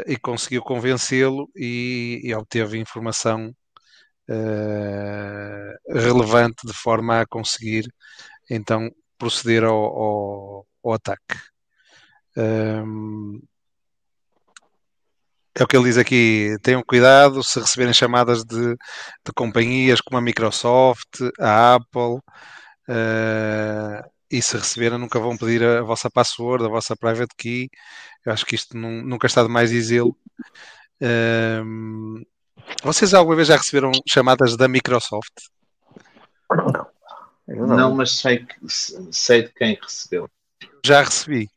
[0.06, 3.54] e conseguiu convencê-lo e, e obteve informação
[4.28, 7.84] eh, relevante de forma a conseguir
[8.50, 11.36] então proceder ao, ao- ao ataque.
[12.36, 13.40] Ehm,
[15.54, 20.18] é o que ele diz aqui: tenham cuidado se receberem chamadas de, de companhias como
[20.18, 22.20] a Microsoft, a Apple,
[22.88, 27.68] eh, e se receberem, nunca vão pedir a vossa password, a vossa private key.
[28.24, 30.16] Eu acho que isto nun- nunca está de mais dizê-lo.
[31.00, 32.22] Ehm,
[32.82, 35.32] vocês alguma vez já receberam chamadas da Microsoft?
[37.46, 38.56] Eu Não, mas sei, que,
[39.10, 40.28] sei de quem recebeu.
[40.84, 41.48] Já recebi.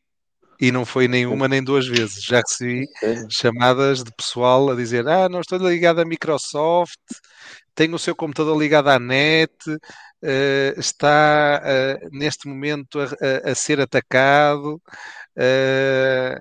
[0.59, 2.24] E não foi nem uma nem duas vezes.
[2.24, 2.88] Já recebi
[3.30, 7.00] chamadas de pessoal a dizer: Ah, não estou ligado à Microsoft,
[7.74, 9.51] tenho o seu computador ligado à net,
[10.24, 14.82] eh, está eh, neste momento a, a- a ser atacado.
[15.38, 16.40] eh,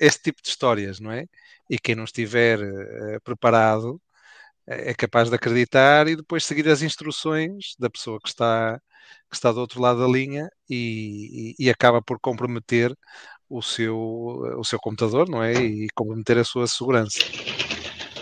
[0.00, 1.26] este tipo de histórias, não é?
[1.70, 2.58] E quem não estiver
[3.24, 4.00] preparado
[4.66, 8.80] é capaz de acreditar e depois seguir as instruções da pessoa que está,
[9.30, 12.94] que está do outro lado da linha e, e- e acaba por comprometer
[13.48, 13.96] o seu,
[14.58, 15.56] o seu computador, não é?
[15.58, 17.24] E comprometer a sua segurança.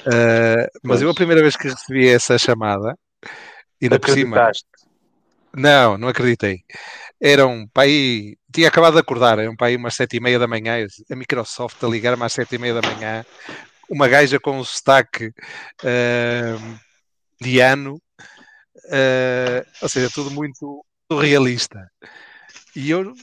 [0.07, 2.94] Uh, mas eu a primeira vez que recebi essa chamada,
[3.83, 4.50] ainda por cima?
[5.57, 6.65] Não, não acreditei.
[7.20, 10.47] Era um pai, tinha acabado de acordar, era um pai umas sete e meia da
[10.47, 13.24] manhã, a Microsoft a ligar-me às sete e meia da manhã,
[13.89, 16.78] uma gaja com um sotaque uh,
[17.41, 18.00] de ano,
[18.86, 21.89] uh, ou seja, tudo muito realista.
[22.74, 23.15] E eu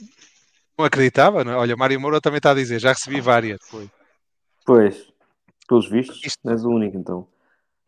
[0.78, 1.56] não acreditava, não é?
[1.58, 3.60] Olha, Mário Moura também está a dizer, já recebi várias.
[3.70, 3.90] Foi.
[4.66, 5.08] Pois,
[5.68, 7.28] pelos vistos, Isto- não és o único então.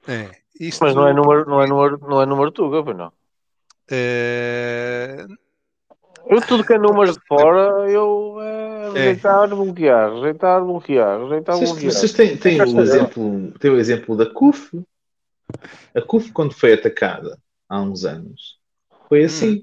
[0.08, 3.12] É, isto, Mas não é número, não é número, não é número tuga, pois não.
[3.90, 5.26] Eh,
[6.28, 11.72] Eu tudo que é números de fora, eu é, rejeitar, bloquear, rejeitar, bloquear, rejeitar, Vocês,
[11.72, 11.94] bloquear.
[11.94, 12.82] vocês têm, têm o ela.
[12.82, 14.82] exemplo, têm o exemplo da CUF.
[15.94, 17.38] A CUF, quando foi atacada
[17.68, 18.58] há uns anos,
[19.10, 19.62] foi assim.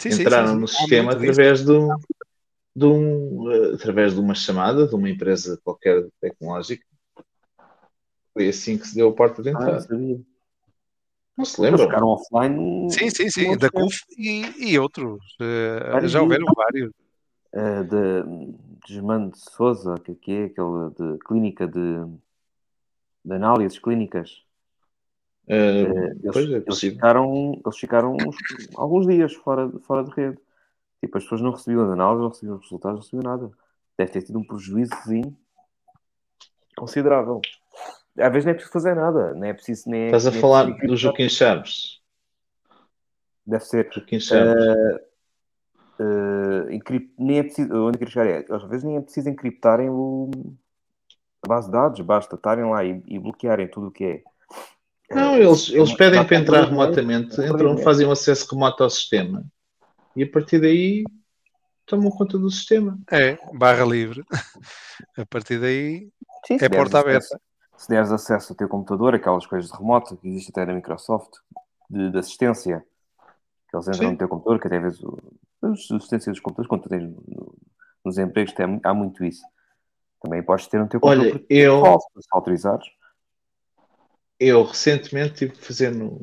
[0.00, 0.60] sim, sim, Entraram sim, sim.
[0.60, 1.88] no sistema através de, um,
[2.74, 6.84] de um, eh, através de uma chamada de uma empresa qualquer tecnológica.
[8.32, 9.80] Foi assim que se deu a porta de Ah, entrada.
[9.80, 10.20] sabia.
[11.36, 11.86] Não se Eles lembram?
[11.86, 12.90] ficaram offline.
[12.92, 13.70] Sim, sim, sim, da.
[13.70, 15.20] CUF e, e outros.
[15.40, 16.92] eh, Vários já houveram vários.
[17.52, 18.56] Eh, de
[18.86, 22.04] Desmando de Souza, que que é aquele de clínica de,
[23.24, 24.44] de análises clínicas.
[25.48, 25.86] Eh, Eh,
[26.22, 28.36] Eles, pois é eles ficaram, eles ficaram uns-
[28.76, 30.38] alguns dias fora, fora de rede.
[31.00, 33.50] Tipo, as pessoas não recebiam as análises, não recebiam os resultados, não recebiam nada.
[33.98, 35.36] Deve ter tido um prejuízozinho
[36.76, 37.40] considerável.
[38.18, 40.06] Às vezes não é preciso fazer nada, não é preciso nem.
[40.06, 40.96] Estás a nem é falar preciso do.
[40.96, 42.00] Joaquim Chaves.
[43.46, 43.90] Deve ser.
[43.92, 44.64] Joaquim Chaves.
[45.98, 49.28] Eh, encrip- nem é preciso, onde eu quero chegar é, às vezes nem é preciso
[49.28, 50.28] encriptarem o,
[51.40, 54.22] a base de dados, basta estarem lá e, e bloquearem tudo o que é.
[55.14, 58.90] Não, eh, eles, eles já pedem para entrar remotamente, entram, fazem um acesso remoto ao
[58.90, 59.44] sistema
[60.16, 61.04] e a partir daí
[61.86, 62.98] tomam conta do sistema.
[63.10, 64.24] É, barra livre.
[65.16, 66.08] A partir daí
[66.46, 67.40] Sim, é porta aberta.
[67.76, 71.32] Se deres acesso ao teu computador, aquelas coisas de remoto que existe até na Microsoft,
[71.90, 72.84] de, de assistência,
[73.68, 74.12] que eles entram Sim.
[74.12, 75.00] no teu computador, que até vezes
[75.62, 77.54] as assistências dos computadores, quando tu tens no-
[78.04, 79.42] nos empregos, tem, há muito isso.
[80.22, 82.86] Também podes ter no teu Olha, computador por eu- default, se autorizares.
[84.38, 86.18] Eu recentemente tive que fazer no,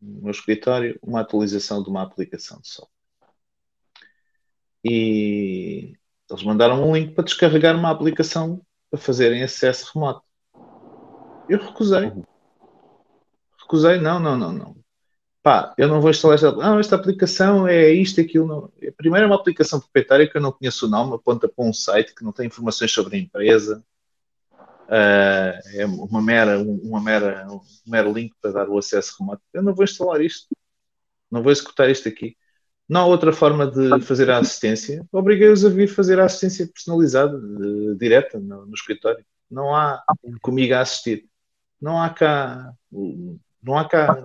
[0.00, 2.94] no meu escritório uma atualização de uma aplicação de software.
[4.84, 5.94] E
[6.30, 10.22] eles mandaram um link para descarregar uma aplicação para fazerem acesso remoto.
[11.48, 12.12] Eu recusei.
[13.60, 14.76] Recusei, não, não, não, não.
[15.42, 16.52] Pá, eu não vou instalar esta.
[16.52, 18.46] Não, esta aplicação é isto, aquilo.
[18.46, 18.72] Não.
[18.96, 22.14] Primeiro é uma aplicação proprietária que eu não conheço o nome, aponta para um site
[22.14, 23.84] que não tem informações sobre a empresa.
[24.88, 29.42] Ah, é uma mera, uma mera, um mero link para dar o acesso remoto.
[29.52, 30.48] Eu não vou instalar isto.
[31.30, 32.36] Não vou executar isto aqui.
[32.88, 35.04] Não há outra forma de fazer a assistência.
[35.10, 39.24] Obriguei-os a vir fazer a assistência personalizada, de- direta, no, no escritório.
[39.50, 40.02] Não há
[40.42, 41.26] comigo a assistir.
[41.84, 42.72] Não há cá.
[43.62, 44.22] Não há cá.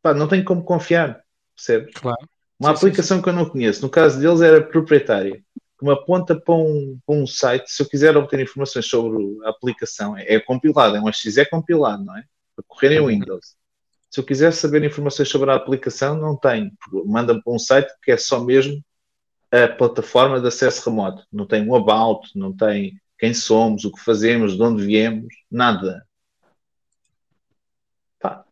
[0.00, 1.22] Pá, não tenho como confiar.
[1.54, 1.92] Percebes?
[1.92, 2.16] Claro.
[2.58, 3.82] Uma Sim, sim, aplicação que eu não conheço.
[3.82, 5.42] No caso deles era proprietária.
[5.78, 7.70] Que me aponta para um, para um site.
[7.70, 12.02] Se eu quiser obter informações sobre a aplicação, é, é compilado, é um XE compilado,
[12.02, 12.24] não é?
[12.56, 13.56] Para correr em Windows.
[14.10, 16.72] Se eu quiser saber informações sobre a aplicação, não tenho.
[17.04, 18.82] Manda-me para um site que é só mesmo
[19.52, 21.26] a plataforma de acesso remoto.
[21.30, 26.06] Não tem um about, não tem quem somos, o que fazemos, de onde viemos, nada.
[28.20, 28.44] Pá,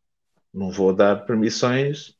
[0.59, 2.15] não vou dar permissões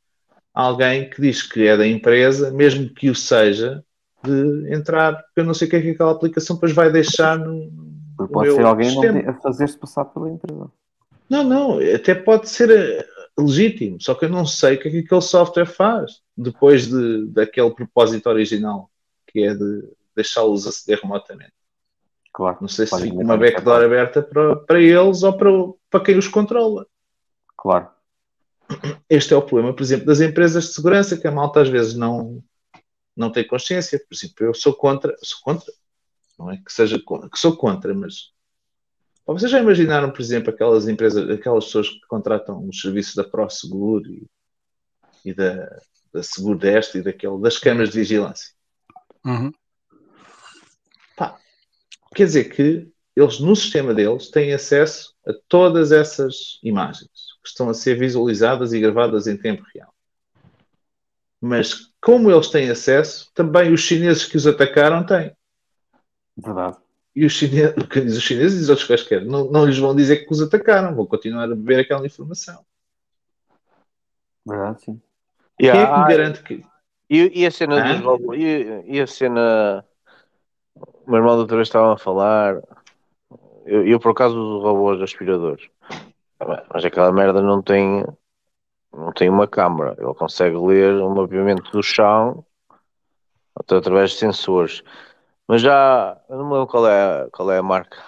[0.55, 3.85] a alguém que diz que é da empresa, mesmo que o seja,
[4.25, 7.39] de entrar, porque eu não sei o que é que aquela aplicação depois vai deixar
[7.39, 7.71] no,
[8.17, 10.71] Porque pode ser alguém a fazer-se passar pela empresa.
[11.29, 13.07] Não, não, até pode ser eh,
[13.39, 17.27] legítimo, só que eu não sei o que é que aquele software faz depois de,
[17.27, 18.91] daquele propósito original,
[19.27, 19.85] que é de
[20.17, 21.53] deixá-los aceder remotamente.
[22.33, 22.59] Claro.
[22.61, 25.51] Não sei se fica uma backdoor aberta para, para eles ou para,
[25.91, 26.87] para quem os controla.
[27.57, 27.89] Claro.
[29.09, 31.95] Este é o problema, por exemplo, das empresas de segurança, que a malta às vezes
[31.95, 32.43] não,
[33.17, 33.99] não tem consciência.
[33.99, 35.73] Por exemplo, eu sou contra, sou contra,
[36.39, 38.33] não é que seja contra, que sou contra, mas
[39.25, 43.25] Pá, vocês já imaginaram, por exemplo, aquelas empresas, aquelas pessoas que contratam os serviços da
[43.25, 44.27] ProSeguro e,
[45.25, 45.69] e da,
[46.13, 48.55] da Seguro desta e daquele, das câmaras de vigilância?
[49.25, 49.53] Uhum.
[52.15, 57.69] Quer dizer que eles, no sistema deles, têm acesso a todas essas imagens que estão
[57.69, 59.93] a ser visualizadas e gravadas em tempo real.
[61.41, 65.35] Mas, como eles têm acesso, também os chineses que os atacaram têm.
[66.37, 66.77] Verdade.
[67.15, 67.75] E os chineses,
[68.17, 71.45] os chineses diz outros quaisquer, não, não lhes vão dizer que os atacaram, vão continuar
[71.45, 72.65] a beber aquela informação.
[74.47, 75.03] Verdade, sim.
[75.59, 76.65] Quem é que Yeah, me garante que.
[77.11, 78.01] E, e a cena Hã?
[78.01, 78.37] dos?
[78.37, 79.85] E, e a cena.
[80.77, 82.63] O meu irmão da outra vez estava a falar.
[83.67, 85.69] Eu, eu por acaso uso robôs aspiradores.
[86.73, 88.05] Mas aquela merda não tem.
[88.93, 89.95] Não tem uma câmara.
[89.99, 92.45] Ele consegue ler o movimento do chão
[93.55, 94.83] até através de sensores.
[95.47, 96.17] Mas já.
[96.29, 97.99] Eu não me lembro qual é, qual é a marca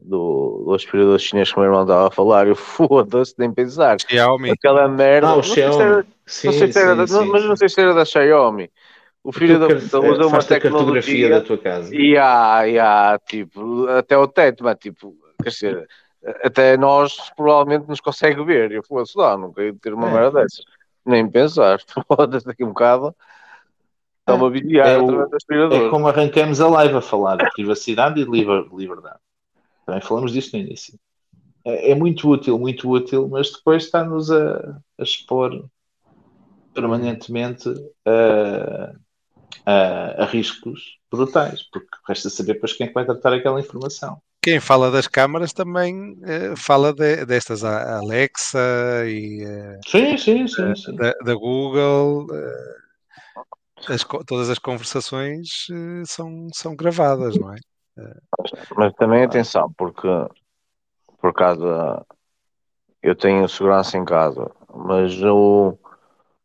[0.00, 2.46] do, do aspirador chinês que o meu irmão estava a falar.
[2.48, 3.96] Eu foda-se, nem pensar.
[4.00, 4.50] Xiaomi.
[4.50, 5.28] Aquela merda.
[5.28, 6.14] Ah, o não sei se era- Xiaomi.
[6.26, 7.48] Sim, não sei se era da- sim, não- sim, mas sim.
[7.48, 8.70] não sei se era da Xiaomi.
[9.22, 11.94] O filho da puta usa uma faz-te a cartografia tecnologia da tua casa.
[11.94, 15.88] e há, e há, tipo, até o teto, mas tipo, quer dizer,
[16.42, 18.72] até nós provavelmente nos consegue ver.
[18.72, 20.12] Eu fosse lá, nunca ia ter uma É.
[20.12, 20.64] merda dessas.
[21.04, 21.80] Nem pensar.
[22.08, 23.14] Foda-se daqui um bocado.
[24.20, 28.24] Está-me a vigiar É o- É como arrancamos a live a falar de privacidade e
[28.24, 29.18] de liber- liberdade.
[29.84, 30.98] Também falamos disto no início.
[31.62, 35.66] É, é muito útil, muito útil, mas depois está-nos a, a expor
[36.72, 37.68] permanentemente
[38.06, 38.92] a,
[39.66, 44.18] a- a riscos brutais, porque resta saber depois quem é que vai tratar aquela informação.
[44.44, 48.58] Quem fala das câmaras também eh, fala de- destas a- Alexa
[49.06, 50.74] e eh, Sim, sim, sim.
[50.76, 50.96] sim.
[50.96, 52.26] da, da Google.
[52.30, 52.74] eh,
[53.88, 57.56] as todas as conversações eh, são, são gravadas, não é?
[58.76, 60.08] Mas também atenção, porque
[61.20, 62.04] por causa
[63.02, 65.78] eu tenho segurança em casa, mas o,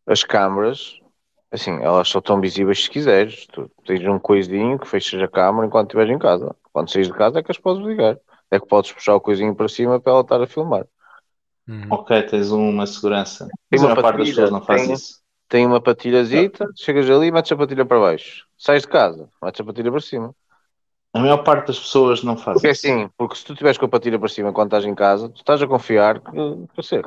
[0.08, 0.99] as câmaras,
[1.52, 3.45] assim, elas só estão visíveis se quiseres.
[3.48, 6.56] Tu tens um coisinho que fechas a câmara enquanto estiveres em casa.
[6.74, 8.18] Quando saís de casa é que as podes ligar.
[8.52, 10.86] É que podes puxar o coisinho para cima para ela estar a filmar.
[11.68, 11.92] Uhum.
[11.92, 13.48] Ok, tens uma segurança.
[13.69, 15.19] Tem uma parte das pessoas não faz tem- isso.
[15.50, 18.45] Tem uma patilhazita, chegas ali e metes a patilha para baixo.
[18.58, 20.36] Sais de casa, metes a patilha para cima.
[21.11, 22.85] A maior parte das pessoas não faz Porque é isso.
[22.85, 25.38] assim, porque se tu estiveres com a patilha para cima quando estás em casa, tu
[25.38, 26.31] estás a confiar que,
[26.79, 27.03] dizer,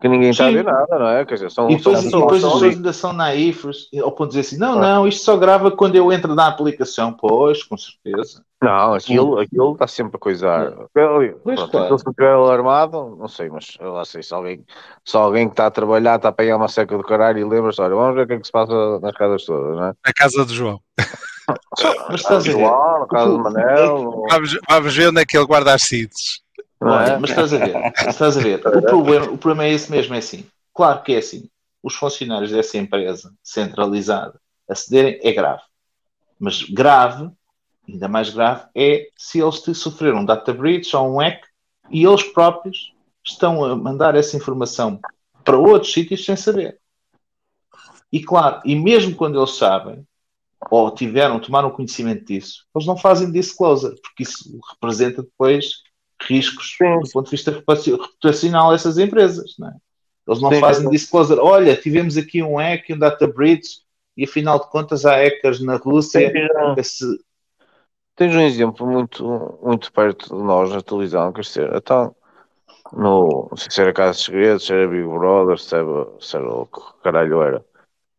[0.00, 1.24] que ninguém está a ver nada, não é?
[1.26, 4.12] Quer dizer, são, E depois, são e depois são as pessoas ainda são naifes ao
[4.12, 7.12] ponto de dizer assim: não, não, isto só grava quando eu entro na aplicação.
[7.12, 8.42] Pois, com certeza.
[8.62, 10.72] Não, aquilo, aquilo está sempre a coisar.
[10.94, 11.98] Pois, Pronto, claro.
[11.98, 14.64] se estiver alarmado, não sei, mas eu lá sei, se alguém,
[15.04, 17.80] se alguém que está a trabalhar está a pegar uma seca do caralho e lembra-se,
[17.82, 19.92] olha, vamos ver o que é que se passa nas casas todas, não é?
[20.06, 20.80] Na casa do João.
[22.08, 22.52] Mas estás a ver?
[22.52, 25.82] João, na casa do Manel, no- Vamos, vamos ver onde é que ele guarda as
[25.82, 26.40] seeds.
[26.82, 27.18] é?
[27.18, 28.60] mas estás a ver, estás a ver.
[28.66, 30.46] O problema, o problema é esse mesmo, é assim.
[30.74, 31.48] Claro que é assim.
[31.82, 35.62] Os funcionários dessa empresa centralizada acederem é grave.
[36.38, 37.30] Mas grave,
[37.88, 41.40] ainda mais grave, é se eles te sofreram um data breach ou um hack
[41.90, 42.92] e eles próprios
[43.24, 45.00] estão a mandar essa informação
[45.44, 46.78] para outros sítios sem saber.
[48.12, 50.06] E claro, e mesmo quando eles sabem,
[50.70, 55.82] ou tiveram, tomaram conhecimento disso, eles não fazem disclosure, porque isso representa depois
[56.20, 57.00] riscos Sim.
[57.00, 59.54] do ponto de vista reputaci- reputacional a essas empresas.
[59.58, 59.74] Não é?
[60.26, 60.90] Eles não Sim, fazem sim.
[60.90, 61.40] disclosure.
[61.40, 63.80] Olha, tivemos aqui um hack, um data breach,
[64.16, 66.32] e afinal de contas há hackers na Rússia.
[66.32, 67.18] Tens um- Esse-
[68.14, 72.14] Tens um exemplo muito, muito perto de nós na televisão, quer dizer, então,
[72.92, 76.36] no, não sei se era Casa de Segredos, se era Big Brother, se era, se
[76.36, 77.64] era o que caralho era,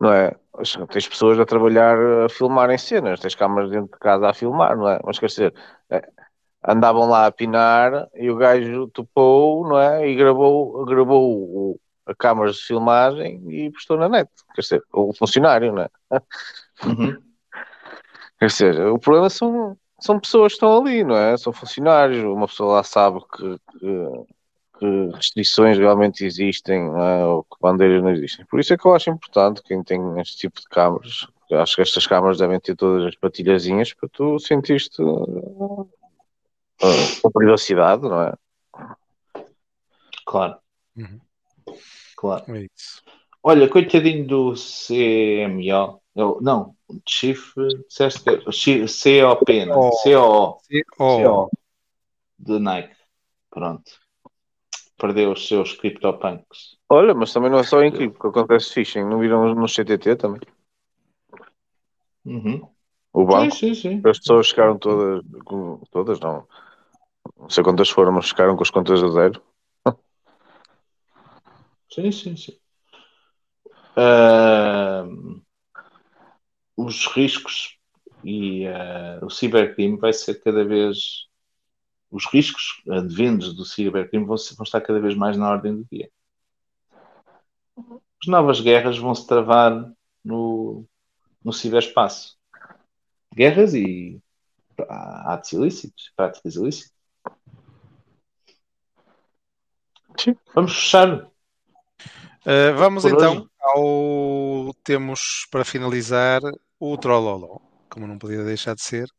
[0.03, 0.35] não é?
[0.91, 4.77] Tens pessoas a trabalhar, a filmar em cenas, tens câmaras dentro de casa a filmar,
[4.77, 4.99] não é?
[5.03, 5.53] Mas quer dizer,
[5.89, 6.07] é,
[6.67, 10.07] andavam lá a pinar e o gajo topou, não é?
[10.09, 15.73] E gravou, gravou a câmaras de filmagem e postou na net, quer dizer, o funcionário,
[15.73, 15.89] não é?
[16.85, 17.21] Uhum.
[18.39, 21.37] Quer dizer, o problema são, são pessoas que estão ali, não é?
[21.37, 24.25] São funcionários, uma pessoa lá sabe que, que-
[24.83, 27.25] que restrições realmente existem, é?
[27.25, 28.45] Ou que bandeiras não existem.
[28.45, 31.25] Por isso é que eu acho importante quem tem este tipo de câmaras.
[31.49, 35.87] Eu acho que estas câmaras devem ter todas as patilhazinhas para tu sentir-te uh, uh,
[37.21, 38.33] com privacidade, não é?
[40.25, 40.57] Claro.
[40.97, 41.19] Uhum.
[42.17, 42.55] Claro.
[42.55, 43.01] É isso.
[43.41, 46.01] Olha, coitadinho do CMO.
[46.15, 46.75] Eu, não,
[47.07, 47.53] Chief,
[47.87, 49.89] disseste que COP, não?
[49.89, 50.59] COO
[50.99, 51.49] oh,
[52.37, 52.95] de Nike.
[53.49, 54.02] Pronto.
[55.03, 56.77] Perdeu os seus CryptoPunks.
[56.89, 59.03] Olha, mas também não é só em cripto que acontece phishing.
[59.03, 60.39] Não viram no CTT também?
[62.23, 62.61] Uhum.
[63.11, 63.55] O Sim, banco?
[63.57, 64.01] sim, sim.
[64.05, 65.21] As pessoas ficaram todas,
[65.91, 66.47] todas não,
[67.37, 69.41] não sei quantas foram, mas ficaram com as contas a zero.
[71.91, 72.57] Sim, sim, sim.
[73.97, 75.41] Ahm,
[76.77, 77.77] os riscos
[78.23, 81.27] e ah, o cibercrime vai ser cada vez.
[82.13, 86.11] Os riscos advindos do cibercrime vão, vão estar cada vez mais na ordem do dia.
[87.75, 89.91] As novas guerras vão se travar
[90.23, 90.85] no,
[91.43, 92.37] no ciberespaço.
[93.35, 94.21] Guerras e
[94.87, 96.93] atos ilícitos, práticas ilícitas.
[100.15, 100.35] Sim.
[100.53, 101.25] Vamos fechar.
[102.45, 103.49] Uh, vamos Por então hoje.
[103.59, 104.73] ao.
[104.83, 106.41] Temos para finalizar
[106.79, 107.57] o Trolloló,
[107.89, 109.09] como não podia deixar de ser.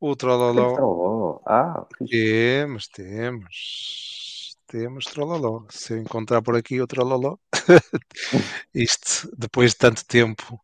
[0.00, 0.76] O Trolloló.
[0.80, 1.86] Oh, ah.
[2.08, 4.56] Temos, temos.
[4.66, 5.66] Temos Trolloló.
[5.68, 7.36] Se eu encontrar por aqui o Trolloló,
[8.74, 10.58] isto depois de tanto tempo,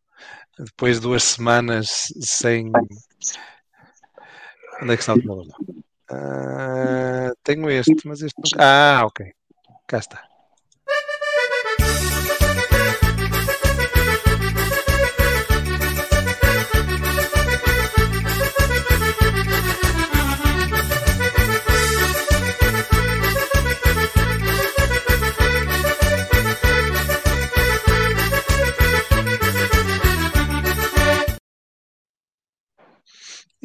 [0.57, 2.71] depois de duas semanas sem.
[4.81, 5.53] Onde é que está o Trolloló?
[6.09, 8.35] Ah, tenho este, mas este.
[8.55, 9.31] não- Ah, ok.
[9.85, 10.23] Cá está.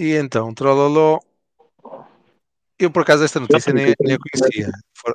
[0.03, 1.21] E então, Trolloló.
[2.77, 4.73] Eu por acaso esta notícia nem, nem a conhecia.
[4.93, 5.15] For-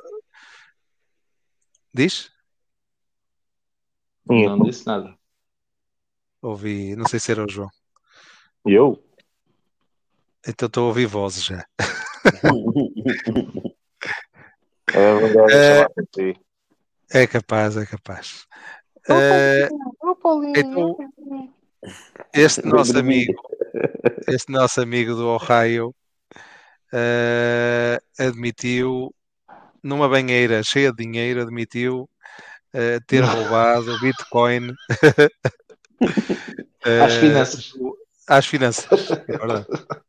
[1.92, 2.32] Diz?
[4.24, 5.14] Não disse nada.
[6.40, 7.68] Ouvi, não sei se era o João.
[8.66, 9.04] E eu?
[10.46, 11.66] Então estou a ouvir vozes já.
[14.94, 16.34] É verdade, É.
[17.10, 18.46] É capaz, é capaz.
[19.10, 19.68] Eh,
[20.56, 20.96] então,
[22.32, 23.34] este nosso amigo,
[24.28, 25.94] este nosso amigo do Ohio,
[26.92, 29.14] eh, admitiu,
[29.82, 32.08] numa banheira cheia de dinheiro, admitiu
[32.72, 34.72] eh, ter roubado o Bitcoin
[36.86, 37.72] eh, Às finanças.
[38.28, 39.10] às finanças.
[39.10, 39.66] É verdade.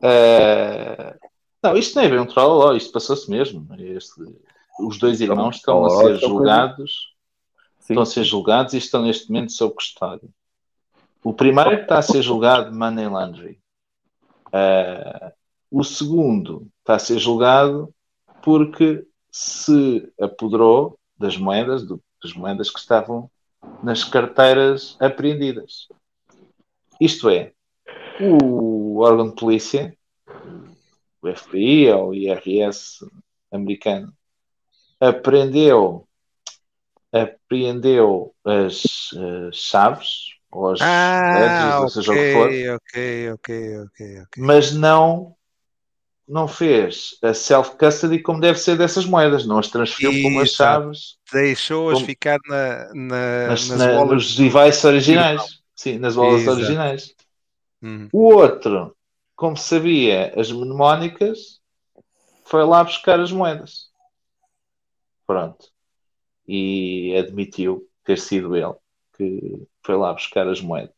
[0.00, 1.16] Eh,
[1.62, 3.66] não, isto não é bem um troll, isto passou-se mesmo.
[3.78, 4.22] Este-
[4.80, 6.92] os dois irmãos estão a Oh, ser são julgados,
[7.80, 7.94] Sim.
[7.94, 10.28] estão a ser julgados e estão neste momento sob custódia.
[11.22, 13.58] O primeiro está a ser julgado money laundering.
[14.52, 15.32] Eh,
[15.70, 17.92] o segundo está a ser julgado
[18.42, 23.30] porque se apoderou das moedas, do- das moedas que estavam
[23.82, 25.88] nas carteiras apreendidas.
[27.00, 27.52] Isto é,
[28.20, 29.96] o órgão de polícia,
[31.20, 33.04] o FBI ou o IRS
[33.52, 34.12] americano,
[35.00, 36.08] apreendeu,
[37.12, 44.20] apreendeu as eh, chaves ou Ah, ledgers, ou seja o que for, ok, ok, ok,
[44.22, 45.34] ok, mas não
[46.26, 51.16] não fez a self-custody como deve ser dessas moedas, não as transferiu para umas chaves
[51.32, 54.14] Deixou-as ficar na, na- nas, nas na- bolas.
[54.14, 55.42] nos devices originais.
[55.74, 56.56] Sim, nas bolas Exato.
[56.56, 57.14] originais.
[57.82, 58.08] Hum.
[58.12, 58.96] O outro,
[59.36, 61.60] como sabia as mnemónicas,
[62.44, 63.88] foi lá buscar as moedas.
[65.26, 65.66] Pronto.
[66.46, 68.74] E admitiu ter sido ele
[69.18, 70.94] que foi lá buscar as moedas.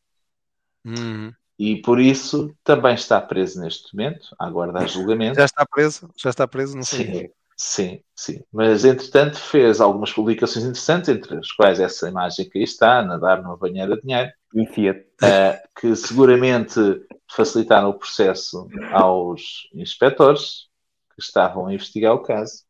[0.85, 1.33] Hum.
[1.59, 5.37] E por isso também está preso neste momento, a aguardar julgamento.
[5.37, 6.11] Já está preso?
[6.17, 6.77] Já está preso?
[6.77, 7.07] Não sei.
[7.07, 8.45] Sim, sim, sim.
[8.53, 13.05] Mas entretanto fez algumas publicações interessantes, entre as quais essa imagem que aí está, a
[13.05, 14.31] nadar numa banheira de dinheiro.
[14.73, 15.07] Fiat.
[15.23, 16.81] eh, que seguramente
[17.31, 20.67] facilitaram o processo aos inspectores
[21.15, 22.65] que estavam a investigar o caso.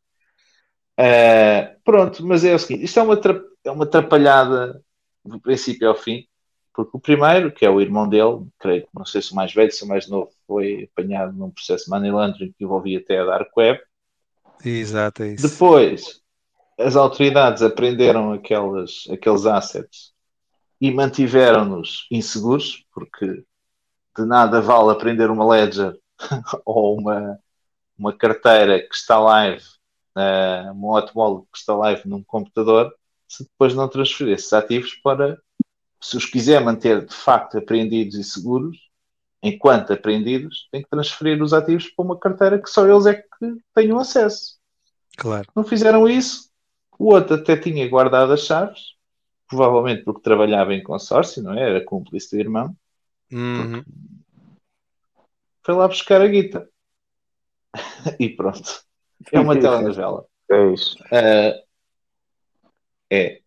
[0.96, 4.82] Eh, pronto, mas é o seguinte: isto é uma, tra- é uma atrapalhada
[5.24, 6.26] do princípio ao fim,
[6.72, 9.52] porque o primeiro, que é o irmão dele, creio que não sei se o mais
[9.52, 13.18] velho, se o mais novo, foi apanhado num processo de money laundering que envolvia até
[13.18, 13.80] a Dark Web.
[14.64, 15.48] Exato, é isso.
[15.48, 16.20] Depois,
[16.78, 20.12] as autoridades apreenderam aquelas, aqueles assets
[20.80, 23.44] e mantiveram-nos inseguros, porque
[24.16, 25.98] de nada vale aprender uma ledger
[26.64, 27.38] ou uma,
[27.98, 29.64] uma carteira que está live,
[30.16, 32.94] uh, um hot wallet que está live num computador,
[33.30, 35.40] se depois não transferir esses ativos para,
[36.00, 38.76] se os quiser manter de facto apreendidos e seguros,
[39.40, 43.56] enquanto apreendidos, tem que transferir os ativos para uma carteira que só eles é que
[43.72, 44.58] tenham acesso
[45.16, 45.48] Claro.
[45.54, 46.50] não fizeram isso.
[46.98, 48.94] O outro até tinha guardado as chaves,
[49.48, 51.62] provavelmente porque trabalhava em consórcio, não é?
[51.62, 52.76] Era cúmplice do irmão.
[53.32, 53.84] Uhum.
[55.62, 56.68] Foi lá buscar a guita.
[58.18, 58.82] e pronto.
[59.30, 60.26] É uma telenovela.
[60.50, 60.96] É isso.
[61.12, 61.54] Ah,
[63.10, 63.40] é.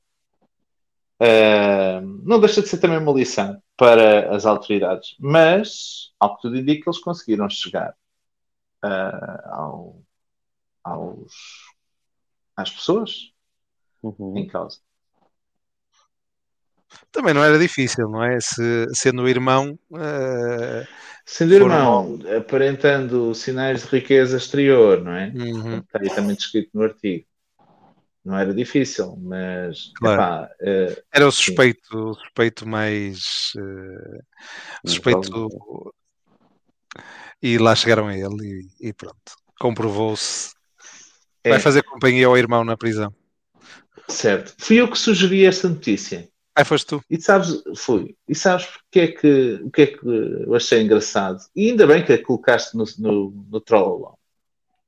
[1.19, 6.57] Ah, não deixa de ser também uma lição para as autoridades, mas, ao que tudo
[6.57, 7.95] indica, eles conseguiram chegar
[8.83, 10.01] ah, ao-
[10.83, 11.31] aos,
[12.55, 13.31] às pessoas
[14.01, 14.37] Uhum.
[14.37, 14.79] em causa.
[17.11, 18.39] Também não era difícil, não é?
[18.41, 20.85] Se, sendo o irmão, eh,
[21.25, 25.27] Sendo Foram- irmão, aparentando sinais de riqueza exterior, não é?
[25.33, 27.25] uhum, Está aí também descrito no artigo.
[28.23, 30.15] Não era difícil, mas Claro.
[30.21, 33.51] epá, eh, era o suspeito, o suspeito mais
[34.83, 35.49] o suspeito
[37.41, 39.33] e lá chegaram a ele e, e pronto.
[39.59, 40.53] Comprovou-se.
[41.43, 43.13] é, Vai fazer companhia ao irmão na prisão.
[44.09, 44.53] certo.
[44.59, 46.27] Fui eu que sugeri esta notícia.
[46.55, 47.03] Ai, foste tu.
[47.09, 48.15] E sabes, fui.
[48.27, 51.39] E sabes porque é que, o que é que eu achei engraçado?
[51.55, 54.17] E ainda bem que a colocaste no, no, no Trollolão.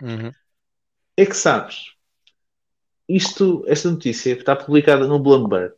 [0.02, 0.32] Uhum.
[1.18, 1.95] É que sabes,
[3.08, 5.74] isto, esta notícia está publicada no Bloomberg,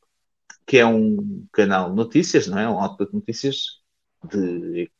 [0.66, 2.68] que é um canal de notícias, não é?
[2.68, 3.82] Um outlet de notícias
[4.24, 4.92] de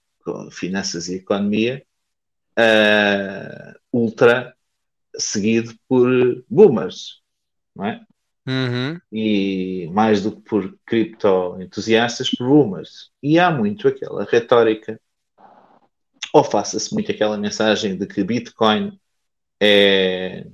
[0.52, 1.86] finanças e economia,
[2.56, 4.56] ah, ultra
[5.18, 7.22] seguido por boomers,
[7.76, 8.02] não é?
[8.50, 8.98] Uhum.
[9.12, 13.12] e mais do que por cripto-entusiastas, por boomers.
[13.22, 15.02] E há muito aquela retórica,
[16.34, 18.98] ou faça-se muito aquela mensagem de que Bitcoin
[19.60, 20.48] é,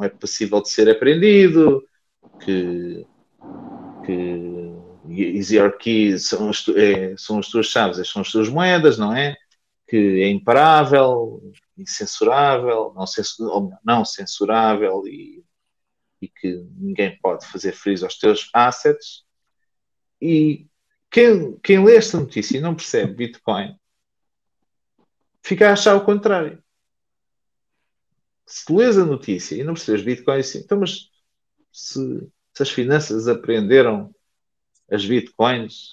[0.00, 1.82] não, é possível de ser apreendido,
[2.40, 3.06] que,
[4.04, 4.74] que
[5.08, 8.98] Easy Your Keys são as, tu- é, são as tuas chaves, são as tuas moedas,
[8.98, 9.36] não é?
[9.86, 15.44] Que é imparável, incensurável, não, censu- ou melhor, não censurável e
[16.22, 19.24] e que ninguém pode fazer freeze aos teus assets.
[20.20, 20.66] E
[21.10, 23.74] quem, quem lê esta notícia e não percebe Bitcoin
[25.42, 26.62] fica a achar o contrário.
[28.50, 31.08] Se tu lês a notícia e não percebes Bitcoin, assim, então, mas
[31.72, 34.12] se, se as finanças aprenderam
[34.90, 35.92] as Bitcoins,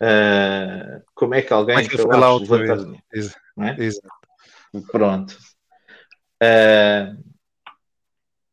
[0.00, 3.02] uh, como é que alguém Como é que foi lá levantar dinheiro?
[3.58, 3.84] É?
[3.84, 4.08] Exato.
[4.90, 5.36] Pronto.
[6.42, 7.14] Ah,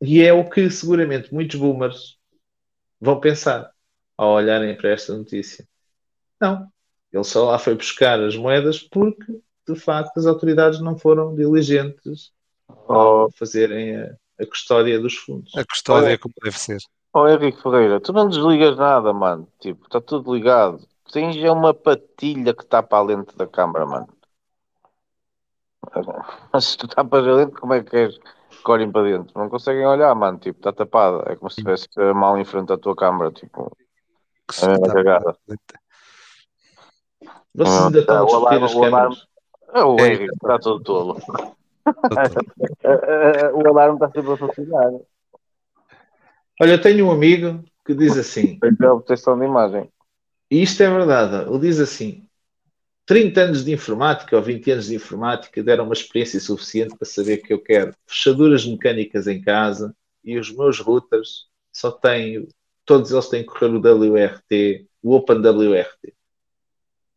[0.00, 2.18] e é o que seguramente muitos boomers
[3.00, 3.70] vão pensar
[4.18, 5.66] ao olharem para esta notícia.
[6.38, 6.70] Não,
[7.10, 12.32] ele só lá foi buscar as moedas porque, de facto, as autoridades não foram diligentes
[12.88, 15.54] ao fazerem a, a custódia dos fundos.
[15.56, 16.78] A custódia é como deve ser.
[17.12, 19.46] Ó Henrique Ferreira, tu não desligas nada, mano.
[19.60, 20.80] Tipo, está tudo ligado.
[21.12, 24.08] Tens é uma patilha que tapa a lente da câmara, mano.
[26.52, 29.38] Mas se tu tapas a lente, como é que queres que olhem para dentro?
[29.38, 30.38] Não conseguem olhar, mano.
[30.38, 31.30] Tipo, está tapada.
[31.30, 33.30] É como se estivesse mal em frente à tua câmara.
[33.30, 33.70] Tipo,
[34.48, 35.36] Que É se uma dá- cagada.
[37.54, 39.26] Vocês ainda estão a discutir as câmaras.
[39.72, 40.06] é o É.
[40.08, 41.16] Henrique, está todo tolo.
[43.54, 44.92] o alarme está sempre a funcionar.
[46.60, 49.90] Olha, eu tenho um amigo que diz assim, Então, a proteção de imagem.
[50.50, 52.26] e isto é verdade, ele diz assim,
[53.06, 57.38] 30 anos de informática ou 20 anos de informática deram uma experiência suficiente para saber
[57.38, 62.48] que eu quero fechaduras mecânicas em casa e os meus routers só têm,
[62.84, 66.14] todos eles têm que correr o WRT, o OpenWRT.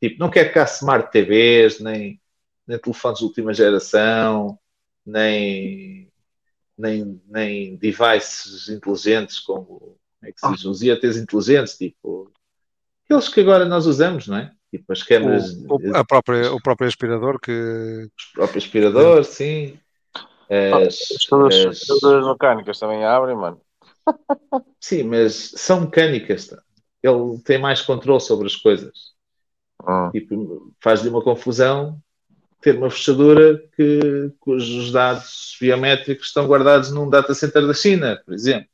[0.02, 2.20] Tipo, não quero cá Smart TVs, nem,
[2.68, 4.60] nem telefones de última geração,
[5.06, 6.12] nem,
[6.78, 12.32] nem, nem devices inteligentes como, é que se diz, os IoTs inteligentes, tipo,
[13.06, 14.54] aqueles que agora nós usamos, não é?
[14.70, 19.80] Tipo as câmeras, O, a própria, o próprio aspirador que os próprios aspiradores, sim.
[20.50, 23.62] As, Todas as- as mecânicas também abrem, mano.
[24.80, 26.48] sim, mas são mecânicas.
[26.48, 26.62] tá?
[27.04, 29.14] Ele tem mais controle sobre as coisas.
[29.88, 30.12] Hum.
[30.12, 32.02] Tipo, faz-lhe uma confusão
[32.68, 38.34] ter uma fechadura que, cujos dados biométricos estão guardados num data center da China, por
[38.34, 38.68] exemplo.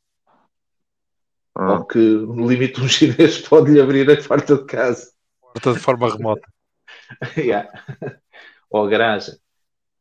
[1.55, 1.67] Hum.
[1.67, 5.11] Ou que, no limite, um chinês pode-lhe abrir a porta de casa.
[5.39, 6.47] porta de forma remota.
[7.37, 7.69] Yeah.
[8.71, 9.35] ou a garagem.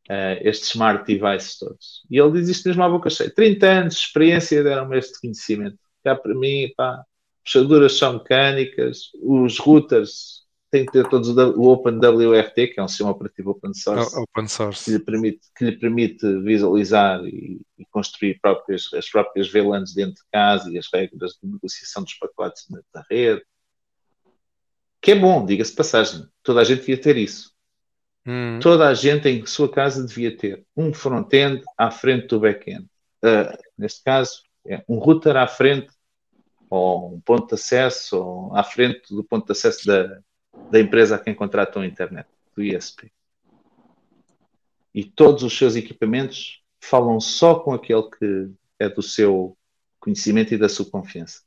[0.08, 2.06] Eh, estes smart devices todos.
[2.10, 3.30] E ele diz isto mesmo à boca cheia.
[3.30, 5.78] 30 anos de experiência deram-me este conhecimento.
[6.04, 7.04] Já para mim, pá,
[7.44, 10.41] fechaduras são mecânicas, os routers
[10.72, 14.50] têm que ter todos o OpenWRT, que é um sistema operativo open source, Open que
[14.50, 14.90] source.
[14.90, 20.30] lhe permite, que lhe permite visualizar e, e construir próprias, as próprias VLANs dentro de
[20.32, 23.44] casa e as regras de negociação dos pacotes da rede.
[25.02, 26.26] Que é bom, diga-se passagem.
[26.42, 27.52] Toda a gente devia ter isso.
[28.26, 32.86] Hum, Toda a gente em sua casa devia ter um front-end à frente do back-end.
[33.22, 35.92] Uh, neste caso, é um router à frente,
[36.70, 40.18] ou um ponto de acesso, ou à frente do ponto de acesso da,
[40.70, 43.12] da empresa a quem contratam a internet, do ISP.
[44.94, 49.56] E todos os seus equipamentos falam só com aquele que é do seu
[49.98, 51.42] conhecimento e da sua confiança.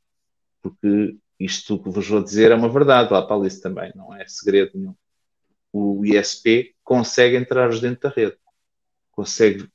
[0.60, 4.26] Porque isto que vos vou dizer é uma verdade, lá para Alice também, não é
[4.26, 4.94] segredo nenhum
[5.76, 8.36] o ISP consegue entrar dentro da rede.
[9.12, 9.68] Consegue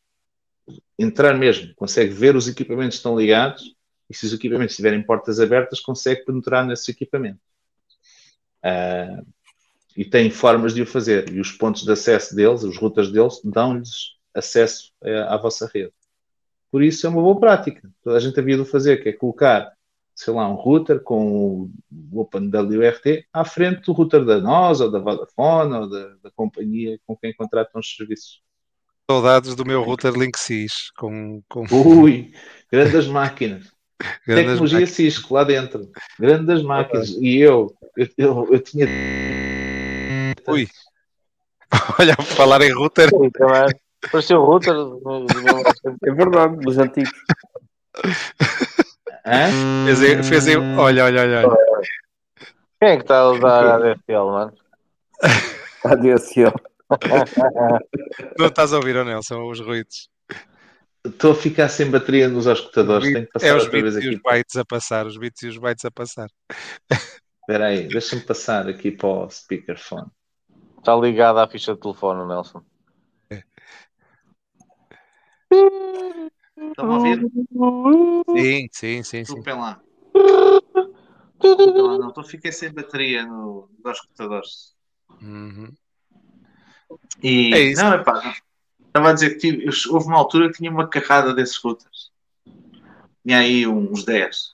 [0.97, 3.75] entrar mesmo, consegue ver os equipamentos que estão ligados
[4.09, 7.41] e se os equipamentos tiverem portas abertas, consegue penetrar nesses equipamentos.
[8.63, 9.21] Ah,
[9.95, 11.29] e tem formas de o fazer.
[11.31, 15.91] E os pontos de acesso deles, os routers deles, dão-lhes acesso à, à vossa rede.
[16.71, 17.89] Por isso é uma boa prática.
[18.03, 19.73] Toda a gente havia de o fazer, que é colocar
[20.15, 24.99] sei lá, um router com o OpenWRT à frente do router da NOS ou da
[24.99, 28.41] Vodafone ou da, da companhia com quem contratam os serviços.
[29.09, 32.31] Saudades do meu router Linksys com, com Ui,
[32.71, 33.71] grandes máquinas.
[34.25, 34.89] Tecnologia máquinas.
[34.95, 35.89] Cisco lá dentro.
[36.19, 37.09] Grandes máquinas.
[37.09, 38.87] E eu, eu, eu, eu tinha.
[40.47, 40.67] Ui.
[41.99, 43.09] Olha, falar em router.
[44.11, 44.73] Pareceu o router.
[44.73, 45.63] do- do meu-
[46.05, 47.11] É verdade, dos antigos.
[49.25, 49.85] Hã?
[49.85, 51.57] fez, aí- fez aí- olha, olha, olha, olha.
[52.79, 54.53] Quem é que está a usar a ADSL, mano?
[55.83, 56.51] A DSL.
[58.37, 60.09] Não estás a ouvir, ou Nelson, os ruídos.
[61.03, 63.11] Estou a ficar sem bateria nos auscultadores.
[63.11, 64.15] Tenho que passar É os outra vez bits e aqui.
[64.17, 66.29] os bytes a passar, os bits e os bytes a passar.
[67.41, 70.07] Espera aí, deixa-me passar aqui para o speakerphone.
[70.77, 72.63] Está ligado à ficha de telefone, Nelson.
[76.69, 77.19] Estão a ouvir?
[78.29, 79.21] Sim, sim, sim, sim.
[79.23, 79.81] Desculpem lá.
[81.39, 82.09] Desculpem lá, não.
[82.09, 84.75] Estou a ficar sem bateria no, nos auscultadores.
[85.21, 85.73] Uhum.
[87.21, 87.81] E, É isso.
[87.83, 88.33] Não, epá, não.
[88.91, 92.11] Estava a dizer que houve uma altura que tinha uma carrada desses routers.
[93.25, 94.53] Tinha aí uns 10.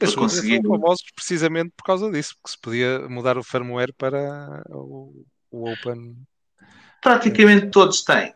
[0.00, 3.42] Esses Eu routers consegui- são famosos precisamente por causa disso, porque se podia mudar o
[3.42, 6.16] firmware para o, o Open.
[7.02, 8.34] Praticamente todos têm.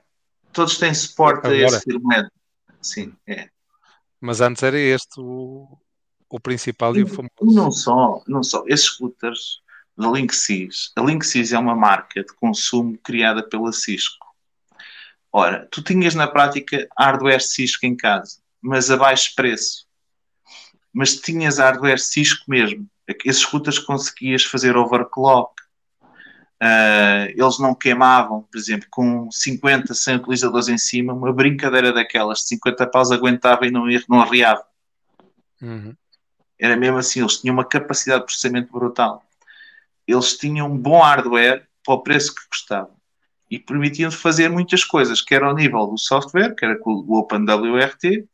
[0.52, 1.64] Todos têm suporte a Agora?
[1.76, 2.30] esse argumento.
[2.82, 3.48] Sim, é.
[4.20, 5.78] Mas antes era este o,
[6.28, 7.30] o principal e o famoso.
[7.42, 8.62] Não só, não só.
[8.66, 9.60] Esses scooters
[9.98, 10.92] da Linksys.
[10.96, 14.26] A Linksys é uma marca de consumo criada pela Cisco.
[15.32, 19.86] Ora, tu tinhas na prática hardware Cisco em casa, mas a baixo preço.
[20.92, 22.88] Mas tinhas hardware Cisco mesmo.
[23.24, 25.52] Esses scooters conseguias fazer overclock.
[26.60, 32.40] Ah, eles não queimavam, por exemplo, com 50, 100 utilizadores em cima, uma brincadeira daquelas
[32.40, 34.64] de 50 paus aguentava e não, não arriava.
[35.60, 35.94] Uhum.
[36.58, 39.27] Era mesmo assim, eles tinham uma capacidade de processamento brutal.
[40.08, 42.96] Eles tinham um bom hardware para o preço que custavam
[43.50, 48.26] e permitiam fazer muitas coisas, quer ao nível do software, quer com o OpenWRT,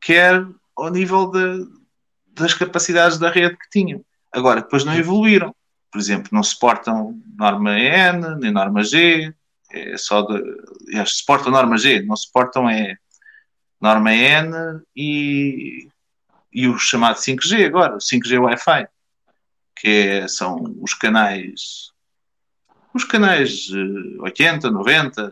[0.00, 0.44] quer
[0.76, 1.66] ao nível de-
[2.34, 4.04] das capacidades da rede que tinham.
[4.32, 5.54] Agora, depois não evoluíram.
[5.90, 9.32] Por exemplo, não suportam norma N, nem norma G,
[9.70, 10.42] é só de,
[10.88, 12.96] eles suportam norma G, não suportam é
[13.80, 15.88] norma N e
[16.54, 18.86] e o chamado 5G agora, o 5G Wi-Fi,
[19.82, 21.90] que é- são os canais,
[22.94, 25.30] os canais eh, 80, 90,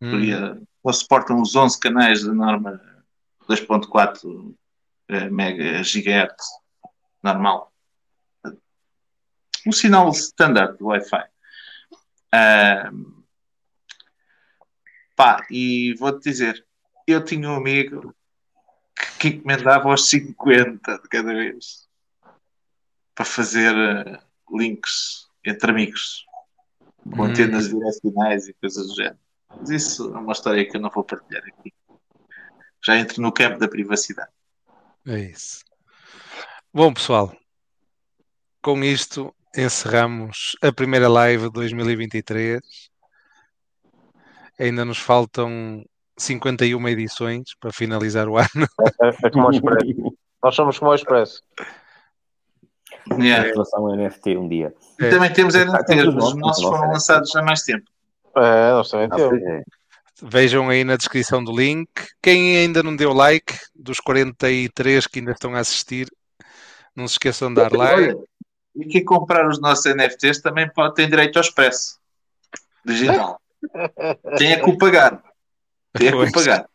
[0.00, 0.56] por aí, Uhum.
[0.56, 2.80] eh, ou suportam os 11 canais da norma
[3.46, 4.56] 2.4
[5.08, 6.46] eh, mega gigahertz
[7.22, 7.70] normal.
[9.66, 11.24] Um sinal standard do Wi-Fi.
[12.32, 12.90] Ah,
[15.14, 16.64] pá, e vou-te dizer,
[17.06, 18.14] eu tinha um amigo
[19.18, 21.85] que encomendava aos 50 de cada vez
[23.16, 24.20] para fazer eh,
[24.52, 26.24] links entre amigos
[27.10, 27.24] com Hum.
[27.24, 29.18] antenas direcionais e coisas do género.
[29.58, 31.72] Mas isso é uma história que eu não vou partilhar aqui.
[32.84, 34.30] Já entro no campo da privacidade.
[35.06, 35.64] É isso.
[36.72, 37.34] Bom, pessoal,
[38.62, 42.60] com isto encerramos a primeira live de 2023.
[44.58, 45.84] Ainda nos faltam
[46.18, 48.66] 51 edições para finalizar o ano.
[49.02, 50.16] É, é como o Expresso.
[50.42, 51.42] Nós somos como o Expresso.
[53.12, 53.48] Yeah.
[53.50, 54.74] Relação ao NFT um dia.
[54.98, 56.92] E também temos Ah, NFTs, mas os nossos foram é.
[56.92, 57.84] lançados há mais tempo.
[58.36, 59.42] É, nós também temos.
[59.42, 59.62] é.
[60.22, 61.88] Vejam aí na descrição do link.
[62.22, 66.08] Quem ainda não deu like, dos 43 que ainda estão a assistir,
[66.94, 68.18] não se esqueçam de dar like.
[68.74, 71.98] E quem comprar os nossos NFTs também pode ter direito ao expresso
[72.84, 73.40] digital.
[74.38, 75.22] Tem é que o pagar.
[75.92, 76.66] Tem é que o pagar.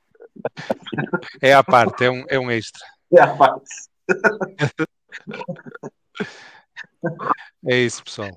[1.41, 2.85] É à parte, é um, é um extra.
[3.13, 3.69] É à parte.
[7.67, 8.29] É isso, pessoal.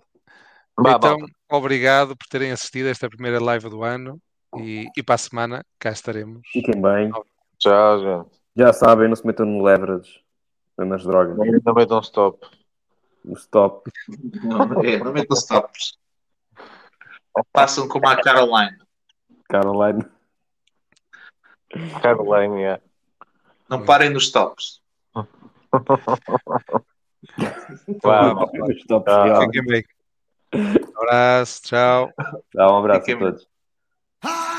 [0.78, 1.16] Vá, então,
[1.50, 4.20] obrigado por terem assistido a esta primeira live do ano
[4.56, 6.46] e, e para a semana cá estaremos.
[6.52, 7.10] Fiquem bem.
[7.58, 8.40] Tchau, gente.
[8.56, 10.20] Já sabem, não se metam no leverage,
[10.76, 11.36] nas drogas.
[11.36, 12.46] Não metam stop.
[13.24, 13.90] O stop.
[14.42, 15.98] Não, é, não metam stops.
[17.52, 18.78] Passam como a Caroline.
[19.48, 20.04] Caroline.
[22.00, 22.80] Caroline, é.
[23.68, 24.80] Não parem nos stops.
[28.02, 29.24] Vá, Vá, O stop Ah.
[29.24, 29.42] real.
[29.42, 29.84] Fiquem bem.
[30.54, 32.12] Um abraço, tchau.
[32.54, 33.26] Dá um abraço Fiquem a bem.
[33.32, 33.48] todos.
[34.24, 34.53] I